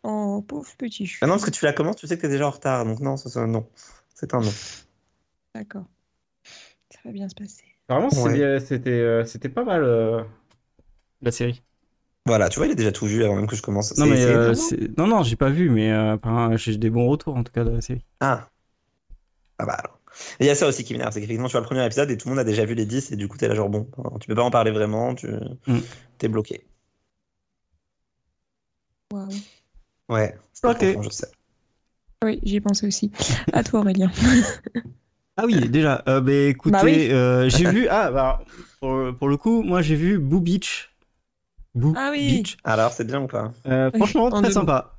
Oh, 0.05 0.45
pauvre 0.47 0.71
petit 0.79 1.07
chou. 1.07 1.19
Ah 1.23 1.27
non, 1.27 1.35
parce 1.35 1.45
que 1.45 1.51
tu 1.51 1.65
la 1.65 1.73
commences, 1.73 1.97
tu 1.97 2.07
sais 2.07 2.17
que 2.17 2.23
t'es 2.23 2.29
déjà 2.29 2.47
en 2.47 2.51
retard, 2.51 2.85
donc 2.85 3.01
non, 3.01 3.17
ça, 3.17 3.29
ça- 3.29 3.47
non, 3.47 3.69
c'est 4.15 4.33
un 4.35 4.41
non. 4.41 4.53
D'accord. 5.55 5.87
Ça 6.91 6.99
va 7.05 7.13
bien 7.13 7.29
se 7.29 7.35
passer. 7.35 7.65
Vraiment, 7.89 8.11
c'est 8.11 8.21
Ouais. 8.23 8.61
c'était 8.61 8.91
euh, 8.91 9.25
c'était 9.25 9.49
pas 9.49 9.65
mal 9.65 9.83
euh, 9.83 10.23
la 11.23 11.31
série. 11.33 11.63
Voilà, 12.27 12.49
tu 12.51 12.59
vois, 12.59 12.67
il 12.67 12.73
a 12.73 12.75
déjà 12.75 12.93
tout 12.93 13.07
vu 13.07 13.25
avant 13.25 13.37
même 13.37 13.47
que 13.47 13.57
je 13.57 13.63
commence. 13.63 13.97
Non 13.97 14.07
mais 14.07 14.23
euh, 14.25 14.53
non 14.99 15.07
non, 15.07 15.23
j'ai 15.23 15.37
pas 15.37 15.49
vu, 15.51 15.71
mais 15.71 15.91
euh, 15.93 16.57
j'ai 16.57 16.77
des 16.77 16.91
bons 16.91 17.09
retours 17.09 17.37
en 17.37 17.43
tout 17.43 17.53
cas 17.53 17.65
de 17.65 17.71
la 17.71 17.81
série. 17.81 18.05
Ah. 18.21 18.49
Ah 19.59 19.67
bah 19.67 19.73
alors. 19.75 19.99
Et 20.41 20.45
il 20.45 20.47
y 20.47 20.51
a 20.51 20.55
ça 20.55 20.67
aussi 20.67 20.85
qui 20.85 20.93
m'énerve, 20.93 21.13
c'est 21.13 21.21
qu'effectivement 21.21 21.49
tu 21.49 21.53
vois 21.53 21.61
le 21.61 21.67
premier 21.67 21.85
épisode 21.87 22.11
et 22.11 22.17
tout 22.17 22.29
le 22.29 22.35
monde 22.35 22.41
a 22.41 22.45
déjà 22.45 22.65
vu 22.65 22.75
les 22.75 22.87
10 22.87 23.13
et 23.13 23.17
du 23.17 23.29
coup 23.29 23.37
t'es 23.39 23.49
là 23.49 23.55
genre 23.55 23.69
bon, 23.69 23.89
tu 24.21 24.27
peux 24.27 24.35
pas 24.35 24.43
en 24.43 24.51
parler 24.51 24.71
vraiment, 24.73 25.15
tu 25.15 25.29
Mm. 25.67 25.79
t'es 26.19 26.29
bloqué. 26.29 26.65
Waouh. 29.13 29.29
Ouais, 30.09 30.35
c'est 30.53 30.67
Ok. 30.67 30.77
profond, 30.77 31.03
je 31.03 31.11
sais. 31.11 31.29
Oui, 32.25 32.41
j'y 32.43 32.57
ai 32.57 32.61
pensé 32.61 32.87
aussi. 32.87 33.11
À 33.53 33.63
toi, 33.63 33.81
Aurélien. 33.81 34.11
Ah 35.41 35.45
oui, 35.47 35.69
déjà. 35.69 36.03
Euh, 36.09 36.21
bah, 36.21 36.33
écoutez, 36.33 36.73
Bah 36.73 36.81
oui. 36.83 37.13
euh, 37.13 37.49
j'ai 37.49 37.71
vu. 37.71 37.87
Ah, 37.89 38.11
bah, 38.11 38.41
pour, 38.81 39.15
pour 39.17 39.29
le 39.29 39.37
coup, 39.37 39.63
moi 39.63 39.83
j'ai 39.83 39.95
vu 39.95 40.19
Boo 40.19 40.41
Beach. 40.41 40.91
Boo 41.79 41.95
Ah 41.97 42.11
oui. 42.13 42.43
Beach. 42.43 42.57
Alors 42.65 42.93
c'est 42.93 43.05
bien 43.05 43.23
ou 43.23 43.27
pas? 43.27 43.53
Euh, 43.67 43.91
franchement, 43.93 44.27
En 44.27 44.41
très 44.43 44.51
sympa. 44.51 44.95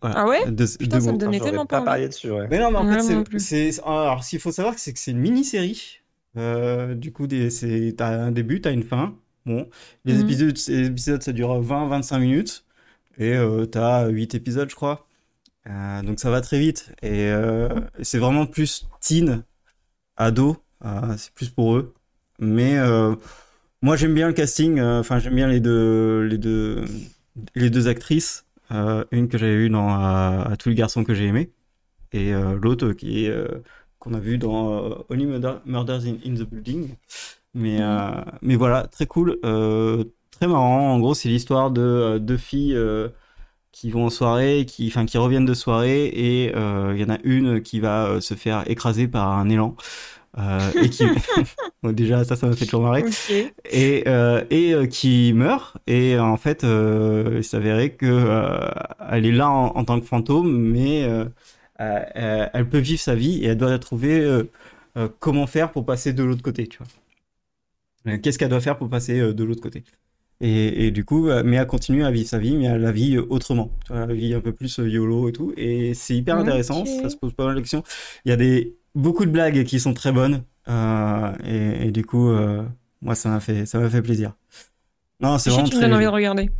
Voilà. 0.00 0.20
Ah 0.20 0.26
ouais? 0.26 0.50
Deux- 0.50 0.66
Putain, 0.78 0.96
deux 0.98 1.04
ça 1.04 1.12
me 1.12 1.18
donnait 1.18 1.40
tellement 1.40 1.66
pas 1.66 1.80
pas 1.80 1.84
parié 1.84 2.08
dessus, 2.08 2.30
ouais. 2.30 2.46
Mais 2.50 2.58
non, 2.58 2.70
mais 2.70 2.78
en 2.78 2.84
fait, 2.86 3.38
c'est-. 3.38 3.80
Alors, 3.84 4.24
s'il 4.24 4.40
faut 4.40 4.52
savoir 4.52 4.78
c'est 4.78 4.92
que 4.92 4.98
c'est 4.98 5.10
une 5.10 5.18
mini-série. 5.18 5.98
Euh, 6.36 6.94
du 6.94 7.12
coup, 7.12 7.26
t'as 7.26 8.08
un 8.08 8.30
début, 8.30 8.60
t'as 8.60 8.72
une 8.72 8.82
fin. 8.84 9.14
Bon, 9.46 9.68
les 10.04 10.14
Mhm. 10.14 10.20
épisodes, 10.22 10.56
les 10.68 10.86
épisodes, 10.86 11.22
ça 11.22 11.32
dure 11.32 11.60
20-25 11.60 12.18
minutes. 12.18 12.64
Et 13.18 13.34
euh, 13.34 13.66
t'as 13.66 14.06
8 14.08 14.34
épisodes, 14.34 14.70
je 14.70 14.74
crois. 14.76 15.06
Euh, 15.68 16.02
donc 16.02 16.20
ça 16.20 16.30
va 16.30 16.40
très 16.40 16.58
vite. 16.58 16.92
Et 17.02 17.26
euh, 17.30 17.68
c'est 18.02 18.18
vraiment 18.18 18.46
plus 18.46 18.86
teen, 19.00 19.44
ado. 20.16 20.56
Euh, 20.84 21.16
c'est 21.18 21.32
plus 21.34 21.50
pour 21.50 21.76
eux. 21.76 21.94
Mais 22.38 22.78
euh, 22.78 23.14
moi, 23.82 23.96
j'aime 23.96 24.14
bien 24.14 24.28
le 24.28 24.34
casting. 24.34 24.78
euh, 24.78 25.00
Enfin, 25.00 25.18
j'aime 25.18 25.34
bien 25.34 25.48
les 25.48 25.60
deux, 25.60 26.22
les 26.22 26.38
deux, 26.38 26.84
les 27.54 27.70
deux 27.70 27.88
actrices. 27.88 28.46
Euh, 28.72 29.04
une 29.10 29.28
que 29.28 29.38
j'avais 29.38 29.56
vue 29.56 29.70
dans 29.70 29.88
à, 29.88 30.48
à 30.52 30.56
tous 30.56 30.68
les 30.68 30.74
garçons 30.74 31.04
que 31.04 31.14
j'ai 31.14 31.26
aimés. 31.26 31.50
Et 32.12 32.32
euh, 32.34 32.58
l'autre 32.60 32.92
qui 32.92 33.26
est 33.26 33.34
qu'on 33.98 34.14
a 34.14 34.20
vu 34.20 34.38
dans 34.38 35.04
Only 35.10 35.26
Murder- 35.26 35.58
Murders 35.66 36.06
in, 36.06 36.16
in 36.26 36.34
the 36.34 36.48
Building. 36.48 36.90
Mais, 37.54 37.78
euh, 37.82 38.10
mais 38.42 38.56
voilà, 38.56 38.86
très 38.86 39.06
cool. 39.06 39.38
euh, 39.44 40.04
très 40.30 40.46
marrant. 40.46 40.92
En 40.94 40.98
gros, 41.00 41.14
c'est 41.14 41.28
l'histoire 41.28 41.70
de 41.70 42.18
deux 42.20 42.36
filles 42.36 42.74
euh, 42.76 43.08
qui 43.72 43.90
vont 43.90 44.06
en 44.06 44.10
soirée, 44.10 44.66
qui, 44.66 44.88
enfin, 44.88 45.06
qui 45.06 45.18
reviennent 45.18 45.46
de 45.46 45.54
soirée, 45.54 46.06
et 46.06 46.46
il 46.46 46.98
y 47.00 47.04
en 47.04 47.10
a 47.10 47.18
une 47.24 47.62
qui 47.62 47.80
va 47.80 48.20
se 48.20 48.34
faire 48.34 48.68
écraser 48.70 49.08
par 49.08 49.28
un 49.38 49.48
élan. 49.48 49.76
Euh, 50.38 50.70
et 50.80 50.88
qui 50.88 51.04
déjà 51.82 52.22
ça 52.22 52.36
ça 52.36 52.46
m'a 52.46 52.54
fait 52.54 52.64
toujours 52.64 52.82
marrer. 52.82 53.04
Et 53.70 54.04
euh, 54.06 54.44
et 54.50 54.74
euh, 54.74 54.86
qui 54.86 55.32
meurt. 55.34 55.76
Et 55.86 56.18
en 56.18 56.36
fait 56.36 56.62
il 56.62 57.44
s'avérait 57.44 57.90
que 57.90 58.60
elle 59.10 59.26
est 59.26 59.32
là 59.32 59.50
en, 59.50 59.66
en 59.76 59.84
tant 59.84 59.98
que 60.00 60.06
fantôme 60.06 60.56
mais 60.56 61.08
elle 61.78 62.68
peut 62.68 62.78
vivre 62.78 63.00
sa 63.00 63.14
vie 63.14 63.42
et 63.42 63.46
elle 63.46 63.56
doit 63.56 63.78
trouver 63.78 64.44
comment 65.18 65.46
faire 65.46 65.72
pour 65.72 65.84
passer 65.84 66.12
de 66.12 66.22
l'autre 66.22 66.42
côté 66.42 66.66
tu 66.66 66.78
vois. 66.78 68.18
Qu'est-ce 68.18 68.38
qu'elle 68.38 68.48
doit 68.48 68.60
faire 68.60 68.78
pour 68.78 68.88
passer 68.88 69.32
de 69.32 69.44
l'autre 69.44 69.60
côté. 69.60 69.84
Et, 70.42 70.86
et 70.86 70.90
du 70.90 71.04
coup 71.04 71.28
mais 71.44 71.56
elle 71.56 71.66
continue 71.66 72.04
à 72.04 72.10
vivre 72.12 72.28
sa 72.28 72.38
vie 72.38 72.56
mais 72.56 72.66
elle 72.66 72.82
la 72.82 72.92
vit 72.92 73.18
autrement. 73.18 73.72
Tu 73.84 73.92
vois, 73.92 74.02
elle 74.02 74.14
vit 74.14 74.32
un 74.34 74.40
peu 74.40 74.52
plus 74.52 74.78
YOLO 74.78 75.28
et 75.28 75.32
tout. 75.32 75.52
Et 75.56 75.92
c'est 75.94 76.14
hyper 76.14 76.36
intéressant. 76.36 76.84
Ça 76.86 77.10
se 77.10 77.16
pose 77.16 77.34
pas 77.34 77.46
mal 77.46 77.56
de 77.56 77.60
questions. 77.60 77.82
Il 78.24 78.30
y 78.30 78.32
a 78.32 78.36
des 78.36 78.79
beaucoup 78.94 79.24
de 79.24 79.30
blagues 79.30 79.64
qui 79.64 79.80
sont 79.80 79.94
très 79.94 80.12
bonnes 80.12 80.44
euh, 80.68 81.32
et, 81.44 81.88
et 81.88 81.90
du 81.90 82.04
coup 82.04 82.30
euh, 82.30 82.62
moi 83.02 83.14
ça 83.14 83.28
m'a 83.28 83.40
fait 83.40 83.66
ça 83.66 83.78
m'a 83.78 83.90
fait 83.90 84.02
plaisir. 84.02 84.34
Non 85.20 85.38
c'est 85.38 85.50
vraiment 85.50 85.68
très 85.68 85.92
envie 85.92 86.04
de 86.04 86.10
regarder. 86.10 86.50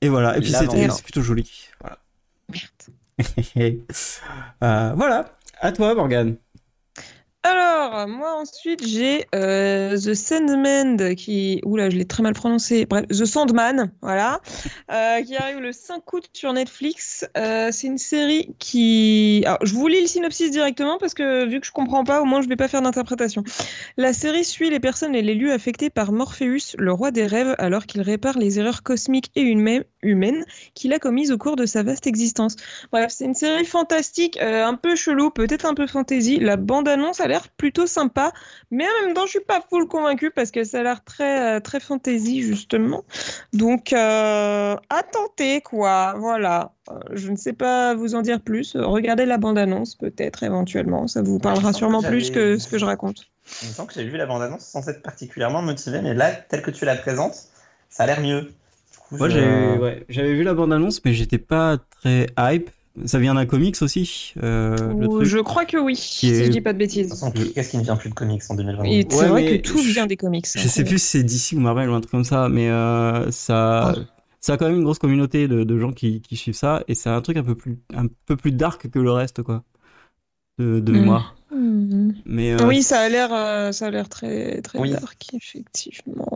et 0.00 0.08
voilà. 0.08 0.36
Et 0.36 0.40
puis 0.40 0.52
c'était 0.52 0.88
c'est 0.90 1.02
plutôt 1.02 1.22
joli. 1.22 1.68
Voilà. 1.80 1.98
Merde. 2.48 2.62
Euh, 4.62 4.92
voilà. 4.94 5.36
À 5.60 5.72
toi 5.72 5.94
Morgane 5.94 6.36
Alors, 7.48 8.08
moi 8.08 8.34
ensuite, 8.40 8.84
j'ai 8.84 9.24
euh, 9.32 9.96
The 9.96 10.14
Sandman 10.14 11.14
qui. 11.14 11.60
Oula, 11.64 11.90
je 11.90 11.96
l'ai 11.96 12.04
très 12.04 12.24
mal 12.24 12.32
prononcé. 12.32 12.86
The 12.86 13.24
Sandman, 13.24 13.92
voilà. 14.02 14.40
Euh, 14.90 15.22
qui 15.22 15.36
arrive 15.36 15.60
le 15.60 15.70
5 15.70 16.12
août 16.12 16.28
sur 16.32 16.52
Netflix. 16.52 17.24
Euh, 17.36 17.68
c'est 17.70 17.86
une 17.86 17.98
série 17.98 18.56
qui. 18.58 19.44
Alors, 19.46 19.60
je 19.62 19.74
vous 19.74 19.86
lis 19.86 20.00
le 20.00 20.08
synopsis 20.08 20.50
directement 20.50 20.98
parce 20.98 21.14
que 21.14 21.46
vu 21.46 21.60
que 21.60 21.66
je 21.68 21.70
comprends 21.70 22.02
pas, 22.02 22.20
au 22.20 22.24
moins 22.24 22.40
je 22.40 22.48
vais 22.48 22.56
pas 22.56 22.66
faire 22.66 22.82
d'interprétation. 22.82 23.44
La 23.96 24.12
série 24.12 24.44
suit 24.44 24.68
les 24.68 24.80
personnes 24.80 25.14
et 25.14 25.22
les 25.22 25.36
lieux 25.36 25.52
affectés 25.52 25.88
par 25.88 26.10
Morpheus, 26.10 26.74
le 26.76 26.92
roi 26.92 27.12
des 27.12 27.26
rêves, 27.26 27.54
alors 27.58 27.86
qu'il 27.86 28.00
répare 28.00 28.38
les 28.38 28.58
erreurs 28.58 28.82
cosmiques 28.82 29.30
et 29.36 29.42
humaines 29.42 30.44
qu'il 30.74 30.92
a 30.92 30.98
commises 30.98 31.30
au 31.30 31.38
cours 31.38 31.54
de 31.54 31.64
sa 31.64 31.84
vaste 31.84 32.08
existence. 32.08 32.56
Bref, 32.90 33.12
c'est 33.16 33.24
une 33.24 33.34
série 33.34 33.64
fantastique, 33.64 34.36
un 34.40 34.74
peu 34.74 34.96
chelou, 34.96 35.30
peut-être 35.30 35.64
un 35.64 35.74
peu 35.74 35.86
fantasy. 35.86 36.40
La 36.40 36.56
bande-annonce 36.56 37.20
a 37.20 37.28
l'air 37.28 37.35
plutôt 37.56 37.86
sympa, 37.86 38.32
mais 38.70 38.84
en 38.84 39.06
même 39.06 39.14
temps, 39.14 39.24
je 39.26 39.30
suis 39.30 39.40
pas 39.40 39.60
full 39.68 39.88
convaincue 39.88 40.30
parce 40.30 40.50
que 40.50 40.64
ça 40.64 40.80
a 40.80 40.82
l'air 40.82 41.04
très, 41.04 41.56
euh, 41.56 41.60
très 41.60 41.80
fantasy, 41.80 42.42
justement. 42.42 43.04
Donc, 43.52 43.92
euh, 43.92 44.76
à 44.90 45.02
tenter, 45.02 45.60
quoi. 45.60 46.14
Voilà. 46.18 46.72
Euh, 46.90 46.94
je 47.12 47.30
ne 47.30 47.36
sais 47.36 47.52
pas 47.52 47.94
vous 47.94 48.14
en 48.14 48.22
dire 48.22 48.40
plus. 48.40 48.76
Regardez 48.76 49.26
la 49.26 49.38
bande-annonce, 49.38 49.94
peut-être, 49.94 50.42
éventuellement. 50.42 51.06
Ça 51.08 51.22
vous 51.22 51.38
parlera 51.38 51.72
sûrement 51.72 52.02
que 52.02 52.08
plus 52.08 52.30
que 52.30 52.58
ce 52.58 52.68
que 52.68 52.78
je 52.78 52.84
raconte. 52.84 53.24
Il 53.62 53.68
me 53.68 53.72
semble 53.72 53.88
que 53.88 53.94
j'avais 53.94 54.08
vu 54.08 54.16
la 54.16 54.26
bande-annonce 54.26 54.64
sans 54.64 54.88
être 54.88 55.02
particulièrement 55.02 55.62
motivé, 55.62 56.00
mais 56.02 56.14
là, 56.14 56.32
tel 56.32 56.62
que 56.62 56.70
tu 56.70 56.84
la 56.84 56.96
présentes, 56.96 57.36
ça 57.88 58.02
a 58.02 58.06
l'air 58.06 58.20
mieux. 58.20 58.52
Moi 59.12 59.28
je- 59.28 59.38
j'ai 59.38 59.78
ouais, 59.78 60.04
j'avais 60.08 60.34
vu 60.34 60.42
la 60.42 60.52
bande 60.52 60.72
annonce 60.72 61.04
mais 61.04 61.14
j'étais 61.14 61.38
pas 61.38 61.78
très 62.00 62.26
hype 62.36 62.70
ça 63.04 63.18
vient 63.18 63.34
d'un 63.34 63.46
comics 63.46 63.76
aussi 63.82 64.32
euh, 64.42 64.76
le 64.94 65.06
Ou- 65.06 65.16
truc 65.18 65.24
Je 65.28 65.38
crois 65.38 65.64
que 65.66 65.76
oui, 65.76 65.94
si 65.96 66.28
est- 66.30 66.44
je 66.44 66.50
dis 66.50 66.60
pas 66.60 66.72
de 66.72 66.78
bêtises. 66.78 67.12
Qu'est-ce 67.54 67.70
qui 67.70 67.76
ne 67.76 67.82
vient 67.82 67.96
plus 67.96 68.10
de 68.10 68.14
comics 68.14 68.42
en 68.48 68.54
2020 68.54 68.84
Et 68.84 69.06
c'est 69.10 69.16
Ouais, 69.22 69.28
vrai 69.28 69.58
que 69.58 69.62
tout 69.68 69.78
je- 69.78 69.92
vient 69.92 70.06
des 70.06 70.16
comics. 70.16 70.46
Je 70.54 70.66
sais 70.68 70.84
plus 70.84 70.98
si 70.98 71.06
c'est 71.08 71.22
DC 71.22 71.52
ou 71.56 71.60
Marvel 71.60 71.90
ou 71.90 71.94
un 71.94 72.00
truc 72.00 72.10
comme 72.10 72.24
ça, 72.24 72.48
mais 72.48 72.68
euh, 72.70 73.30
ça, 73.30 73.94
ça 74.40 74.54
a 74.54 74.56
quand 74.56 74.66
même 74.66 74.76
une 74.76 74.84
grosse 74.84 74.98
communauté 74.98 75.46
de, 75.48 75.64
de 75.64 75.78
gens 75.78 75.92
qui, 75.92 76.20
qui 76.22 76.36
suivent 76.36 76.54
ça, 76.54 76.82
et 76.88 76.94
c'est 76.94 77.10
un 77.10 77.20
truc 77.20 77.36
un 77.36 77.42
peu 77.44 77.54
plus, 77.54 77.78
un 77.94 78.06
peu 78.26 78.36
plus 78.36 78.52
dark 78.52 78.88
que 78.88 78.98
le 78.98 79.10
reste, 79.12 79.42
quoi, 79.42 79.62
de, 80.58 80.80
de 80.80 80.92
Mm. 80.92 80.94
mémoire. 80.96 81.36
Mhm. 81.54 82.14
Mais 82.24 82.52
euh, 82.54 82.66
Oui, 82.66 82.82
ça 82.82 83.00
a 83.00 83.08
l'air, 83.08 83.32
euh, 83.32 83.72
ça 83.72 83.86
a 83.86 83.90
l'air 83.90 84.08
très, 84.08 84.60
très 84.62 84.78
Oui. 84.78 84.90
dark, 84.90 85.22
effectivement. 85.34 86.26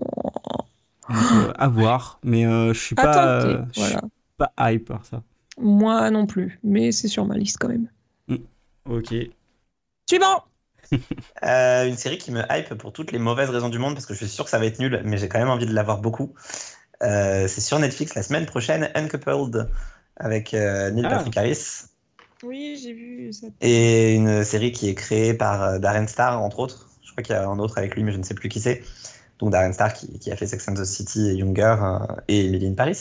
donc, 1.09 1.19
euh, 1.33 1.53
à 1.57 1.69
voir. 1.69 2.21
Mais 2.23 2.47
euh, 2.47 2.73
je 2.73 2.79
suis 2.81 2.95
pas, 2.95 3.05
tenter, 3.41 3.55
euh, 3.55 3.63
je 3.75 3.81
suis 3.81 3.91
voilà. 3.93 4.01
pas 4.37 4.53
hype 4.73 4.85
par 4.87 5.05
ça. 5.05 5.23
Moi 5.61 6.11
non 6.11 6.27
plus, 6.27 6.59
mais 6.65 6.93
c'est 6.93 7.09
sur 7.09 7.25
ma 7.27 7.37
liste 7.37 7.59
quand 7.59 7.69
même. 7.69 7.89
Ok. 8.87 9.15
Suivant. 10.09 10.45
Euh, 11.45 11.87
une 11.87 11.97
série 11.97 12.19
qui 12.19 12.33
me 12.33 12.43
hype 12.51 12.75
pour 12.75 12.93
toutes 12.93 13.13
les 13.13 13.21
mauvaises 13.21 13.49
raisons 13.49 13.69
du 13.69 13.79
monde, 13.79 13.95
parce 13.95 14.07
que 14.07 14.13
je 14.13 14.19
suis 14.19 14.29
sûr 14.29 14.45
que 14.45 14.51
ça 14.51 14.59
va 14.59 14.67
être 14.67 14.81
nul, 14.81 15.01
mais 15.05 15.19
j'ai 15.19 15.29
quand 15.29 15.39
même 15.39 15.49
envie 15.49 15.65
de 15.65 15.73
l'avoir 15.73 16.01
beaucoup. 16.01 16.35
Euh, 17.03 17.47
c'est 17.49 17.61
sur 17.61 17.79
Netflix 17.79 18.15
la 18.15 18.23
semaine 18.23 18.45
prochaine, 18.45 18.91
Uncoupled, 18.95 19.69
avec 20.17 20.53
euh, 20.53 20.91
Neil 20.91 21.07
Ah. 21.07 21.11
Patrick 21.17 21.37
Harris. 21.37 21.85
Oui, 22.43 22.79
j'ai 22.83 22.93
vu 22.93 23.33
ça. 23.33 23.47
Et 23.61 24.15
une 24.15 24.43
série 24.43 24.73
qui 24.73 24.89
est 24.89 24.95
créée 24.95 25.33
par 25.33 25.63
euh, 25.63 25.79
Darren 25.79 26.09
Star, 26.09 26.43
entre 26.43 26.59
autres. 26.59 26.89
Je 27.03 27.13
crois 27.13 27.23
qu'il 27.23 27.35
y 27.35 27.39
a 27.39 27.49
un 27.49 27.59
autre 27.59 27.79
avec 27.79 27.95
lui, 27.95 28.03
mais 28.03 28.13
je 28.13 28.19
ne 28.19 28.25
sais 28.25 28.35
plus 28.35 28.49
qui 28.49 28.61
c'est. 28.61 28.83
donc 29.39 29.51
Darren 29.53 29.73
Star 29.73 29.95
qui, 29.95 30.19
qui, 30.19 30.31
a 30.33 30.37
fait 30.37 30.47
Sex 30.47 30.69
and 30.69 30.75
the 30.75 30.85
City 30.85 31.31
et 31.31 31.35
Younger 31.35 31.77
et 32.29 32.47
Emily 32.47 32.67
in 32.67 32.75
Paris. 32.75 33.01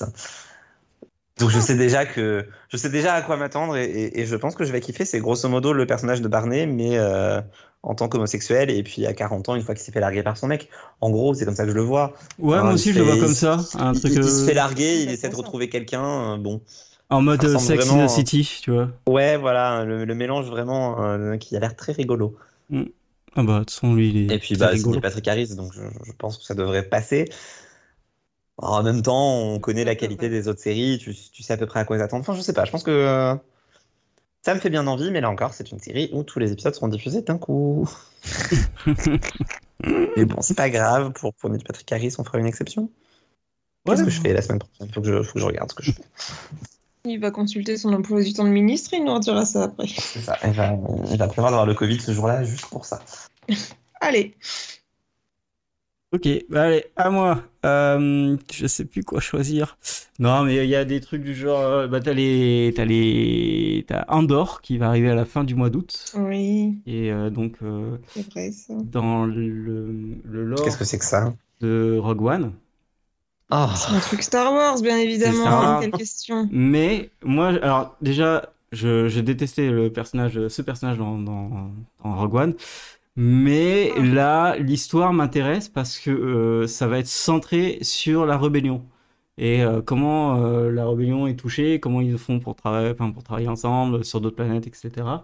Donc 1.40 1.50
je 1.50 1.60
sais 1.60 1.76
déjà 1.76 2.06
que 2.06 2.46
je 2.70 2.78
sais 2.78 2.90
déjà 2.90 3.14
à 3.14 3.22
quoi 3.22 3.38
m'attendre 3.38 3.78
et, 3.78 4.12
et, 4.14 4.26
je 4.26 4.36
pense 4.36 4.56
que 4.56 4.66
je 4.66 4.72
vais 4.72 4.82
kiffer. 4.82 5.06
C'est 5.06 5.20
grosso 5.20 5.48
modo 5.48 5.74
le 5.74 5.86
personnage 5.86 6.22
de 6.22 6.28
Barney, 6.28 6.66
mais 6.66 6.98
euh, 6.98 7.42
en 7.84 7.96
tant 7.96 8.10
qu'homosexuel 8.10 8.70
et 8.70 8.84
puis 8.84 9.06
à 9.06 9.14
40 9.14 9.50
ans 9.50 9.56
une 9.56 9.62
fois 9.62 9.74
qu'il 9.74 9.84
s'est 9.84 9.92
fait 9.92 10.00
larguer 10.00 10.24
par 10.24 10.38
son 10.38 10.48
mec. 10.48 10.70
En 11.02 11.10
gros, 11.10 11.34
c'est 11.34 11.46
comme 11.46 11.56
ça 11.56 11.64
que 11.64 11.72
je 11.72 11.76
le 11.76 11.82
vois. 11.82 12.14
Ouais, 12.40 12.62
moi 12.62 12.74
aussi 12.74 12.94
je 12.94 13.00
le 13.00 13.06
vois 13.06 13.18
comme 13.18 13.34
ça. 13.34 13.60
Un 13.78 13.94
il, 13.94 14.00
truc, 14.00 14.14
il, 14.16 14.24
se 14.24 14.46
fait 14.46 14.54
larguer, 14.54 15.02
il 15.02 15.10
essaie 15.10 15.30
de 15.30 15.36
retrouver 15.36 15.70
quelqu'un. 15.70 16.38
bon. 16.38 16.62
En 17.10 17.22
mode 17.22 17.42
Sex 17.58 17.86
vraiment... 17.86 18.04
in 18.04 18.06
the 18.06 18.10
City, 18.10 18.60
tu 18.62 18.72
vois. 18.72 18.90
Ouais, 19.08 19.36
voilà, 19.38 19.84
le, 19.84 20.06
le 20.06 20.16
mélange 20.16 20.48
vraiment 20.48 21.04
euh, 21.04 21.38
qui 21.38 21.56
a 21.56 21.60
l'air 21.60 21.76
très 21.76 21.92
rigolo. 21.92 22.36
Mm. 22.70 22.84
Ah 23.36 23.44
bah, 23.44 23.54
de 23.54 23.60
toute 23.60 23.72
façon, 23.72 23.96
lui, 23.96 24.10
il 24.10 24.18
est. 24.32 24.36
Et 24.36 24.40
puis, 24.40 24.56
bah, 24.56 24.72
c'est 24.76 25.02
Patrick 25.02 25.28
Harris, 25.28 25.56
donc 25.56 25.72
je, 25.74 25.82
je, 26.06 26.12
pense 26.18 26.38
que 26.38 26.44
ça 26.44 26.54
devrait 26.54 26.84
passer. 26.84 27.30
En 28.62 28.84
même 28.84 29.02
temps, 29.02 29.38
on 29.38 29.60
connaît 29.60 29.86
la 29.86 29.96
qualité 29.96 30.30
des 30.30 30.48
autres 30.48 30.60
séries, 30.60 30.98
tu, 30.98 31.16
tu 31.16 31.44
sais 31.44 31.54
à 31.54 31.58
peu 31.58 31.66
près 31.66 31.80
à 31.80 31.86
quoi 31.86 31.98
t'attendre. 31.98 32.22
Enfin, 32.22 32.36
je 32.36 32.42
sais 32.42 32.54
pas, 32.54 32.66
je 32.66 32.72
pense 32.72 32.84
que 32.84 32.92
euh, 32.92 33.36
ça 34.42 34.54
me 34.54 34.60
fait 34.60 34.70
bien 34.70 34.86
envie, 34.88 35.12
mais 35.12 35.22
là 35.22 35.30
encore, 35.30 35.54
c'est 35.54 35.72
une 35.72 35.80
série 35.80 36.10
où 36.12 36.24
tous 36.24 36.40
les 36.40 36.52
épisodes 36.52 36.74
seront 36.74 36.90
diffusés 36.90 37.22
d'un 37.22 37.38
coup. 37.38 37.90
mais 39.86 40.26
bon, 40.26 40.42
c'est 40.42 40.58
pas 40.58 40.70
grave, 40.70 41.14
pour, 41.14 41.34
pour 41.34 41.50
Neil 41.50 41.64
Patrick 41.64 41.90
Harris, 41.92 42.16
on 42.18 42.24
fera 42.24 42.38
une 42.38 42.46
exception. 42.46 42.90
Qu'est-ce 43.86 44.04
que 44.04 44.10
je 44.10 44.22
fais 44.22 44.34
la 44.34 44.42
semaine 44.42 44.60
prochaine? 44.60 44.94
Faut 44.94 45.02
que, 45.02 45.08
je, 45.08 45.24
faut 45.24 45.34
que 45.34 45.40
je 45.40 45.46
regarde 45.46 45.70
ce 45.72 45.76
que 45.76 45.84
je 45.84 45.92
fais. 45.94 46.04
Il 47.06 47.20
va 47.20 47.32
consulter 47.32 47.78
son 47.78 47.94
emploi 47.94 48.22
du 48.22 48.34
temps 48.34 48.44
de 48.44 48.50
ministre 48.50 48.94
et 48.94 48.98
il 48.98 49.06
nous 49.06 49.14
redira 49.14 49.46
ça 49.46 49.64
après. 49.64 49.88
C'est 49.88 50.20
ça, 50.20 50.38
il 50.44 50.52
va, 50.52 50.78
il 51.10 51.18
va 51.18 51.28
prévoir 51.28 51.52
d'avoir 51.52 51.66
le 51.66 51.74
Covid 51.74 52.00
ce 52.00 52.12
jour-là 52.12 52.44
juste 52.44 52.66
pour 52.68 52.86
ça. 52.86 53.02
Allez. 54.02 54.36
Ok, 56.12 56.28
bah 56.50 56.64
allez, 56.64 56.86
à 56.96 57.12
moi. 57.12 57.44
Euh, 57.66 58.36
je 58.52 58.66
sais 58.66 58.86
plus 58.86 59.04
quoi 59.04 59.20
choisir. 59.20 59.78
Non, 60.18 60.44
mais 60.44 60.56
il 60.66 60.70
y 60.70 60.76
a 60.76 60.84
des 60.84 61.02
trucs 61.02 61.22
du 61.24 61.36
genre. 61.36 61.60
euh, 61.62 61.88
Bah, 61.88 62.00
t'as 62.02 62.14
les, 62.14 62.74
t'as 62.76 62.86
les, 62.86 63.86
t'as 63.88 64.06
Andorre 64.08 64.62
qui 64.62 64.80
va 64.80 64.88
arriver 64.88 65.12
à 65.12 65.16
la 65.16 65.26
fin 65.26 65.44
du 65.44 65.54
mois 65.54 65.70
d'août. 65.70 66.10
Oui, 66.14 66.84
Et 66.88 67.12
euh, 67.12 67.30
donc, 67.30 67.58
euh, 67.64 67.98
c'est 68.08 68.22
vrai 68.32 68.52
ça. 68.52 68.74
dans 68.84 69.26
le, 69.26 70.20
le 70.26 70.46
lore 70.46 70.64
Qu'est-ce 70.64 70.78
que 70.78 70.86
c'est 70.86 71.00
que 71.00 71.06
ça? 71.06 71.34
de 71.62 71.98
Rogue 72.02 72.22
One. 72.24 72.54
Ah, 73.52 73.74
C'est 73.78 73.92
un 73.92 74.00
truc 74.00 74.24
Star 74.24 74.52
Wars, 74.54 74.82
bien 74.82 74.98
évidemment. 74.98 75.42
Star 75.42 75.60
Wars. 75.60 75.80
Quelle 75.82 75.92
question. 75.94 76.50
Mais 76.52 77.10
moi, 77.24 77.48
alors 77.50 77.96
déjà, 78.02 78.54
je, 78.72 79.08
je 79.08 79.20
détestais 79.20 79.70
le 79.70 79.92
personnage, 79.92 80.48
ce 80.48 80.62
personnage 80.62 80.98
dans, 80.98 81.18
dans, 81.20 81.72
dans 82.04 82.16
Rogue 82.16 82.36
One. 82.36 82.54
Mais 83.22 83.92
Ah. 83.98 84.02
là, 84.02 84.58
l'histoire 84.58 85.12
m'intéresse 85.14 85.68
parce 85.68 86.00
que 86.00 86.10
euh, 86.12 86.68
ça 86.68 86.88
va 86.88 87.00
être 87.00 87.08
centré 87.08 87.80
sur 87.82 88.26
la 88.26 88.38
rébellion 88.38 88.86
et 89.38 89.62
euh, 89.64 89.82
comment 89.82 90.38
euh, 90.44 90.72
la 90.72 90.88
rébellion 90.88 91.28
est 91.28 91.36
touchée, 91.36 91.80
comment 91.82 92.00
ils 92.02 92.18
font 92.18 92.40
pour 92.40 92.56
travailler, 92.56 92.92
enfin, 92.92 93.12
pour 93.12 93.24
travailler 93.24 93.50
ensemble 93.50 94.06
sur 94.06 94.22
d'autres 94.22 94.38
planètes, 94.38 94.68
etc. 94.68 95.24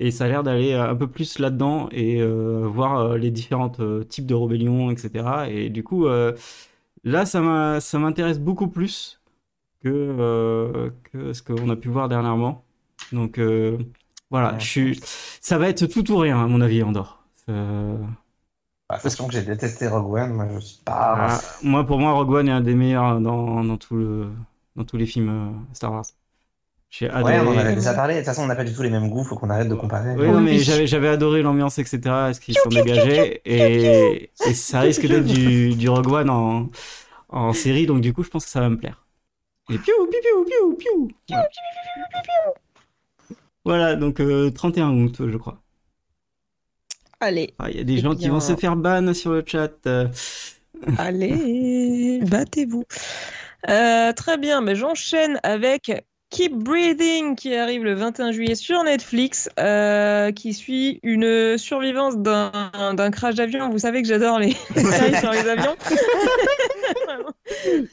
Et 0.00 0.10
ça 0.10 0.24
a 0.24 0.28
l'air 0.28 0.42
d'aller 0.42 0.72
euh, 0.72 0.90
un 0.90 0.96
peu 0.96 1.06
plus 1.08 1.38
là-dedans 1.38 1.88
et 1.92 2.20
euh, 2.20 2.66
voir 2.66 2.98
euh, 3.00 3.18
les 3.18 3.30
différents 3.30 3.70
types 4.08 4.26
de 4.26 4.34
rébellions, 4.34 4.90
etc. 4.90 5.48
Et 5.50 5.70
du 5.70 5.84
coup, 5.84 6.06
euh, 6.06 6.32
là, 7.04 7.26
ça 7.26 7.40
m'intéresse 7.98 8.40
beaucoup 8.40 8.68
plus 8.68 9.20
que, 9.82 9.88
euh, 9.90 10.90
que 11.12 11.32
ce 11.32 11.42
qu'on 11.42 11.70
a 11.70 11.76
pu 11.76 11.88
voir 11.90 12.08
dernièrement. 12.08 12.64
Donc 13.12 13.38
euh, 13.38 13.78
voilà, 14.30 14.54
Ouais. 14.54 14.60
je 14.60 14.66
suis, 14.66 15.00
ça 15.40 15.58
va 15.58 15.68
être 15.68 15.86
tout 15.86 16.10
ou 16.12 16.18
rien 16.18 16.42
à 16.42 16.46
mon 16.48 16.60
avis, 16.60 16.82
Andorre. 16.82 17.15
Euh, 17.48 17.96
bah, 18.88 18.98
sachant 18.98 19.26
que 19.26 19.32
j'ai 19.32 19.42
détesté 19.42 19.88
Rogue 19.88 20.14
One, 20.14 20.32
moi 20.32 20.46
je 20.54 20.58
suis 20.60 20.82
pas. 20.84 21.14
ah, 21.18 21.40
moi, 21.62 21.84
pour 21.84 21.98
moi, 21.98 22.12
Rogue 22.12 22.30
One 22.32 22.48
est 22.48 22.52
un 22.52 22.60
des 22.60 22.74
meilleurs 22.74 23.20
dans, 23.20 23.64
dans, 23.64 23.76
tout 23.76 23.96
le, 23.96 24.28
dans 24.76 24.84
tous 24.84 24.96
les 24.96 25.06
films 25.06 25.28
euh, 25.28 25.74
Star 25.74 25.92
Wars. 25.92 26.04
J'ai 26.88 27.10
adoré. 27.10 27.40
Ouais, 27.40 27.46
on 27.46 27.50
en 27.50 27.58
avait 27.58 27.74
déjà 27.74 27.94
parlé. 27.94 28.14
De 28.14 28.18
toute 28.20 28.26
façon, 28.26 28.42
on 28.42 28.46
n'a 28.46 28.54
pas 28.54 28.64
du 28.64 28.72
tout 28.72 28.82
les 28.82 28.90
mêmes 28.90 29.10
goûts, 29.10 29.24
faut 29.24 29.36
qu'on 29.36 29.50
arrête 29.50 29.68
de 29.68 29.74
comparer. 29.74 30.14
Oui, 30.16 30.28
non, 30.28 30.40
mais 30.40 30.58
j'avais, 30.58 30.86
j'avais 30.86 31.08
adoré 31.08 31.42
l'ambiance, 31.42 31.78
etc. 31.78 32.00
Est-ce 32.30 32.40
qu'ils 32.40 32.56
sont 32.56 32.68
dégagés 32.68 33.40
et, 33.44 34.30
et 34.46 34.54
ça 34.54 34.80
risque 34.80 35.06
d'être 35.06 35.24
du, 35.26 35.74
du 35.74 35.88
Rogue 35.88 36.08
One 36.12 36.30
en, 36.30 36.68
en 37.28 37.52
série, 37.52 37.86
donc 37.86 38.00
du 38.02 38.12
coup, 38.12 38.22
je 38.22 38.30
pense 38.30 38.44
que 38.44 38.50
ça 38.50 38.60
va 38.60 38.68
me 38.68 38.76
plaire. 38.76 39.04
Et 39.68 39.78
piou, 39.78 40.06
piou, 40.06 40.44
piou, 40.44 40.74
piou, 40.76 40.76
piou. 40.78 41.08
Voilà. 41.28 41.48
Voilà, 43.64 43.96
donc 43.96 44.20
euh, 44.20 44.50
31 44.50 44.92
août, 44.92 45.28
je 45.28 45.36
crois. 45.36 45.60
Allez, 47.20 47.54
Ah, 47.58 47.70
Il 47.70 47.76
y 47.76 47.80
a 47.80 47.84
des 47.84 47.94
Eh 47.94 48.00
gens 48.00 48.14
qui 48.14 48.28
vont 48.28 48.40
se 48.40 48.54
faire 48.56 48.76
ban 48.76 49.14
sur 49.14 49.32
le 49.32 49.42
chat. 49.46 49.70
allez, 50.98 52.20
battez-vous. 52.22 52.84
Euh, 53.70 54.12
très 54.12 54.36
bien, 54.38 54.60
mais 54.60 54.76
j'enchaîne 54.76 55.40
avec 55.42 55.90
Keep 56.30 56.52
Breathing 56.54 57.34
qui 57.36 57.54
arrive 57.54 57.84
le 57.84 57.94
21 57.94 58.32
juillet 58.32 58.54
sur 58.54 58.82
Netflix, 58.84 59.48
euh, 59.58 60.30
qui 60.32 60.52
suit 60.54 61.00
une 61.02 61.56
survivance 61.56 62.16
d'un 62.18 62.50
d'un 62.94 63.10
crash 63.10 63.36
d'avion. 63.36 63.70
Vous 63.70 63.78
savez 63.78 64.02
que 64.02 64.08
j'adore 64.08 64.38
les 64.38 64.52
séries 64.74 65.16
sur 65.18 65.30
les 65.32 65.48
avions. 65.48 65.76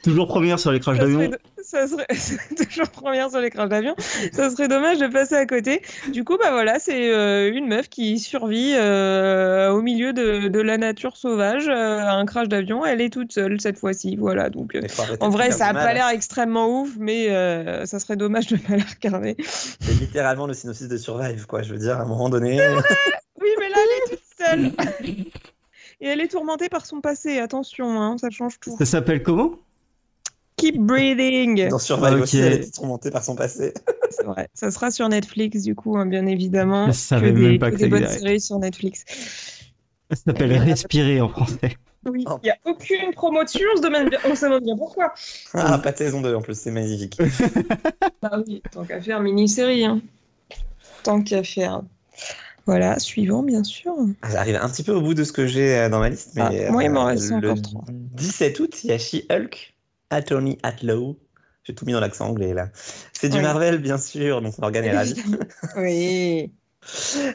Toujours 0.04 0.28
première 0.28 0.60
sur 0.60 0.72
les 0.72 0.80
crashs 0.80 0.98
Ça 0.98 1.04
d'avion. 1.04 1.20
serait, 1.22 1.38
ça 1.64 1.88
serait 1.88 2.56
toujours 2.70 2.90
première 2.90 3.30
sur 3.30 3.40
les 3.40 3.50
crashs 3.50 3.70
d'avion. 3.70 3.96
Ça 4.32 4.50
serait 4.50 4.68
dommage 4.68 4.98
de 5.00 5.08
passer 5.08 5.36
à 5.36 5.46
côté. 5.46 5.82
Du 6.12 6.24
coup, 6.24 6.38
bah 6.38 6.52
voilà, 6.52 6.80
c'est 6.80 7.14
euh, 7.14 7.52
une 7.54 7.68
meuf 7.68 7.88
qui 7.90 8.20
survit 8.20 8.74
euh, 8.76 9.70
au 9.72 9.82
milieu 9.82 10.12
de, 10.14 10.48
de 10.48 10.60
la 10.60 10.78
nature 10.78 11.16
sauvage 11.18 11.68
euh, 11.68 12.00
à 12.00 12.14
un 12.14 12.26
crash 12.26 12.48
d'avion. 12.48 12.86
Elle 12.86 13.02
est 13.02 13.12
toute 13.14 13.32
seule 13.32 13.62
cette 13.62 13.78
fois-ci. 13.78 14.16
Voilà, 14.16 14.50
donc. 14.50 14.76
euh, 14.76 14.82
en 15.20 15.30
vrai, 15.30 15.52
ça 15.52 15.68
a 15.68 15.70
du 15.70 15.78
pas 15.78 15.84
mal. 15.86 15.96
l'air 15.96 16.10
extrêmement 16.10 16.82
ouf, 16.82 16.90
mais 16.98 17.30
euh, 17.30 17.86
ça 17.86 18.00
serait 18.00 18.16
dommage 18.16 18.48
de 18.48 18.58
pas 18.58 18.76
la 18.76 18.84
regarder. 18.84 19.36
C'est 19.80 19.94
littéralement 20.00 20.48
le 20.48 20.54
synopsis 20.54 20.88
de 20.88 20.98
Survive, 20.98 21.46
quoi. 21.46 21.62
Je 21.62 21.72
veux 21.74 21.80
dire, 21.80 21.98
à 22.00 22.02
un 22.02 22.06
moment 22.06 22.30
donné. 22.30 22.60
Oui, 23.42 23.50
mais 23.60 23.70
là, 23.70 23.76
elle 23.78 24.14
est 24.14 24.16
toute 24.16 24.24
seule. 24.38 25.26
Et 26.04 26.08
elle 26.08 26.20
est 26.20 26.28
tourmentée 26.28 26.68
par 26.68 26.86
son 26.86 27.00
passé. 27.00 27.40
Attention, 27.40 28.00
hein, 28.02 28.18
ça 28.18 28.30
change 28.30 28.60
tout. 28.60 28.76
Ça 28.78 28.86
s'appelle 28.86 29.24
comment? 29.24 29.52
Keep 30.58 30.78
breathing. 30.82 31.70
Dans 31.70 31.80
Survive 31.80 32.16
Ok. 32.18 32.24
aussi, 32.24 32.40
elle 32.40 32.54
était 32.54 32.72
tourmentée 32.72 33.10
par 33.10 33.24
son 33.24 33.36
passé. 33.36 33.74
C'est 34.12 34.26
vrai. 34.26 34.50
Ça 34.54 34.70
sera 34.70 34.92
sur 34.92 35.08
Netflix, 35.08 35.62
du 35.64 35.76
coup, 35.76 35.98
hein, 35.98 36.06
bien 36.06 36.26
évidemment. 36.26 36.88
Je 36.88 36.92
Que 36.92 36.98
savais 36.98 37.32
des, 37.32 37.42
même 37.42 37.58
pas 37.60 37.72
que 37.72 37.78
que 37.78 37.82
des 37.84 37.88
bonnes 37.88 38.08
séries 38.08 38.42
sur 38.42 38.60
Netflix. 38.60 39.06
Ça 40.12 40.18
s'appelle 40.26 40.52
Respirer 40.58 41.22
en 41.22 41.30
français. 41.30 41.78
Oui, 42.06 42.26
Oh. 42.28 42.38
il 42.44 42.48
n'y 42.48 42.52
a 42.52 42.58
aucune 42.66 43.14
promotion, 43.14 43.62
on 43.74 43.78
se 43.78 43.82
demande 43.82 44.10
bien, 44.10 44.20
on 44.26 44.36
se 44.36 44.44
demande 44.46 44.64
bien 44.64 44.76
pourquoi. 44.76 45.14
Ah, 45.54 45.80
pas 45.80 45.94
de 45.94 45.98
saison 45.98 46.20
2 46.20 46.36
en 46.36 46.42
plus, 46.42 46.60
c'est 46.60 46.70
magnifique. 46.70 47.18
Bah 48.22 48.42
oui, 48.46 48.62
tant 48.74 48.84
qu'à 48.84 49.00
faire, 49.02 49.22
mini-série. 49.22 49.86
Hein. 49.86 50.02
Tant 51.04 51.22
qu'à 51.22 51.44
faire. 51.44 51.82
Voilà, 52.66 52.98
suivant, 53.00 53.44
bien 53.44 53.64
sûr. 53.64 53.94
Ah, 54.22 54.30
J'arrive 54.32 54.56
un 54.56 54.70
petit 54.70 54.84
peu 54.84 54.94
au 54.94 55.02
bout 55.02 55.14
de 55.14 55.24
ce 55.24 55.34
que 55.34 55.46
j'ai 55.46 55.78
euh, 55.78 55.90
dans 55.90 56.00
ma 56.00 56.10
liste, 56.10 56.32
mais 56.36 56.66
Ah, 56.68 56.72
moi, 56.72 56.84
il 56.84 56.90
m'en 56.92 57.04
euh, 57.04 57.12
reste 57.12 57.30
le 57.32 57.52
encore 57.52 57.62
trois. 57.62 57.84
17 57.90 58.60
août, 58.60 58.84
il 58.84 58.90
y 58.90 58.94
a 58.94 58.98
She-Hulk, 58.98 59.74
Attorney 60.10 60.58
Atlow. 60.64 61.20
J'ai 61.66 61.76
tout 61.76 61.86
mis 61.86 61.94
dans 61.94 62.00
l'accent 62.00 62.28
anglais 62.28 62.54
là. 62.54 62.70
C'est 63.14 63.30
du 63.30 63.38
Oui. 63.38 63.44
Marvel, 63.44 63.78
bien 63.80 63.98
sûr, 63.98 64.42
donc 64.42 64.58
Morgane 64.58 64.86
est 64.86 64.96
ravie. 64.96 65.16
Oui. 65.78 66.52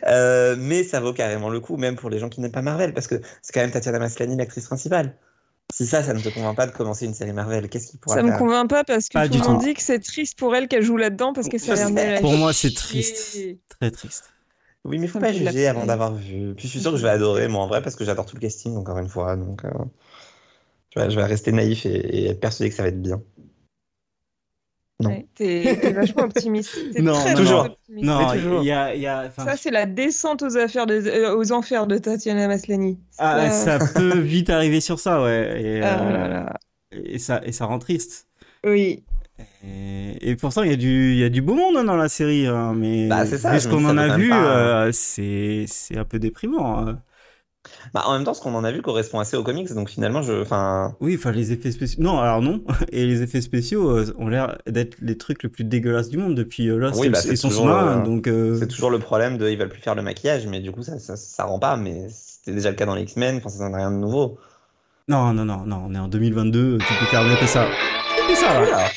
Euh, 0.06 0.56
mais 0.58 0.84
ça 0.84 1.00
vaut 1.00 1.14
carrément 1.14 1.48
le 1.48 1.58
coup, 1.58 1.78
même 1.78 1.96
pour 1.96 2.10
les 2.10 2.18
gens 2.18 2.28
qui 2.28 2.42
n'aiment 2.42 2.52
pas 2.52 2.60
Marvel, 2.60 2.92
parce 2.92 3.06
que 3.06 3.14
c'est 3.40 3.54
quand 3.54 3.62
même 3.62 3.70
Tatiana 3.70 3.98
Maslany, 3.98 4.36
l'actrice 4.36 4.66
principale. 4.66 5.16
Si 5.72 5.86
ça, 5.86 6.02
ça 6.02 6.12
ne 6.12 6.20
te 6.20 6.28
convainc 6.28 6.54
pas 6.54 6.66
de 6.66 6.72
commencer 6.72 7.06
une 7.06 7.14
série 7.14 7.32
Marvel, 7.32 7.68
qu'est-ce 7.70 7.88
qu'il 7.88 7.98
pourra 7.98 8.16
Ça 8.16 8.22
me 8.22 8.28
faire 8.28 8.38
convainc 8.38 8.68
pas 8.68 8.84
parce 8.84 9.08
que 9.08 9.14
Pas 9.14 9.26
tout 9.26 9.38
le 9.38 9.48
monde 9.48 9.62
dit 9.62 9.72
que 9.72 9.82
c'est 9.82 10.00
triste 10.00 10.38
pour 10.38 10.54
elle 10.54 10.68
qu'elle 10.68 10.82
joue 10.82 10.98
là-dedans 10.98 11.32
parce 11.32 11.48
que 11.48 11.56
ça 11.56 11.72
a 11.72 11.90
l'air 11.90 12.20
Pour 12.20 12.34
moi, 12.34 12.52
c'est 12.52 12.74
triste. 12.74 13.38
Très 13.80 13.90
triste. 13.90 14.30
Oui, 14.84 14.98
mais 14.98 15.06
il 15.06 15.08
faut 15.10 15.18
pas 15.20 15.32
juger 15.32 15.66
avant 15.66 15.84
d'avoir 15.86 16.14
vu. 16.14 16.54
Puis 16.54 16.66
je 16.66 16.72
suis 16.72 16.80
sûr 16.80 16.92
que 16.92 16.96
je 16.96 17.02
vais 17.02 17.10
adorer, 17.10 17.48
moi, 17.48 17.62
en 17.62 17.66
vrai, 17.66 17.82
parce 17.82 17.96
que 17.96 18.04
j'adore 18.04 18.26
tout 18.26 18.36
le 18.36 18.40
casting, 18.40 18.76
encore 18.76 18.98
une 18.98 19.08
fois. 19.08 19.36
Donc, 19.36 19.64
euh, 19.64 19.70
je, 20.94 21.00
vais, 21.00 21.10
je 21.10 21.16
vais 21.16 21.24
rester 21.24 21.52
naïf 21.52 21.84
et, 21.86 21.90
et 21.96 22.26
être 22.28 22.40
persuadé 22.40 22.70
que 22.70 22.76
ça 22.76 22.82
va 22.82 22.88
être 22.88 23.02
bien. 23.02 23.22
Non. 25.00 25.10
Ouais, 25.10 25.28
T'es 25.34 25.92
vachement 25.92 26.24
optimiste. 26.24 26.76
T'es 26.92 27.02
Non, 27.02 27.12
très, 27.12 27.34
non, 27.34 27.44
très 27.44 27.52
non. 27.52 27.60
optimiste. 27.66 28.06
Non, 28.06 28.32
toujours. 28.32 28.62
il 28.62 28.66
y 28.66 28.72
a, 28.72 28.94
il 28.94 29.00
y 29.00 29.06
a, 29.06 29.26
enfin, 29.26 29.44
Ça, 29.44 29.56
c'est 29.56 29.70
la 29.70 29.86
descente 29.86 30.42
aux, 30.42 30.56
affaires 30.56 30.86
de, 30.86 30.94
euh, 30.94 31.36
aux 31.36 31.52
enfers 31.52 31.86
de 31.86 31.98
Tatiana 31.98 32.48
Maslany. 32.48 32.98
ah, 33.18 33.48
Ça- 33.50 33.78
ça 33.78 33.92
peut 33.92 34.18
vite 34.18 34.50
arriver 34.50 34.80
sur 34.80 34.98
ça, 34.98 35.22
ouais. 35.22 35.62
Et, 35.62 35.80
Ah 35.82 36.00
euh, 36.00 36.12
là 36.12 36.28
là. 36.28 36.58
et 36.92 37.18
ça, 37.18 37.40
et 37.44 37.52
ça 37.52 37.66
rend 37.66 37.78
triste. 37.78 38.26
Oui. 38.64 39.04
Et, 39.64 40.30
et 40.30 40.36
pourtant, 40.36 40.62
il 40.62 40.70
y 40.70 40.74
a 40.74 40.76
du, 40.76 41.12
il 41.12 41.18
y 41.18 41.24
a 41.24 41.28
du 41.28 41.42
beau 41.42 41.54
monde 41.54 41.76
hein, 41.76 41.84
dans 41.84 41.96
la 41.96 42.08
série, 42.08 42.46
hein, 42.46 42.74
mais 42.76 43.08
Bah, 43.08 43.26
c'est 43.26 43.38
ça, 43.38 43.52
vu 43.52 43.60
ce 43.60 43.68
qu'on 43.68 43.84
en 43.84 43.96
a 43.96 44.16
vu, 44.16 44.32
euh, 44.32 44.90
c'est, 44.92 45.66
un 45.96 46.04
peu 46.04 46.18
déprimant. 46.18 46.78
hein. 46.88 46.98
Bah, 47.92 48.02
en 48.06 48.14
même 48.14 48.24
temps, 48.24 48.34
ce 48.34 48.40
qu'on 48.40 48.54
en 48.54 48.64
a 48.64 48.72
vu 48.72 48.82
correspond 48.82 49.20
assez 49.20 49.36
aux 49.36 49.42
comics, 49.42 49.72
donc 49.74 49.90
finalement, 49.90 50.22
je. 50.22 50.44
Oui, 51.00 51.16
enfin 51.18 51.32
les 51.32 51.52
effets 51.52 51.70
spéciaux. 51.70 52.02
Non, 52.02 52.18
alors 52.18 52.40
non. 52.40 52.62
Et 52.92 53.06
les 53.06 53.22
effets 53.22 53.40
spéciaux 53.40 53.90
euh, 53.90 54.14
ont 54.18 54.28
l'air 54.28 54.56
d'être 54.66 54.96
les 55.02 55.18
trucs 55.18 55.42
les 55.42 55.48
plus 55.48 55.64
dégueulasses 55.64 56.08
du 56.08 56.16
monde 56.18 56.34
depuis 56.34 56.68
euh, 56.68 56.78
Lost 56.78 56.98
Oui, 56.98 57.08
bah, 57.10 57.18
et 57.18 57.22
c'est 57.22 57.36
son 57.36 57.50
sous-marin. 57.50 58.00
euh, 58.00 58.04
Donc, 58.04 58.26
euh, 58.26 58.56
C'est 58.58 58.68
toujours 58.68 58.90
le 58.90 58.98
problème 58.98 59.36
de. 59.38 59.48
Ils 59.48 59.58
veulent 59.58 59.68
plus 59.68 59.82
faire 59.82 59.94
le 59.94 60.02
maquillage, 60.02 60.46
mais 60.46 60.60
du 60.60 60.72
coup, 60.72 60.82
ça, 60.82 60.98
ça, 60.98 61.16
ça 61.16 61.44
rend 61.44 61.58
pas, 61.58 61.76
mais 61.76 62.06
c'était 62.10 62.52
déjà 62.52 62.70
le 62.70 62.76
cas 62.76 62.86
dans 62.86 62.94
les 62.94 63.02
X-Men, 63.02 63.36
enfin, 63.36 63.50
ça 63.50 63.68
n'a 63.68 63.76
rien 63.76 63.90
de 63.90 63.96
nouveau. 63.96 64.38
Non, 65.08 65.32
non, 65.32 65.44
non, 65.44 65.64
non, 65.66 65.84
on 65.88 65.94
est 65.94 65.98
en 65.98 66.08
2022, 66.08 66.78
tu 66.78 66.94
peux 67.00 67.06
faire 67.06 67.24
mieux 67.24 67.36
que 67.36 67.46
ça. 67.46 67.66
C'est 68.28 68.36
ça, 68.36 68.60
là. 68.60 68.88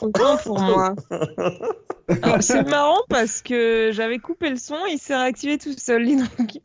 Autant 0.00 0.36
pour 0.38 0.60
moi. 0.60 0.94
C'est 2.40 2.62
marrant 2.68 3.00
parce 3.08 3.40
que 3.42 3.90
j'avais 3.92 4.18
coupé 4.18 4.50
le 4.50 4.56
son, 4.56 4.76
il 4.90 4.98
s'est 4.98 5.16
réactivé 5.16 5.58
tout 5.58 5.72
seul. 5.76 6.06
donc. 6.16 6.58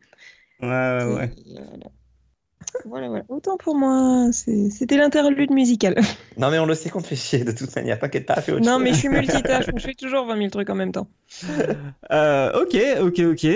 Ouais, 0.61 0.67
ouais, 0.67 1.13
ouais. 1.15 1.31
Voilà. 1.45 1.87
Voilà, 2.85 3.07
voilà. 3.07 3.23
Autant 3.29 3.57
pour 3.57 3.75
moi, 3.75 4.29
c'était 4.31 4.97
l'interlude 4.97 5.51
musical. 5.51 5.95
Non, 6.37 6.51
mais 6.51 6.59
on 6.59 6.67
le 6.67 6.75
sait 6.75 6.89
qu'on 6.91 7.01
te 7.01 7.07
fait 7.07 7.15
chier 7.15 7.43
de 7.43 7.51
toute 7.51 7.75
manière. 7.75 7.97
T'inquiète 7.97 8.27
pas, 8.27 8.35
fais 8.41 8.51
autre 8.51 8.63
Non, 8.63 8.73
chose. 8.73 8.83
mais 8.83 8.93
je 8.93 8.97
suis 8.99 9.09
multitâche, 9.09 9.65
donc 9.65 9.79
je 9.79 9.85
fais 9.85 9.95
toujours 9.95 10.25
20 10.27 10.37
000 10.37 10.49
trucs 10.49 10.69
en 10.69 10.75
même 10.75 10.91
temps. 10.91 11.07
Euh, 12.11 12.61
ok, 12.61 12.77
ok, 13.01 13.19
ok. 13.31 13.47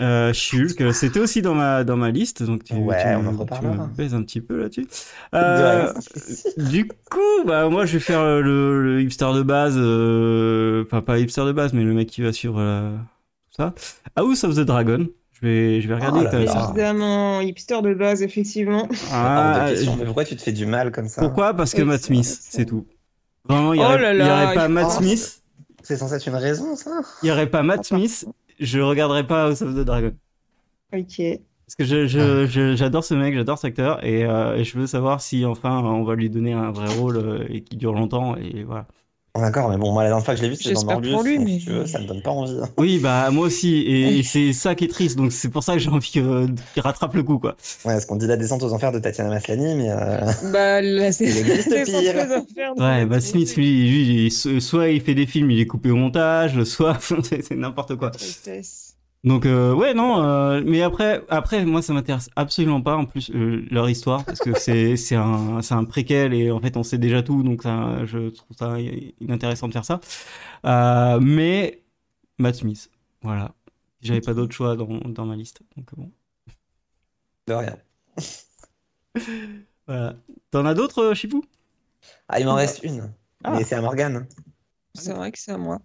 Euh, 0.00 0.32
Shulk, 0.32 0.94
c'était 0.94 1.20
aussi 1.20 1.42
dans 1.42 1.54
ma, 1.54 1.84
dans 1.84 1.96
ma 1.96 2.10
liste, 2.10 2.42
donc 2.42 2.64
tu, 2.64 2.72
Ouais, 2.74 2.96
tu 3.02 3.08
on 3.16 3.22
me- 3.22 3.28
en 3.40 3.44
tu 3.44 3.64
me 3.66 3.86
baises 3.96 4.14
un 4.14 4.22
petit 4.22 4.40
peu 4.40 4.58
là-dessus. 4.62 4.82
De 4.84 4.88
Euh, 5.36 5.92
du 6.56 6.88
coup, 6.88 7.44
bah, 7.46 7.68
moi, 7.68 7.84
je 7.84 7.94
vais 7.94 8.00
faire 8.00 8.24
le, 8.24 8.82
le- 8.82 9.02
hipster 9.02 9.30
de 9.34 9.42
base, 9.42 9.74
euh, 9.76 10.84
enfin, 10.86 11.02
pas 11.02 11.18
hipster 11.18 11.44
de 11.44 11.52
base, 11.52 11.72
mais 11.74 11.82
le 11.82 11.92
mec 11.92 12.08
qui 12.08 12.22
va 12.22 12.32
suivre 12.32 12.58
euh, 12.58 12.96
tout 13.50 13.56
ça. 13.62 13.74
House 14.16 14.44
of 14.44 14.54
the 14.56 14.60
Dragon. 14.60 15.06
Je 15.32 15.46
vais, 15.46 15.80
je 15.80 15.88
vais 15.88 15.94
regarder 15.94 16.20
Oh 16.20 16.24
là 16.24 16.30
avec 16.30 16.48
là. 16.48 16.52
ça. 16.52 16.64
Évidemment, 16.68 17.40
hipster 17.40 17.80
de 17.82 17.94
base, 17.94 18.22
effectivement. 18.22 18.88
Ah, 19.12 19.68
je- 19.74 20.04
pourquoi 20.04 20.24
tu 20.24 20.36
te 20.36 20.42
fais 20.42 20.52
du 20.52 20.66
mal 20.66 20.92
comme 20.92 21.08
ça 21.08 21.22
pourquoi? 21.22 21.54
Parce 21.54 21.72
que 21.72 21.80
Oui, 21.82 21.88
Matt 21.88 22.00
c'est 22.00 22.06
Smith, 22.08 22.38
c'est 22.42 22.64
tout. 22.66 22.86
Vraiment, 23.48 23.72
il 23.72 23.80
y 23.80 23.82
Oh 23.82 23.86
aurait, 23.86 24.30
aurait 24.30 24.54
pas 24.54 24.68
Matt 24.68 24.90
Smith, 24.90 25.42
C'est 25.82 25.96
censé 25.96 26.14
être 26.16 26.26
une 26.26 26.34
raison, 26.34 26.76
ça? 26.76 26.90
Il 27.22 27.28
y 27.28 27.32
aurait 27.32 27.48
pas 27.48 27.62
Matt 27.62 27.84
Smith, 27.86 28.26
je 28.60 28.80
regarderais 28.80 29.26
pas 29.26 29.46
House 29.48 29.62
of 29.62 29.74
the 29.74 29.84
Dragon. 29.84 30.12
Ok. 30.92 31.40
Parce 31.66 31.76
que 31.76 31.84
je, 31.84 32.06
je, 32.08 32.46
je- 32.46 32.74
j'adore 32.74 33.04
ce 33.04 33.14
mec, 33.14 33.32
j'adore 33.34 33.56
cet 33.58 33.68
acteur, 33.70 34.04
et, 34.04 34.24
euh, 34.24 34.56
et 34.56 34.64
je 34.64 34.76
veux 34.78 34.86
savoir 34.88 35.20
si 35.20 35.44
enfin 35.44 35.78
on 35.84 36.02
va 36.02 36.16
lui 36.16 36.28
donner 36.28 36.52
un 36.52 36.72
vrai 36.72 36.88
rôle 36.88 37.16
euh, 37.18 37.46
et 37.48 37.62
qui 37.62 37.76
dure 37.76 37.92
longtemps, 37.92 38.36
et 38.36 38.64
voilà. 38.64 38.88
D'accord, 39.38 39.70
mais 39.70 39.76
bon, 39.76 39.92
moi, 39.92 40.02
la 40.02 40.08
dernière 40.10 40.24
fois 40.24 40.34
que 40.34 40.38
je 40.40 40.44
l'ai 40.44 40.50
vu, 40.50 40.56
c'était 40.56 40.74
dans 40.74 40.80
J'espère 40.80 40.94
Morbius. 40.96 41.14
pour 41.14 41.22
lui, 41.22 41.38
mais- 41.38 41.58
si 41.60 41.64
tu 41.66 41.70
veux, 41.70 41.86
ça 41.86 42.00
me 42.00 42.06
donne 42.06 42.20
pas 42.20 42.30
envie. 42.32 42.58
hein. 42.60 42.68
Oui, 42.76 42.98
bah 42.98 43.30
moi 43.30 43.46
aussi, 43.46 43.76
et, 43.76 44.18
et 44.18 44.22
c'est 44.24 44.52
ça 44.52 44.74
qui 44.74 44.84
est 44.84 44.88
triste, 44.88 45.16
donc 45.16 45.30
c'est 45.32 45.48
pour 45.48 45.62
ça 45.62 45.74
que 45.74 45.78
j'ai 45.78 45.88
envie 45.88 46.10
euh, 46.16 46.48
qu'il 46.74 46.82
rattrape 46.82 47.14
le 47.14 47.22
coup, 47.22 47.38
quoi. 47.38 47.50
Ouais, 47.84 47.92
parce 47.92 48.06
qu'on 48.06 48.16
dit 48.16 48.26
la 48.26 48.36
descente 48.36 48.62
aux 48.64 48.72
enfers 48.72 48.90
de 48.92 48.98
Tatiana 48.98 49.30
Maslany, 49.30 49.76
mais 49.76 49.90
euh, 49.90 50.18
Bah, 50.52 50.82
là, 50.82 51.12
c'est 51.12 51.24
Il 51.30 51.36
existe 51.38 51.68
c'est 51.70 51.84
pire. 51.84 51.94
sans 51.94 52.00
très 52.02 52.20
affaire 52.22 52.74
de- 52.74 52.80
Ouais, 52.82 53.06
Matt 53.06 53.22
Smith, 53.22 53.54
lui, 53.56 54.30
soit 54.32 54.88
il 54.88 55.00
fait 55.00 55.14
des 55.14 55.26
films, 55.26 55.50
il 55.52 55.60
est 55.60 55.66
coupé 55.66 55.90
au 55.90 55.96
montage, 55.96 56.62
soit 56.64 56.98
c'est 57.22 57.42
c'est 57.44 57.54
n'importe 57.56 57.94
quoi. 57.96 58.10
Tristesse. 58.10 58.89
Donc 59.22 59.44
euh, 59.44 59.74
ouais 59.74 59.92
non 59.92 60.22
euh, 60.24 60.62
mais 60.64 60.80
après 60.80 61.22
après 61.28 61.66
moi 61.66 61.82
ça 61.82 61.92
m'intéresse 61.92 62.30
absolument 62.36 62.80
pas 62.80 62.96
en 62.96 63.04
plus 63.04 63.30
euh, 63.34 63.66
leur 63.70 63.90
histoire 63.90 64.24
parce 64.24 64.38
que 64.40 64.58
c'est 64.58 64.96
c'est 64.96 65.14
un 65.16 65.60
c'est 65.60 65.74
un 65.74 65.84
préquel 65.84 66.32
et 66.32 66.50
en 66.50 66.58
fait 66.60 66.76
on 66.78 66.82
sait 66.82 66.96
déjà 66.96 67.22
tout 67.22 67.42
donc 67.42 67.62
ça, 67.62 68.06
je 68.06 68.30
trouve 68.30 68.56
ça 68.56 68.76
inintéressant 69.20 69.68
de 69.68 69.74
faire 69.74 69.84
ça 69.84 70.00
Euh, 70.64 71.20
mais 71.20 71.82
Matt 72.38 72.56
Smith 72.56 72.90
voilà 73.22 73.54
j'avais 74.02 74.22
pas 74.22 74.34
d'autre 74.34 74.54
choix 74.54 74.76
dans 74.76 74.86
dans 75.00 75.26
ma 75.26 75.36
liste 75.36 75.60
donc 75.76 75.94
bon 75.96 76.10
de 77.46 77.54
rien. 77.54 77.76
voilà 79.86 80.16
t'en 80.50 80.64
as 80.66 80.74
d'autres 80.74 81.14
Chipou 81.14 81.44
Ah, 82.28 82.40
il 82.40 82.46
m'en 82.46 82.54
reste 82.54 82.82
une. 82.82 83.12
Ah. 83.44 83.54
Mais 83.56 83.64
c'est 83.64 83.74
à 83.74 83.80
Morgane. 83.82 84.26
C'est 84.94 85.12
vrai 85.12 85.32
que 85.32 85.38
c'est 85.38 85.52
à 85.52 85.58
moi. 85.58 85.78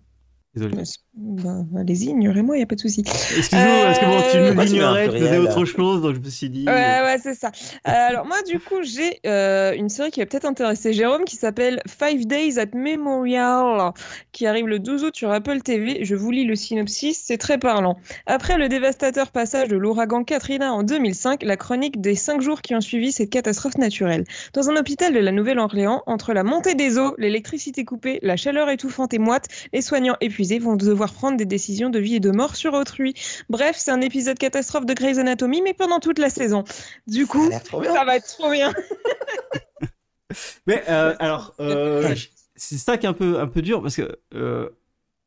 désolé 0.54 0.76
Mais 0.76 0.86
c'est- 0.86 1.00
bah, 1.18 1.64
Allez-y, 1.80 2.08
ignorez-moi, 2.10 2.58
il 2.58 2.64
a 2.64 2.66
pas 2.66 2.76
de 2.76 2.82
souci. 2.82 3.02
excuse-moi 3.02 3.84
parce 3.86 4.00
que 4.00 4.06
bon 4.06 4.22
tu 4.32 4.38
Euh, 4.38 4.54
me 4.54 4.64
l'ignorais 4.64 5.08
tu 5.10 5.18
faisais 5.18 5.38
autre 5.38 5.64
chose 5.66 6.02
donc 6.02 6.16
je 6.16 6.20
me 6.20 6.30
suis 6.30 6.50
dit 6.50 6.66
Ouais, 6.68 6.74
ouais, 6.74 7.18
c'est 7.24 7.34
ça. 7.36 7.52
Euh, 7.88 7.92
alors, 8.10 8.26
moi, 8.26 8.38
du 8.48 8.60
coup, 8.60 8.82
j'ai 8.84 9.20
euh, 9.26 9.74
une 9.74 9.88
série 9.90 10.12
qui 10.12 10.20
va 10.20 10.26
peut-être 10.26 10.46
intéresser 10.46 10.92
Jérôme 10.94 11.24
qui 11.24 11.36
s'appelle 11.38 11.82
Five 11.88 12.26
Days 12.28 12.60
at 12.60 12.68
Memorial, 12.76 13.94
qui 14.34 14.46
arrive 14.46 14.68
le 14.68 14.80
12 14.80 15.06
août 15.06 15.16
sur 15.16 15.32
Apple 15.32 15.62
TV. 15.62 16.04
Je 16.04 16.16
vous 16.16 16.32
lis 16.32 16.44
le 16.44 16.56
synopsis, 16.56 17.22
c'est 17.24 17.38
très 17.38 17.58
parlant. 17.58 17.98
Après 18.26 18.58
le 18.58 18.68
dévastateur 18.68 19.32
passage 19.32 19.70
de 19.70 19.78
l'ouragan 19.78 20.24
Katrina 20.24 20.74
en 20.74 20.84
2005, 20.84 21.44
la 21.44 21.56
chronique 21.56 22.02
des 22.02 22.16
cinq 22.16 22.42
jours 22.42 22.62
qui 22.62 22.76
ont 22.76 22.82
suivi 22.82 23.12
cette 23.14 23.30
catastrophe 23.30 23.78
naturelle. 23.78 24.26
Dans 24.54 24.70
un 24.70 24.76
hôpital 24.76 25.14
de 25.14 25.20
la 25.20 25.32
Nouvelle-Orléans, 25.32 26.04
entre 26.08 26.34
la 26.34 26.44
montée 26.44 26.76
des 26.76 26.98
eaux, 26.98 27.16
l'électricité 27.18 27.86
coupée, 27.86 28.20
la 28.22 28.36
chaleur 28.36 28.70
étouffante 28.70 29.14
et 29.14 29.20
moite, 29.20 29.46
les 29.74 29.82
soignants 29.82 30.18
épuisés 30.20 30.60
vont 30.60 30.76
devoir 30.76 31.05
prendre 31.14 31.38
des 31.38 31.46
décisions 31.46 31.90
de 31.90 32.00
vie 32.00 32.16
et 32.16 32.20
de 32.20 32.32
mort 32.32 32.56
sur 32.56 32.74
autrui. 32.74 33.14
Bref, 33.50 33.76
c'est 33.78 33.92
un 33.92 34.02
épisode 34.02 34.38
catastrophe 34.38 34.86
de 34.86 34.94
Grey's 34.94 35.18
Anatomy, 35.18 35.62
mais 35.62 35.74
pendant 35.74 36.00
toute 36.00 36.20
la 36.20 36.30
saison. 36.30 36.64
Du 37.08 37.28
coup, 37.28 37.50
ça 37.52 38.06
va 38.06 38.16
être 38.18 38.28
trop 38.28 38.52
bien. 38.52 38.74
Mais 40.68 40.84
euh, 40.90 41.16
alors, 41.20 41.54
euh, 41.60 42.16
c'est 42.56 42.78
ça 42.78 42.98
qui 42.98 43.06
est 43.06 43.10
un 43.10 43.14
peu 43.14 43.40
un 43.40 43.48
peu 43.48 43.62
dur 43.62 43.82
parce 43.82 43.96
que 43.96 44.18
euh, 44.34 44.70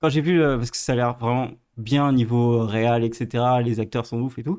quand 0.03 0.09
j'ai 0.09 0.20
vu 0.20 0.43
euh, 0.43 0.57
parce 0.59 0.70
que 0.70 0.76
ça 0.76 0.93
a 0.93 0.97
l'air 0.97 1.16
vraiment 1.18 1.51
bien 1.76 2.09
au 2.09 2.12
niveau 2.12 2.66
réel, 2.66 3.05
etc. 3.05 3.45
Les 3.64 3.81
acteurs 3.81 4.07
sont 4.07 4.18
ouf 4.20 4.39
et 4.39 4.43
tout, 4.43 4.59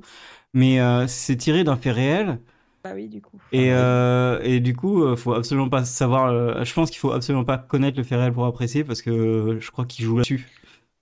mais 0.54 0.80
euh, 0.80 1.08
c'est 1.08 1.36
tiré 1.36 1.64
d'un 1.64 1.76
fait 1.76 1.92
réel 1.92 2.40
Bah 2.84 2.92
oui, 2.96 3.10
du 3.10 3.22
coup. 3.22 3.38
et 3.52 3.74
euh, 3.74 4.40
et 4.44 4.60
du 4.62 4.76
coup, 4.76 5.16
faut 5.18 5.34
absolument 5.34 5.70
pas 5.70 5.84
savoir. 5.84 6.28
euh, 6.32 6.64
je 6.64 6.74
pense 6.74 6.90
qu'il 6.90 7.00
faut 7.00 7.12
absolument 7.12 7.46
pas 7.46 7.58
connaître 7.58 7.98
le 7.98 8.04
fait 8.04 8.16
réel 8.16 8.32
pour 8.34 8.46
apprécier 8.46 8.84
parce 8.86 9.02
que 9.02 9.58
je 9.60 9.72
crois 9.72 9.86
qu'il 9.86 10.06
joue 10.06 10.18
là-dessus 10.18 10.48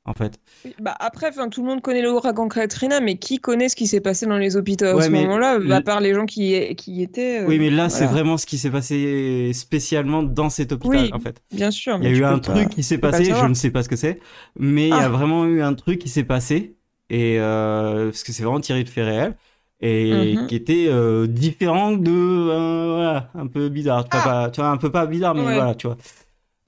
en 0.08 0.14
fait. 0.14 0.40
Bah 0.80 0.96
après, 1.00 1.32
tout 1.52 1.62
le 1.62 1.68
monde 1.68 1.82
connaît 1.82 2.02
l'ouragan 2.02 2.48
Katrina, 2.48 3.00
mais 3.02 3.18
qui 3.18 3.38
connaît 3.40 3.70
ce 3.70 3.76
qui 3.76 3.86
s'est 3.88 4.00
passé 4.02 4.26
dans 4.26 4.38
les 4.38 4.56
hôpitaux 4.56 4.86
à 4.86 4.96
Ouais, 4.96 5.04
ce 5.06 5.10
moment-là, 5.10 5.58
le- 5.60 5.72
à 5.72 5.82
part 5.82 6.00
les 6.00 6.14
gens 6.14 6.26
qui, 6.26 6.54
y- 6.56 6.76
qui 6.76 7.04
étaient. 7.04 7.42
euh, 7.42 7.46
Oui, 7.48 7.60
mais 7.60 7.70
là, 7.70 7.90
c'est 7.90 8.06
vraiment 8.08 8.38
ce 8.38 8.46
qui 8.46 8.58
s'est 8.58 8.72
passé 8.72 9.52
spécialement 9.54 10.24
dans 10.24 10.50
cet 10.50 10.72
hôpital 10.72 10.98
Oui, 11.04 11.10
en 11.14 11.20
fait. 11.20 11.42
Bien 11.52 11.70
sûr. 11.72 11.98
Il 12.02 12.06
y 12.06 12.08
a 12.08 12.18
eu 12.18 12.24
un 12.24 12.40
pas- 12.40 12.54
truc 12.54 12.70
qui 12.70 12.84
s'est 12.84 12.98
pas 12.98 13.08
le 13.08 13.12
passé, 13.20 13.34
je 13.34 13.46
ne 13.46 13.54
sais 13.54 13.70
pas 13.70 13.84
ce 13.84 13.90
que 13.90 13.96
c'est, 13.98 14.20
mais 14.58 14.88
il 14.88 14.90
y 14.90 14.94
a 14.94 15.04
Ah. 15.06 15.10
vraiment 15.10 15.46
eu 15.46 15.62
un 15.62 15.74
truc 15.74 16.00
qui 16.00 16.10
s'est 16.10 16.24
passé, 16.24 16.76
et 17.10 17.38
euh, 17.40 18.06
parce 18.10 18.24
que 18.24 18.32
c'est 18.32 18.44
vraiment 18.44 18.60
tiré 18.62 18.84
de 18.84 18.90
faits 18.90 19.06
réels, 19.06 19.36
et 19.82 20.36
Mhm. 20.38 20.48
qui 20.48 20.56
était 20.56 20.88
euh, 20.90 21.28
différent 21.28 21.92
de, 21.92 22.10
euh, 22.12 22.94
voilà, 22.96 23.30
un 23.36 23.48
peu 23.48 23.70
bizarre, 23.70 24.06
tu 24.10 24.18
vois, 24.18 24.22
Ah. 24.26 24.44
pas, 24.46 24.50
tu 24.52 24.62
vois, 24.62 24.70
un 24.70 24.78
peu 24.78 24.90
pas 24.92 25.06
bizarre, 25.06 25.36
mais 25.36 25.46
Ouais. 25.46 25.56
voilà, 25.56 25.76
tu 25.76 25.88
vois. 25.88 25.98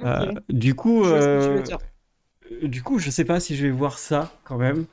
Euh, 0.06 0.32
du 0.50 0.76
coup, 0.76 1.04
Je 1.04 1.10
vois 1.10 1.22
ce 1.22 1.26
que 1.26 1.44
tu 1.54 1.58
veux 1.58 1.64
dire. 1.64 1.78
Du 2.64 2.82
coup, 2.84 3.00
je 3.00 3.10
sais 3.10 3.26
pas 3.26 3.40
si 3.40 3.56
je 3.56 3.66
vais 3.66 3.72
voir 3.72 3.98
ça 4.00 4.32
quand 4.44 4.58
même, 4.58 4.86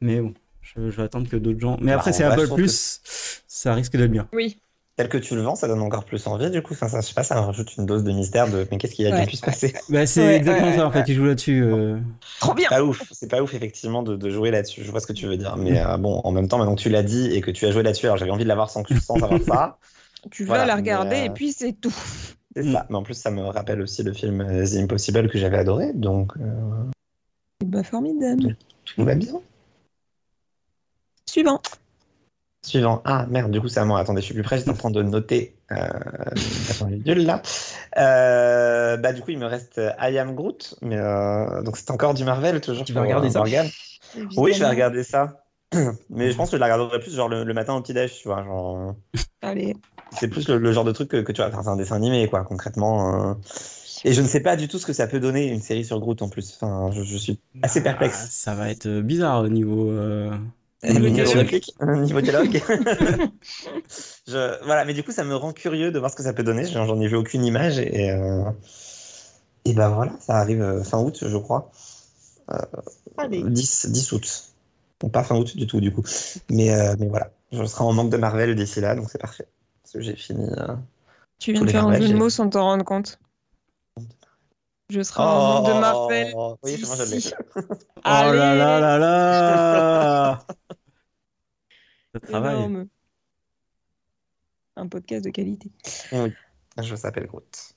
mais 0.00 0.20
bon, 0.20 0.34
je, 0.62 0.90
je 0.90 0.96
vais 0.96 1.02
attendre 1.04 1.28
que 1.28 1.36
d'autres 1.36 1.60
gens. 1.60 1.76
Mais 1.80 1.92
Bah, 1.92 1.98
après, 1.98 2.12
c'est 2.12 2.24
Apple 2.24 2.48
Plus, 2.54 3.00
ça 3.46 3.74
risque 3.74 3.96
d'être 3.96 4.10
bien. 4.10 4.28
Oui. 4.32 4.58
Tel 4.96 5.08
que 5.08 5.18
tu 5.18 5.34
le 5.34 5.40
vends, 5.42 5.56
ça 5.56 5.66
donne 5.66 5.80
encore 5.82 6.04
plus 6.04 6.24
envie, 6.28 6.50
du 6.50 6.62
coup. 6.62 6.72
Enfin, 6.74 6.86
ça, 6.86 7.00
je 7.00 7.06
sais 7.06 7.14
pas, 7.14 7.24
ça 7.24 7.40
rajoute 7.40 7.74
une 7.76 7.84
dose 7.84 8.04
de 8.04 8.12
mystère 8.12 8.48
de 8.48 8.64
mais 8.70 8.78
qu'est-ce 8.78 8.94
qui 8.94 9.04
a 9.04 9.10
bien 9.10 9.20
Ouais. 9.22 9.26
pu 9.26 9.34
se 9.34 9.44
passer 9.44 9.74
Bah, 9.88 10.06
c'est 10.06 10.24
Ouais, 10.24 10.36
exactement 10.36 10.68
ouais, 10.70 10.76
ça 10.76 10.86
en 10.86 10.90
ouais. 10.92 11.02
fait. 11.04 11.08
Il 11.10 11.16
joue 11.16 11.24
là-dessus. 11.24 11.64
euh. 11.64 11.98
Trop 12.38 12.54
bien. 12.54 12.68
Pas 12.68 12.84
ouf, 12.84 13.02
c'est 13.10 13.28
pas 13.28 13.42
ouf 13.42 13.54
effectivement 13.54 14.04
de, 14.04 14.14
de 14.14 14.30
jouer 14.30 14.52
là-dessus. 14.52 14.84
Je 14.84 14.90
vois 14.92 15.00
ce 15.00 15.08
que 15.08 15.12
tu 15.12 15.26
veux 15.26 15.36
dire, 15.36 15.56
mais 15.56 15.80
euh, 15.84 15.96
bon, 15.96 16.20
en 16.22 16.30
même 16.30 16.46
temps, 16.46 16.58
maintenant 16.58 16.76
que 16.76 16.80
tu 16.80 16.90
l'as 16.90 17.02
dit 17.02 17.26
et 17.32 17.40
que 17.40 17.50
tu 17.50 17.66
as 17.66 17.72
joué 17.72 17.82
là-dessus, 17.82 18.06
alors 18.06 18.18
j'avais 18.18 18.30
envie 18.30 18.44
de 18.44 18.48
l'avoir 18.48 18.70
sans, 18.70 18.84
que- 18.84 18.94
sans 19.00 19.18
savoir 19.18 19.40
ça. 19.42 19.78
Tu 20.30 20.44
Voilà, 20.44 20.62
vas 20.62 20.66
la 20.68 20.74
mais, 20.76 20.80
regarder 20.80 21.16
euh, 21.16 21.24
et 21.24 21.30
puis 21.30 21.52
c'est 21.52 21.72
tout. 21.74 21.92
C'est 22.56 22.62
ça. 22.72 22.86
Mais 22.88 22.96
en 22.96 23.02
plus, 23.02 23.12
ça 23.14 23.30
me 23.32 23.42
rappelle 23.42 23.82
aussi 23.82 24.02
le 24.04 24.12
film 24.14 24.40
euh, 24.40 24.64
The 24.64 24.76
Impossible 24.76 25.28
que 25.28 25.38
j'avais 25.38 25.58
adoré, 25.58 25.92
donc 25.92 26.32
euh, 26.38 26.84
Bah 27.64 27.82
formidable. 27.82 28.56
tout 28.84 29.04
va 29.04 29.14
bien. 29.14 29.40
Suivant. 31.26 31.60
Suivant. 32.64 33.02
Ah 33.04 33.26
merde, 33.28 33.50
du 33.50 33.60
coup, 33.60 33.68
c'est 33.68 33.80
à 33.80 33.84
moi. 33.84 33.98
Attendez, 34.00 34.20
je 34.20 34.26
suis 34.26 34.34
plus 34.34 34.42
près, 34.42 34.58
j'étais 34.58 34.70
en 34.70 34.74
train 34.74 34.90
de 34.90 35.02
noter. 35.02 35.56
Euh... 35.72 35.76
Là. 37.04 37.42
Euh, 37.98 38.96
Bah, 38.96 39.12
du 39.12 39.20
coup, 39.22 39.30
il 39.30 39.38
me 39.38 39.46
reste 39.46 39.78
euh, 39.78 39.90
I 40.00 40.18
Am 40.18 40.34
Groot, 40.34 40.74
mais 40.82 40.96
euh, 40.98 41.62
donc 41.62 41.76
c'est 41.76 41.90
encore 41.90 42.14
du 42.14 42.24
Marvel, 42.24 42.60
toujours. 42.60 42.84
Tu 42.84 42.92
vas 42.92 43.02
regarder 43.02 43.30
ça. 43.30 43.42
Oui, 44.36 44.52
je 44.54 44.60
vais 44.60 44.68
regarder 44.68 45.02
ça. 45.04 45.40
Mais 46.08 46.30
je 46.30 46.36
pense 46.36 46.50
que 46.50 46.56
je 46.56 46.60
la 46.60 46.66
regarderai 46.66 47.00
plus 47.00 47.12
genre 47.16 47.28
le, 47.28 47.42
le 47.42 47.52
matin 47.54 47.74
au 47.74 47.80
petit-déj, 47.82 48.20
tu 48.20 48.28
vois. 48.28 48.44
Genre... 48.44 48.94
Allez. 49.42 49.74
C'est 50.12 50.28
plus 50.28 50.48
le, 50.48 50.58
le 50.58 50.72
genre 50.72 50.84
de 50.84 50.92
truc 50.92 51.08
que, 51.08 51.16
que 51.16 51.32
tu 51.32 51.42
vois. 51.42 51.50
Enfin, 51.50 51.64
c'est 51.64 51.68
un 51.70 51.76
dessin 51.76 51.96
animé, 51.96 52.28
quoi, 52.28 52.44
concrètement. 52.44 53.30
euh. 53.30 53.34
Et 54.04 54.12
je 54.12 54.20
ne 54.20 54.26
sais 54.26 54.40
pas 54.40 54.56
du 54.56 54.68
tout 54.68 54.78
ce 54.78 54.86
que 54.86 54.92
ça 54.92 55.06
peut 55.06 55.20
donner 55.20 55.48
une 55.48 55.60
série 55.62 55.84
sur 55.84 55.98
Groot 56.00 56.20
en 56.22 56.28
plus. 56.28 56.54
Enfin, 56.60 56.90
je, 56.92 57.02
je 57.02 57.16
suis 57.16 57.40
assez 57.62 57.80
Ah, 57.80 57.82
perplexe. 57.82 58.28
ça 58.30 58.54
va 58.54 58.70
être 58.70 59.00
bizarre 59.00 59.42
au 59.42 59.48
niveau. 59.48 59.90
euh, 59.90 60.30
Niveau 60.86 61.08
réplique, 61.32 61.74
niveau 61.80 62.20
dialogue. 62.20 62.60
je, 64.26 64.64
voilà, 64.64 64.84
mais 64.84 64.92
du 64.94 65.02
coup, 65.02 65.12
ça 65.12 65.24
me 65.24 65.34
rend 65.34 65.52
curieux 65.52 65.90
de 65.90 65.98
voir 65.98 66.10
ce 66.10 66.16
que 66.16 66.22
ça 66.22 66.34
peut 66.34 66.42
donner. 66.44 66.66
J'en 66.66 66.86
j'en 66.86 67.00
ai 67.00 67.08
vu 67.08 67.16
aucune 67.16 67.44
image 67.44 67.78
et, 67.78 68.10
euh, 68.10 68.44
et 69.64 69.72
ben 69.72 69.88
voilà, 69.90 70.12
ça 70.20 70.36
arrive 70.36 70.60
euh, 70.62 70.82
fin 70.82 70.98
août, 71.00 71.24
je 71.26 71.36
crois. 71.38 71.70
Allez. 73.16 73.42
10, 73.42 73.86
10 73.86 74.12
août. 74.12 74.44
Bon, 75.00 75.08
pas 75.08 75.24
fin 75.24 75.36
août 75.36 75.56
du 75.56 75.66
tout, 75.66 75.80
du 75.80 75.92
coup. 75.92 76.02
Mais, 76.50 76.70
euh, 76.74 76.94
mais 76.98 77.08
voilà, 77.08 77.30
je 77.52 77.64
serai 77.64 77.84
en 77.84 77.92
manque 77.92 78.10
de 78.10 78.16
Marvel 78.16 78.54
d'ici 78.54 78.80
là, 78.80 78.94
donc 78.94 79.10
c'est 79.10 79.18
parfait. 79.20 79.46
Parce 79.82 79.92
que 79.94 80.00
j'ai 80.00 80.16
fini. 80.16 80.48
euh, 80.58 80.74
Tu 81.38 81.52
viens 81.52 81.62
de 81.62 81.70
faire 81.70 81.86
un 81.86 81.92
jeu 81.94 82.08
de 82.08 82.14
mots 82.14 82.30
sans 82.30 82.48
t'en 82.48 82.62
rendre 82.64 82.84
compte. 82.84 83.18
Je 84.90 85.02
serai 85.02 85.22
en 85.22 85.62
manque 85.62 85.74
de 85.74 85.80
Marvel. 85.80 86.32
Oh, 86.36 86.56
Oui, 86.62 86.76
c'est 86.78 86.86
moi, 86.86 86.96
je 86.96 87.14
l'ai. 87.14 87.20
Oh 87.96 88.00
là 88.04 88.54
là 88.54 88.80
là 88.80 88.98
là 88.98 90.46
Ça 92.12 92.20
travaille. 92.20 92.56
Énorme. 92.56 92.86
un 94.76 94.88
podcast 94.88 95.24
de 95.24 95.30
qualité. 95.30 95.70
Oui, 96.12 96.32
je 96.82 96.94
s'appelle 96.94 97.26
Groot. 97.26 97.74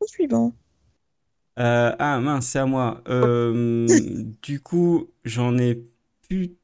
Au 0.00 0.06
suivant. 0.06 0.52
Euh, 1.58 1.94
ah 1.98 2.18
mince, 2.20 2.46
c'est 2.46 2.58
à 2.58 2.66
moi. 2.66 3.02
Euh, 3.08 3.86
du 4.42 4.60
coup, 4.60 5.10
j'en 5.24 5.58
ai 5.58 5.84
plus 6.28 6.56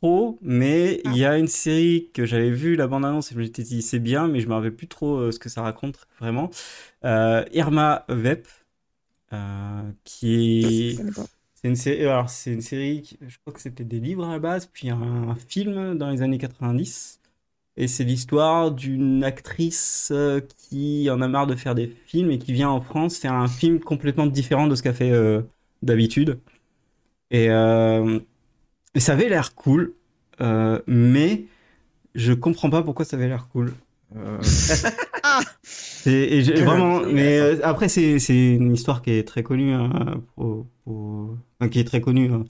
trop, 0.00 0.38
mais 0.40 1.00
il 1.04 1.16
y 1.16 1.24
a 1.24 1.36
une 1.36 1.48
série 1.48 2.10
que 2.14 2.24
j'avais 2.26 2.50
vue 2.50 2.76
la 2.76 2.86
bande-annonce 2.86 3.32
et 3.32 3.34
je 3.34 3.40
m'étais 3.40 3.62
dit 3.62 3.82
c'est 3.82 3.98
bien, 3.98 4.28
mais 4.28 4.40
je 4.40 4.48
me 4.48 4.54
rappelle 4.54 4.74
plus 4.76 4.88
trop 4.88 5.16
euh, 5.16 5.32
ce 5.32 5.38
que 5.38 5.48
ça 5.48 5.62
raconte 5.62 6.06
vraiment. 6.20 6.50
Euh, 7.04 7.44
Irma 7.52 8.04
Vep, 8.08 8.46
qui 10.04 10.34
est 10.92 10.96
c'est 11.54 11.68
une 11.68 11.76
série, 11.76 12.02
alors 12.06 12.28
c'est 12.30 12.52
une 12.52 12.60
série, 12.60 13.02
qui- 13.02 13.18
je 13.26 13.38
crois 13.40 13.52
que 13.52 13.60
c'était 13.60 13.84
des 13.84 13.98
livres 14.00 14.26
à 14.26 14.32
la 14.32 14.38
base, 14.38 14.66
puis 14.66 14.90
un, 14.90 15.00
un 15.30 15.34
film 15.34 15.96
dans 15.96 16.10
les 16.10 16.22
années 16.22 16.38
90. 16.38 17.20
Et 17.78 17.88
c'est 17.88 18.04
l'histoire 18.04 18.72
d'une 18.72 19.24
actrice 19.24 20.10
euh, 20.12 20.40
qui 20.58 21.08
en 21.10 21.20
a 21.22 21.28
marre 21.28 21.46
de 21.46 21.54
faire 21.56 21.74
des 21.74 21.88
films 22.06 22.30
et 22.30 22.38
qui 22.38 22.52
vient 22.52 22.70
en 22.70 22.80
France 22.80 23.18
faire 23.18 23.34
un 23.34 23.48
film 23.48 23.80
complètement 23.80 24.26
différent 24.26 24.66
de 24.66 24.74
ce 24.74 24.82
qu'elle 24.82 24.94
fait 24.94 25.12
euh, 25.12 25.42
d'habitude. 25.82 26.38
Et, 27.30 27.50
euh, 27.50 28.20
et 28.94 29.00
ça 29.00 29.12
avait 29.14 29.28
l'air 29.28 29.54
cool, 29.54 29.94
euh, 30.40 30.80
mais 30.86 31.44
je 32.14 32.32
comprends 32.34 32.70
pas 32.70 32.82
pourquoi 32.82 33.04
ça 33.04 33.16
avait 33.16 33.28
l'air 33.28 33.48
cool. 33.48 33.74
Et, 36.06 36.38
et 36.38 36.42
j'ai- 36.42 36.54
vraiment, 36.64 37.00
mais 37.00 37.38
euh, 37.38 37.58
après 37.64 37.88
c'est 37.88 38.18
c'est 38.18 38.54
une 38.54 38.72
histoire 38.74 39.02
qui 39.02 39.10
est 39.12 39.26
très 39.26 39.42
connue, 39.42 39.72
hein, 39.72 40.22
pour- 40.36 40.66
pour- 40.84 41.36
enfin, 41.60 41.68
qui 41.70 41.80
est 41.80 41.84
très 41.84 42.00
connue 42.00 42.32
hein, 42.32 42.44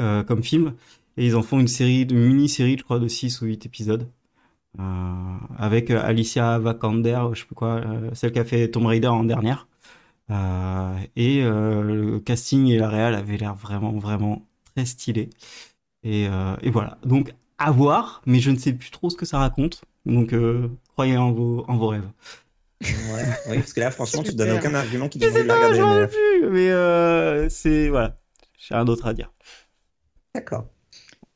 euh, 0.00 0.22
comme 0.24 0.42
film. 0.42 0.74
Et 1.16 1.26
ils 1.26 1.36
en 1.36 1.42
font 1.42 1.60
une 1.60 1.68
série, 1.68 2.04
de 2.06 2.14
mini-série, 2.14 2.76
je 2.78 2.84
crois, 2.84 2.98
de 2.98 3.08
6 3.08 3.40
ou 3.42 3.46
8 3.46 3.64
épisodes. 3.66 4.08
Euh, 4.80 4.82
avec 5.58 5.90
Alicia 5.90 6.58
Vikander, 6.58 7.20
je 7.34 7.40
sais 7.40 7.46
plus 7.46 7.54
quoi, 7.54 7.82
celle 8.14 8.32
qui 8.32 8.38
a 8.40 8.44
fait 8.44 8.70
Tomb 8.70 8.86
Raider 8.86 9.08
en 9.08 9.24
dernière. 9.24 9.68
Et 11.16 11.42
le 11.42 12.18
casting 12.20 12.66
et 12.68 12.78
la 12.78 12.88
réal 12.88 13.14
avaient 13.14 13.36
l'air 13.36 13.54
vraiment, 13.54 13.92
vraiment 13.92 14.46
très 14.74 14.84
stylé. 14.84 15.30
Et, 16.04 16.24
et 16.62 16.70
voilà. 16.70 16.98
Donc, 17.04 17.34
à 17.58 17.70
voir, 17.70 18.22
mais 18.26 18.40
je 18.40 18.50
ne 18.50 18.56
sais 18.56 18.72
plus 18.72 18.90
trop 18.90 19.10
ce 19.10 19.16
que 19.16 19.26
ça 19.26 19.38
raconte. 19.38 19.82
Donc, 20.06 20.34
croyez 20.88 21.16
en 21.16 21.32
vos, 21.32 21.64
en 21.68 21.76
vos 21.76 21.88
rêves. 21.88 22.08
Ouais. 22.82 23.24
Oui, 23.48 23.58
parce 23.58 23.72
que 23.72 23.80
là, 23.80 23.90
franchement, 23.90 24.22
tu 24.22 24.34
donnes 24.34 24.58
aucun 24.58 24.74
argument 24.74 25.08
qui 25.08 25.18
dit 25.18 25.30
de 25.30 25.38
la 25.38 25.44
pas, 25.44 25.54
regarder. 25.54 25.76
j'en 25.78 26.02
ai 26.02 26.06
plus, 26.06 26.50
mais 26.50 26.70
euh, 26.70 27.48
c'est. 27.48 27.88
Voilà. 27.88 28.18
J'ai 28.58 28.74
rien 28.74 28.84
d'autre 28.84 29.06
à 29.06 29.14
dire. 29.14 29.32
D'accord. 30.34 30.66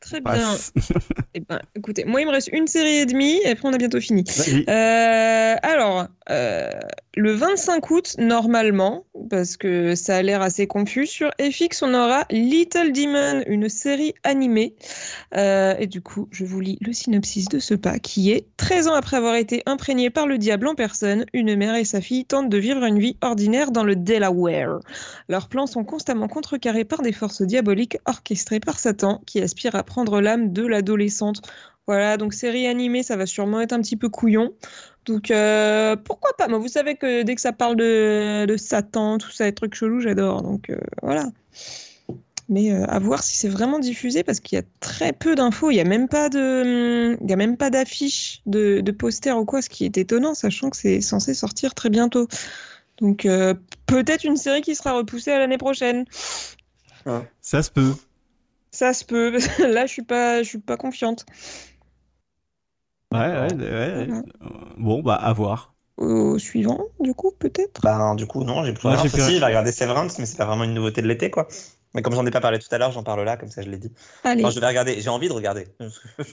Très 0.01 0.20
bien. 0.20 0.57
Eh 1.34 1.41
ben, 1.41 1.61
écoutez, 1.76 2.05
moi, 2.05 2.20
il 2.20 2.26
me 2.26 2.32
reste 2.32 2.49
une 2.53 2.66
série 2.66 2.97
et 2.97 3.07
demie, 3.07 3.41
et 3.45 3.51
après, 3.51 3.68
on 3.68 3.72
a 3.72 3.78
bientôt 3.78 4.01
fini. 4.01 4.24
Euh, 4.68 5.55
alors, 5.62 6.09
euh, 6.31 6.70
le 7.16 7.33
25 7.33 7.91
août, 7.91 8.14
normalement, 8.18 9.05
parce 9.31 9.57
que 9.57 9.97
ça 9.97 10.16
a 10.16 10.22
l'air 10.22 10.43
assez 10.43 10.68
confus, 10.68 11.07
sur 11.07 11.31
FX, 11.41 11.83
on 11.83 11.93
aura 11.93 12.24
Little 12.31 12.93
Demon, 12.93 13.43
une 13.47 13.68
série 13.68 14.14
animée. 14.22 14.76
Euh, 15.37 15.74
et 15.78 15.89
du 15.89 16.01
coup, 16.03 16.28
je 16.31 16.45
vous 16.45 16.61
lis 16.61 16.78
le 16.81 16.93
synopsis 16.93 17.49
de 17.49 17.59
ce 17.59 17.74
pas, 17.74 17.99
qui 17.99 18.31
est 18.31 18.47
13 18.59 18.87
ans 18.89 18.95
après 18.95 19.16
avoir 19.16 19.35
été 19.35 19.62
imprégné 19.66 20.09
par 20.09 20.28
le 20.28 20.39
diable 20.39 20.68
en 20.68 20.76
personne, 20.76 21.26
une 21.33 21.57
mère 21.57 21.74
et 21.74 21.85
sa 21.85 22.01
fille 22.01 22.24
tentent 22.24 22.49
de 22.49 22.59
vivre 22.59 22.85
une 22.85 23.01
vie 23.01 23.16
ordinaire 23.22 23.72
dans 23.72 23.85
le 23.85 23.97
Delaware. 23.97 24.78
Leurs 25.28 25.49
plans 25.49 25.66
sont 25.66 25.85
constamment 25.85 26.28
contrecarrés 26.28 26.85
par 26.85 27.03
des 27.03 27.12
forces 27.12 27.43
diaboliques 27.43 27.99
orchestrées 28.07 28.61
par 28.61 28.78
Satan, 28.78 29.20
qui 29.26 29.41
aspire 29.41 29.74
à 29.74 29.83
prendre 29.83 30.20
l'âme 30.20 30.53
de 30.53 30.64
l'adolescente. 30.64 31.43
Voilà, 31.87 32.16
donc 32.16 32.35
série 32.35 32.68
animée, 32.68 33.03
ça 33.03 33.16
va 33.16 33.26
sûrement 33.26 33.61
être 33.61 33.72
un 33.72 33.81
petit 33.81 33.97
peu 33.97 34.09
couillon. 34.09 34.53
Donc 35.07 35.31
euh, 35.31 35.97
pourquoi 35.97 36.31
pas? 36.37 36.49
Moi, 36.49 36.59
vous 36.59 36.69
savez 36.69 36.97
que 36.97 37.23
dès 37.23 37.35
que 37.35 37.41
ça 37.41 37.53
parle 37.53 37.77
de, 37.77 38.47
de 38.47 38.57
Satan, 38.57 39.19
tout 39.19 39.31
ça, 39.31 39.45
les 39.45 39.55
trucs 39.55 39.75
chelous, 39.75 40.01
j'adore. 40.01 40.43
Donc 40.43 40.71
euh, 40.71 40.79
voilà. 41.03 41.31
Mais 42.49 42.73
euh, 42.73 42.85
à 42.87 42.99
voir 42.99 43.23
si 43.23 43.37
c'est 43.37 43.49
vraiment 43.49 43.79
diffusé 43.79 44.25
parce 44.25 44.41
qu'il 44.41 44.57
y 44.57 44.61
a 44.61 44.65
très 44.81 45.13
peu 45.13 45.37
d'infos. 45.37 45.71
Il 45.71 45.75
n'y 45.75 45.81
a 45.81 45.85
même 45.85 46.09
pas 46.09 46.29
de, 46.29 47.17
il 47.21 47.31
y 47.31 47.33
a 47.33 47.37
même 47.37 47.57
pas 47.57 47.71
d'affiche, 47.71 48.43
de, 48.47 48.81
de 48.81 48.93
poster 48.93 49.39
ou 49.39 49.45
quoi, 49.45 49.63
ce 49.63 49.69
qui 49.69 49.85
est 49.85 49.97
étonnant, 49.97 50.35
sachant 50.35 50.69
que 50.69 50.77
c'est 50.77 51.01
censé 51.01 51.33
sortir 51.33 51.75
très 51.75 51.91
bientôt. 51.91 52.27
Donc 53.01 53.25
euh, 53.25 53.55
peut-être 53.87 54.25
une 54.25 54.37
série 54.37 54.63
qui 54.63 54.75
sera 54.75 54.93
repoussée 54.93 55.31
à 55.31 55.39
l'année 55.39 55.59
prochaine. 55.59 56.05
Ça 57.41 57.63
se 57.63 57.71
peut. 57.71 57.95
Ça 58.73 58.93
se 58.93 59.05
peut. 59.05 59.39
Là, 59.61 59.87
je 59.87 59.93
suis 59.93 60.03
pas, 60.03 60.43
je 60.43 60.49
suis 60.49 60.59
pas 60.59 60.77
confiante. 60.77 61.25
Ouais, 63.13 63.19
ouais, 63.19 63.55
ouais, 63.55 63.67
ouais. 63.67 64.09
Euh, 64.11 64.23
Bon, 64.79 65.03
bah, 65.03 65.15
à 65.17 65.33
voir. 65.33 65.75
Au 65.97 66.39
suivant, 66.39 66.87
du 67.01 67.13
coup, 67.15 67.33
peut-être? 67.39 67.81
Ben, 67.83 68.15
du 68.15 68.27
coup, 68.27 68.43
non, 68.45 68.65
j'ai 68.65 68.73
plus 68.73 68.89
Moi, 68.89 68.95
rien. 68.97 69.03
j'ai 69.03 69.11
plus 69.11 69.23
Si, 69.23 69.35
il 69.35 69.41
va 69.41 69.49
regarder 69.49 69.73
Severance, 69.73 70.19
mais 70.19 70.27
c'est 70.27 70.37
pas 70.39 70.47
vraiment 70.47 70.65
une 70.65 70.73
nouveauté 70.75 71.03
de 71.03 71.07
l'été, 71.09 71.31
quoi. 71.31 71.47
Mais 71.95 72.03
comme 72.03 72.15
j'en 72.15 72.25
ai 72.25 72.31
pas 72.31 72.41
parlé 72.41 72.59
tout 72.59 72.69
à 72.71 72.79
l'heure, 72.79 72.93
j'en 72.93 73.03
parle 73.03 73.25
là, 73.25 73.37
comme 73.37 73.49
ça 73.51 73.63
je 73.63 73.69
l'ai 73.69 73.77
dit. 73.79 73.93
Allez. 74.25 74.45
Enfin, 74.45 74.55
je 74.55 74.61
vais 74.61 74.67
regarder, 74.67 75.01
j'ai 75.01 75.11
envie 75.11 75.29
de 75.29 75.33
regarder. 75.33 75.67
je 75.81 75.85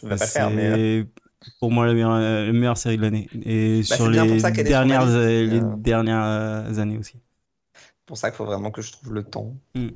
vais 0.08 0.16
pas 0.16 0.26
le 0.26 0.30
faire, 0.32 0.52
mais. 0.52 0.68
euh, 0.68 1.04
C'est 1.42 1.54
pour 1.60 1.72
moi 1.72 1.86
la 1.88 1.94
meilleure, 1.94 2.12
la 2.20 2.52
meilleure 2.54 2.78
série 2.78 2.98
de 2.98 3.02
l'année. 3.02 3.28
Et 3.44 3.82
Bah, 3.90 3.96
sur 3.96 4.08
les 4.10 4.40
ça 4.40 4.52
dernières, 4.52 5.04
euh, 5.08 5.28
les 5.46 5.60
euh. 5.60 5.62
dernières 5.78 6.80
années 6.80 6.98
aussi. 6.98 7.18
pour 8.06 8.18
ça 8.18 8.30
qu'il 8.30 8.38
faut 8.38 8.46
vraiment 8.46 8.72
que 8.72 8.82
je 8.82 8.92
trouve 8.92 9.14
le 9.14 9.24
temps. 9.24 9.54
Mm. 9.76 9.88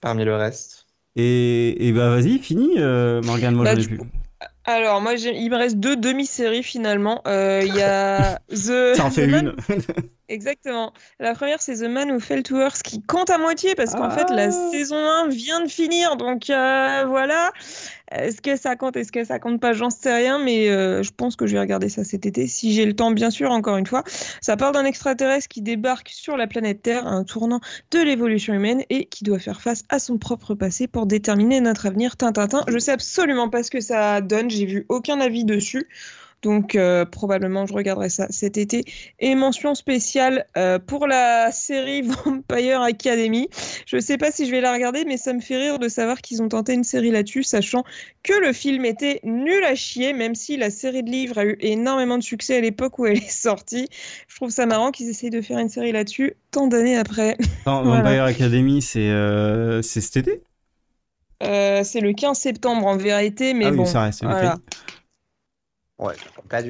Parmi 0.00 0.24
le 0.24 0.36
reste. 0.36 0.86
Et, 1.14 1.88
et 1.88 1.92
bah, 1.92 2.10
vas-y, 2.10 2.38
fini, 2.38 2.74
euh, 2.78 3.22
Morgane, 3.22 3.54
moi 3.54 3.64
Bah, 3.64 3.74
j'en 3.74 3.80
ai 3.80 3.82
du 3.82 3.88
plus. 3.96 4.00
Alors, 4.66 5.00
moi, 5.00 5.14
il 5.14 5.48
me 5.50 5.56
reste 5.56 5.76
deux 5.76 5.96
demi-séries 5.96 6.62
finalement. 6.64 7.22
Euh, 7.26 7.62
Il 7.64 7.74
y 7.74 7.82
a 7.82 8.40
The. 8.50 8.94
Ça 8.96 9.04
en 9.04 9.10
fait 9.10 9.26
The 9.26 9.28
une. 9.28 9.54
Exactement. 10.28 10.92
La 11.20 11.34
première, 11.34 11.62
c'est 11.62 11.76
The 11.76 11.88
Man 11.88 12.10
Who 12.10 12.18
Fell 12.20 12.42
to 12.42 12.56
Earth 12.60 12.82
qui 12.82 13.00
compte 13.02 13.30
à 13.30 13.38
moitié 13.38 13.74
parce 13.74 13.94
qu'en 13.94 14.10
fait, 14.10 14.28
la 14.30 14.48
Ah. 14.48 14.70
saison 14.72 14.96
1 14.96 15.28
vient 15.28 15.60
de 15.60 15.68
finir. 15.68 16.16
Donc 16.16 16.50
euh, 16.50 17.04
voilà. 17.06 17.52
Est-ce 18.10 18.40
que 18.40 18.56
ça 18.56 18.76
compte 18.76 18.96
Est-ce 18.96 19.10
que 19.12 19.24
ça 19.24 19.38
compte 19.38 19.60
pas? 19.60 19.72
J'en 19.72 19.90
sais 19.90 20.12
rien, 20.14 20.38
mais 20.38 20.68
euh, 20.68 21.02
je 21.02 21.10
pense 21.10 21.36
que 21.36 21.46
je 21.46 21.54
vais 21.54 21.60
regarder 21.60 21.88
ça 21.88 22.04
cet 22.04 22.24
été 22.26 22.46
si 22.46 22.72
j'ai 22.72 22.86
le 22.86 22.94
temps, 22.94 23.10
bien 23.10 23.30
sûr, 23.30 23.50
encore 23.50 23.76
une 23.76 23.86
fois. 23.86 24.04
Ça 24.40 24.56
parle 24.56 24.74
d'un 24.74 24.84
extraterrestre 24.84 25.48
qui 25.48 25.62
débarque 25.62 26.08
sur 26.08 26.36
la 26.36 26.46
planète 26.46 26.82
Terre 26.82 27.06
à 27.06 27.10
un 27.10 27.24
tournant 27.24 27.60
de 27.90 27.98
l'évolution 28.00 28.54
humaine 28.54 28.82
et 28.90 29.06
qui 29.06 29.24
doit 29.24 29.38
faire 29.40 29.60
face 29.60 29.84
à 29.88 29.98
son 29.98 30.18
propre 30.18 30.54
passé 30.54 30.86
pour 30.86 31.06
déterminer 31.06 31.60
notre 31.60 31.86
avenir. 31.86 32.16
Tintintin. 32.16 32.64
Je 32.68 32.78
sais 32.78 32.92
absolument 32.92 33.48
pas 33.48 33.62
ce 33.62 33.70
que 33.70 33.80
ça 33.80 34.20
donne. 34.20 34.50
J'ai 34.50 34.66
vu 34.66 34.86
aucun 34.88 35.20
avis 35.20 35.44
dessus. 35.44 35.88
Donc 36.46 36.76
euh, 36.76 37.04
probablement 37.04 37.66
je 37.66 37.72
regarderai 37.72 38.08
ça 38.08 38.28
cet 38.30 38.56
été. 38.56 38.84
Et 39.18 39.34
mention 39.34 39.74
spéciale 39.74 40.46
euh, 40.56 40.78
pour 40.78 41.08
la 41.08 41.50
série 41.50 42.02
Vampire 42.24 42.82
Academy. 42.82 43.48
Je 43.84 43.98
sais 43.98 44.16
pas 44.16 44.30
si 44.30 44.46
je 44.46 44.52
vais 44.52 44.60
la 44.60 44.72
regarder, 44.72 45.04
mais 45.04 45.16
ça 45.16 45.32
me 45.32 45.40
fait 45.40 45.56
rire 45.56 45.80
de 45.80 45.88
savoir 45.88 46.20
qu'ils 46.20 46.42
ont 46.42 46.48
tenté 46.48 46.72
une 46.74 46.84
série 46.84 47.10
là-dessus, 47.10 47.42
sachant 47.42 47.82
que 48.22 48.32
le 48.32 48.52
film 48.52 48.84
était 48.84 49.18
nul 49.24 49.64
à 49.64 49.74
chier, 49.74 50.12
même 50.12 50.36
si 50.36 50.56
la 50.56 50.70
série 50.70 51.02
de 51.02 51.10
livres 51.10 51.38
a 51.38 51.44
eu 51.44 51.56
énormément 51.58 52.16
de 52.16 52.22
succès 52.22 52.58
à 52.58 52.60
l'époque 52.60 52.96
où 53.00 53.06
elle 53.06 53.16
est 53.18 53.28
sortie. 53.28 53.88
Je 54.28 54.36
trouve 54.36 54.50
ça 54.50 54.66
marrant 54.66 54.92
qu'ils 54.92 55.08
essayent 55.08 55.30
de 55.30 55.40
faire 55.40 55.58
une 55.58 55.68
série 55.68 55.90
là-dessus 55.90 56.34
tant 56.52 56.68
d'années 56.68 56.96
après. 56.96 57.36
Voilà. 57.64 58.02
Vampire 58.02 58.22
Academy, 58.22 58.80
c'est 58.80 59.08
euh, 59.10 59.82
cet 59.82 60.16
été? 60.16 60.42
Euh, 61.42 61.82
c'est 61.82 62.00
le 62.00 62.12
15 62.12 62.38
septembre 62.38 62.86
en 62.86 62.96
vérité, 62.96 63.52
mais 63.52 63.66
Ah 63.66 63.70
oui, 63.70 63.76
bon. 63.78 63.84
ça 63.84 64.02
reste. 64.02 64.22
voilà. 64.22 64.58
Ouais. 65.98 66.14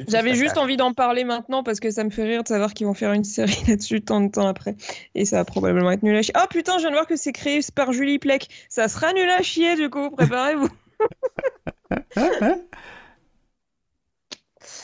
J'avais 0.07 0.35
juste 0.37 0.57
envie 0.57 0.77
d'en 0.77 0.93
parler 0.95 1.25
maintenant 1.25 1.65
parce 1.65 1.81
que 1.81 1.91
ça 1.91 2.05
me 2.05 2.11
fait 2.11 2.23
rire 2.23 2.43
de 2.45 2.49
savoir 2.49 2.73
qu'ils 2.75 2.87
vont 2.87 2.95
faire 2.95 3.13
une 3.13 3.25
série 3.37 3.59
là-dessus 3.67 4.01
tant 4.01 4.21
de 4.21 4.31
temps 4.31 4.47
après. 4.47 4.77
Et 5.17 5.25
ça 5.25 5.37
va 5.39 5.45
probablement 5.45 5.91
être 5.91 6.03
nul 6.05 6.17
à 6.17 6.23
chier. 6.23 6.33
Oh 6.37 6.47
putain, 6.49 6.75
je 6.75 6.83
viens 6.83 6.91
de 6.91 6.95
voir 6.95 7.07
que 7.09 7.17
c'est 7.17 7.33
créé 7.33 7.61
par 7.75 7.93
Julie 7.93 8.19
Plec. 8.21 8.49
Ça 8.69 8.89
sera 8.89 9.13
nul 9.13 9.29
à 9.29 9.43
chier 9.43 9.75
du 9.75 9.91
coup, 9.91 10.11
préparez-vous. 10.11 10.69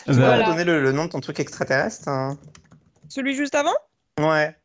Tu 0.05 0.13
Voilà. 0.13 0.51
donner 0.51 0.65
le, 0.65 0.83
le 0.83 0.93
nom 0.93 1.05
de 1.05 1.11
ton 1.11 1.21
truc 1.21 1.39
extraterrestre 1.41 2.09
hein 2.09 2.37
Celui 3.09 3.35
juste 3.35 3.55
avant? 3.55 3.75
Ouais. 4.19 4.57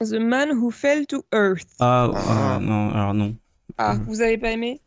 The 0.00 0.14
Man 0.14 0.52
Who 0.52 0.70
Fell 0.70 1.06
to 1.06 1.24
Earth. 1.32 1.68
Ah, 1.78 2.10
Ah. 2.14 2.56
euh, 2.56 2.58
non, 2.60 2.90
alors 2.94 3.14
non. 3.14 3.36
Ah, 3.76 3.94
Mhm. 3.94 4.04
vous 4.04 4.20
avez 4.22 4.38
pas 4.38 4.50
aimé? 4.50 4.80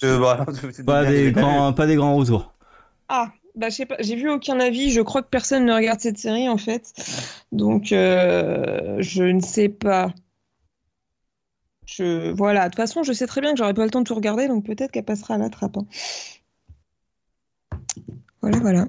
Je, 0.00 0.06
voilà, 0.06 0.46
Pas 0.86 1.04
des, 1.04 1.32
grands, 1.32 1.72
pas 1.72 1.86
des 1.86 1.96
grands 1.96 2.14
retours. 2.16 2.54
Ah, 3.08 3.32
bah 3.60 3.68
je 3.68 3.76
sais 3.76 3.86
pas, 3.86 3.96
j'ai 4.00 4.16
vu 4.16 4.30
aucun 4.30 4.58
avis. 4.58 4.90
Je 4.90 5.00
crois 5.02 5.22
que 5.22 5.28
personne 5.28 5.66
ne 5.66 5.72
regarde 5.72 6.00
cette 6.00 6.18
série 6.18 6.48
en 6.48 6.56
fait. 6.56 6.92
Donc, 7.52 7.92
euh, 7.92 8.96
je 9.00 9.22
ne 9.22 9.40
sais 9.40 9.68
pas. 9.68 10.12
Je... 11.84 12.30
Voilà, 12.32 12.64
de 12.64 12.68
toute 12.70 12.76
façon, 12.76 13.02
je 13.02 13.12
sais 13.12 13.26
très 13.26 13.40
bien 13.40 13.52
que 13.52 13.58
j'aurai 13.58 13.74
pas 13.74 13.84
le 13.84 13.90
temps 13.90 14.00
de 14.00 14.06
tout 14.06 14.14
regarder, 14.14 14.48
donc 14.48 14.64
peut-être 14.64 14.90
qu'elle 14.92 15.04
passera 15.04 15.34
à 15.34 15.38
la 15.38 15.50
trappe. 15.50 15.76
hein. 15.76 15.86
Voilà, 18.40 18.58
voilà. 18.60 18.88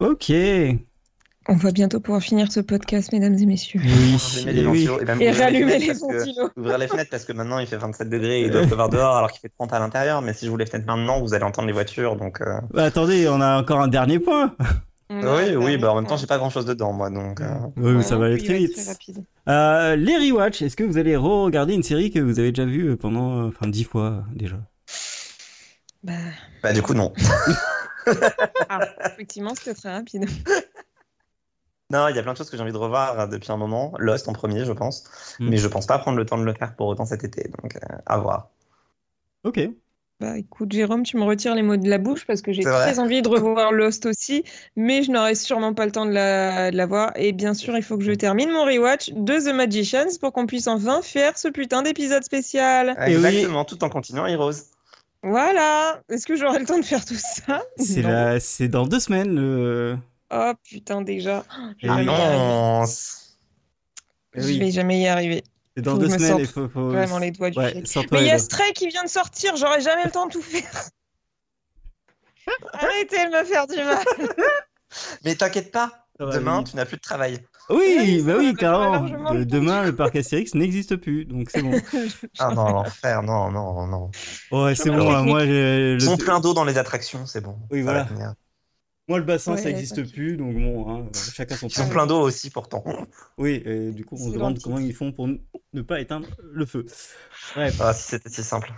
Ok. 0.00 0.32
On 1.52 1.56
va 1.56 1.70
bientôt 1.70 2.00
pouvoir 2.00 2.22
finir 2.22 2.50
ce 2.50 2.60
podcast, 2.60 3.12
mesdames 3.12 3.34
et 3.34 3.44
messieurs. 3.44 3.78
Oui. 3.84 4.16
Les 4.46 4.62
eh 4.62 4.66
oui. 4.66 4.86
ventilos 4.86 5.00
et, 5.00 5.04
même 5.04 5.20
Et 5.20 5.28
ouvrir 5.28 5.50
les 5.50 5.64
rallumer 5.64 5.72
fenêtres 5.72 5.80
les 5.82 5.86
parce 5.88 6.00
que- 6.00 6.18
ventilos. 6.18 6.50
Ouvrir 6.56 6.78
les 6.78 6.88
fenêtres 6.88 7.10
parce 7.10 7.24
que 7.26 7.32
maintenant 7.34 7.58
il 7.58 7.66
fait 7.66 7.76
27 7.76 8.08
degrés 8.08 8.40
et 8.40 8.44
il 8.46 8.50
doit 8.52 8.62
pleuvoir 8.66 8.88
dehors 8.88 9.16
alors 9.18 9.30
qu'il 9.30 9.40
fait 9.40 9.50
30 9.58 9.70
à 9.74 9.78
l'intérieur. 9.78 10.22
Mais 10.22 10.32
si 10.32 10.46
je 10.46 10.50
vous 10.50 10.56
les 10.56 10.64
fenêtres 10.64 10.86
maintenant, 10.86 11.20
vous 11.20 11.34
allez 11.34 11.44
entendre 11.44 11.66
les 11.66 11.74
voitures. 11.74 12.16
Donc, 12.16 12.40
euh, 12.40 12.58
Bah, 12.72 12.84
attendez, 12.84 13.28
on 13.28 13.40
a 13.42 13.60
encore 13.60 13.80
un 13.80 13.88
dernier 13.88 14.18
point. 14.18 14.56
Oui, 15.10 15.54
oui, 15.56 15.76
bah 15.76 15.92
en 15.92 15.96
même 15.96 16.06
temps, 16.06 16.16
j'ai 16.16 16.26
pas 16.26 16.38
grand 16.38 16.48
chose 16.48 16.64
dedans, 16.64 16.94
moi, 16.94 17.10
donc. 17.10 17.42
euh, 17.42 17.50
Oui, 17.76 17.96
Ouais, 17.96 18.02
ça 18.02 18.16
va 18.16 18.26
aller 18.26 18.42
très 18.42 18.56
vite. 18.56 18.72
très 18.72 18.84
rapide. 18.90 19.22
Euh, 19.46 19.94
les 19.94 20.16
rewatch, 20.16 20.62
est-ce 20.62 20.74
que 20.74 20.84
vous 20.84 20.96
allez 20.96 21.16
re-regarder 21.16 21.74
une 21.74 21.82
série 21.82 22.10
que 22.10 22.18
vous 22.18 22.38
avez 22.38 22.50
déjà 22.50 22.64
vue 22.64 22.96
pendant, 22.96 23.42
euh, 23.42 23.48
enfin, 23.48 23.68
dix 23.68 23.84
fois 23.84 24.24
déjà? 24.34 24.56
Bah, 26.02 26.14
Bah, 26.62 26.72
du 26.72 26.80
coup, 26.80 26.94
non. 26.94 27.12
ah, 28.70 28.80
effectivement, 29.04 29.52
c'était 29.54 29.74
très 29.74 29.92
rapide. 29.92 30.24
Non, 31.92 32.08
il 32.08 32.16
y 32.16 32.18
a 32.18 32.22
plein 32.22 32.32
de 32.32 32.38
choses 32.38 32.48
que 32.48 32.56
j'ai 32.56 32.62
envie 32.62 32.72
de 32.72 32.78
revoir 32.78 33.20
euh, 33.20 33.26
depuis 33.26 33.52
un 33.52 33.56
moment. 33.58 33.92
Lost 33.98 34.26
en 34.28 34.32
premier, 34.32 34.64
je 34.64 34.72
pense. 34.72 35.04
Mm. 35.38 35.48
Mais 35.50 35.56
je 35.58 35.68
pense 35.68 35.86
pas 35.86 35.98
prendre 35.98 36.16
le 36.16 36.24
temps 36.24 36.38
de 36.38 36.44
le 36.44 36.54
faire 36.54 36.74
pour 36.74 36.86
autant 36.88 37.04
cet 37.04 37.22
été, 37.22 37.50
donc 37.62 37.76
euh, 37.76 37.96
à 38.06 38.18
voir. 38.18 38.48
Ok. 39.44 39.60
Bah 40.20 40.38
écoute, 40.38 40.70
Jérôme, 40.70 41.02
tu 41.02 41.16
me 41.16 41.24
retires 41.24 41.54
les 41.56 41.62
mots 41.62 41.76
de 41.76 41.88
la 41.88 41.98
bouche 41.98 42.24
parce 42.26 42.42
que 42.42 42.52
j'ai 42.52 42.62
très 42.62 43.00
envie 43.00 43.22
de 43.22 43.28
revoir 43.28 43.72
Lost 43.72 44.06
aussi, 44.06 44.44
mais 44.76 45.02
je 45.02 45.10
n'aurai 45.10 45.34
sûrement 45.34 45.74
pas 45.74 45.84
le 45.84 45.90
temps 45.90 46.06
de 46.06 46.12
la, 46.12 46.70
de 46.70 46.76
la 46.76 46.86
voir. 46.86 47.10
Et 47.16 47.32
bien 47.32 47.54
sûr, 47.54 47.76
il 47.76 47.82
faut 47.82 47.98
que 47.98 48.04
je 48.04 48.12
termine 48.12 48.48
mon 48.52 48.64
rewatch 48.64 49.10
de 49.14 49.40
The 49.40 49.52
Magicians 49.52 50.16
pour 50.20 50.32
qu'on 50.32 50.46
puisse 50.46 50.68
enfin 50.68 51.02
faire 51.02 51.36
ce 51.36 51.48
putain 51.48 51.82
d'épisode 51.82 52.22
spécial. 52.22 52.90
Et 53.06 53.16
oui. 53.16 53.26
Exactement, 53.26 53.64
tout 53.64 53.82
en 53.82 53.88
continuant 53.88 54.26
Heroes. 54.26 54.52
Voilà. 55.24 56.00
Est-ce 56.08 56.26
que 56.26 56.36
j'aurai 56.36 56.60
le 56.60 56.66
temps 56.66 56.78
de 56.78 56.84
faire 56.84 57.04
tout 57.04 57.18
ça? 57.18 57.62
C'est 57.76 58.02
Non. 58.02 58.08
la... 58.08 58.38
c'est 58.40 58.68
dans 58.68 58.86
deux 58.86 59.00
semaines. 59.00 59.34
Le... 59.34 59.98
Oh 60.34 60.52
putain, 60.68 61.02
déjà. 61.02 61.44
Je 61.78 61.86
Et 61.86 61.90
vais 61.90 61.94
oui. 61.96 62.04
jamais 62.04 62.06
y 62.06 62.10
arriver. 62.10 62.34
Annonce. 62.42 63.38
Eh 64.34 64.40
Je 64.40 64.46
oui. 64.46 64.58
vais 64.58 64.70
jamais 64.70 65.00
y 65.00 65.06
arriver. 65.08 65.44
C'est 65.76 65.82
dans 65.82 65.92
faut 65.92 65.98
deux 65.98 66.08
semaines. 66.10 66.38
Il 66.38 66.46
faut, 66.46 66.68
faut- 66.68 66.88
Vraiment 66.88 67.18
les 67.18 67.30
doigts 67.30 67.50
du 67.50 67.58
Ouais, 67.58 67.72
pied. 67.72 67.84
sors-toi 67.86 68.18
Mais 68.18 68.26
il 68.26 68.28
y 68.28 68.32
a. 68.32 68.38
Stray 68.38 68.72
qui 68.72 68.88
vient 68.88 69.04
de 69.04 69.08
sortir, 69.08 69.56
j'aurai 69.56 69.80
jamais 69.80 70.04
le 70.04 70.10
temps 70.10 70.26
de 70.26 70.32
tout 70.32 70.42
faire. 70.42 70.70
Arrêtez 72.72 73.26
de 73.26 73.38
me 73.38 73.44
faire 73.44 73.66
du 73.66 73.76
mal. 73.76 74.04
Mais 75.24 75.34
t'inquiète 75.34 75.70
pas, 75.72 76.06
Ça 76.18 76.26
va 76.26 76.32
demain, 76.32 76.62
tu 76.64 76.76
n'as 76.76 76.84
plus 76.84 76.96
de 76.96 77.02
travail. 77.02 77.38
Oui, 77.70 77.94
Oui, 77.98 78.22
bah 78.22 78.34
oui, 78.38 78.54
carrément. 78.54 79.32
De- 79.32 79.44
demain, 79.44 79.84
le 79.84 79.94
parc 79.94 80.16
Astérix 80.16 80.54
n'existe 80.54 80.96
plus, 80.96 81.24
donc 81.24 81.48
c'est 81.50 81.62
bon. 81.62 81.72
Ah 82.38 82.52
non, 82.52 82.68
l'enfer, 82.68 83.22
non, 83.22 83.50
non, 83.50 83.86
non. 83.86 84.10
Ouais, 84.50 84.74
c'est 84.74 84.90
bon. 84.90 85.22
Moi, 85.22 85.46
j'ai 85.46 85.94
Ils 85.94 86.08
ont 86.10 86.16
le... 86.16 86.24
plein 86.24 86.40
d'eau 86.40 86.52
dans 86.52 86.64
les 86.64 86.76
attractions, 86.76 87.24
c'est 87.26 87.40
bon. 87.40 87.56
Oui, 87.70 87.78
Ça 87.78 87.84
voilà. 87.84 88.34
Moi, 89.08 89.18
le 89.18 89.24
bassin, 89.24 89.56
ça 89.56 89.64
n'existe 89.64 90.10
plus, 90.12 90.36
donc 90.36 90.54
bon, 90.54 90.88
hein, 90.88 91.06
chacun 91.34 91.56
son 91.56 91.66
Ils 91.68 91.80
ont 91.80 91.82
truc. 91.84 91.92
plein 91.92 92.06
d'eau 92.06 92.20
aussi, 92.20 92.50
pourtant. 92.50 92.84
Oui, 93.36 93.62
et 93.64 93.90
du 93.90 94.04
coup, 94.04 94.16
on 94.18 94.28
se 94.28 94.32
demande 94.34 94.58
comment 94.60 94.78
ils 94.78 94.94
font 94.94 95.12
pour 95.12 95.26
ne 95.28 95.82
pas 95.82 96.00
éteindre 96.00 96.28
le 96.40 96.64
feu. 96.66 96.86
Bref, 97.54 97.76
Ah, 97.80 97.92
si 97.94 98.02
c'était 98.10 98.28
si 98.30 98.42
simple. 98.44 98.72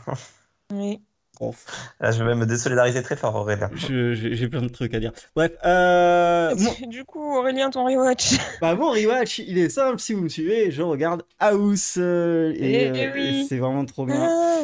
Oui. 0.73 1.01
bon, 1.41 1.55
Là, 2.01 2.11
je 2.11 2.25
vais 2.25 2.35
me 2.35 2.47
désolidariser 2.47 3.03
très 3.03 3.17
fort, 3.17 3.35
Aurélien. 3.35 3.71
j'ai 3.75 4.49
plein 4.49 4.63
de 4.63 4.69
trucs 4.69 4.95
à 4.95 5.01
dire. 5.01 5.13
Bref, 5.37 5.53
euh, 5.65 6.55
Du 6.89 7.05
coup, 7.05 7.21
Aurélien, 7.37 7.71
ton 7.71 7.85
rewatch. 7.85 8.33
Bah 8.63 8.75
mon 8.75 8.91
rewatch, 8.93 9.41
il 9.41 9.59
est 9.59 9.69
simple, 9.69 9.99
si 10.01 10.15
vous 10.15 10.23
me 10.23 10.29
suivez, 10.31 10.71
je 10.71 10.83
regarde 10.83 11.23
House 11.39 11.97
euh, 11.99 12.53
et, 12.57 12.85
Eh 12.95 13.07
euh, 13.09 13.13
oui. 13.15 13.41
et 13.43 13.45
c'est 13.49 13.59
vraiment 13.59 13.85
trop 13.85 14.07
bien. 14.07 14.27
Ah, 14.27 14.63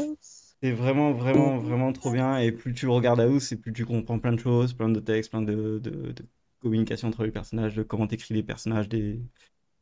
C'est 0.62 0.73
vraiment, 0.73 1.12
vraiment, 1.12 1.59
vraiment 1.59 1.93
trop 1.93 2.12
bien. 2.12 2.39
Et 2.39 2.53
plus 2.53 2.74
tu 2.74 2.87
regardes 2.87 3.20
House, 3.20 3.53
et 3.53 3.57
plus 3.57 3.73
tu 3.73 3.87
comprends 3.87 4.19
plein 4.19 4.32
de 4.32 4.39
choses, 4.41 4.74
plein 4.74 4.91
de 4.91 5.01
textes, 5.01 5.31
plein 5.31 5.43
de, 5.43 5.78
de, 5.78 6.12
de 6.12 6.27
communication 6.61 7.09
entre 7.09 7.24
les 7.24 7.31
personnages, 7.31 7.74
de 7.74 7.82
comment 7.82 8.07
t'écris 8.07 8.35
les 8.35 8.43
personnages, 8.43 8.89
des, 8.89 9.20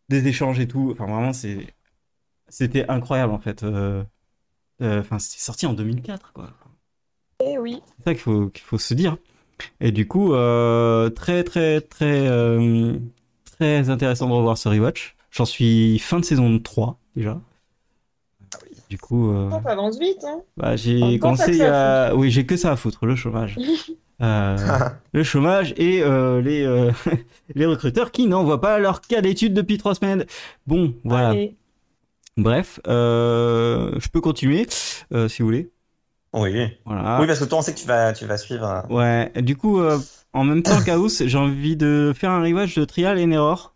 des 0.09 0.29
échanges 0.29 0.61
et 0.61 0.69
tout. 0.69 0.91
Enfin, 0.93 1.07
vraiment, 1.07 1.33
c'est, 1.33 1.67
c'était 2.49 2.89
incroyable 2.89 3.33
en 3.33 3.41
fait. 3.41 3.63
Euh, 3.65 4.05
euh, 4.83 5.01
Enfin, 5.01 5.19
c'était 5.19 5.41
sorti 5.43 5.67
en 5.67 5.75
2004, 5.75 6.33
quoi. 6.33 6.53
Eh 7.45 7.59
oui. 7.59 7.81
C'est 7.99 8.05
ça 8.05 8.15
qu'il 8.15 8.23
faut, 8.23 8.49
qu'il 8.51 8.65
faut 8.65 8.79
se 8.79 8.95
dire. 8.95 9.17
Et 9.81 9.93
du 9.93 10.07
coup, 10.09 10.33
euh, 10.35 11.11
très, 11.11 11.45
très, 11.45 11.81
très, 11.81 12.27
euh, 12.29 12.99
très 13.59 13.91
intéressant 13.91 14.29
de 14.29 14.33
revoir 14.35 14.59
ce 14.59 14.69
rewatch. 14.69 15.17
J'en 15.31 15.45
suis 15.45 15.99
fin 15.99 16.21
de 16.21 16.25
saison 16.25 16.59
3 16.59 16.99
déjà. 17.17 17.41
Du 18.89 18.97
coup, 18.99 19.31
euh, 19.31 19.51
Ça 19.51 19.61
avance 19.71 19.99
vite, 19.99 20.25
hein. 20.25 20.41
bah, 20.57 20.77
j'ai 20.77 21.19
commencé 21.19 21.61
a... 21.63 22.15
Oui, 22.15 22.31
j'ai 22.31 22.47
que 22.47 22.57
ça 22.57 22.73
à 22.73 22.77
foutre, 22.77 23.07
le 23.07 23.17
chômage. 23.17 23.57
Euh, 24.21 24.57
le 25.13 25.23
chômage 25.23 25.75
et 25.77 26.03
euh, 26.03 26.41
les, 26.41 26.65
euh, 26.65 26.91
les 27.55 27.67
recruteurs 27.67 28.11
qui 28.11 28.27
n'envoient 28.27 28.61
pas 28.61 28.81
leur 28.81 29.01
cas 29.01 29.21
d'études 29.21 29.55
depuis 29.55 29.79
trois 29.79 29.95
semaines. 29.95 30.25
Bon, 30.67 30.93
voilà. 31.05 31.29
Allez. 31.29 31.55
Bref, 32.37 32.81
euh, 32.89 33.93
je 34.01 34.09
peux 34.09 34.21
continuer 34.21 34.67
euh, 35.13 35.29
si 35.29 35.43
vous 35.43 35.47
voulez. 35.47 35.71
Oui. 36.33 36.51
Voilà. 36.85 37.19
Oui, 37.21 37.29
parce 37.29 37.39
que 37.39 37.45
toi, 37.45 37.59
on 37.59 37.63
sait 37.63 37.73
que 37.75 37.79
tu 37.79 37.87
vas, 37.87 38.13
tu 38.13 38.27
vas 38.27 38.37
suivre. 38.39 38.65
euh, 38.91 38.93
Ouais, 38.93 39.31
du 39.41 39.55
coup, 39.55 39.79
euh, 39.81 40.01
en 40.33 40.43
même 40.43 40.65
temps 40.65 40.81
qu'Aus, 40.85 41.23
j'ai 41.25 41.39
envie 41.39 41.77
de 41.77 42.13
faire 42.13 42.33
un 42.33 42.43
rewatch 42.43 42.77
de 42.77 42.85
Trial 42.85 43.21
and 43.21 43.31
Error, 43.31 43.73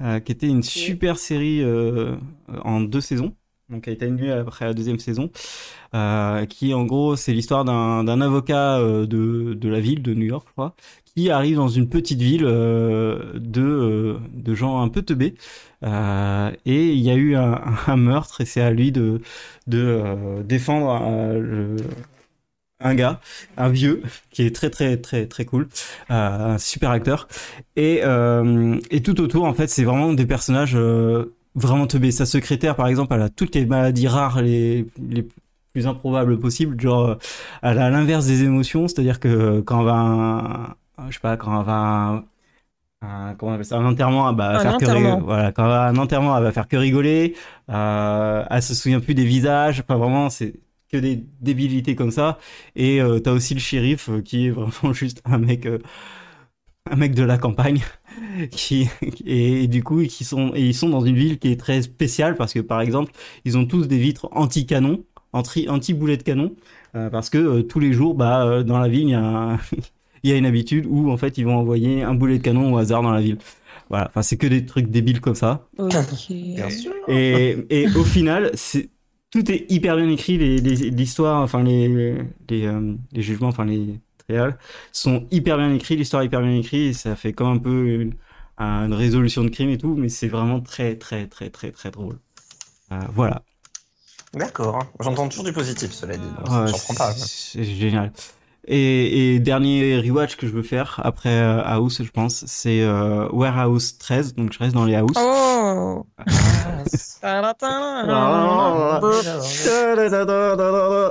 euh, 0.00 0.20
qui 0.20 0.32
était 0.32 0.48
une 0.48 0.62
super 0.62 1.18
série 1.18 1.62
euh, 1.62 2.16
en 2.64 2.80
deux 2.80 3.02
saisons, 3.02 3.34
donc 3.68 3.88
a 3.88 3.90
été 3.90 4.06
annulée 4.06 4.30
après 4.30 4.64
la 4.66 4.74
deuxième 4.74 4.98
saison, 4.98 5.30
euh, 5.94 6.46
qui 6.46 6.74
en 6.74 6.84
gros, 6.84 7.16
c'est 7.16 7.32
l'histoire 7.32 7.64
d'un 7.64 8.04
d'un 8.04 8.20
avocat 8.20 8.78
euh, 8.78 9.06
de, 9.06 9.54
de 9.54 9.68
la 9.68 9.80
ville 9.80 10.02
de 10.02 10.14
New 10.14 10.26
York, 10.26 10.46
je 10.48 10.52
crois, 10.52 10.74
qui 11.04 11.30
arrive 11.30 11.56
dans 11.56 11.68
une 11.68 11.88
petite 11.88 12.20
ville 12.20 12.44
euh, 12.44 13.32
de, 13.34 13.62
euh, 13.62 14.18
de 14.34 14.54
gens 14.54 14.80
un 14.82 14.88
peu 14.88 15.02
teubés, 15.02 15.34
euh, 15.84 16.50
et 16.66 16.92
il 16.92 17.00
y 17.00 17.10
a 17.10 17.14
eu 17.14 17.36
un, 17.36 17.60
un 17.86 17.96
meurtre, 17.96 18.40
et 18.40 18.44
c'est 18.46 18.60
à 18.62 18.70
lui 18.70 18.92
de, 18.92 19.20
de 19.66 19.78
euh, 19.80 20.42
défendre 20.42 21.00
le- 21.38 21.76
un 22.80 22.94
gars 22.94 23.20
un 23.56 23.68
vieux 23.70 24.02
qui 24.30 24.42
est 24.42 24.54
très 24.54 24.68
très 24.70 24.98
très 24.98 25.26
très 25.26 25.44
cool, 25.46 25.68
un 26.10 26.58
super 26.58 26.90
acteur. 26.90 27.26
Et, 27.76 28.02
et 28.90 29.02
tout 29.02 29.20
autour, 29.20 29.44
en 29.44 29.54
fait, 29.54 29.68
c'est 29.68 29.84
vraiment 29.84 30.12
des 30.12 30.26
personnages 30.26 30.76
vraiment 31.56 31.88
teubés. 31.88 32.12
Sa 32.12 32.26
secrétaire, 32.26 32.76
par 32.76 32.88
exemple, 32.88 33.14
elle 33.14 33.22
a 33.22 33.30
toutes 33.30 33.54
les 33.56 33.66
maladies 33.66 34.08
rares, 34.08 34.42
les, 34.42 34.86
les 34.98 35.28
plus 35.74 35.86
improbables 35.88 36.38
possibles. 36.40 36.80
Genre, 36.80 37.08
euh, 37.10 37.16
elle 37.62 37.78
a 37.80 37.90
l'inverse 37.90 38.26
des 38.26 38.44
émotions, 38.44 38.88
c'est-à-dire 38.88 39.20
que 39.20 39.60
quand 39.62 39.80
on 39.80 39.84
va, 39.84 40.76
un, 40.98 41.10
je 41.10 41.14
sais 41.14 41.20
pas, 41.20 41.36
quand 41.36 41.58
on 41.60 41.62
va 41.64 42.24
un, 43.02 43.34
comment 43.36 43.52
on 43.52 43.54
appelle 43.54 43.66
ça, 43.66 43.76
un 43.78 43.86
enterrement, 43.86 44.30
elle 44.30 44.36
va 44.36 44.58
Un 44.58 44.58
faire 44.58 44.76
que 44.78 44.86
enterrement. 44.86 45.16
rigoler. 45.16 45.24
Voilà, 45.24 45.52
quand 45.52 45.64
on 45.64 45.68
va 45.68 45.86
un 45.88 45.96
enterrement, 45.96 46.36
elle 46.36 46.44
va 46.44 46.52
faire 46.52 46.68
que 46.68 46.76
rigoler. 46.76 47.36
Euh, 47.70 48.44
elle 48.50 48.62
se 48.62 48.74
souvient 48.74 49.00
plus 49.00 49.14
des 49.14 49.24
visages. 49.24 49.80
Enfin, 49.80 49.98
vraiment, 49.98 50.30
c'est 50.30 50.54
que 50.90 50.96
des 50.98 51.24
débilités 51.40 51.96
comme 51.96 52.10
ça. 52.10 52.38
Et 52.76 53.00
euh, 53.00 53.18
t'as 53.20 53.32
aussi 53.32 53.54
le 53.54 53.60
shérif 53.60 54.08
euh, 54.08 54.22
qui 54.22 54.46
est 54.46 54.50
vraiment 54.50 54.92
juste 54.94 55.22
un 55.24 55.38
mec, 55.38 55.66
euh, 55.66 55.78
un 56.90 56.96
mec 56.96 57.14
de 57.14 57.22
la 57.24 57.38
campagne, 57.38 57.82
qui 58.50 58.88
et, 59.26 59.64
et 59.64 59.66
du 59.68 59.82
coup 59.82 60.02
qui 60.04 60.24
sont 60.24 60.52
et 60.54 60.62
ils 60.66 60.74
sont 60.74 60.88
dans 60.88 61.00
une 61.04 61.16
ville 61.16 61.38
qui 61.38 61.48
est 61.52 61.60
très 61.60 61.82
spéciale 61.82 62.36
parce 62.36 62.52
que 62.52 62.60
par 62.60 62.80
exemple 62.80 63.12
ils 63.44 63.56
ont 63.58 63.66
tous 63.66 63.86
des 63.88 63.98
vitres 63.98 64.28
anti-canon, 64.32 65.04
anti 65.32 65.68
anti 65.68 65.94
boulet 65.94 66.16
de 66.16 66.22
canon, 66.22 66.54
euh, 66.94 67.10
parce 67.10 67.30
que 67.30 67.38
euh, 67.38 67.62
tous 67.62 67.80
les 67.80 67.92
jours 67.92 68.14
bah 68.14 68.44
euh, 68.46 68.62
dans 68.62 68.78
la 68.78 68.88
ville 68.88 69.02
il 69.08 69.10
y 69.10 69.14
a 69.14 69.20
un- 69.24 69.58
il 70.22 70.30
y 70.30 70.32
a 70.32 70.36
une 70.36 70.46
habitude 70.46 70.86
où 70.88 71.10
en 71.10 71.16
fait 71.16 71.38
ils 71.38 71.44
vont 71.44 71.56
envoyer 71.56 72.02
un 72.02 72.14
boulet 72.14 72.38
de 72.38 72.42
canon 72.42 72.72
au 72.74 72.78
hasard 72.78 73.02
dans 73.02 73.12
la 73.12 73.20
ville. 73.20 73.38
Voilà, 73.88 74.08
enfin 74.08 74.22
c'est 74.22 74.36
que 74.36 74.46
des 74.48 74.66
trucs 74.66 74.88
débiles 74.88 75.20
comme 75.20 75.34
ça. 75.36 75.68
Ok. 75.78 75.92
Bien 76.54 76.70
sûr. 76.70 76.92
Et, 77.08 77.56
et 77.70 77.86
au 77.96 78.02
final, 78.04 78.50
c'est 78.54 78.88
tout 79.30 79.50
est 79.52 79.66
hyper 79.70 79.96
bien 79.96 80.08
écrit. 80.08 80.38
Les, 80.38 80.58
les- 80.58 80.90
l'histoire, 80.90 81.42
enfin 81.42 81.62
les 81.62 81.86
les, 82.48 82.66
euh, 82.66 82.94
les 83.12 83.22
jugements, 83.22 83.48
enfin 83.48 83.64
les 83.64 84.00
sont 84.92 85.26
hyper 85.30 85.56
bien 85.58 85.72
écrits. 85.74 85.96
L'histoire 85.96 86.22
est 86.22 86.26
hyper 86.26 86.40
bien 86.42 86.52
écrite. 86.52 86.90
Et 86.90 86.92
ça 86.92 87.16
fait 87.16 87.32
comme 87.32 87.48
un 87.48 87.58
peu 87.58 87.86
une, 87.88 88.14
une 88.58 88.92
résolution 88.94 89.44
de 89.44 89.48
crime 89.50 89.70
et 89.70 89.78
tout, 89.78 89.94
mais 89.96 90.08
c'est 90.08 90.28
vraiment 90.28 90.60
très 90.60 90.96
très 90.96 91.26
très 91.28 91.50
très 91.50 91.70
très 91.72 91.90
drôle. 91.90 92.18
Euh, 92.92 93.00
voilà. 93.14 93.42
D'accord. 94.34 94.84
J'entends 95.00 95.28
toujours 95.28 95.44
du 95.44 95.52
positif, 95.52 95.92
cela 95.92 96.16
dit. 96.16 96.30
donc 96.30 96.48
Ouais, 96.48 96.66
J'en 96.66 96.78
prends 96.78 96.94
pas. 96.94 97.12
c'est 97.14 97.64
c'est 97.64 97.64
génial. 97.64 98.12
Et, 98.68 99.34
et 99.34 99.38
dernier 99.38 100.00
rewatch 100.00 100.34
que 100.36 100.48
je 100.48 100.52
veux 100.52 100.62
faire 100.62 101.00
après 101.04 101.30
euh, 101.30 101.62
House, 101.62 102.02
je 102.02 102.10
pense, 102.10 102.44
c'est 102.46 102.82
euh, 102.82 103.28
Warehouse 103.30 103.96
13. 103.98 104.34
Donc 104.34 104.52
je 104.52 104.58
reste 104.58 104.74
dans 104.74 104.84
les 104.84 104.96
House. 104.96 105.16
Oh. 105.16 106.04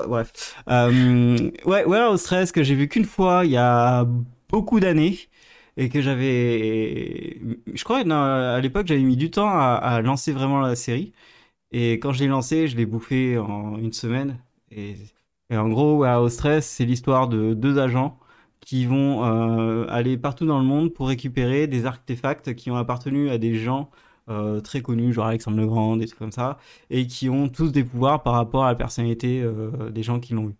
Bref. 0.07 0.55
Euh, 0.69 1.49
ouais, 1.65 1.85
Warehouse 1.85 2.23
13 2.23 2.51
que 2.51 2.61
j'ai 2.61 2.75
vu 2.75 2.89
qu'une 2.89 3.05
fois 3.05 3.45
il 3.45 3.51
y 3.51 3.57
a 3.57 4.05
beaucoup 4.49 4.81
d'années 4.81 5.17
et 5.77 5.87
que 5.89 6.01
j'avais, 6.01 7.39
je 7.73 7.83
crois, 7.83 8.03
non, 8.03 8.21
à 8.21 8.59
l'époque 8.59 8.87
j'avais 8.87 9.01
mis 9.01 9.17
du 9.17 9.31
temps 9.31 9.49
à, 9.49 9.75
à 9.75 10.01
lancer 10.01 10.33
vraiment 10.33 10.59
la 10.59 10.75
série. 10.75 11.13
Et 11.71 11.93
quand 11.93 12.11
je 12.13 12.19
l'ai 12.19 12.27
lancé, 12.27 12.67
je 12.67 12.75
l'ai 12.77 12.85
bouffé 12.85 13.37
en 13.37 13.77
une 13.77 13.93
semaine. 13.93 14.37
Et, 14.71 14.95
et 15.49 15.57
en 15.57 15.69
gros, 15.69 15.97
Warehouse 15.97 16.37
13, 16.37 16.65
c'est 16.65 16.85
l'histoire 16.85 17.27
de 17.27 17.53
deux 17.53 17.77
agents 17.79 18.17
qui 18.61 18.85
vont 18.85 19.23
euh, 19.23 19.85
aller 19.89 20.17
partout 20.17 20.45
dans 20.45 20.57
le 20.59 20.65
monde 20.65 20.93
pour 20.93 21.07
récupérer 21.07 21.67
des 21.67 21.85
artefacts 21.85 22.55
qui 22.55 22.71
ont 22.71 22.75
appartenu 22.77 23.29
à 23.29 23.37
des 23.37 23.53
gens 23.55 23.91
euh, 24.29 24.59
très 24.59 24.81
connus, 24.81 25.13
genre 25.13 25.27
Alexandre 25.27 25.57
le 25.57 25.67
Grand, 25.67 25.97
des 25.97 26.07
trucs 26.07 26.17
comme 26.17 26.31
ça, 26.31 26.57
et 26.89 27.05
qui 27.05 27.29
ont 27.29 27.47
tous 27.47 27.71
des 27.71 27.83
pouvoirs 27.83 28.23
par 28.23 28.33
rapport 28.33 28.65
à 28.65 28.69
la 28.69 28.75
personnalité 28.75 29.41
euh, 29.43 29.91
des 29.91 30.01
gens 30.01 30.19
qui 30.19 30.33
l'ont 30.33 30.49
eu. 30.49 30.55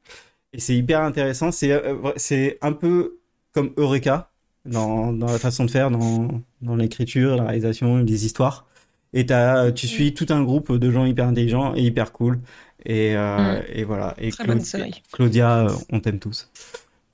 Et 0.53 0.60
c'est 0.60 0.76
hyper 0.76 1.02
intéressant, 1.02 1.52
c'est 1.52 2.57
un 2.62 2.74
peu 2.74 3.20
comme 3.53 3.72
Eureka, 3.78 4.32
dans, 4.66 5.12
dans 5.14 5.28
la 5.28 5.40
façon 5.40 5.66
de 5.66 5.72
faire, 5.72 5.91
dans, 5.91 6.41
dans 6.62 6.76
l'écriture, 6.76 7.36
la 7.36 7.44
réalisation, 7.45 7.98
les 7.98 8.26
histoires. 8.26 8.68
Et 9.14 9.26
t'as, 9.26 9.72
tu 9.72 9.88
suis 9.88 10.14
tout 10.14 10.26
un 10.30 10.44
groupe 10.44 10.73
de 10.73 10.91
gens 10.91 11.06
hyper 11.06 11.27
intelligents 11.27 11.73
et 11.76 11.82
hyper 11.84 12.11
cool. 12.11 12.40
Et, 12.86 13.15
euh, 13.15 13.61
et 13.69 13.84
voilà. 13.84 14.14
Et 14.18 14.30
Très 14.32 14.45
bonne 14.45 14.61
série. 14.61 15.02
Claudia, 15.11 15.68
euh, 15.68 15.73
on 15.91 15.99
t'aime 15.99 16.19
tous. 16.19 16.49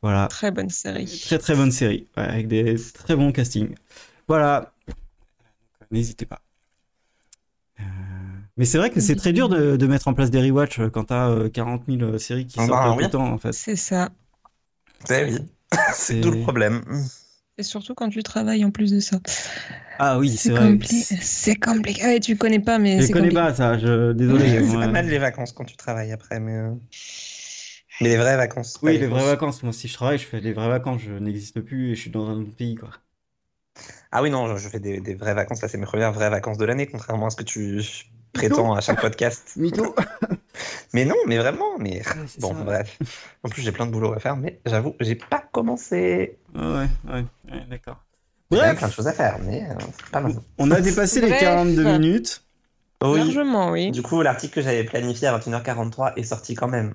Voilà. 0.02 0.28
Très 0.28 0.52
bonne 0.52 0.70
série. 0.70 1.06
Très 1.26 1.38
très 1.38 1.56
bonne 1.56 1.72
série, 1.72 2.08
ouais, 2.18 2.24
avec 2.24 2.48
des 2.48 2.76
très 2.94 3.16
bons 3.16 3.32
castings. 3.32 3.76
Voilà. 4.28 4.74
N'hésitez 5.92 6.26
pas. 6.26 6.42
Euh, 7.80 7.84
Mais 8.58 8.66
c'est 8.66 8.78
vrai 8.78 8.90
que 8.90 9.00
c'est 9.00 9.16
très 9.16 9.34
dur 9.34 9.50
de, 9.50 9.76
de 9.78 9.88
mettre 9.88 10.08
en 10.08 10.14
place 10.14 10.32
des 10.32 10.42
rewatch 10.42 10.80
euh, 10.80 10.90
quand 10.90 11.06
t'as 11.06 11.30
euh, 11.30 11.50
40 11.50 11.84
000 11.88 12.18
séries 12.18 12.48
qui 12.48 12.56
sortent 12.56 12.70
tout 12.70 12.98
oui. 12.98 13.04
le 13.04 13.10
temps 13.10 13.32
en 13.32 13.38
fait. 13.38 13.54
C'est 13.54 13.76
ça. 13.76 14.10
C'est 15.06 15.26
oui, 15.26 15.38
c'est 15.94 16.22
tout 16.22 16.32
le 16.32 16.42
problème. 16.42 16.82
Et 17.62 17.64
surtout 17.64 17.94
quand 17.94 18.10
tu 18.10 18.24
travailles 18.24 18.66
en 18.66 18.72
plus 18.72 18.92
de 18.92 19.00
ça. 19.00 19.20
Ah 20.00 20.18
oui, 20.18 20.36
c'est 20.36 20.50
vrai. 20.52 20.74
compli- 20.74 21.18
C'est 21.22 21.56
compliqué. 21.56 22.04
Ouais, 22.04 22.20
tu 22.20 22.36
connais 22.36 22.60
pas, 22.60 22.80
mais 22.80 23.00
Je 23.02 23.08
connais 23.12 23.30
compliqué. 23.30 23.36
pas 23.36 23.54
ça, 23.54 23.78
je... 23.78 24.12
désolé. 24.14 24.66
c'est 24.68 24.74
pas 24.74 24.88
mal 24.88 25.08
les 25.08 25.20
vacances 25.20 25.54
quand 25.54 25.64
tu 25.66 25.78
travailles 25.78 26.12
après, 26.12 26.40
mais. 26.40 26.56
euh, 26.56 26.72
Mais 28.02 28.10
les 28.10 28.18
vraies 28.18 28.36
vacances. 28.38 28.80
Oui, 28.82 28.98
les 28.98 29.06
vraies 29.06 29.26
vacances. 29.26 29.62
Moi, 29.62 29.74
si 29.74 29.88
je 29.88 29.94
travaille, 29.94 30.18
je 30.18 30.26
fais 30.26 30.42
des 30.42 30.54
vraies 30.54 30.70
vacances. 30.70 31.02
Je 31.06 31.12
n'existe 31.14 31.62
plus 31.62 31.92
et 31.92 31.96
je 31.96 32.02
suis 32.02 32.10
dans 32.12 32.28
un 32.28 32.42
autre 32.42 32.56
pays, 32.56 32.74
quoi. 32.76 32.90
Ah 34.12 34.24
oui, 34.24 34.32
non, 34.32 34.58
je- 34.58 34.68
fais 34.70 34.80
des, 34.80 35.00
des 35.02 35.14
vraies 35.14 35.36
vacances. 35.36 35.62
Là, 35.62 35.68
c'est 35.68 35.78
mes 35.78 35.86
premières 35.86 36.12
vraies 36.14 36.32
vacances 36.32 36.58
de 36.58 36.66
l'année, 36.66 36.88
contrairement 36.88 37.28
à 37.28 37.30
ce 37.30 37.36
que 37.36 37.44
tu 37.44 37.82
prétends 38.34 38.74
à 38.74 38.82
chaque 38.82 39.00
podcast. 39.02 39.54
Mytho. 39.56 39.94
Mais 40.94 41.06
non, 41.06 41.16
mais 41.28 41.38
vraiment, 41.38 41.78
mais. 41.80 42.02
Bon, 42.40 42.54
ça. 42.54 42.64
bref. 42.64 42.98
En 43.44 43.50
plus, 43.50 43.62
j'ai 43.62 43.72
plein 43.72 43.86
de 43.86 43.92
boulot 43.92 44.14
à 44.14 44.20
faire, 44.20 44.36
mais 44.36 44.60
j'avoue, 44.66 44.96
j'ai 45.00 45.16
pas 45.16 45.44
commencé. 45.52 46.38
Ouais, 46.56 46.62
ouais, 47.08 47.26
ouais, 47.52 47.66
d'accord. 47.70 48.04
Bref, 48.50 48.78
plein 48.78 48.88
de 48.90 48.94
choses 48.94 49.08
à 49.08 49.14
faire, 49.14 49.38
mais 49.46 49.64
euh, 49.70 49.74
c'est 49.98 50.12
pas 50.12 50.20
mal. 50.20 50.34
on 50.58 50.70
a 50.72 50.82
dépassé 50.82 51.22
les 51.22 51.30
Bref. 51.30 51.40
42 51.40 51.84
minutes. 51.84 52.44
Oui. 53.04 53.18
Largement, 53.20 53.72
oui. 53.72 53.92
Du 53.92 54.02
coup, 54.04 54.22
l'article 54.22 54.56
que 54.56 54.62
j'avais 54.62 54.84
planifié 54.84 55.28
à 55.28 55.38
21h43 55.40 56.14
est 56.18 56.24
sorti 56.24 56.54
quand 56.54 56.68
même. 56.68 56.94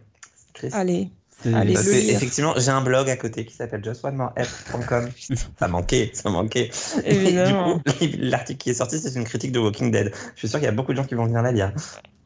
Chris. 0.52 0.68
Allez. 0.72 1.10
C'est- 1.42 1.52
Allez, 1.52 1.74
Parce 1.74 1.84
que, 1.86 1.90
effectivement, 1.92 2.54
j'ai 2.56 2.70
un 2.70 2.80
blog 2.80 3.10
à 3.10 3.16
côté 3.16 3.44
qui 3.44 3.54
s'appelle 3.54 3.84
justonemoreF.com. 3.84 5.10
ça 5.58 5.68
manquait, 5.68 6.10
ça 6.14 6.30
manquait. 6.30 6.70
Et 7.04 7.14
Évidemment. 7.14 7.76
du 7.84 7.92
coup, 7.92 8.06
l'article 8.18 8.58
qui 8.58 8.70
est 8.70 8.74
sorti, 8.74 8.98
c'est 8.98 9.14
une 9.18 9.24
critique 9.24 9.52
de 9.52 9.58
Walking 9.58 9.90
Dead. 9.90 10.12
Je 10.34 10.38
suis 10.38 10.48
sûr 10.48 10.58
qu'il 10.58 10.64
y 10.66 10.68
a 10.68 10.72
beaucoup 10.72 10.92
de 10.92 10.96
gens 10.96 11.04
qui 11.04 11.14
vont 11.14 11.26
venir 11.26 11.42
la 11.42 11.52
lire. 11.52 11.72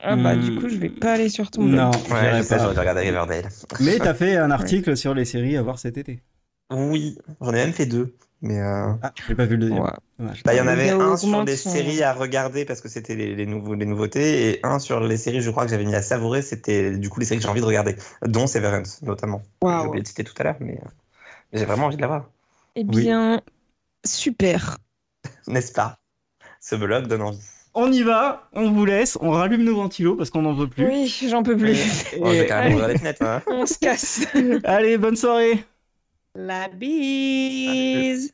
Ah 0.03 0.17
bah 0.17 0.35
Hmm. 0.35 0.41
du 0.41 0.55
coup, 0.57 0.69
je 0.69 0.77
vais 0.77 0.89
pas 0.89 1.13
aller 1.15 1.29
sur 1.29 1.51
ton 1.51 1.63
blog. 1.63 1.75
Non, 1.75 1.91
Ouais, 1.91 2.39
je 2.39 2.43
sais, 2.43 2.57
pas. 2.57 2.63
j'aurais 2.63 2.75
dû 2.75 2.81
regarder 2.81 3.01
Riverdale. 3.03 3.49
Mais 3.81 3.99
t'as 3.99 4.15
fait 4.15 4.37
un 4.37 4.51
article 4.51 4.97
sur 4.97 5.15
les 5.15 5.25
séries 5.25 5.57
à 5.57 5.63
voir 5.63 5.79
cet 5.79 5.99
été. 5.99 6.21
Oui, 6.73 7.19
j'en 7.41 7.51
ai 7.51 7.65
même 7.65 7.73
fait 7.73 7.87
deux. 7.87 8.15
Mais 8.43 8.59
euh, 8.59 8.93
Ah, 9.03 9.13
j'ai 9.29 9.35
pas 9.35 9.45
vu 9.45 9.57
le 9.57 9.63
deuxième. 9.67 9.83
Ouais. 9.83 9.91
Bah, 10.45 10.55
il 10.55 10.57
y 10.57 10.61
en 10.61 10.67
avait 10.67 10.89
un 10.91 11.17
sur 11.17 11.45
les 11.45 11.57
séries 11.57 12.03
à 12.03 12.15
regarder 12.15 12.65
parce 12.65 12.81
que 12.81 12.89
c'était 12.89 13.15
les, 13.15 13.35
les, 13.35 13.45
nouveaux, 13.45 13.75
les 13.75 13.85
nouveautés, 13.85 14.51
et 14.53 14.61
un 14.67 14.79
sur 14.79 15.01
les 15.01 15.17
séries, 15.19 15.43
je 15.43 15.51
crois 15.51 15.65
que 15.65 15.71
j'avais 15.71 15.85
mis 15.85 15.95
à 15.95 16.01
savourer, 16.03 16.41
c'était 16.41 16.97
du 16.97 17.11
coup 17.11 17.21
les 17.21 17.27
séries 17.27 17.39
que 17.41 17.45
j'ai 17.45 17.51
envie 17.51 17.61
de 17.61 17.67
regarder, 17.67 17.97
dont 18.27 18.47
Severance 18.47 19.03
notamment. 19.03 19.43
J'ai 19.63 19.67
Waouh. 19.69 19.89
oublié 19.89 20.03
de 20.03 20.09
citer 20.09 20.25
tout 20.25 20.33
à 20.39 20.45
l'heure, 20.45 20.57
mais 20.61 20.79
euh, 20.83 20.89
j'ai 21.53 21.67
vraiment 21.67 21.87
envie 21.87 21.97
de 21.97 22.01
la 22.03 22.07
voir. 22.09 22.31
Eh 22.77 22.85
Oui. 22.85 23.03
bien, 23.03 23.43
super. 24.07 24.79
N'est-ce 25.49 25.73
pas? 25.73 25.99
Ce 26.61 26.77
blog 26.77 27.09
donne 27.09 27.23
envie. 27.23 27.41
On 27.73 27.93
y 27.93 28.03
va, 28.03 28.49
on 28.53 28.71
vous 28.73 28.85
laisse, 28.85 29.17
on 29.21 29.31
rallume 29.31 29.63
nos 29.63 29.77
ventilos 29.77 30.17
parce 30.17 30.31
qu'on 30.31 30.43
n'en 30.43 30.53
veut 30.55 30.67
plus. 30.67 30.87
Oui, 30.87 31.07
j'en 31.29 31.43
peux 31.45 31.57
plus. 31.57 31.79
Et- 32.13 32.19
Bon, 32.19 32.27
allez. 32.51 32.99
fenêtres. 32.99 33.23
Hein. 33.23 33.43
On 33.47 33.65
se 33.65 33.79
casse. 33.79 34.27
Allez, 34.65 34.99
bonne 34.99 35.17
soirée 35.17 35.65
La 36.35 36.69
bise. 36.69 38.33